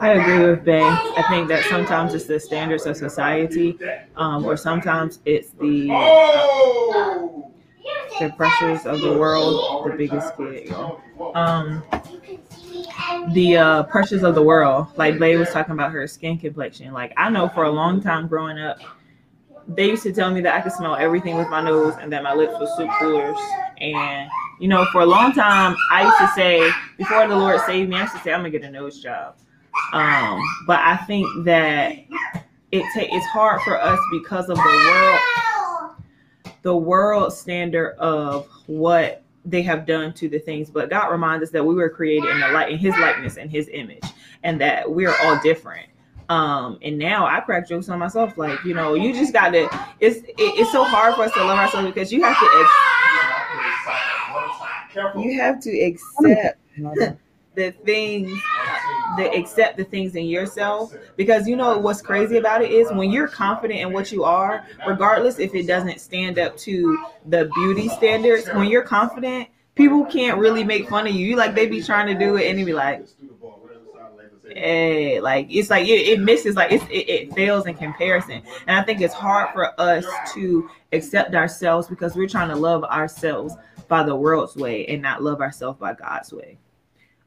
I 0.00 0.12
agree 0.12 0.46
with 0.46 0.64
Bay. 0.64 0.82
I 0.82 1.24
think 1.28 1.48
that 1.48 1.64
sometimes 1.64 2.12
it's 2.14 2.26
the 2.26 2.38
standards 2.38 2.84
of 2.86 2.96
society, 2.96 3.78
um, 4.16 4.44
or 4.44 4.56
sometimes 4.56 5.20
it's 5.24 5.50
the 5.52 5.90
uh, 5.90 7.16
the 8.20 8.32
pressures 8.36 8.84
of 8.84 9.00
the 9.00 9.16
world. 9.18 9.86
The 9.86 9.96
biggest 9.96 10.36
kid, 10.36 10.70
um, 11.34 11.82
the 13.32 13.56
uh, 13.56 13.82
pressures 13.84 14.22
of 14.22 14.34
the 14.34 14.42
world. 14.42 14.88
Like 14.96 15.18
Bay 15.18 15.36
was 15.36 15.50
talking 15.50 15.72
about 15.72 15.92
her 15.92 16.06
skin 16.06 16.38
complexion. 16.38 16.92
Like 16.92 17.12
I 17.16 17.30
know 17.30 17.48
for 17.48 17.64
a 17.64 17.70
long 17.70 18.02
time 18.02 18.28
growing 18.28 18.58
up, 18.58 18.78
they 19.66 19.86
used 19.86 20.02
to 20.02 20.12
tell 20.12 20.30
me 20.30 20.42
that 20.42 20.54
I 20.54 20.60
could 20.60 20.72
smell 20.72 20.96
everything 20.96 21.36
with 21.36 21.48
my 21.48 21.62
nose 21.62 21.94
and 22.00 22.12
that 22.12 22.22
my 22.22 22.34
lips 22.34 22.54
were 22.60 22.68
soup 22.76 22.90
coolers. 23.00 23.38
And 23.78 24.28
you 24.58 24.68
know, 24.68 24.86
for 24.86 25.02
a 25.02 25.06
long 25.06 25.32
time, 25.32 25.76
I 25.90 26.04
used 26.04 26.18
to 26.18 26.28
say 26.34 26.70
before 26.96 27.26
the 27.28 27.36
Lord 27.36 27.60
saved 27.66 27.90
me, 27.90 27.96
I 27.96 28.02
used 28.02 28.14
to 28.14 28.20
say 28.20 28.32
I'm 28.32 28.40
gonna 28.40 28.50
get 28.50 28.62
a 28.62 28.70
nose 28.70 29.00
job. 29.02 29.36
Um, 29.92 30.40
but 30.66 30.80
I 30.80 30.96
think 30.96 31.26
that 31.44 31.96
it 32.72 32.82
ta- 32.94 33.08
it's 33.10 33.26
hard 33.26 33.60
for 33.62 33.80
us 33.80 33.98
because 34.10 34.48
of 34.48 34.56
the 34.56 34.62
world, 34.62 35.96
the 36.62 36.76
world 36.76 37.32
standard 37.32 37.96
of 37.98 38.48
what 38.66 39.22
they 39.44 39.62
have 39.62 39.86
done 39.86 40.12
to 40.14 40.28
the 40.28 40.38
things. 40.38 40.70
But 40.70 40.90
God 40.90 41.10
reminds 41.10 41.44
us 41.44 41.50
that 41.50 41.64
we 41.64 41.74
were 41.74 41.90
created 41.90 42.28
in 42.30 42.40
the 42.40 42.48
light, 42.48 42.72
in 42.72 42.78
His 42.78 42.96
likeness 42.98 43.36
and 43.36 43.50
His 43.50 43.68
image, 43.72 44.04
and 44.42 44.60
that 44.60 44.90
we're 44.90 45.14
all 45.22 45.38
different. 45.42 45.88
Um, 46.28 46.78
and 46.82 46.98
now 46.98 47.26
I 47.26 47.38
crack 47.40 47.68
jokes 47.68 47.88
on 47.88 48.00
myself, 48.00 48.36
like 48.36 48.64
you 48.64 48.74
know, 48.74 48.94
you 48.94 49.12
just 49.12 49.32
got 49.32 49.50
to. 49.50 49.68
It's 50.00 50.18
it, 50.18 50.34
it's 50.38 50.72
so 50.72 50.82
hard 50.82 51.14
for 51.14 51.22
us 51.22 51.32
to 51.34 51.44
love 51.44 51.58
ourselves 51.58 51.86
because 51.86 52.12
you 52.12 52.22
have 52.24 52.36
to. 52.38 52.66
Ex- 54.96 55.18
you 55.18 55.40
have 55.40 55.60
to 55.60 55.80
accept 55.80 56.58
the 57.54 57.70
things 57.84 58.30
the 59.16 59.30
accept 59.34 59.76
the 59.76 59.84
things 59.84 60.14
in 60.14 60.26
yourself. 60.26 60.94
Because 61.16 61.48
you 61.48 61.56
know 61.56 61.78
what's 61.78 62.02
crazy 62.02 62.36
about 62.36 62.62
it 62.62 62.70
is 62.70 62.90
when 62.92 63.10
you're 63.10 63.28
confident 63.28 63.80
in 63.80 63.92
what 63.92 64.12
you 64.12 64.24
are 64.24 64.66
regardless 64.86 65.38
if 65.38 65.54
it 65.54 65.66
doesn't 65.66 66.00
stand 66.00 66.38
up 66.38 66.56
to 66.58 66.98
the 67.26 67.50
beauty 67.54 67.88
standards 67.88 68.46
when 68.48 68.68
you're 68.68 68.82
confident 68.82 69.48
people 69.74 70.04
can't 70.06 70.38
really 70.38 70.64
make 70.64 70.88
fun 70.88 71.06
of 71.06 71.14
you. 71.14 71.36
Like 71.36 71.54
they 71.54 71.66
be 71.66 71.82
trying 71.82 72.06
to 72.08 72.18
do 72.18 72.36
it 72.36 72.48
and 72.48 72.58
they 72.58 72.64
be 72.64 72.72
like 72.72 73.06
hey 74.48 75.20
like 75.20 75.48
it's 75.50 75.70
like 75.70 75.86
it, 75.88 76.08
it 76.08 76.20
misses 76.20 76.54
like 76.54 76.70
it, 76.70 76.82
it 76.90 77.32
fails 77.34 77.66
in 77.66 77.74
comparison. 77.74 78.42
And 78.66 78.78
i 78.78 78.82
think 78.82 79.00
it's 79.00 79.14
hard 79.14 79.52
for 79.52 79.78
us 79.80 80.04
to 80.34 80.70
accept 80.92 81.34
ourselves 81.34 81.88
because 81.88 82.14
we're 82.14 82.28
trying 82.28 82.48
to 82.50 82.56
love 82.56 82.84
ourselves 82.84 83.54
by 83.88 84.02
the 84.02 84.14
world's 84.14 84.56
way 84.56 84.86
and 84.86 85.02
not 85.02 85.22
love 85.22 85.40
ourselves 85.40 85.78
by 85.78 85.94
god's 85.94 86.32
way 86.32 86.58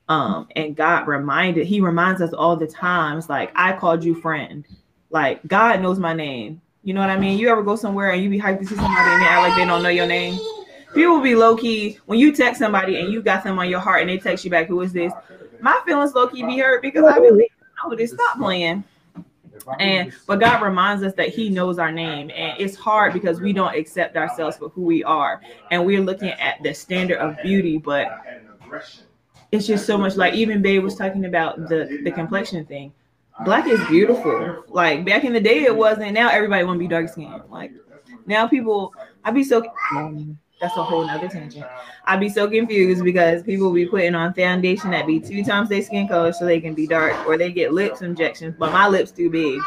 um, 0.09 0.47
and 0.55 0.75
God 0.75 1.07
reminded, 1.07 1.67
He 1.67 1.79
reminds 1.81 2.19
us 2.19 2.33
all 2.33 2.55
the 2.55 2.65
times, 2.67 3.29
like, 3.29 3.51
I 3.55 3.73
called 3.73 4.03
you 4.03 4.15
friend. 4.15 4.65
Like, 5.11 5.45
God 5.47 5.81
knows 5.81 5.99
my 5.99 6.13
name. 6.13 6.61
You 6.83 6.95
know 6.95 6.99
what 6.99 7.11
I 7.11 7.19
mean? 7.19 7.37
You 7.37 7.49
ever 7.49 7.61
go 7.61 7.75
somewhere 7.75 8.11
and 8.11 8.23
you 8.23 8.29
be 8.29 8.39
hyped 8.39 8.59
to 8.59 8.65
see 8.65 8.75
somebody 8.75 9.11
and 9.11 9.21
they 9.21 9.27
act 9.27 9.47
like 9.47 9.57
they 9.57 9.65
don't 9.65 9.83
know 9.83 9.89
your 9.89 10.07
name? 10.07 10.39
People 10.95 11.21
be 11.21 11.35
low 11.35 11.55
key 11.55 11.99
when 12.07 12.17
you 12.17 12.33
text 12.33 12.57
somebody 12.57 12.99
and 12.99 13.13
you 13.13 13.21
got 13.21 13.43
them 13.43 13.59
on 13.59 13.69
your 13.69 13.79
heart 13.79 14.01
and 14.01 14.09
they 14.09 14.17
text 14.17 14.43
you 14.43 14.49
back, 14.49 14.67
who 14.67 14.81
is 14.81 14.91
this? 14.91 15.13
My 15.61 15.79
feelings 15.85 16.15
low 16.15 16.27
key 16.27 16.43
be 16.43 16.57
hurt 16.57 16.81
because 16.81 17.03
I 17.03 17.19
be 17.19 17.29
like, 17.29 17.51
oh, 17.85 17.95
this 17.95 18.11
stop 18.11 18.37
playing. 18.37 18.83
And 19.79 20.13
but 20.27 20.39
God 20.39 20.61
reminds 20.61 21.03
us 21.03 21.13
that 21.13 21.29
He 21.29 21.49
knows 21.49 21.79
our 21.79 21.91
name, 21.91 22.31
and 22.35 22.59
it's 22.59 22.75
hard 22.75 23.13
because 23.13 23.39
we 23.39 23.53
don't 23.53 23.75
accept 23.75 24.15
ourselves 24.17 24.57
for 24.57 24.69
who 24.69 24.81
we 24.81 25.03
are, 25.03 25.41
and 25.71 25.85
we're 25.85 26.01
looking 26.01 26.29
at 26.29 26.61
the 26.63 26.73
standard 26.73 27.17
of 27.17 27.37
beauty, 27.41 27.77
but 27.77 28.07
it's 29.51 29.65
just 29.65 29.85
so 29.85 29.97
much 29.97 30.15
like 30.15 30.33
even 30.33 30.61
Babe 30.61 30.83
was 30.83 30.95
talking 30.95 31.25
about 31.25 31.57
the 31.69 31.99
the 32.03 32.11
complexion 32.11 32.65
thing. 32.65 32.93
Black 33.45 33.67
is 33.67 33.79
beautiful. 33.87 34.63
Like 34.67 35.05
back 35.05 35.23
in 35.23 35.33
the 35.33 35.39
day, 35.39 35.63
it 35.63 35.75
wasn't. 35.75 36.13
Now 36.13 36.29
everybody 36.29 36.63
want 36.63 36.75
to 36.75 36.79
be 36.79 36.87
dark 36.87 37.09
skinned. 37.09 37.41
Like 37.49 37.71
now 38.25 38.47
people, 38.47 38.93
I'd 39.23 39.33
be 39.33 39.43
so. 39.43 39.63
That's 40.59 40.75
a 40.75 40.83
whole 40.83 41.05
nother 41.05 41.27
tangent. 41.27 41.65
I'd 42.05 42.19
be 42.19 42.29
so 42.29 42.49
confused 42.49 43.03
because 43.03 43.43
people 43.43 43.71
be 43.71 43.85
putting 43.85 44.15
on 44.15 44.33
foundation 44.33 44.91
that 44.91 45.07
be 45.07 45.19
two 45.19 45.43
times 45.43 45.69
their 45.69 45.81
skin 45.81 46.07
color 46.07 46.33
so 46.33 46.45
they 46.45 46.59
can 46.59 46.73
be 46.73 46.87
dark, 46.87 47.13
or 47.27 47.37
they 47.37 47.51
get 47.51 47.73
lips 47.73 48.01
injections, 48.01 48.55
but 48.57 48.71
my 48.71 48.87
lips 48.87 49.11
too 49.11 49.29
big. 49.29 49.59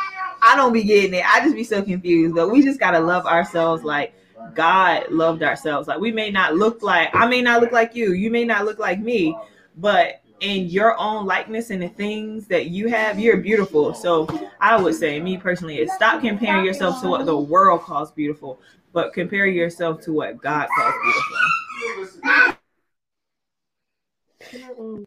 I 0.42 0.56
don't 0.56 0.72
be 0.72 0.82
getting 0.82 1.14
it. 1.14 1.24
I 1.24 1.40
just 1.40 1.54
be 1.54 1.64
so 1.64 1.82
confused. 1.82 2.34
But 2.34 2.50
we 2.50 2.62
just 2.62 2.80
gotta 2.80 3.00
love 3.00 3.26
ourselves 3.26 3.84
like 3.84 4.14
God 4.54 5.10
loved 5.10 5.42
ourselves. 5.42 5.88
Like 5.88 6.00
we 6.00 6.12
may 6.12 6.30
not 6.30 6.56
look 6.56 6.82
like 6.82 7.10
I 7.14 7.26
may 7.26 7.42
not 7.42 7.60
look 7.60 7.72
like 7.72 7.94
you, 7.94 8.12
you 8.12 8.30
may 8.30 8.44
not 8.44 8.64
look 8.64 8.78
like 8.78 9.00
me, 9.00 9.36
but 9.76 10.22
in 10.40 10.66
your 10.66 10.98
own 10.98 11.24
likeness 11.24 11.70
and 11.70 11.80
the 11.80 11.88
things 11.88 12.48
that 12.48 12.66
you 12.66 12.88
have, 12.88 13.18
you're 13.18 13.36
beautiful. 13.36 13.94
So 13.94 14.26
I 14.60 14.80
would 14.80 14.96
say, 14.96 15.20
me 15.20 15.36
personally, 15.36 15.78
is 15.78 15.92
stop 15.94 16.20
comparing 16.20 16.64
yourself 16.64 17.00
to 17.02 17.08
what 17.08 17.24
the 17.26 17.36
world 17.36 17.82
calls 17.82 18.10
beautiful, 18.10 18.60
but 18.92 19.12
compare 19.12 19.46
yourself 19.46 20.00
to 20.02 20.12
what 20.12 20.40
God 20.40 20.68
calls 20.76 20.94
beautiful. 24.50 25.04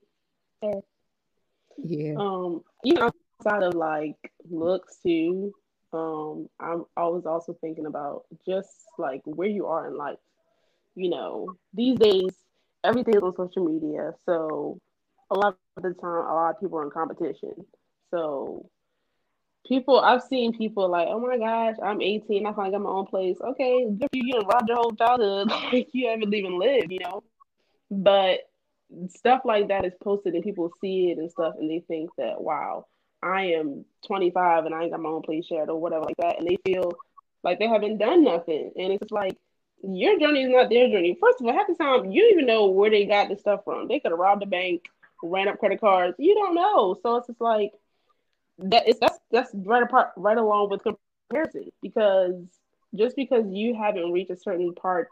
Yeah. 1.77 2.15
Um, 2.17 2.63
you 2.83 2.95
know, 2.95 3.11
outside 3.39 3.63
of 3.63 3.75
like 3.75 4.15
looks 4.49 4.97
too, 5.03 5.53
um, 5.93 6.49
I'm 6.59 6.85
always 6.97 7.25
also 7.25 7.55
thinking 7.61 7.85
about 7.85 8.23
just 8.47 8.71
like 8.97 9.21
where 9.25 9.47
you 9.47 9.67
are 9.67 9.87
in 9.87 9.97
life. 9.97 10.17
You 10.95 11.09
know, 11.09 11.55
these 11.73 11.99
days 11.99 12.31
everything's 12.83 13.21
on 13.21 13.35
social 13.35 13.65
media. 13.65 14.13
So 14.25 14.79
a 15.29 15.35
lot 15.35 15.57
of 15.77 15.83
the 15.83 15.93
time, 15.93 16.25
a 16.25 16.33
lot 16.33 16.51
of 16.51 16.59
people 16.59 16.79
are 16.79 16.83
in 16.83 16.91
competition. 16.91 17.53
So 18.11 18.69
people, 19.67 19.99
I've 19.99 20.23
seen 20.23 20.57
people 20.57 20.89
like, 20.89 21.07
oh 21.09 21.19
my 21.19 21.37
gosh, 21.37 21.75
I'm 21.83 22.01
18, 22.01 22.45
I 22.45 22.53
finally 22.53 22.71
got 22.71 22.81
my 22.81 22.89
own 22.89 23.05
place. 23.05 23.37
Okay, 23.41 23.85
good 23.89 24.09
for 24.11 24.17
you. 24.17 24.33
You 24.35 24.41
robbed 24.41 24.69
your 24.69 24.77
whole 24.77 24.91
childhood. 24.93 25.49
like 25.73 25.89
you 25.91 26.07
haven't 26.07 26.33
even 26.33 26.59
lived, 26.59 26.91
you 26.91 26.99
know. 26.99 27.23
But 27.91 28.39
stuff 29.09 29.41
like 29.45 29.67
that 29.69 29.85
is 29.85 29.93
posted 30.03 30.33
and 30.33 30.43
people 30.43 30.71
see 30.81 31.11
it 31.11 31.17
and 31.17 31.31
stuff, 31.31 31.55
and 31.59 31.69
they 31.69 31.83
think 31.87 32.09
that 32.17 32.41
wow, 32.41 32.85
I 33.21 33.47
am 33.53 33.85
25 34.07 34.65
and 34.65 34.75
I 34.75 34.83
ain't 34.83 34.91
got 34.91 35.01
my 35.01 35.09
own 35.09 35.21
place 35.21 35.47
yet 35.49 35.69
or 35.69 35.79
whatever 35.79 36.05
like 36.05 36.17
that, 36.17 36.39
and 36.39 36.47
they 36.47 36.57
feel 36.65 36.93
like 37.43 37.59
they 37.59 37.67
haven't 37.67 37.97
done 37.97 38.23
nothing, 38.23 38.71
and 38.77 38.93
it's 38.93 39.11
like 39.11 39.37
your 39.83 40.19
journey 40.19 40.43
is 40.43 40.49
not 40.49 40.69
their 40.69 40.89
journey. 40.89 41.17
First 41.21 41.41
of 41.41 41.47
all, 41.47 41.53
half 41.53 41.67
the 41.67 41.75
time 41.75 42.11
you 42.11 42.29
even 42.31 42.45
know 42.45 42.67
where 42.67 42.89
they 42.89 43.05
got 43.05 43.29
the 43.29 43.37
stuff 43.37 43.61
from. 43.63 43.87
They 43.87 43.99
could 43.99 44.11
have 44.11 44.19
robbed 44.19 44.43
a 44.43 44.47
bank, 44.47 44.85
ran 45.21 45.47
up 45.47 45.59
credit 45.59 45.79
cards. 45.79 46.15
You 46.17 46.33
don't 46.33 46.55
know. 46.55 46.97
So 47.03 47.17
it's 47.17 47.27
just 47.27 47.41
like 47.41 47.71
that 48.59 48.87
is 48.87 48.97
that's 48.99 49.19
that's 49.31 49.51
right 49.53 49.83
apart 49.83 50.09
right 50.15 50.37
along 50.37 50.69
with 50.69 50.81
comparison 50.83 51.71
because 51.81 52.33
just 52.95 53.15
because 53.15 53.43
you 53.49 53.75
haven't 53.75 54.11
reached 54.11 54.31
a 54.31 54.37
certain 54.37 54.73
part 54.73 55.09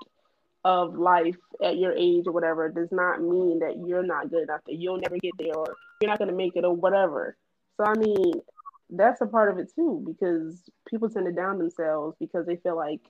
of 0.66 0.96
life 0.96 1.36
at 1.62 1.78
your 1.78 1.92
age 1.94 2.26
or 2.26 2.32
whatever 2.32 2.70
does 2.70 2.92
not 2.92 3.22
mean 3.22 3.60
that 3.60 3.76
you're 3.86 4.04
not 4.04 4.30
good 4.30 4.44
enough 4.44 4.62
that 4.66 4.76
you'll 4.76 4.98
never 4.98 5.18
get 5.18 5.34
there 5.38 5.56
or 5.56 5.76
you're 6.02 6.10
not 6.10 6.18
going 6.18 6.30
to 6.30 6.36
make 6.36 6.56
it 6.56 6.64
or 6.64 6.74
whatever. 6.74 7.36
So 7.78 7.86
i 7.86 7.94
mean 7.96 8.34
that's 8.90 9.22
a 9.22 9.26
part 9.26 9.52
of 9.52 9.58
it 9.58 9.72
too 9.74 10.04
because 10.06 10.70
people 10.88 11.10
tend 11.10 11.26
to 11.26 11.32
down 11.32 11.58
themselves 11.58 12.16
because 12.20 12.46
they 12.46 12.56
feel 12.58 12.76
like 12.76 13.02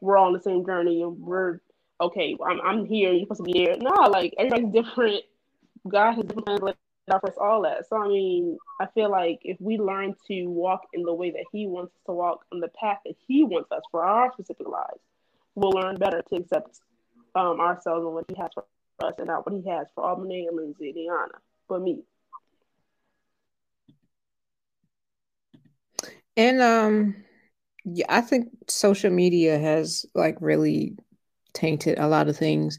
we're 0.00 0.16
all 0.16 0.28
on 0.28 0.32
the 0.32 0.40
same 0.40 0.64
journey 0.64 1.02
and 1.02 1.18
we're 1.18 1.60
okay 2.00 2.36
i'm, 2.46 2.60
I'm 2.60 2.84
here 2.84 3.12
you're 3.12 3.22
supposed 3.22 3.44
to 3.44 3.52
be 3.52 3.64
there. 3.64 3.76
No 3.78 4.08
like 4.10 4.34
everybody's 4.38 4.72
different. 4.72 5.22
God 5.86 6.14
has 6.14 6.24
different 6.24 6.46
plans 6.46 6.76
us 7.10 7.34
all 7.40 7.62
that 7.62 7.86
so 7.88 7.96
i 7.96 8.08
mean 8.08 8.56
i 8.80 8.86
feel 8.94 9.10
like 9.10 9.38
if 9.42 9.60
we 9.60 9.76
learn 9.76 10.14
to 10.26 10.46
walk 10.46 10.82
in 10.94 11.02
the 11.02 11.12
way 11.12 11.30
that 11.30 11.44
he 11.52 11.66
wants 11.66 11.92
us 11.94 12.00
to 12.06 12.12
walk 12.12 12.44
on 12.52 12.60
the 12.60 12.68
path 12.80 12.98
that 13.04 13.14
he 13.26 13.44
wants 13.44 13.70
us 13.72 13.82
for 13.90 14.04
our 14.04 14.32
specific 14.32 14.66
lives 14.66 15.00
we'll 15.54 15.70
learn 15.70 15.96
better 15.96 16.22
to 16.28 16.36
accept 16.36 16.80
um, 17.34 17.60
ourselves 17.60 18.04
and 18.04 18.14
what 18.14 18.24
he 18.28 18.34
has 18.40 18.50
for 18.54 18.64
us 19.06 19.14
and 19.18 19.26
not 19.26 19.44
what 19.46 19.60
he 19.60 19.68
has 19.68 19.86
for 19.94 20.04
Albany 20.04 20.46
and 20.46 20.56
Lindsay 20.56 20.90
and 21.08 21.30
but 21.68 21.82
me. 21.82 22.02
And 26.36 26.60
um 26.60 27.16
yeah, 27.84 28.06
I 28.08 28.20
think 28.22 28.48
social 28.68 29.10
media 29.10 29.58
has 29.58 30.06
like 30.14 30.36
really 30.40 30.96
tainted 31.52 31.98
a 31.98 32.08
lot 32.08 32.28
of 32.28 32.36
things. 32.36 32.78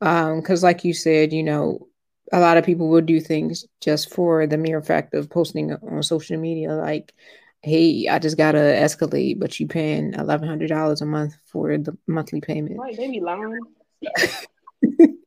Um, 0.00 0.40
because 0.40 0.62
like 0.62 0.84
you 0.84 0.94
said, 0.94 1.32
you 1.32 1.42
know, 1.42 1.85
a 2.32 2.40
lot 2.40 2.56
of 2.56 2.64
people 2.64 2.88
will 2.88 3.00
do 3.02 3.20
things 3.20 3.66
just 3.80 4.12
for 4.12 4.46
the 4.46 4.56
mere 4.56 4.82
fact 4.82 5.14
of 5.14 5.30
posting 5.30 5.72
on 5.72 6.02
social 6.02 6.38
media, 6.38 6.72
like, 6.74 7.14
hey, 7.62 8.08
I 8.08 8.18
just 8.18 8.36
got 8.36 8.52
to 8.52 8.58
Escalade, 8.58 9.40
but 9.40 9.58
you 9.58 9.66
paying 9.66 10.14
eleven 10.14 10.48
hundred 10.48 10.68
dollars 10.68 11.02
a 11.02 11.06
month 11.06 11.36
for 11.46 11.76
the 11.78 11.96
monthly 12.06 12.40
payment. 12.40 12.78
Right, 12.78 12.96
they 12.96 13.10
be 13.10 13.20
lying. 13.20 13.58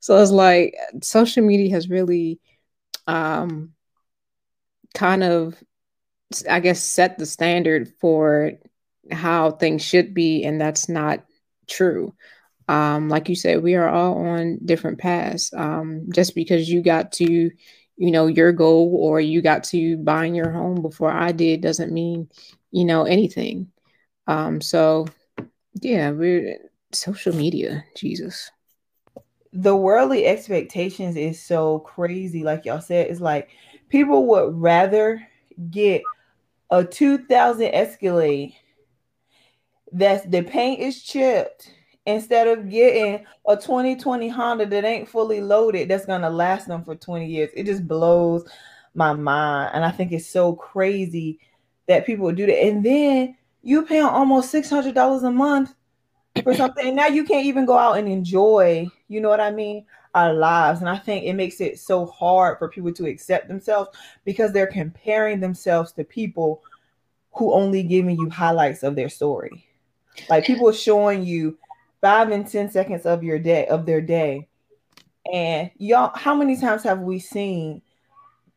so 0.00 0.20
it's 0.20 0.30
like 0.30 0.76
social 1.02 1.44
media 1.44 1.70
has 1.72 1.88
really 1.88 2.40
um 3.06 3.72
kind 4.94 5.22
of 5.22 5.62
I 6.50 6.60
guess 6.60 6.82
set 6.82 7.18
the 7.18 7.26
standard 7.26 7.92
for 8.00 8.52
how 9.12 9.52
things 9.52 9.82
should 9.82 10.12
be 10.12 10.44
and 10.44 10.60
that's 10.60 10.88
not 10.88 11.24
true. 11.68 12.14
Um 12.68 13.08
like 13.08 13.28
you 13.28 13.36
said 13.36 13.62
we 13.62 13.74
are 13.74 13.88
all 13.88 14.18
on 14.18 14.58
different 14.64 14.98
paths. 14.98 15.52
Um 15.54 16.06
just 16.12 16.34
because 16.34 16.68
you 16.68 16.82
got 16.82 17.12
to 17.12 17.50
you 17.96 18.10
know 18.10 18.26
your 18.26 18.52
goal 18.52 18.96
or 19.00 19.20
you 19.20 19.40
got 19.40 19.64
to 19.64 19.96
buying 19.98 20.34
your 20.34 20.50
home 20.50 20.82
before 20.82 21.10
I 21.10 21.32
did 21.32 21.60
doesn't 21.60 21.92
mean 21.92 22.28
you 22.70 22.84
know 22.84 23.04
anything. 23.04 23.70
Um 24.26 24.60
so 24.60 25.06
yeah, 25.80 26.10
we're 26.10 26.58
social 26.92 27.34
media, 27.34 27.84
Jesus. 27.94 28.50
The 29.52 29.76
worldly 29.76 30.26
expectations 30.26 31.16
is 31.16 31.42
so 31.42 31.78
crazy. 31.80 32.42
Like 32.42 32.64
y'all 32.64 32.80
said, 32.80 33.08
it's 33.08 33.20
like 33.20 33.50
people 33.88 34.26
would 34.26 34.60
rather 34.60 35.26
get 35.70 36.02
a 36.70 36.84
2000 36.84 37.66
Escalade 37.72 38.54
that's 39.92 40.26
the 40.26 40.42
paint 40.42 40.80
is 40.80 41.02
chipped 41.02 41.72
instead 42.06 42.46
of 42.46 42.70
getting 42.70 43.26
a 43.46 43.56
2020 43.56 44.28
Honda 44.28 44.66
that 44.66 44.84
ain't 44.84 45.08
fully 45.08 45.40
loaded 45.40 45.88
that's 45.88 46.06
gonna 46.06 46.30
last 46.30 46.68
them 46.68 46.84
for 46.84 46.94
20 46.94 47.26
years. 47.26 47.50
It 47.54 47.64
just 47.64 47.86
blows 47.86 48.48
my 48.94 49.12
mind. 49.12 49.72
And 49.74 49.84
I 49.84 49.90
think 49.90 50.12
it's 50.12 50.26
so 50.26 50.54
crazy 50.54 51.40
that 51.88 52.06
people 52.06 52.30
do 52.32 52.46
that. 52.46 52.64
And 52.64 52.84
then 52.84 53.36
you 53.62 53.84
pay 53.84 54.00
almost 54.00 54.52
$600 54.52 55.22
a 55.24 55.30
month 55.30 55.74
for 56.42 56.54
something. 56.56 56.86
And 56.86 56.96
now 56.96 57.06
you 57.06 57.24
can't 57.24 57.46
even 57.46 57.66
go 57.66 57.76
out 57.76 57.98
and 57.98 58.08
enjoy, 58.08 58.88
you 59.08 59.20
know 59.20 59.28
what 59.28 59.40
I 59.40 59.50
mean, 59.50 59.84
our 60.14 60.32
lives. 60.32 60.80
And 60.80 60.88
I 60.88 60.98
think 60.98 61.24
it 61.24 61.34
makes 61.34 61.60
it 61.60 61.78
so 61.78 62.06
hard 62.06 62.58
for 62.58 62.68
people 62.68 62.92
to 62.94 63.06
accept 63.06 63.48
themselves 63.48 63.90
because 64.24 64.52
they're 64.52 64.66
comparing 64.66 65.40
themselves 65.40 65.92
to 65.92 66.04
people 66.04 66.62
who 67.32 67.52
only 67.52 67.82
giving 67.82 68.16
you 68.16 68.30
highlights 68.30 68.82
of 68.82 68.96
their 68.96 69.10
story. 69.10 69.66
Like 70.30 70.46
people 70.46 70.72
showing 70.72 71.24
you 71.24 71.58
five 72.00 72.30
and 72.30 72.46
ten 72.46 72.70
seconds 72.70 73.06
of 73.06 73.22
your 73.22 73.38
day 73.38 73.66
of 73.66 73.86
their 73.86 74.00
day. 74.00 74.48
And 75.32 75.70
y'all, 75.78 76.12
how 76.14 76.34
many 76.34 76.56
times 76.56 76.82
have 76.84 77.00
we 77.00 77.18
seen 77.18 77.82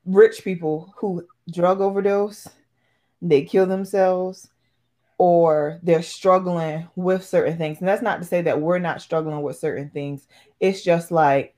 rich 0.05 0.43
people 0.43 0.93
who 0.97 1.25
drug 1.51 1.81
overdose, 1.81 2.47
they 3.21 3.43
kill 3.43 3.65
themselves, 3.65 4.49
or 5.17 5.79
they're 5.83 6.01
struggling 6.01 6.87
with 6.95 7.25
certain 7.25 7.57
things. 7.57 7.79
And 7.79 7.87
that's 7.87 8.01
not 8.01 8.21
to 8.21 8.27
say 8.27 8.41
that 8.43 8.61
we're 8.61 8.79
not 8.79 9.01
struggling 9.01 9.41
with 9.41 9.57
certain 9.57 9.89
things. 9.89 10.27
It's 10.59 10.81
just 10.83 11.11
like 11.11 11.55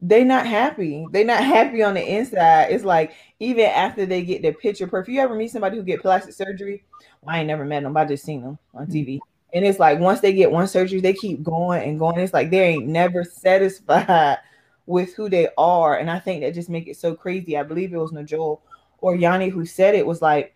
they're 0.00 0.24
not 0.24 0.46
happy. 0.46 1.06
They're 1.10 1.24
not 1.24 1.44
happy 1.44 1.82
on 1.82 1.94
the 1.94 2.04
inside. 2.04 2.70
It's 2.70 2.84
like 2.84 3.12
even 3.40 3.66
after 3.66 4.06
they 4.06 4.22
get 4.22 4.42
their 4.42 4.54
picture 4.54 4.86
perfect. 4.86 5.14
You 5.14 5.20
ever 5.20 5.34
meet 5.34 5.50
somebody 5.50 5.76
who 5.76 5.82
get 5.82 6.02
plastic 6.02 6.34
surgery? 6.34 6.84
Well, 7.20 7.34
I 7.34 7.40
ain't 7.40 7.48
never 7.48 7.64
met 7.64 7.82
them. 7.82 7.96
I 7.96 8.04
just 8.04 8.24
seen 8.24 8.42
them 8.42 8.58
on 8.74 8.86
mm. 8.86 8.92
TV. 8.92 9.20
And 9.54 9.64
it's 9.64 9.78
like 9.78 9.98
once 9.98 10.20
they 10.20 10.32
get 10.32 10.50
one 10.50 10.66
surgery, 10.66 11.00
they 11.00 11.12
keep 11.12 11.42
going 11.42 11.88
and 11.88 11.98
going. 11.98 12.18
It's 12.18 12.32
like 12.32 12.50
they 12.50 12.60
ain't 12.60 12.86
never 12.86 13.24
satisfied 13.24 14.38
with 14.86 15.14
who 15.14 15.28
they 15.28 15.48
are. 15.58 15.96
And 15.96 16.10
I 16.10 16.18
think 16.18 16.42
that 16.42 16.54
just 16.54 16.70
make 16.70 16.88
it 16.88 16.96
so 16.96 17.14
crazy. 17.14 17.56
I 17.56 17.62
believe 17.62 17.92
it 17.92 17.98
was 17.98 18.12
Najol 18.12 18.60
or 18.98 19.14
Yanni 19.14 19.48
who 19.48 19.66
said 19.66 19.94
it 19.94 20.06
was 20.06 20.22
like 20.22 20.54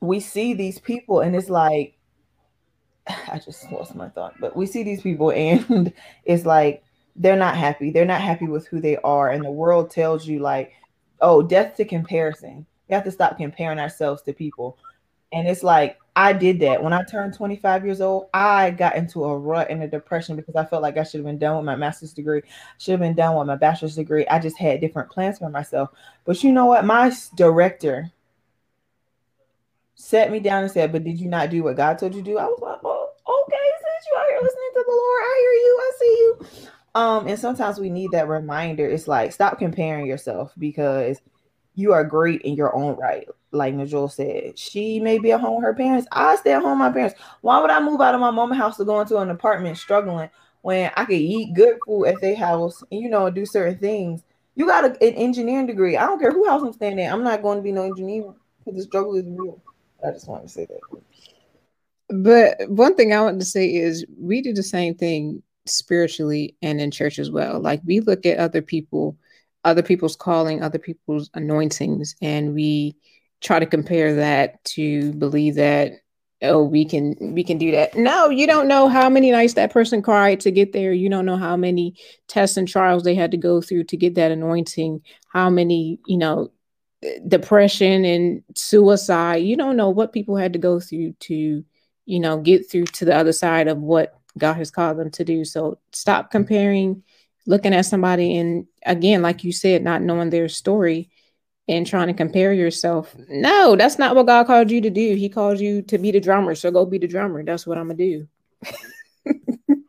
we 0.00 0.20
see 0.20 0.54
these 0.54 0.78
people 0.78 1.20
and 1.20 1.34
it's 1.36 1.48
like 1.48 1.96
I 3.06 3.38
just 3.38 3.70
lost 3.70 3.94
my 3.94 4.08
thought, 4.08 4.34
but 4.40 4.56
we 4.56 4.66
see 4.66 4.82
these 4.82 5.02
people 5.02 5.30
and 5.30 5.92
it's 6.24 6.44
like 6.44 6.84
they're 7.16 7.36
not 7.36 7.56
happy. 7.56 7.90
They're 7.90 8.04
not 8.04 8.20
happy 8.20 8.46
with 8.46 8.66
who 8.66 8.80
they 8.80 8.96
are. 8.98 9.30
And 9.30 9.44
the 9.44 9.50
world 9.50 9.90
tells 9.90 10.26
you, 10.26 10.40
like, 10.40 10.72
oh, 11.20 11.42
death 11.42 11.76
to 11.76 11.84
comparison. 11.84 12.66
We 12.88 12.94
have 12.94 13.04
to 13.04 13.10
stop 13.10 13.36
comparing 13.36 13.78
ourselves 13.78 14.22
to 14.22 14.32
people. 14.32 14.78
And 15.32 15.48
it's 15.48 15.62
like, 15.62 15.98
I 16.16 16.32
did 16.32 16.60
that 16.60 16.82
when 16.82 16.92
I 16.92 17.02
turned 17.02 17.34
25 17.34 17.84
years 17.84 18.00
old. 18.00 18.28
I 18.32 18.70
got 18.70 18.96
into 18.96 19.24
a 19.24 19.36
rut 19.36 19.68
and 19.70 19.82
a 19.82 19.88
depression 19.88 20.36
because 20.36 20.54
I 20.54 20.64
felt 20.64 20.82
like 20.82 20.96
I 20.96 21.02
should 21.02 21.18
have 21.18 21.26
been 21.26 21.38
done 21.38 21.56
with 21.56 21.66
my 21.66 21.74
master's 21.74 22.12
degree, 22.12 22.42
should 22.78 22.92
have 22.92 23.00
been 23.00 23.16
done 23.16 23.36
with 23.36 23.48
my 23.48 23.56
bachelor's 23.56 23.96
degree. 23.96 24.26
I 24.28 24.38
just 24.38 24.56
had 24.56 24.80
different 24.80 25.10
plans 25.10 25.38
for 25.38 25.50
myself. 25.50 25.90
But 26.24 26.42
you 26.44 26.52
know 26.52 26.66
what? 26.66 26.84
My 26.84 27.12
director 27.34 28.12
sat 29.96 30.30
me 30.30 30.38
down 30.38 30.62
and 30.62 30.72
said, 30.72 30.92
But 30.92 31.04
did 31.04 31.18
you 31.18 31.28
not 31.28 31.50
do 31.50 31.64
what 31.64 31.76
God 31.76 31.98
told 31.98 32.14
you 32.14 32.22
to 32.22 32.30
do? 32.30 32.38
I 32.38 32.44
was 32.44 32.60
like, 32.62 32.82
Well, 32.82 33.12
okay, 33.26 33.56
since 33.80 34.06
you 34.06 34.18
out 34.18 34.28
here 34.28 34.40
listening 34.40 34.70
to 34.74 34.84
the 34.86 34.92
Lord, 34.92 35.22
I 35.22 35.38
hear 35.40 35.52
you, 35.52 35.78
I 35.80 35.92
see 35.98 36.16
you. 36.18 36.68
Um, 36.94 37.26
and 37.26 37.38
sometimes 37.38 37.80
we 37.80 37.90
need 37.90 38.12
that 38.12 38.28
reminder. 38.28 38.86
It's 38.86 39.08
like 39.08 39.32
stop 39.32 39.58
comparing 39.58 40.06
yourself 40.06 40.52
because 40.58 41.20
you 41.74 41.92
are 41.92 42.04
great 42.04 42.42
in 42.42 42.54
your 42.54 42.74
own 42.74 42.96
right. 42.96 43.28
Like 43.52 43.74
Najol 43.74 44.10
said, 44.10 44.58
she 44.58 45.00
may 45.00 45.18
be 45.18 45.32
at 45.32 45.40
home 45.40 45.56
with 45.56 45.64
her 45.64 45.74
parents. 45.74 46.08
I 46.12 46.36
stay 46.36 46.52
at 46.52 46.62
home 46.62 46.78
with 46.78 46.86
my 46.86 46.92
parents. 46.92 47.18
Why 47.40 47.60
would 47.60 47.70
I 47.70 47.80
move 47.80 48.00
out 48.00 48.14
of 48.14 48.20
my 48.20 48.30
mama 48.30 48.54
house 48.54 48.76
to 48.78 48.84
go 48.84 49.00
into 49.00 49.18
an 49.18 49.30
apartment 49.30 49.78
struggling 49.78 50.30
when 50.62 50.90
I 50.96 51.04
could 51.04 51.14
eat 51.14 51.54
good 51.54 51.78
food 51.86 52.06
at 52.06 52.20
their 52.20 52.36
house 52.36 52.82
and 52.90 53.00
you 53.00 53.08
know 53.08 53.30
do 53.30 53.46
certain 53.46 53.78
things? 53.78 54.22
You 54.56 54.66
got 54.66 54.84
a, 54.84 54.88
an 54.88 55.14
engineering 55.14 55.66
degree. 55.66 55.96
I 55.96 56.06
don't 56.06 56.18
care 56.20 56.32
who 56.32 56.48
house 56.48 56.62
I'm 56.62 56.72
staying 56.72 56.98
in. 56.98 57.12
I'm 57.12 57.24
not 57.24 57.42
going 57.42 57.58
to 57.58 57.62
be 57.62 57.72
no 57.72 57.82
engineer 57.82 58.34
because 58.64 58.78
the 58.78 58.84
struggle 58.84 59.14
is 59.16 59.24
real. 59.26 59.60
I 60.06 60.10
just 60.10 60.28
want 60.28 60.42
to 60.42 60.48
say 60.48 60.66
that. 60.66 60.80
But 62.08 62.68
one 62.68 62.94
thing 62.94 63.12
I 63.12 63.20
want 63.22 63.40
to 63.40 63.46
say 63.46 63.72
is 63.74 64.04
we 64.18 64.42
do 64.42 64.52
the 64.52 64.62
same 64.62 64.94
thing 64.94 65.42
spiritually 65.66 66.54
and 66.62 66.80
in 66.80 66.90
church 66.90 67.18
as 67.18 67.30
well. 67.30 67.60
Like 67.60 67.80
we 67.84 68.00
look 68.00 68.26
at 68.26 68.38
other 68.38 68.62
people, 68.62 69.16
other 69.64 69.82
people's 69.82 70.16
calling, 70.16 70.62
other 70.62 70.78
people's 70.78 71.30
anointings, 71.34 72.14
and 72.20 72.54
we 72.54 72.96
try 73.40 73.58
to 73.58 73.66
compare 73.66 74.14
that 74.14 74.62
to 74.64 75.12
believe 75.14 75.54
that 75.56 75.92
oh 76.42 76.62
we 76.62 76.84
can 76.84 77.16
we 77.34 77.44
can 77.44 77.58
do 77.58 77.70
that. 77.72 77.94
No 77.94 78.28
you 78.28 78.46
don't 78.46 78.68
know 78.68 78.88
how 78.88 79.08
many 79.08 79.30
nights 79.30 79.54
that 79.54 79.72
person 79.72 80.02
cried 80.02 80.40
to 80.40 80.50
get 80.50 80.72
there. 80.72 80.92
You 80.92 81.08
don't 81.08 81.26
know 81.26 81.36
how 81.36 81.56
many 81.56 81.96
tests 82.28 82.56
and 82.56 82.68
trials 82.68 83.02
they 83.02 83.14
had 83.14 83.30
to 83.30 83.36
go 83.36 83.60
through 83.60 83.84
to 83.84 83.96
get 83.96 84.14
that 84.16 84.32
anointing 84.32 85.02
how 85.28 85.50
many 85.50 85.98
you 86.06 86.18
know 86.18 86.50
depression 87.28 88.04
and 88.04 88.42
suicide. 88.56 89.36
You 89.36 89.56
don't 89.56 89.76
know 89.76 89.90
what 89.90 90.12
people 90.12 90.36
had 90.36 90.52
to 90.54 90.58
go 90.58 90.80
through 90.80 91.14
to 91.20 91.64
you 92.06 92.20
know 92.20 92.38
get 92.38 92.70
through 92.70 92.84
to 92.84 93.04
the 93.04 93.16
other 93.16 93.32
side 93.32 93.68
of 93.68 93.78
what 93.78 94.18
god 94.36 94.54
has 94.54 94.70
called 94.70 94.98
them 94.98 95.10
to 95.12 95.24
do. 95.24 95.44
So 95.44 95.78
stop 95.92 96.30
comparing 96.30 97.02
looking 97.46 97.74
at 97.74 97.86
somebody 97.86 98.36
and 98.38 98.66
again 98.86 99.22
like 99.22 99.44
you 99.44 99.52
said 99.52 99.82
not 99.82 100.02
knowing 100.02 100.30
their 100.30 100.48
story 100.48 101.10
and 101.68 101.86
trying 101.86 102.08
to 102.08 102.14
compare 102.14 102.52
yourself. 102.52 103.14
No 103.28 103.76
that's 103.76 103.98
not 103.98 104.14
what 104.14 104.26
god 104.26 104.46
called 104.46 104.70
you 104.70 104.80
to 104.80 104.90
do. 104.90 105.14
He 105.14 105.28
called 105.28 105.60
you 105.60 105.82
to 105.82 105.98
be 105.98 106.10
the 106.10 106.20
drummer 106.20 106.54
so 106.54 106.70
go 106.70 106.86
be 106.86 106.98
the 106.98 107.06
drummer. 107.08 107.44
That's 107.44 107.66
what 107.66 107.78
i'm 107.78 107.88
gonna 107.88 107.96
do. 107.96 108.28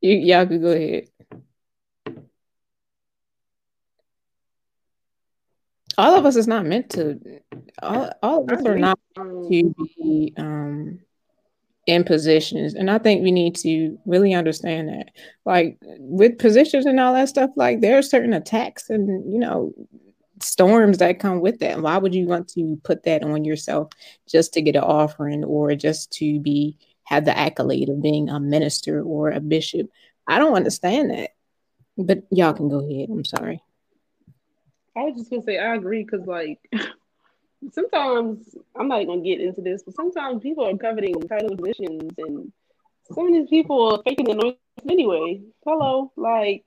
You, 0.00 0.14
y'all 0.14 0.46
could 0.46 0.62
go 0.62 0.68
ahead. 0.68 1.08
All 5.96 6.14
of 6.14 6.24
us 6.24 6.36
is 6.36 6.46
not 6.46 6.64
meant 6.64 6.90
to. 6.90 7.18
All, 7.82 8.10
all 8.22 8.42
of 8.44 8.50
us 8.50 8.64
are 8.64 8.78
not 8.78 9.00
Um, 9.16 9.48
to 9.50 9.74
be 9.76 10.32
um, 10.36 11.00
in 11.88 12.04
positions, 12.04 12.74
and 12.74 12.90
I 12.90 12.98
think 12.98 13.22
we 13.22 13.32
need 13.32 13.56
to 13.56 13.98
really 14.04 14.34
understand 14.34 14.90
that. 14.90 15.08
Like 15.46 15.78
with 15.98 16.38
positions 16.38 16.84
and 16.84 17.00
all 17.00 17.14
that 17.14 17.30
stuff, 17.30 17.50
like 17.56 17.80
there 17.80 17.96
are 17.96 18.02
certain 18.02 18.34
attacks 18.34 18.90
and 18.90 19.32
you 19.32 19.38
know 19.38 19.72
storms 20.42 20.98
that 20.98 21.18
come 21.18 21.40
with 21.40 21.60
that. 21.60 21.80
Why 21.80 21.96
would 21.96 22.14
you 22.14 22.26
want 22.26 22.46
to 22.48 22.78
put 22.84 23.04
that 23.04 23.22
on 23.22 23.46
yourself 23.46 23.88
just 24.28 24.52
to 24.52 24.62
get 24.62 24.76
an 24.76 24.82
offering 24.82 25.44
or 25.44 25.74
just 25.74 26.12
to 26.18 26.38
be 26.40 26.76
have 27.04 27.24
the 27.24 27.36
accolade 27.36 27.88
of 27.88 28.02
being 28.02 28.28
a 28.28 28.38
minister 28.38 29.02
or 29.02 29.30
a 29.30 29.40
bishop? 29.40 29.88
I 30.26 30.38
don't 30.38 30.56
understand 30.56 31.10
that. 31.10 31.30
But 31.96 32.24
y'all 32.30 32.52
can 32.52 32.68
go 32.68 32.86
ahead. 32.86 33.08
I'm 33.08 33.24
sorry. 33.24 33.62
I 34.94 35.04
was 35.04 35.16
just 35.16 35.30
gonna 35.30 35.42
say 35.42 35.58
I 35.58 35.74
agree 35.74 36.04
because 36.04 36.26
like 36.26 36.60
sometimes 37.72 38.56
I'm 38.76 38.88
not 38.88 39.06
gonna 39.06 39.20
get 39.20 39.40
into 39.40 39.60
this, 39.60 39.82
but 39.82 39.94
sometimes 39.94 40.42
people 40.42 40.66
are 40.66 40.76
coveting 40.76 41.20
title 41.28 41.56
positions 41.56 42.12
and 42.18 42.52
some 43.12 43.26
of 43.26 43.32
these 43.32 43.48
people 43.48 43.94
are 43.94 44.02
faking 44.04 44.26
the 44.26 44.34
noise 44.34 44.54
anyway. 44.88 45.40
Hello, 45.64 46.12
like 46.16 46.64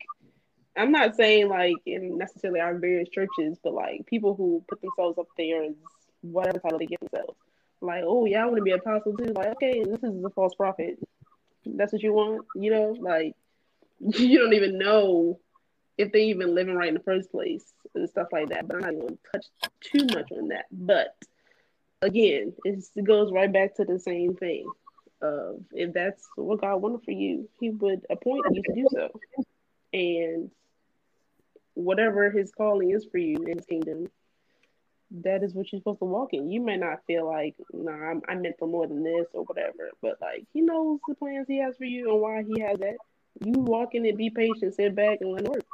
I'm 0.75 0.91
not 0.91 1.15
saying 1.15 1.49
like 1.49 1.75
in 1.85 2.17
necessarily 2.17 2.59
our 2.59 2.77
various 2.77 3.09
churches, 3.09 3.57
but 3.63 3.73
like 3.73 4.05
people 4.05 4.35
who 4.35 4.63
put 4.67 4.81
themselves 4.81 5.17
up 5.17 5.27
there 5.37 5.63
as 5.63 5.75
whatever 6.21 6.59
title 6.59 6.79
they 6.79 6.85
give 6.85 6.99
themselves. 6.99 7.37
Like, 7.81 8.03
oh 8.05 8.25
yeah, 8.25 8.43
I 8.43 8.45
want 8.45 8.57
to 8.57 8.63
be 8.63 8.71
apostle 8.71 9.17
too. 9.17 9.33
Like, 9.33 9.47
okay, 9.53 9.83
this 9.83 10.03
is 10.03 10.23
a 10.23 10.29
false 10.29 10.53
prophet. 10.55 10.99
That's 11.65 11.91
what 11.91 12.03
you 12.03 12.13
want, 12.13 12.45
you 12.55 12.71
know? 12.71 12.95
Like, 12.99 13.35
you 13.99 14.39
don't 14.39 14.53
even 14.53 14.77
know 14.77 15.39
if 15.97 16.11
they 16.11 16.25
even 16.25 16.55
living 16.55 16.75
right 16.75 16.89
in 16.89 16.95
the 16.95 17.01
first 17.01 17.31
place 17.31 17.73
and 17.95 18.09
stuff 18.09 18.27
like 18.31 18.49
that. 18.49 18.67
But 18.67 18.77
I'm 18.77 18.81
not 18.81 18.93
going 18.93 19.17
to 19.17 19.19
touch 19.31 19.45
too 19.81 20.05
much 20.15 20.31
on 20.31 20.49
that. 20.49 20.65
But 20.71 21.15
again, 22.01 22.53
it 22.63 22.83
goes 23.03 23.31
right 23.31 23.51
back 23.51 23.75
to 23.75 23.85
the 23.85 23.99
same 23.99 24.35
thing. 24.35 24.65
Of 25.21 25.61
if 25.71 25.93
that's 25.93 26.23
what 26.35 26.61
God 26.61 26.77
wanted 26.77 27.03
for 27.03 27.11
you, 27.11 27.47
He 27.59 27.69
would 27.69 28.05
appoint 28.09 28.43
you 28.51 28.63
to 28.63 28.73
do 28.73 28.87
so, 28.91 29.09
and 29.93 30.49
whatever 31.75 32.31
His 32.31 32.51
calling 32.51 32.89
is 32.89 33.05
for 33.05 33.19
you 33.19 33.37
in 33.37 33.55
His 33.55 33.65
kingdom, 33.67 34.07
that 35.23 35.43
is 35.43 35.53
what 35.53 35.71
you're 35.71 35.79
supposed 35.79 35.99
to 35.99 36.05
walk 36.05 36.33
in. 36.33 36.49
You 36.49 36.59
may 36.61 36.75
not 36.75 37.05
feel 37.05 37.27
like, 37.27 37.55
nah, 37.71 37.91
I'm, 37.91 38.23
I'm 38.27 38.41
meant 38.41 38.55
for 38.57 38.67
more 38.67 38.87
than 38.87 39.03
this 39.03 39.27
or 39.33 39.43
whatever, 39.43 39.91
but 40.01 40.17
like 40.21 40.45
He 40.53 40.61
knows 40.61 40.99
the 41.07 41.13
plans 41.13 41.45
He 41.47 41.59
has 41.59 41.77
for 41.77 41.85
you 41.85 42.11
and 42.11 42.19
why 42.19 42.41
He 42.41 42.59
has 42.61 42.79
that. 42.79 42.95
You 43.45 43.53
walk 43.53 43.93
in 43.93 44.07
and 44.07 44.17
be 44.17 44.31
patient, 44.31 44.73
sit 44.73 44.95
back 44.95 45.19
and 45.21 45.33
let 45.33 45.43
it 45.43 45.51
work. 45.51 45.65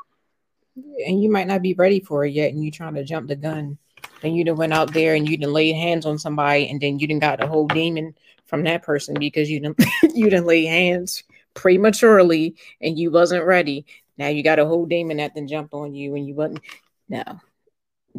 And 1.05 1.21
you 1.21 1.31
might 1.31 1.47
not 1.47 1.61
be 1.61 1.73
ready 1.73 1.99
for 1.99 2.25
it 2.25 2.33
yet, 2.33 2.51
and 2.51 2.63
you're 2.63 2.71
trying 2.71 2.95
to 2.95 3.03
jump 3.03 3.27
the 3.27 3.35
gun. 3.35 3.77
And 4.23 4.35
you 4.35 4.43
done 4.43 4.57
went 4.57 4.73
out 4.73 4.93
there 4.93 5.15
and 5.15 5.27
you 5.27 5.37
done 5.37 5.53
laid 5.53 5.73
hands 5.73 6.05
on 6.05 6.17
somebody, 6.17 6.69
and 6.69 6.79
then 6.79 6.99
you 6.99 7.07
done 7.07 7.19
got 7.19 7.39
the 7.39 7.47
whole 7.47 7.67
demon 7.67 8.15
from 8.45 8.63
that 8.63 8.83
person 8.83 9.15
because 9.19 9.49
you 9.49 9.59
didn't 9.59 9.79
you 10.15 10.29
didn't 10.29 10.45
lay 10.45 10.65
hands 10.65 11.23
prematurely 11.53 12.55
and 12.81 12.97
you 12.97 13.11
wasn't 13.11 13.45
ready. 13.45 13.85
Now 14.17 14.29
you 14.29 14.43
got 14.43 14.59
a 14.59 14.65
whole 14.65 14.85
demon 14.85 15.17
that 15.17 15.35
then 15.35 15.47
jumped 15.47 15.73
on 15.73 15.93
you 15.93 16.15
and 16.15 16.27
you 16.27 16.33
wasn't. 16.33 16.61
No, 17.09 17.23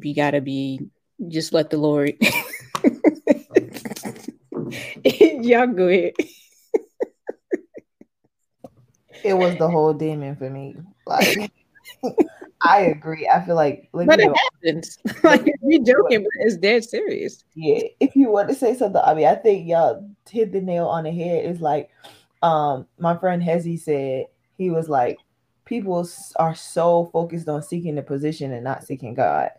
you 0.01 0.15
gotta 0.15 0.41
be. 0.41 0.81
Just 1.27 1.53
let 1.53 1.71
the 1.71 1.79
Lord. 1.79 2.15
Y'all 5.05 5.67
go 5.67 5.89
ahead. 5.89 6.13
It 9.25 9.35
was 9.35 9.57
the 9.57 9.69
whole 9.69 9.95
demon 9.95 10.37
for 10.37 10.49
me. 10.49 10.77
Like 11.07 11.51
I 12.63 12.81
agree. 12.83 13.29
I 13.33 13.45
feel 13.45 13.55
like, 13.57 13.89
like 13.93 14.11
But 14.11 14.19
you 14.19 14.21
it 14.21 14.31
know, 14.31 14.37
happens. 14.65 14.99
Like 15.25 15.47
you're 15.63 15.85
joking, 15.85 16.23
but 16.23 16.47
it's 16.47 16.57
dead 16.57 16.85
serious. 16.85 17.45
yeah. 17.55 17.81
If 18.01 18.15
you 18.17 18.31
want 18.31 18.49
to 18.49 18.55
say 18.55 18.77
something, 18.77 19.01
I 19.05 19.15
mean, 19.15 19.27
I 19.27 19.35
think 19.35 19.69
y'all 19.69 20.09
hit 20.31 20.53
the 20.53 20.61
nail 20.61 20.87
on 20.87 21.05
the 21.05 21.11
head. 21.13 21.47
It's 21.47 21.61
like, 21.61 21.91
um, 22.43 22.87
my 22.99 23.17
friend 23.19 23.43
Hezzy 23.43 23.79
said 23.81 24.27
he 24.57 24.71
was 24.71 24.89
like, 24.89 25.19
people 25.65 26.09
are 26.37 26.55
so 26.55 27.11
focused 27.13 27.49
on 27.49 27.63
seeking 27.63 27.97
the 27.97 28.03
position 28.03 28.53
and 28.53 28.65
not 28.65 28.85
seeking 28.85 29.15
God, 29.15 29.51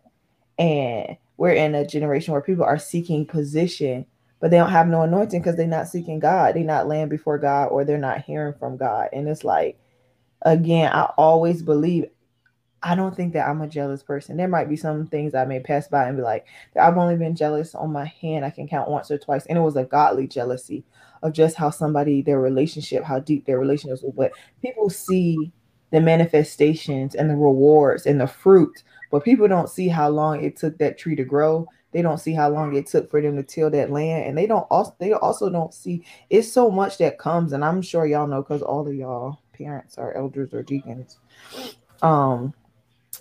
and 0.57 1.18
we're 1.38 1.52
in 1.53 1.76
a 1.76 1.86
generation 1.88 2.34
where 2.34 2.41
people 2.41 2.66
are 2.66 2.80
seeking 2.80 3.26
position, 3.26 4.06
but 4.40 4.52
they 4.52 4.57
don't 4.57 4.72
have 4.72 4.88
no 4.88 5.03
anointing 5.03 5.41
because 5.41 5.56
they're 5.57 5.68
not 5.68 5.88
seeking 5.88 6.20
God. 6.20 6.56
They're 6.56 6.64
not 6.64 6.88
laying 6.88 7.10
before 7.10 7.38
God, 7.38 7.68
or 7.68 7.86
they're 7.86 7.98
not 7.98 8.22
hearing 8.24 8.53
from 8.60 8.78
God, 8.78 9.10
and 9.14 9.28
it's 9.28 9.44
like, 9.44 9.80
again, 10.44 10.91
I 10.94 11.03
always 11.18 11.61
believe. 11.64 12.06
I 12.81 12.95
don't 12.95 13.15
think 13.15 13.34
that 13.34 13.47
I'm 13.47 13.61
a 13.61 13.68
jealous 13.68 14.03
person. 14.03 14.38
There 14.38 14.47
might 14.47 14.69
be 14.69 14.77
some 14.77 15.07
things 15.07 15.35
I 15.35 15.45
may 15.45 15.60
pass 15.60 15.88
by 15.88 16.07
and 16.07 16.18
be 16.18 16.23
like, 16.23 16.45
I've 16.80 16.97
only 16.97 17.18
been 17.18 17.35
jealous 17.35 17.76
on 17.76 17.91
my 17.91 18.06
hand. 18.06 18.45
I 18.45 18.49
can 18.49 18.68
count 18.68 18.89
once 18.89 19.11
or 19.11 19.18
twice. 19.18 19.45
And 19.47 19.57
it 19.57 19.61
was 19.61 19.76
a 19.76 19.84
godly 19.84 20.27
jealousy 20.27 20.85
of 21.22 21.34
just 21.34 21.57
how 21.57 21.72
somebody, 21.72 22.22
their 22.22 22.39
relationship, 22.39 23.03
how 23.03 23.19
deep 23.19 23.45
their 23.45 23.60
relationship 23.60 24.01
was. 24.03 24.14
But 24.15 24.31
people 24.61 24.89
see 24.89 25.51
the 25.91 25.99
manifestations 25.99 27.15
and 27.15 27.30
the 27.30 27.35
rewards 27.35 28.06
and 28.06 28.22
the 28.22 28.27
fruit, 28.27 28.84
but 29.11 29.23
people 29.23 29.47
don't 29.47 29.69
see 29.69 29.88
how 29.88 30.10
long 30.10 30.43
it 30.43 30.56
took 30.56 30.77
that 30.77 30.97
tree 30.97 31.15
to 31.15 31.23
grow. 31.23 31.68
They 31.91 32.01
don't 32.03 32.19
see 32.19 32.34
how 32.34 32.49
long 32.49 32.76
it 32.76 32.85
took 32.85 33.10
for 33.10 33.19
them 33.22 33.35
to 33.38 33.43
till 33.43 33.72
that 33.72 33.91
land. 33.91 34.27
And 34.27 34.38
they 34.38 34.45
don't 34.45 34.68
also 34.69 34.95
they 34.99 35.14
also 35.14 35.49
don't 35.49 35.73
see 35.73 36.06
it's 36.30 36.51
so 36.51 36.69
much 36.69 36.99
that 36.99 37.18
comes. 37.18 37.51
And 37.51 37.65
I'm 37.65 37.81
sure 37.81 38.06
y'all 38.06 38.27
know 38.27 38.43
because 38.43 38.61
all 38.61 38.88
of 38.88 38.93
y'all 38.93 39.39
parents 39.53 39.97
are 39.97 40.14
elders 40.14 40.53
or 40.53 40.61
deacons. 40.61 41.18
Um 42.03 42.53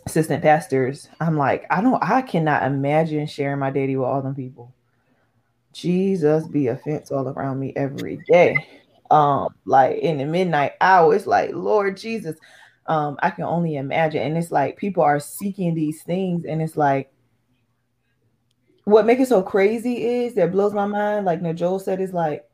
assistant 0.08 0.42
pastors, 0.42 1.08
I'm 1.20 1.36
like, 1.36 1.66
I 1.70 1.80
don't, 1.80 2.02
I 2.02 2.22
cannot 2.22 2.64
imagine 2.64 3.26
sharing 3.26 3.58
my 3.58 3.70
daddy 3.70 3.96
with 3.96 4.08
all 4.08 4.22
them 4.22 4.34
people. 4.34 4.74
Jesus 5.72 6.46
be 6.48 6.68
a 6.68 6.76
fence 6.76 7.10
all 7.10 7.28
around 7.28 7.60
me 7.60 7.72
every 7.76 8.18
day. 8.26 8.56
Um, 9.10 9.54
like 9.64 9.98
in 9.98 10.18
the 10.18 10.24
midnight 10.24 10.72
hour, 10.80 11.14
it's 11.14 11.26
like, 11.26 11.50
Lord 11.52 11.96
Jesus, 11.96 12.38
um, 12.86 13.18
I 13.22 13.30
can 13.30 13.44
only 13.44 13.76
imagine. 13.76 14.22
And 14.22 14.36
it's 14.38 14.50
like 14.50 14.76
people 14.76 15.02
are 15.02 15.20
seeking 15.20 15.74
these 15.74 16.02
things, 16.02 16.44
and 16.44 16.60
it's 16.62 16.76
like 16.76 17.12
what 18.84 19.04
makes 19.04 19.20
it 19.20 19.28
so 19.28 19.42
crazy 19.42 20.02
is 20.02 20.34
that 20.34 20.50
blows 20.50 20.72
my 20.72 20.86
mind. 20.86 21.26
Like 21.26 21.42
Joel 21.54 21.78
said, 21.78 22.00
is 22.00 22.14
like 22.14 22.44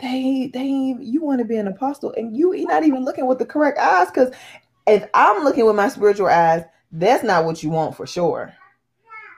they 0.00 0.50
they 0.52 0.96
you 1.00 1.22
want 1.22 1.38
to 1.38 1.44
be 1.44 1.56
an 1.56 1.68
apostle, 1.68 2.12
and 2.16 2.36
you 2.36 2.52
not 2.66 2.84
even 2.84 3.04
looking 3.04 3.26
with 3.26 3.38
the 3.38 3.46
correct 3.46 3.78
eyes 3.78 4.08
because 4.08 4.34
if 4.86 5.08
I'm 5.14 5.44
looking 5.44 5.66
with 5.66 5.76
my 5.76 5.88
spiritual 5.88 6.26
eyes, 6.26 6.64
that's 6.92 7.24
not 7.24 7.44
what 7.44 7.62
you 7.62 7.70
want 7.70 7.96
for 7.96 8.06
sure. 8.06 8.54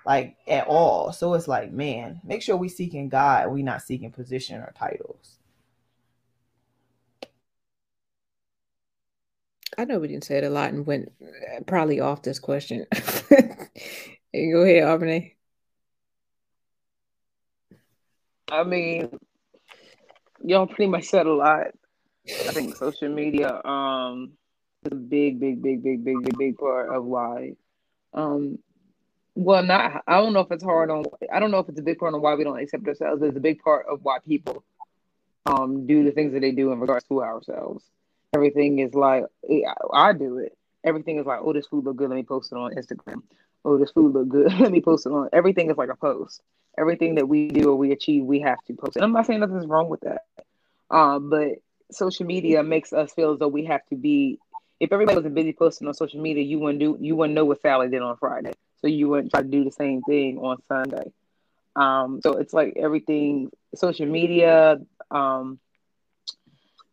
Like 0.04 0.36
at 0.48 0.66
all. 0.66 1.12
So 1.12 1.34
it's 1.34 1.46
like, 1.48 1.72
man, 1.72 2.20
make 2.24 2.42
sure 2.42 2.56
we 2.56 2.68
seeking 2.68 3.08
God, 3.08 3.50
we 3.50 3.62
not 3.62 3.82
seeking 3.82 4.10
position 4.10 4.60
or 4.60 4.72
titles. 4.76 5.38
I 9.78 9.84
know 9.84 9.98
we 9.98 10.08
didn't 10.08 10.24
say 10.24 10.38
it 10.38 10.44
a 10.44 10.50
lot 10.50 10.72
and 10.72 10.86
went 10.86 11.12
uh, 11.22 11.60
probably 11.66 12.00
off 12.00 12.22
this 12.22 12.38
question. 12.38 12.86
Go 13.30 14.62
ahead, 14.62 14.84
Aubrey. 14.84 15.36
I 18.50 18.64
mean, 18.64 19.18
y'all 20.44 20.66
pretty 20.66 20.88
much 20.88 21.04
said 21.04 21.26
a 21.26 21.32
lot. 21.32 21.68
I 22.28 22.52
think 22.52 22.76
social 22.76 23.08
media 23.08 23.60
um 23.64 24.32
is 24.34 24.41
a 24.84 24.94
big, 24.94 25.38
big, 25.38 25.62
big, 25.62 25.82
big, 25.82 26.04
big, 26.04 26.22
big, 26.24 26.38
big 26.38 26.58
part 26.58 26.88
of 26.88 27.04
why. 27.04 27.52
Um, 28.14 28.58
well, 29.34 29.62
not 29.62 30.02
I 30.06 30.20
don't 30.20 30.32
know 30.32 30.40
if 30.40 30.50
it's 30.50 30.64
hard 30.64 30.90
on. 30.90 31.04
I 31.32 31.40
don't 31.40 31.50
know 31.50 31.58
if 31.58 31.68
it's 31.68 31.78
a 31.78 31.82
big 31.82 31.98
part 31.98 32.14
on 32.14 32.20
why 32.20 32.34
we 32.34 32.44
don't 32.44 32.58
accept 32.58 32.86
ourselves. 32.86 33.22
It's 33.22 33.36
a 33.36 33.40
big 33.40 33.62
part 33.62 33.86
of 33.88 34.00
why 34.02 34.18
people 34.26 34.64
um 35.46 35.86
do 35.86 36.04
the 36.04 36.12
things 36.12 36.32
that 36.32 36.40
they 36.40 36.52
do 36.52 36.72
in 36.72 36.80
regards 36.80 37.06
to 37.06 37.22
ourselves. 37.22 37.84
Everything 38.34 38.78
is 38.78 38.94
like 38.94 39.24
I 39.92 40.12
do 40.12 40.38
it. 40.38 40.56
Everything 40.84 41.18
is 41.18 41.26
like, 41.26 41.40
oh, 41.42 41.52
this 41.52 41.66
food 41.66 41.84
look 41.84 41.96
good. 41.96 42.10
Let 42.10 42.16
me 42.16 42.24
post 42.24 42.52
it 42.52 42.56
on 42.56 42.74
Instagram. 42.74 43.22
Oh, 43.64 43.78
this 43.78 43.92
food 43.92 44.12
look 44.12 44.28
good. 44.28 44.52
Let 44.60 44.72
me 44.72 44.80
post 44.80 45.06
it 45.06 45.12
on. 45.12 45.28
Everything 45.32 45.70
is 45.70 45.76
like 45.76 45.90
a 45.90 45.96
post. 45.96 46.42
Everything 46.76 47.14
that 47.14 47.28
we 47.28 47.48
do 47.48 47.70
or 47.70 47.76
we 47.76 47.92
achieve, 47.92 48.24
we 48.24 48.40
have 48.40 48.60
to 48.64 48.74
post. 48.74 48.96
And 48.96 49.04
I'm 49.04 49.12
not 49.12 49.26
saying 49.26 49.40
nothing's 49.40 49.66
wrong 49.66 49.88
with 49.88 50.00
that. 50.00 50.22
Um, 50.90 51.30
but 51.30 51.58
social 51.92 52.26
media 52.26 52.64
makes 52.64 52.92
us 52.92 53.12
feel 53.12 53.32
as 53.32 53.38
though 53.38 53.48
we 53.48 53.64
have 53.66 53.86
to 53.86 53.96
be. 53.96 54.40
If 54.82 54.92
everybody 54.92 55.14
wasn't 55.14 55.36
busy 55.36 55.52
posting 55.52 55.86
on 55.86 55.94
social 55.94 56.20
media, 56.20 56.42
you 56.42 56.58
wouldn't 56.58 56.80
do. 56.80 56.98
You 57.00 57.14
wouldn't 57.14 57.36
know 57.36 57.44
what 57.44 57.62
Sally 57.62 57.88
did 57.88 58.02
on 58.02 58.16
Friday, 58.16 58.50
so 58.80 58.88
you 58.88 59.08
wouldn't 59.08 59.30
try 59.30 59.42
to 59.42 59.46
do 59.46 59.62
the 59.62 59.70
same 59.70 60.02
thing 60.02 60.38
on 60.38 60.58
Sunday. 60.66 61.12
Um, 61.76 62.20
so 62.20 62.32
it's 62.38 62.52
like 62.52 62.72
everything. 62.76 63.52
Social 63.76 64.06
media 64.06 64.78
um, 65.12 65.60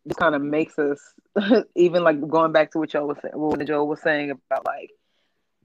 just 0.08 0.20
kind 0.20 0.36
of 0.36 0.44
makes 0.44 0.78
us 0.78 1.00
even 1.76 2.04
like 2.04 2.22
going 2.30 2.52
back 2.52 2.70
to 2.74 2.78
what 2.78 2.94
y'all 2.94 3.08
was 3.08 3.18
saying, 3.24 3.34
what 3.34 3.66
Joe 3.66 3.84
was 3.86 4.04
saying 4.04 4.30
about 4.30 4.68
like 4.68 4.92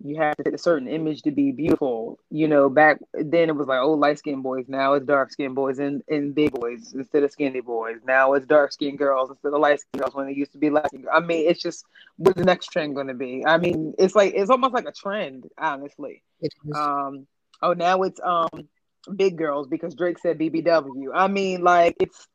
you 0.02 0.16
have 0.20 0.36
to 0.36 0.42
fit 0.42 0.54
a 0.54 0.58
certain 0.58 0.88
image 0.88 1.22
to 1.22 1.30
be 1.30 1.52
beautiful. 1.52 2.18
You 2.30 2.48
know, 2.48 2.68
back 2.68 2.98
then 3.12 3.48
it 3.48 3.56
was 3.56 3.66
like, 3.66 3.80
oh, 3.80 3.92
light 3.92 4.18
skinned 4.18 4.42
boys. 4.42 4.66
Now 4.68 4.94
it's 4.94 5.06
dark 5.06 5.30
skinned 5.30 5.54
boys 5.54 5.78
and, 5.78 6.02
and 6.08 6.34
big 6.34 6.52
boys 6.52 6.92
instead 6.94 7.22
of 7.22 7.30
skinny 7.30 7.60
boys. 7.60 7.98
Now 8.06 8.32
it's 8.34 8.46
dark 8.46 8.72
skinned 8.72 8.98
girls 8.98 9.30
instead 9.30 9.52
of 9.52 9.60
light 9.60 9.80
skinned 9.80 10.02
girls 10.02 10.14
when 10.14 10.28
it 10.28 10.36
used 10.36 10.52
to 10.52 10.58
be 10.58 10.70
light 10.70 10.88
skinned. 10.88 11.06
I 11.12 11.20
mean, 11.20 11.48
it's 11.48 11.60
just 11.62 11.84
what's 12.16 12.38
the 12.38 12.44
next 12.44 12.66
trend 12.68 12.94
going 12.94 13.08
to 13.08 13.14
be? 13.14 13.44
I 13.46 13.58
mean, 13.58 13.94
it's 13.98 14.14
like, 14.14 14.32
it's 14.34 14.50
almost 14.50 14.74
like 14.74 14.86
a 14.86 14.92
trend, 14.92 15.44
honestly. 15.58 16.22
Um, 16.74 17.26
oh 17.62 17.72
now 17.72 18.02
it's 18.02 18.20
um 18.22 18.48
big 19.16 19.36
girls 19.36 19.66
because 19.68 19.94
Drake 19.94 20.18
said 20.18 20.38
BBW. 20.38 21.10
I 21.14 21.28
mean, 21.28 21.62
like 21.62 21.96
it's 22.00 22.26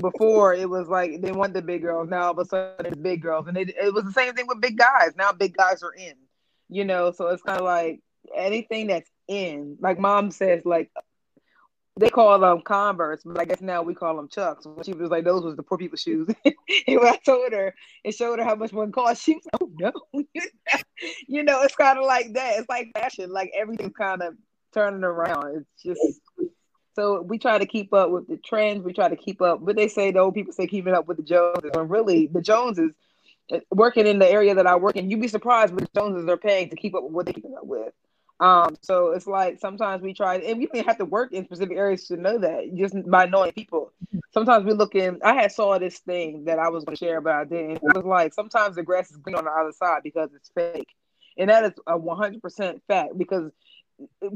before 0.00 0.54
it 0.54 0.68
was 0.68 0.88
like 0.88 1.20
they 1.20 1.32
want 1.32 1.54
the 1.54 1.62
big 1.62 1.82
girls. 1.82 2.08
Now 2.08 2.26
all 2.26 2.32
of 2.32 2.38
a 2.38 2.44
sudden 2.44 2.86
it's 2.86 2.96
big 2.96 3.22
girls, 3.22 3.46
and 3.48 3.56
it, 3.56 3.70
it 3.70 3.92
was 3.92 4.04
the 4.04 4.12
same 4.12 4.34
thing 4.34 4.46
with 4.48 4.60
big 4.60 4.78
guys. 4.78 5.14
Now 5.16 5.32
big 5.32 5.56
guys 5.56 5.82
are 5.82 5.94
in, 5.94 6.14
you 6.68 6.84
know. 6.84 7.12
So 7.12 7.28
it's 7.28 7.42
kind 7.42 7.58
of 7.58 7.64
like 7.64 8.00
anything 8.34 8.88
that's 8.88 9.10
in. 9.28 9.76
Like 9.80 9.98
mom 9.98 10.30
says, 10.30 10.62
like 10.64 10.90
they 11.98 12.10
call 12.10 12.38
them 12.40 12.60
Converse, 12.62 13.22
but 13.24 13.40
I 13.40 13.44
guess 13.44 13.60
now 13.60 13.82
we 13.82 13.94
call 13.94 14.16
them 14.16 14.28
Chucks. 14.28 14.66
She 14.84 14.92
was 14.92 15.10
like, 15.10 15.24
those 15.24 15.44
was 15.44 15.56
the 15.56 15.62
poor 15.62 15.78
people's 15.78 16.02
shoes. 16.02 16.26
and 16.44 16.54
when 16.86 17.06
I 17.06 17.18
told 17.24 17.52
her 17.52 17.74
and 18.04 18.14
showed 18.14 18.40
her 18.40 18.44
how 18.44 18.56
much 18.56 18.72
one 18.72 18.90
cost, 18.90 19.22
she 19.22 19.34
was 19.34 19.44
like, 19.44 19.62
oh 19.62 19.70
no. 19.78 20.24
you 21.28 21.44
know, 21.44 21.62
it's 21.62 21.76
kind 21.76 21.98
of 21.98 22.04
like 22.04 22.32
that. 22.34 22.58
It's 22.58 22.68
like 22.68 22.88
fashion. 22.94 23.30
Like 23.30 23.52
everything's 23.54 23.96
kind 23.96 24.22
of 24.22 24.34
turning 24.72 25.04
around. 25.04 25.58
It's 25.58 25.82
just 25.82 26.20
so 26.94 27.22
we 27.22 27.38
try 27.38 27.58
to 27.58 27.66
keep 27.66 27.92
up 27.92 28.10
with 28.10 28.26
the 28.26 28.36
trends. 28.36 28.84
We 28.84 28.92
try 28.92 29.08
to 29.08 29.16
keep 29.16 29.40
up. 29.40 29.64
But 29.64 29.76
they 29.76 29.88
say 29.88 30.10
the 30.10 30.20
old 30.20 30.34
people 30.34 30.52
say 30.52 30.66
keeping 30.66 30.94
up 30.94 31.06
with 31.06 31.16
the 31.16 31.22
Joneses. 31.22 31.70
When 31.74 31.88
really 31.88 32.26
the 32.26 32.40
Joneses 32.40 32.92
working 33.70 34.06
in 34.06 34.18
the 34.18 34.28
area 34.28 34.54
that 34.54 34.66
I 34.66 34.76
work 34.76 34.96
in, 34.96 35.10
you'd 35.10 35.20
be 35.20 35.28
surprised 35.28 35.74
what 35.74 35.82
the 35.82 36.00
Joneses 36.00 36.28
are 36.28 36.36
paying 36.36 36.70
to 36.70 36.76
keep 36.76 36.94
up 36.94 37.04
with 37.04 37.12
what 37.12 37.26
they're 37.26 37.34
keeping 37.34 37.54
up 37.56 37.66
with. 37.66 37.92
Um, 38.40 38.76
so 38.82 39.12
it's 39.12 39.26
like 39.26 39.60
sometimes 39.60 40.02
we 40.02 40.12
try, 40.12 40.36
and 40.36 40.58
we 40.58 40.66
didn't 40.66 40.86
have 40.86 40.98
to 40.98 41.04
work 41.04 41.32
in 41.32 41.44
specific 41.44 41.76
areas 41.76 42.06
to 42.08 42.16
know 42.16 42.38
that 42.38 42.74
just 42.74 42.94
by 43.08 43.26
knowing 43.26 43.52
people. 43.52 43.92
Sometimes 44.32 44.64
we 44.64 44.72
look 44.72 44.94
in. 44.96 45.20
I 45.22 45.34
had 45.34 45.52
saw 45.52 45.78
this 45.78 45.98
thing 45.98 46.46
that 46.46 46.58
I 46.58 46.68
was 46.68 46.84
going 46.84 46.96
to 46.96 47.04
share, 47.04 47.20
but 47.20 47.32
I 47.32 47.44
didn't. 47.44 47.76
It 47.76 47.82
was 47.82 48.04
like 48.04 48.34
sometimes 48.34 48.74
the 48.74 48.82
grass 48.82 49.10
is 49.10 49.18
green 49.18 49.36
on 49.36 49.44
the 49.44 49.50
other 49.50 49.72
side 49.72 50.00
because 50.02 50.30
it's 50.34 50.50
fake, 50.54 50.88
and 51.38 51.48
that 51.48 51.64
is 51.64 51.72
a 51.86 51.96
one 51.96 52.16
hundred 52.16 52.42
percent 52.42 52.82
fact 52.88 53.16
because 53.16 53.52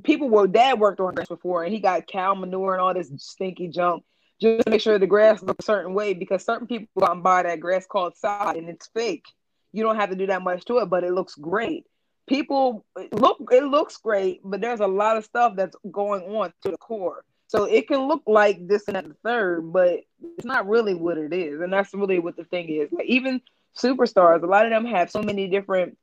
people 0.04 0.28
were 0.28 0.46
dad 0.46 0.78
worked 0.78 1.00
on 1.00 1.14
grass 1.14 1.28
before, 1.28 1.64
and 1.64 1.74
he 1.74 1.80
got 1.80 2.06
cow 2.06 2.34
manure 2.34 2.74
and 2.74 2.80
all 2.80 2.94
this 2.94 3.10
stinky 3.16 3.66
junk 3.66 4.04
just 4.40 4.68
make 4.68 4.80
sure 4.80 4.98
the 4.98 5.06
grass 5.06 5.42
looks 5.42 5.64
a 5.64 5.66
certain 5.66 5.94
way 5.94 6.14
because 6.14 6.44
certain 6.44 6.66
people 6.66 6.88
go 6.98 7.06
out 7.06 7.12
and 7.12 7.22
buy 7.22 7.42
that 7.42 7.60
grass 7.60 7.86
called 7.86 8.16
sod 8.16 8.56
and 8.56 8.68
it's 8.68 8.88
fake. 8.88 9.26
You 9.72 9.82
don't 9.82 9.96
have 9.96 10.10
to 10.10 10.16
do 10.16 10.26
that 10.28 10.42
much 10.42 10.64
to 10.66 10.78
it, 10.78 10.86
but 10.86 11.04
it 11.04 11.12
looks 11.12 11.34
great 11.34 11.86
people 12.28 12.84
look 13.12 13.38
it 13.50 13.64
looks 13.64 13.96
great, 13.96 14.40
but 14.44 14.60
there's 14.60 14.80
a 14.80 14.86
lot 14.86 15.16
of 15.16 15.24
stuff 15.24 15.54
that's 15.56 15.76
going 15.90 16.22
on 16.36 16.52
to 16.62 16.70
the 16.70 16.76
core. 16.76 17.24
So 17.48 17.64
it 17.64 17.88
can 17.88 18.06
look 18.06 18.22
like 18.26 18.68
this 18.68 18.86
and 18.88 18.96
that 18.96 19.04
and 19.04 19.14
the 19.14 19.18
third, 19.24 19.72
but 19.72 20.00
it's 20.36 20.44
not 20.44 20.68
really 20.68 20.94
what 20.94 21.16
it 21.16 21.32
is. 21.32 21.60
And 21.60 21.72
that's 21.72 21.94
really 21.94 22.18
what 22.18 22.36
the 22.36 22.44
thing 22.44 22.68
is. 22.68 22.92
Like 22.92 23.06
even 23.06 23.40
superstars, 23.74 24.42
a 24.42 24.46
lot 24.46 24.66
of 24.66 24.70
them 24.70 24.84
have 24.84 25.10
so 25.10 25.22
many 25.22 25.48
different 25.48 25.96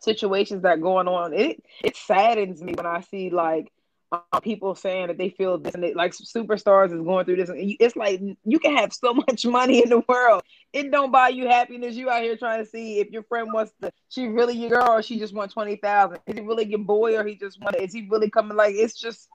situations 0.00 0.62
that 0.62 0.80
going 0.80 1.08
on. 1.08 1.34
It 1.34 1.62
it 1.82 1.96
saddens 1.96 2.62
me 2.62 2.74
when 2.74 2.86
I 2.86 3.00
see 3.00 3.30
like 3.30 3.72
uh, 4.10 4.40
people 4.40 4.74
saying 4.74 5.08
that 5.08 5.18
they 5.18 5.30
feel 5.30 5.58
this 5.58 5.74
and 5.74 5.82
they, 5.82 5.92
like 5.94 6.12
superstars 6.12 6.92
is 6.92 7.02
going 7.02 7.24
through 7.24 7.36
this. 7.36 7.48
And 7.48 7.76
it's 7.78 7.96
like 7.96 8.20
you 8.44 8.58
can 8.58 8.76
have 8.76 8.92
so 8.92 9.14
much 9.28 9.44
money 9.44 9.82
in 9.82 9.90
the 9.90 10.02
world. 10.08 10.42
It 10.72 10.90
don't 10.90 11.10
buy 11.10 11.28
you 11.28 11.46
happiness. 11.46 11.94
You 11.94 12.10
out 12.10 12.22
here 12.22 12.36
trying 12.36 12.64
to 12.64 12.70
see 12.70 13.00
if 13.00 13.10
your 13.10 13.22
friend 13.24 13.52
wants 13.52 13.72
to, 13.82 13.92
she 14.08 14.26
really 14.26 14.56
your 14.56 14.70
girl 14.70 14.90
or 14.90 15.02
she 15.02 15.18
just 15.18 15.34
want 15.34 15.52
20,000. 15.52 16.18
Is 16.26 16.34
he 16.34 16.40
really 16.40 16.66
your 16.66 16.78
boy 16.78 17.16
or 17.16 17.24
he 17.24 17.36
just 17.36 17.60
want, 17.60 17.76
is 17.76 17.92
he 17.92 18.06
really 18.10 18.30
coming? 18.30 18.56
Like, 18.56 18.74
it's 18.74 18.98
just, 18.98 19.28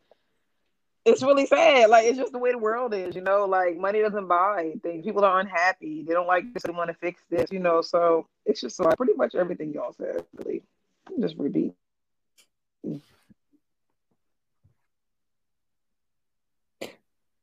it's 1.05 1.21
really 1.21 1.45
sad. 1.45 1.89
Like, 1.89 2.05
it's 2.05 2.17
just 2.17 2.31
the 2.31 2.39
way 2.39 2.51
the 2.51 2.57
world 2.57 2.93
is, 2.93 3.15
you 3.15 3.21
know, 3.21 3.45
like 3.45 3.77
money 3.77 4.01
doesn't 4.01 4.27
buy 4.27 4.73
things. 4.81 5.05
People 5.05 5.25
are 5.25 5.39
unhappy. 5.39 6.03
They 6.07 6.13
don't 6.13 6.27
like 6.27 6.51
this. 6.53 6.63
They 6.63 6.71
want 6.71 6.89
to 6.89 6.95
fix 6.95 7.21
this, 7.29 7.51
you 7.51 7.59
know? 7.59 7.81
So 7.81 8.27
it's 8.45 8.61
just 8.61 8.79
like 8.79 8.97
pretty 8.97 9.13
much 9.13 9.35
everything 9.35 9.73
y'all 9.73 9.93
said, 9.93 10.23
really. 10.35 10.63
Just 11.19 11.37
repeat. 11.37 11.73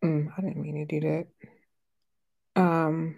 Mm, 0.04 0.32
I 0.36 0.40
didn't 0.40 0.62
mean 0.62 0.86
to 0.86 1.00
do 1.00 1.26
that. 2.56 2.60
Um. 2.60 3.16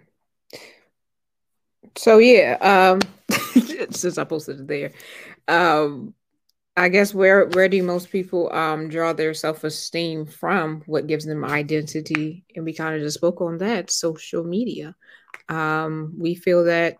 So 1.97 2.17
yeah. 2.17 2.57
Um. 2.61 2.99
since 3.91 4.17
I 4.17 4.23
posted 4.23 4.61
it 4.61 4.67
there, 4.67 4.91
um, 5.47 6.13
I 6.75 6.89
guess 6.89 7.13
where 7.13 7.47
where 7.49 7.69
do 7.69 7.81
most 7.83 8.11
people 8.11 8.51
um 8.53 8.89
draw 8.89 9.13
their 9.13 9.33
self 9.33 9.63
esteem 9.63 10.25
from? 10.25 10.81
What 10.85 11.07
gives 11.07 11.25
them 11.25 11.45
identity? 11.45 12.45
And 12.55 12.65
we 12.65 12.73
kind 12.73 12.95
of 12.95 13.01
just 13.01 13.17
spoke 13.17 13.41
on 13.41 13.59
that. 13.59 13.91
Social 13.91 14.43
media. 14.43 14.95
Um, 15.49 16.15
we 16.17 16.35
feel 16.35 16.65
that 16.65 16.97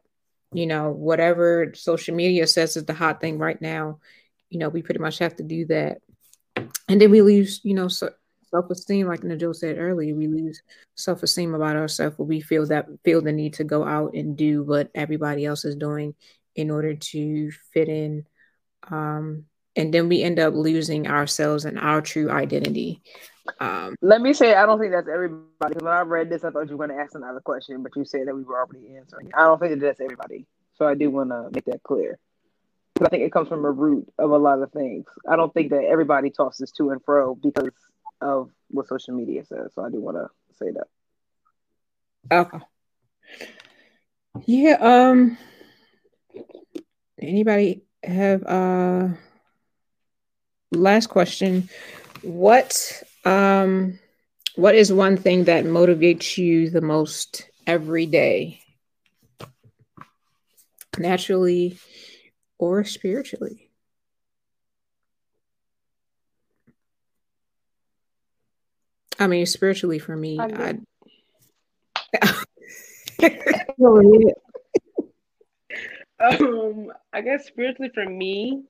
you 0.54 0.68
know 0.68 0.92
whatever 0.92 1.74
social 1.76 2.16
media 2.16 2.48
says 2.48 2.78
is 2.78 2.86
the 2.86 2.94
hot 2.94 3.20
thing 3.20 3.38
right 3.38 3.60
now. 3.62 4.00
You 4.50 4.60
know, 4.60 4.70
we 4.70 4.84
pretty 4.84 5.00
much 5.00 5.18
have 5.20 5.36
to 5.38 5.44
do 5.44 5.66
that, 5.66 6.02
and 6.88 7.02
then 7.02 7.10
we 7.10 7.22
lose 7.22 7.62
you 7.64 7.74
know 7.74 7.88
so 7.88 8.12
self 8.54 8.70
esteem, 8.70 9.08
like 9.08 9.22
Najol 9.22 9.56
said 9.56 9.78
earlier, 9.78 10.16
we 10.16 10.28
lose 10.28 10.62
self 10.96 11.24
esteem 11.24 11.56
about 11.56 11.76
ourselves 11.76 12.18
where 12.18 12.28
we 12.28 12.40
feel 12.40 12.66
that 12.68 12.88
feel 13.04 13.22
the 13.22 13.32
need 13.32 13.54
to 13.56 13.64
go 13.64 13.84
out 13.84 14.14
and 14.14 14.38
do 14.38 14.64
what 14.64 14.92
everybody 14.94 15.46
else 15.46 15.66
is 15.66 15.76
doing 15.76 16.14
in 16.56 16.70
order 16.70 16.94
to 16.94 17.52
fit 17.74 17.90
in. 17.90 18.26
Um, 18.90 19.46
and 19.76 19.94
then 19.94 20.08
we 20.08 20.22
end 20.22 20.40
up 20.40 20.54
losing 20.54 21.08
ourselves 21.08 21.66
and 21.66 21.80
our 21.80 22.02
true 22.02 22.30
identity. 22.30 23.02
Um, 23.60 23.96
Let 24.02 24.22
me 24.22 24.34
say, 24.34 24.54
I 24.54 24.66
don't 24.66 24.80
think 24.80 24.94
that's 24.94 25.08
everybody. 25.08 25.76
When 25.80 25.92
I 25.92 26.02
read 26.02 26.30
this, 26.30 26.44
I 26.44 26.52
thought 26.52 26.70
you 26.70 26.78
were 26.78 26.86
going 26.86 26.98
to 26.98 27.04
ask 27.04 27.16
another 27.16 27.42
question, 27.42 27.82
but 27.82 27.96
you 27.96 28.06
said 28.06 28.28
that 28.28 28.36
we 28.36 28.44
were 28.44 28.60
already 28.60 28.96
answering. 28.96 29.32
I 29.36 29.42
don't 29.42 29.60
think 29.60 29.72
that 29.74 29.82
that's 29.82 30.00
everybody. 30.00 30.46
So 30.76 30.86
I 30.88 30.94
do 30.94 31.10
want 31.10 31.32
to 31.32 31.50
make 31.52 31.66
that 31.66 31.82
clear. 31.84 32.20
I 33.02 33.10
think 33.10 33.24
it 33.24 33.34
comes 33.34 33.50
from 33.50 33.66
a 33.66 33.72
root 33.72 34.08
of 34.20 34.30
a 34.30 34.38
lot 34.38 34.62
of 34.62 34.72
things. 34.72 35.06
I 35.28 35.36
don't 35.36 35.54
think 35.54 35.72
that 35.72 35.84
everybody 35.84 36.30
tosses 36.30 36.72
to 36.74 36.92
and 36.92 37.02
fro 37.04 37.34
because 37.36 37.72
of 38.24 38.50
what 38.70 38.88
social 38.88 39.14
media 39.16 39.46
says. 39.46 39.74
So 39.74 39.84
I 39.84 39.90
do 39.90 40.02
want 40.02 40.18
to 40.18 40.30
say 40.56 40.72
that. 40.72 40.88
Okay. 42.32 42.60
Yeah. 44.46 44.78
Um. 44.80 45.38
Anybody 47.20 47.84
have 48.04 48.44
uh 48.44 49.10
last 50.72 51.08
question? 51.08 51.70
What 52.22 53.04
um 53.26 54.00
what 54.56 54.76
is 54.76 54.92
one 54.92 55.18
thing 55.18 55.46
that 55.46 55.66
motivates 55.66 56.38
you 56.38 56.70
the 56.70 56.82
most 56.82 57.50
every 57.66 58.06
day? 58.06 58.60
Naturally 60.98 61.78
or 62.60 62.84
spiritually? 62.84 63.63
I 69.20 69.28
mean, 69.28 69.46
spiritually 69.46 70.00
for 70.00 70.16
me, 70.16 70.40
I. 70.40 70.80
um, 76.20 76.92
I 77.12 77.22
guess 77.22 77.46
spiritually 77.46 77.92
for 77.94 78.06
me, 78.06 78.64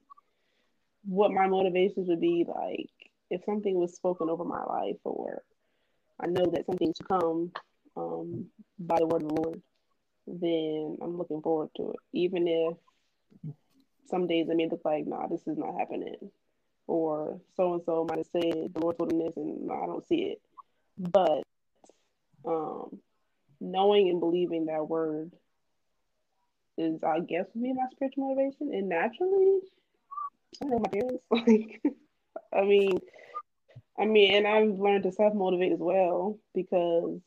what 1.06 1.32
my 1.32 1.48
motivations 1.48 2.08
would 2.08 2.22
be 2.22 2.46
like 2.48 2.90
if 3.30 3.44
something 3.46 3.76
was 3.76 3.96
spoken 3.96 4.30
over 4.30 4.44
my 4.44 4.64
life, 4.64 4.98
or 5.04 5.42
I 6.20 6.28
know 6.28 6.46
that 6.46 6.66
something 6.66 6.94
to 6.94 7.04
come 7.04 7.52
um, 7.98 8.46
by 8.80 8.98
the 9.00 9.08
word 9.08 9.24
of 9.24 9.30
the 9.30 9.36
Lord, 9.36 9.62
then 10.28 10.98
I'm 11.02 11.18
looking 11.18 11.42
forward 11.42 11.70
to 11.78 11.92
it. 11.92 11.98
Even 12.14 12.48
if 12.48 12.78
some 14.08 14.28
days 14.28 14.50
it 14.50 14.56
may 14.56 14.70
look 14.70 14.82
like, 14.86 15.08
nah, 15.08 15.28
this 15.28 15.48
is 15.48 15.58
not 15.58 15.78
happening 15.80 16.32
or 16.88 17.40
so 17.56 17.74
and 17.74 17.84
so 17.86 18.06
might 18.08 18.18
have 18.18 18.28
said 18.28 18.74
the 18.74 18.80
Lord 18.80 18.98
told 18.98 19.12
him 19.12 19.20
this, 19.20 19.36
and 19.38 19.72
I 19.72 19.86
don't 19.86 20.06
see 20.08 20.34
it. 20.34 20.42
But 20.98 21.44
um, 22.46 23.00
knowing 23.60 24.10
and 24.10 24.20
believing 24.20 24.66
that 24.66 24.88
word 24.88 25.32
is, 26.78 27.04
I 27.04 27.20
guess, 27.20 27.46
would 27.54 27.64
be 27.64 27.74
my 27.74 27.86
spiritual 27.92 28.30
motivation. 28.30 28.74
And 28.74 28.90
naturally, 28.90 29.60
I 30.62 30.66
know 30.66 30.80
my 30.80 30.90
parents. 30.90 31.24
Like, 32.54 32.62
I 32.62 32.66
mean, 32.66 33.00
I 34.00 34.06
mean, 34.06 34.36
and 34.36 34.48
I've 34.48 34.80
learned 34.80 35.04
to 35.04 35.12
self 35.12 35.34
motivate 35.34 35.72
as 35.72 35.80
well 35.80 36.38
because 36.54 37.20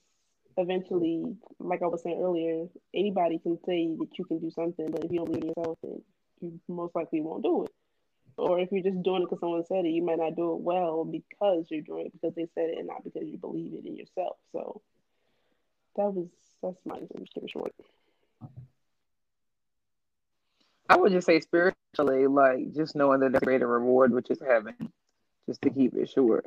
eventually, 0.57 1.25
like 1.59 1.83
I 1.83 1.87
was 1.87 2.03
saying 2.03 2.21
earlier, 2.23 2.67
anybody 2.95 3.39
can 3.41 3.59
say 3.67 3.89
that 3.99 4.19
you 4.19 4.25
can 4.25 4.39
do 4.39 4.51
something, 4.51 4.89
but 4.91 5.05
if 5.05 5.11
you 5.11 5.19
don't 5.19 5.27
believe 5.27 5.43
in 5.43 5.49
yourself, 5.57 5.79
then 5.83 6.01
you 6.41 6.61
most 6.69 6.95
likely 6.95 7.21
won't 7.21 7.43
do 7.43 7.65
it 7.65 7.73
or 8.39 8.61
if 8.61 8.71
you're 8.71 8.83
just 8.83 9.03
doing 9.03 9.23
it 9.23 9.27
because 9.27 9.41
someone 9.41 9.65
said 9.65 9.85
it, 9.85 9.91
you 9.91 10.05
might 10.05 10.19
not 10.19 10.37
do 10.37 10.53
it 10.53 10.61
well 10.61 11.05
because 11.05 11.67
you're 11.71 11.81
doing 11.81 12.07
it 12.07 12.13
because 12.13 12.35
they 12.35 12.47
said 12.55 12.71
it 12.71 12.79
and 12.79 12.87
not 12.87 13.05
because 13.05 13.27
you 13.27 13.39
believe 13.39 13.73
it 13.73 13.87
in 13.87 13.97
yourself. 13.97 14.37
So 14.53 14.83
that 15.97 16.13
was 16.13 16.29
that's 16.63 16.77
my 16.85 16.97
answer 16.97 17.49
short. 17.49 17.75
I 20.89 20.97
would 20.97 21.13
just 21.13 21.27
say 21.27 21.41
spiritually, 21.41 22.27
like 22.27 22.75
just 22.75 22.95
knowing 22.95 23.21
that 23.21 23.33
there's 23.33 23.43
a 23.43 23.47
greater 23.47 23.67
reward, 23.67 24.13
which 24.13 24.31
is 24.31 24.41
heaven, 24.47 24.75
just 25.49 25.63
to 25.63 25.71
keep 25.71 25.95
it 25.95 26.11
short. 26.11 26.47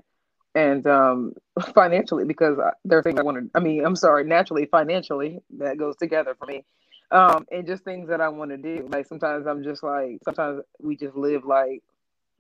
And 0.56 0.86
um, 0.88 1.34
financially, 1.74 2.26
because 2.26 2.58
there 2.86 3.00
are 3.00 3.04
things 3.04 3.20
I 3.20 3.24
want 3.24 3.38
to, 3.38 3.50
I 3.54 3.62
mean, 3.62 3.86
I'm 3.86 3.96
sorry, 3.96 4.24
naturally, 4.24 4.66
financially, 4.66 5.40
that 5.58 5.78
goes 5.78 5.96
together 5.98 6.36
for 6.40 6.46
me 6.46 6.64
um, 7.12 7.46
and 7.52 7.68
just 7.68 7.84
things 7.84 8.10
that 8.10 8.22
I 8.22 8.30
want 8.30 8.52
to 8.52 8.58
do. 8.58 8.88
Like 8.92 9.08
sometimes 9.08 9.48
I'm 9.48 9.64
just 9.64 9.84
like, 9.84 10.20
sometimes 10.24 10.62
we 10.82 10.98
just 10.98 11.16
live 11.16 11.46
like 11.46 11.84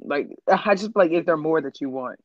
Like 0.01 0.29
I 0.47 0.75
just 0.75 0.95
like 0.95 1.11
is 1.11 1.25
there 1.25 1.37
more 1.37 1.61
that 1.61 1.81
you 1.81 1.89
want? 1.89 2.19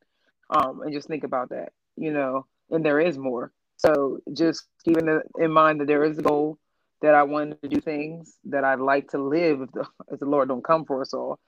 Um, 0.50 0.82
and 0.82 0.92
just 0.92 1.08
think 1.08 1.24
about 1.24 1.50
that, 1.50 1.72
you 1.96 2.12
know, 2.12 2.46
and 2.70 2.84
there 2.84 3.00
is 3.00 3.18
more. 3.18 3.52
So 3.78 4.20
just 4.34 4.66
keeping 4.84 5.08
in 5.38 5.52
mind 5.52 5.80
that 5.80 5.86
there 5.88 6.04
is 6.04 6.18
a 6.18 6.22
goal 6.22 6.58
that 7.02 7.14
I 7.14 7.24
want 7.24 7.60
to 7.62 7.68
do 7.68 7.80
things 7.80 8.36
that 8.46 8.64
I'd 8.64 8.80
like 8.80 9.10
to 9.10 9.18
live 9.22 9.62
if 9.62 9.72
the, 9.72 9.86
if 10.12 10.20
the 10.20 10.26
Lord 10.26 10.48
don't 10.48 10.64
come 10.64 10.84
for 10.84 11.02
us 11.02 11.14
all 11.14 11.38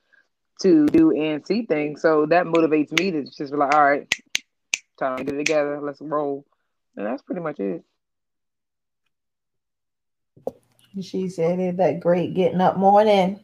to 0.63 0.87
do 0.87 1.13
and 1.13 1.47
see 1.47 1.67
things. 1.67 2.03
So 2.03 2.27
that 2.27 2.47
motivates 2.47 2.93
me 2.99 3.13
to 3.13 3.25
just 3.25 3.53
be 3.53 3.59
like, 3.59 3.75
all 3.75 3.85
right, 3.85 4.13
time 4.99 5.19
to 5.19 5.25
get 5.25 5.35
it 5.35 5.39
together. 5.39 5.81
Let's 5.83 6.01
roll. 6.01 6.47
And 6.97 7.07
that's 7.07 7.23
pretty 7.23 7.43
much 7.43 7.61
it. 7.61 7.85
She 11.01 11.29
said 11.29 11.59
it 11.59 11.77
that 11.77 12.01
great 12.01 12.35
getting 12.35 12.61
up 12.61 12.77
morning. 12.79 13.41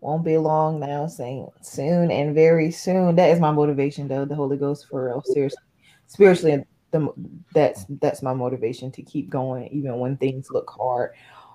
Won't 0.00 0.24
be 0.24 0.36
long 0.36 0.80
now, 0.80 1.06
saying 1.06 1.46
soon 1.62 2.10
and 2.10 2.34
very 2.34 2.70
soon. 2.70 3.14
That 3.16 3.30
is 3.30 3.40
my 3.40 3.52
motivation, 3.52 4.08
though. 4.08 4.24
The 4.24 4.34
Holy 4.34 4.56
Ghost 4.56 4.88
for 4.90 5.06
real, 5.06 5.22
seriously, 5.24 5.62
spiritually. 6.08 6.64
The, 6.90 7.08
that's 7.54 7.86
that's 8.00 8.20
my 8.20 8.34
motivation 8.34 8.90
to 8.92 9.02
keep 9.02 9.30
going, 9.30 9.68
even 9.68 9.98
when 9.98 10.16
things 10.16 10.48
look 10.50 10.68
hard, 10.70 11.12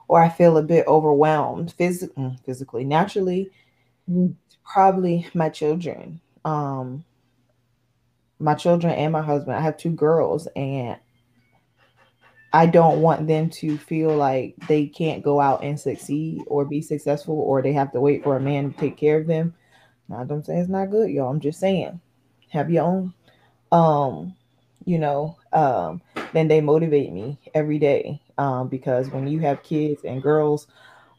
or 0.07 0.23
I 0.23 0.29
feel 0.29 0.57
a 0.57 0.63
bit 0.63 0.87
overwhelmed, 0.87 1.75
phys- 1.77 2.11
mm, 2.13 2.43
physically, 2.45 2.85
naturally. 2.85 3.51
Mm, 4.09 4.33
probably 4.63 5.27
my 5.33 5.49
children. 5.49 6.21
Um, 6.45 7.03
my 8.39 8.55
children 8.55 8.93
and 8.93 9.11
my 9.11 9.21
husband. 9.21 9.57
I 9.57 9.61
have 9.61 9.77
two 9.77 9.91
girls, 9.91 10.47
and 10.55 10.97
I 12.57 12.65
don't 12.65 13.03
want 13.03 13.27
them 13.27 13.51
to 13.51 13.77
feel 13.77 14.15
like 14.15 14.55
they 14.67 14.87
can't 14.87 15.21
go 15.21 15.39
out 15.39 15.63
and 15.63 15.79
succeed 15.79 16.41
or 16.47 16.65
be 16.65 16.81
successful 16.81 17.39
or 17.39 17.61
they 17.61 17.71
have 17.73 17.91
to 17.91 18.01
wait 18.01 18.23
for 18.23 18.35
a 18.35 18.39
man 18.39 18.73
to 18.73 18.79
take 18.79 18.97
care 18.97 19.19
of 19.19 19.27
them. 19.27 19.53
Now, 20.09 20.25
I'm 20.27 20.41
saying 20.41 20.61
it's 20.61 20.67
not 20.67 20.89
good, 20.89 21.11
y'all. 21.11 21.29
I'm 21.29 21.39
just 21.39 21.59
saying, 21.59 22.01
have 22.49 22.71
your 22.71 22.83
own. 22.83 23.13
Um, 23.71 24.35
you 24.85 24.97
know, 24.97 25.37
um, 25.53 26.01
then 26.33 26.47
they 26.47 26.59
motivate 26.59 27.13
me 27.13 27.37
every 27.53 27.77
day. 27.77 28.23
Um, 28.39 28.69
because 28.69 29.11
when 29.11 29.27
you 29.27 29.37
have 29.41 29.61
kids 29.61 30.03
and 30.03 30.19
girls, 30.19 30.65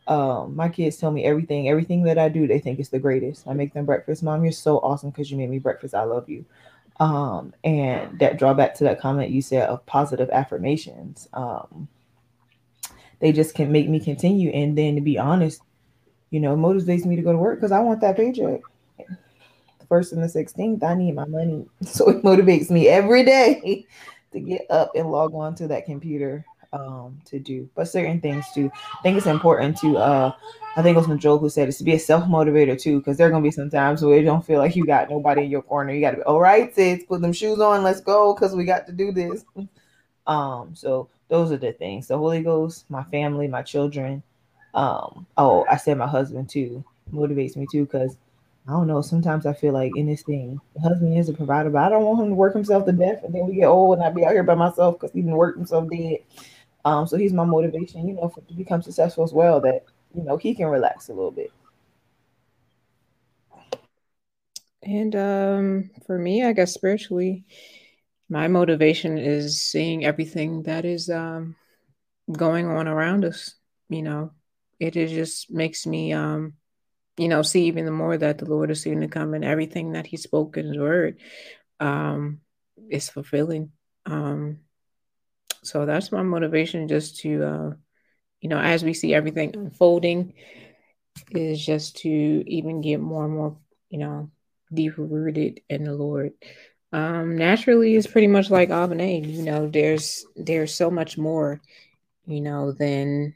um, 0.08 0.56
my 0.56 0.68
kids 0.68 0.96
tell 0.96 1.12
me 1.12 1.24
everything, 1.24 1.68
everything 1.68 2.02
that 2.02 2.18
I 2.18 2.30
do, 2.30 2.48
they 2.48 2.58
think 2.58 2.80
it's 2.80 2.88
the 2.88 2.98
greatest. 2.98 3.46
I 3.46 3.52
make 3.52 3.74
them 3.74 3.86
breakfast. 3.86 4.24
Mom, 4.24 4.42
you're 4.42 4.50
so 4.50 4.78
awesome 4.78 5.10
because 5.10 5.30
you 5.30 5.36
made 5.36 5.50
me 5.50 5.60
breakfast. 5.60 5.94
I 5.94 6.02
love 6.02 6.28
you 6.28 6.44
um, 7.00 7.52
and 7.64 8.18
that 8.18 8.38
drawback 8.38 8.74
to 8.74 8.84
that 8.84 9.00
comment 9.00 9.30
you 9.30 9.42
said 9.42 9.68
of 9.68 9.84
positive 9.86 10.30
affirmations 10.30 11.28
um, 11.32 11.88
they 13.20 13.32
just 13.32 13.54
can 13.54 13.70
make 13.70 13.88
me 13.88 14.00
continue 14.00 14.50
and 14.50 14.76
then 14.76 14.94
to 14.94 15.00
be 15.00 15.18
honest 15.18 15.62
you 16.30 16.40
know 16.40 16.56
motivates 16.56 17.04
me 17.04 17.16
to 17.16 17.22
go 17.22 17.32
to 17.32 17.38
work 17.38 17.58
because 17.58 17.72
i 17.72 17.80
want 17.80 18.00
that 18.00 18.16
paycheck. 18.16 18.60
The 18.96 19.86
first 19.88 20.12
and 20.12 20.22
the 20.22 20.26
16th 20.26 20.82
i 20.82 20.94
need 20.94 21.14
my 21.14 21.26
money. 21.26 21.66
So 21.84 22.10
it 22.10 22.22
motivates 22.22 22.70
me 22.70 22.88
every 22.88 23.24
day 23.24 23.86
to 24.32 24.40
get 24.40 24.66
up 24.70 24.92
and 24.94 25.10
log 25.10 25.34
on 25.34 25.54
to 25.56 25.68
that 25.68 25.86
computer 25.86 26.44
um, 26.72 27.20
to 27.26 27.38
do, 27.38 27.68
but 27.74 27.88
certain 27.88 28.20
things 28.20 28.46
too. 28.54 28.70
I 28.98 29.02
think 29.02 29.16
it's 29.16 29.26
important 29.26 29.78
to. 29.78 29.96
Uh, 29.98 30.32
I 30.76 30.82
think 30.82 30.96
it 30.96 31.08
was 31.08 31.18
Joel 31.20 31.38
who 31.38 31.48
said 31.48 31.68
it's 31.68 31.78
to 31.78 31.84
be 31.84 31.94
a 31.94 31.98
self 31.98 32.24
motivator 32.24 32.80
too, 32.80 32.98
because 32.98 33.16
there 33.16 33.26
are 33.26 33.30
gonna 33.30 33.42
be 33.42 33.50
some 33.50 33.70
times 33.70 34.02
where 34.02 34.18
you 34.18 34.24
don't 34.24 34.44
feel 34.44 34.58
like 34.58 34.76
you 34.76 34.84
got 34.86 35.10
nobody 35.10 35.44
in 35.44 35.50
your 35.50 35.62
corner. 35.62 35.92
You 35.92 36.00
got 36.00 36.12
to 36.12 36.16
be 36.18 36.22
all 36.22 36.40
right, 36.40 36.74
sis. 36.74 37.04
Put 37.04 37.20
them 37.20 37.32
shoes 37.32 37.58
on. 37.60 37.82
Let's 37.82 38.00
go, 38.00 38.34
because 38.34 38.54
we 38.54 38.64
got 38.64 38.86
to 38.86 38.92
do 38.92 39.12
this. 39.12 39.44
Um, 40.26 40.74
so 40.74 41.08
those 41.28 41.50
are 41.50 41.56
the 41.56 41.72
things. 41.72 42.06
The 42.06 42.18
Holy 42.18 42.42
Ghost, 42.42 42.84
my 42.90 43.02
family, 43.04 43.48
my 43.48 43.62
children. 43.62 44.22
Um, 44.74 45.26
oh, 45.38 45.64
I 45.70 45.78
said 45.78 45.96
my 45.96 46.06
husband 46.06 46.50
too 46.50 46.84
motivates 47.10 47.56
me 47.56 47.66
too, 47.72 47.86
because 47.86 48.18
I 48.68 48.72
don't 48.72 48.86
know. 48.86 49.00
Sometimes 49.00 49.46
I 49.46 49.54
feel 49.54 49.72
like 49.72 49.92
in 49.96 50.06
this 50.06 50.22
thing, 50.22 50.60
the 50.74 50.82
husband 50.82 51.16
is 51.16 51.30
a 51.30 51.32
provider, 51.32 51.70
but 51.70 51.82
I 51.82 51.88
don't 51.88 52.04
want 52.04 52.20
him 52.20 52.28
to 52.28 52.34
work 52.34 52.52
himself 52.52 52.84
to 52.84 52.92
death, 52.92 53.24
and 53.24 53.34
then 53.34 53.46
we 53.46 53.54
get 53.54 53.64
old 53.64 53.96
and 53.96 54.06
I 54.06 54.10
be 54.10 54.26
out 54.26 54.32
here 54.32 54.42
by 54.42 54.54
myself 54.54 55.00
because 55.00 55.12
he 55.12 55.22
been 55.22 55.32
working 55.32 55.60
himself 55.60 55.88
dead. 55.88 56.18
Um, 56.84 57.06
so 57.06 57.16
he's 57.16 57.32
my 57.32 57.44
motivation, 57.44 58.06
you 58.08 58.14
know, 58.14 58.28
for, 58.28 58.40
to 58.42 58.54
become 58.54 58.82
successful 58.82 59.24
as 59.24 59.32
well. 59.32 59.60
That 59.60 59.84
you 60.14 60.22
know 60.22 60.36
he 60.36 60.54
can 60.54 60.66
relax 60.66 61.08
a 61.08 61.12
little 61.12 61.30
bit. 61.30 61.52
And 64.82 65.14
um, 65.16 65.90
for 66.06 66.18
me, 66.18 66.44
I 66.44 66.52
guess 66.52 66.72
spiritually, 66.72 67.44
my 68.28 68.48
motivation 68.48 69.18
is 69.18 69.60
seeing 69.60 70.04
everything 70.04 70.62
that 70.64 70.84
is 70.84 71.10
um, 71.10 71.56
going 72.30 72.66
on 72.66 72.88
around 72.88 73.24
us. 73.24 73.54
You 73.88 74.02
know, 74.02 74.32
it 74.78 74.96
is 74.96 75.10
just 75.10 75.50
makes 75.50 75.86
me, 75.86 76.12
um, 76.12 76.54
you 77.16 77.28
know, 77.28 77.42
see 77.42 77.64
even 77.66 77.84
the 77.84 77.90
more 77.90 78.16
that 78.16 78.38
the 78.38 78.44
Lord 78.44 78.70
is 78.70 78.82
soon 78.82 79.00
to 79.00 79.08
come 79.08 79.34
and 79.34 79.44
everything 79.44 79.92
that 79.92 80.06
He 80.06 80.16
spoke 80.16 80.56
in 80.56 80.68
His 80.68 80.78
Word 80.78 81.18
um, 81.80 82.40
is 82.88 83.08
fulfilling. 83.08 83.72
Um, 84.06 84.60
so 85.62 85.86
that's 85.86 86.12
my 86.12 86.22
motivation 86.22 86.88
just 86.88 87.18
to 87.20 87.42
uh, 87.44 87.70
you 88.40 88.48
know 88.48 88.58
as 88.58 88.84
we 88.84 88.94
see 88.94 89.14
everything 89.14 89.54
unfolding 89.54 90.34
is 91.30 91.64
just 91.64 91.96
to 91.98 92.08
even 92.08 92.80
get 92.80 93.00
more 93.00 93.24
and 93.24 93.34
more 93.34 93.56
you 93.90 93.98
know 93.98 94.30
deeper 94.72 95.02
rooted 95.02 95.60
in 95.68 95.84
the 95.84 95.92
lord 95.92 96.32
um 96.92 97.36
naturally 97.36 97.96
it's 97.96 98.06
pretty 98.06 98.26
much 98.26 98.50
like 98.50 98.68
Abane. 98.68 99.28
you 99.28 99.42
know 99.42 99.68
there's 99.68 100.24
there's 100.36 100.74
so 100.74 100.90
much 100.90 101.18
more 101.18 101.60
you 102.26 102.40
know 102.40 102.72
than 102.72 103.34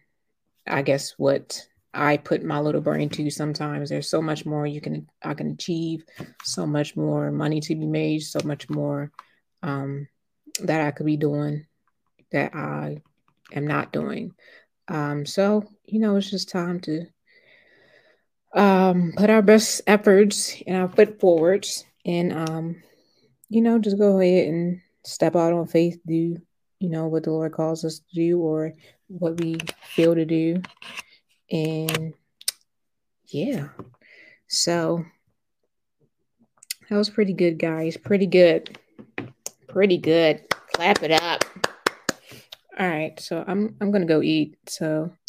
i 0.66 0.82
guess 0.82 1.14
what 1.18 1.66
i 1.94 2.16
put 2.16 2.42
my 2.42 2.60
little 2.60 2.80
brain 2.80 3.08
to 3.08 3.30
sometimes 3.30 3.90
there's 3.90 4.08
so 4.08 4.22
much 4.22 4.46
more 4.46 4.66
you 4.66 4.80
can 4.80 5.08
i 5.22 5.34
can 5.34 5.50
achieve 5.50 6.04
so 6.44 6.66
much 6.66 6.96
more 6.96 7.30
money 7.30 7.60
to 7.60 7.74
be 7.74 7.86
made 7.86 8.20
so 8.20 8.40
much 8.44 8.68
more 8.70 9.10
um 9.62 10.06
that 10.62 10.80
i 10.80 10.90
could 10.90 11.06
be 11.06 11.16
doing 11.16 11.66
that 12.32 12.54
I 12.54 13.02
am 13.52 13.66
not 13.66 13.92
doing. 13.92 14.34
Um, 14.88 15.24
so, 15.26 15.64
you 15.84 16.00
know, 16.00 16.16
it's 16.16 16.30
just 16.30 16.50
time 16.50 16.80
to 16.80 17.06
um, 18.54 19.12
put 19.16 19.30
our 19.30 19.42
best 19.42 19.82
efforts 19.86 20.60
and 20.66 20.76
our 20.76 20.88
foot 20.88 21.20
forwards 21.20 21.84
and, 22.04 22.32
um, 22.32 22.82
you 23.48 23.62
know, 23.62 23.78
just 23.78 23.98
go 23.98 24.20
ahead 24.20 24.48
and 24.48 24.80
step 25.04 25.36
out 25.36 25.52
on 25.52 25.66
faith, 25.66 25.98
do, 26.06 26.36
you 26.80 26.88
know, 26.88 27.06
what 27.06 27.24
the 27.24 27.30
Lord 27.30 27.52
calls 27.52 27.84
us 27.84 28.00
to 28.00 28.14
do 28.14 28.40
or 28.40 28.72
what 29.09 29.40
we 29.40 29.59
feel 29.84 30.14
to 30.14 30.24
do. 30.24 30.62
And 31.50 32.14
yeah, 33.26 33.68
so 34.48 35.04
that 36.88 36.96
was 36.96 37.10
pretty 37.10 37.32
good, 37.32 37.59
guys. 37.59 37.96
Pretty 37.96 38.26
good. 38.26 38.78
Pretty 39.68 39.98
good. 39.98 40.42
Clap 40.74 41.02
it 41.02 41.10
up. 41.10 41.44
All 42.78 42.88
right, 42.88 43.18
so 43.20 43.44
I'm 43.46 43.76
I'm 43.80 43.90
gonna 43.90 44.06
go 44.06 44.22
eat. 44.22 44.56
So 44.66 45.12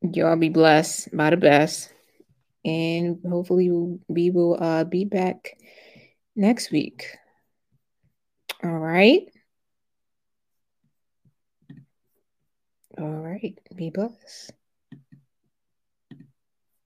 y'all 0.00 0.36
be 0.36 0.48
blessed 0.48 1.14
by 1.14 1.28
the 1.30 1.36
best, 1.36 1.92
and 2.64 3.18
hopefully 3.28 3.70
we 4.08 4.30
will 4.30 4.56
uh, 4.62 4.84
be 4.84 5.04
back 5.04 5.58
next 6.34 6.70
week. 6.70 7.06
All 8.62 8.78
right. 8.78 9.28
All 12.96 13.20
right. 13.20 13.58
Be 13.76 13.90
blessed. 13.90 14.52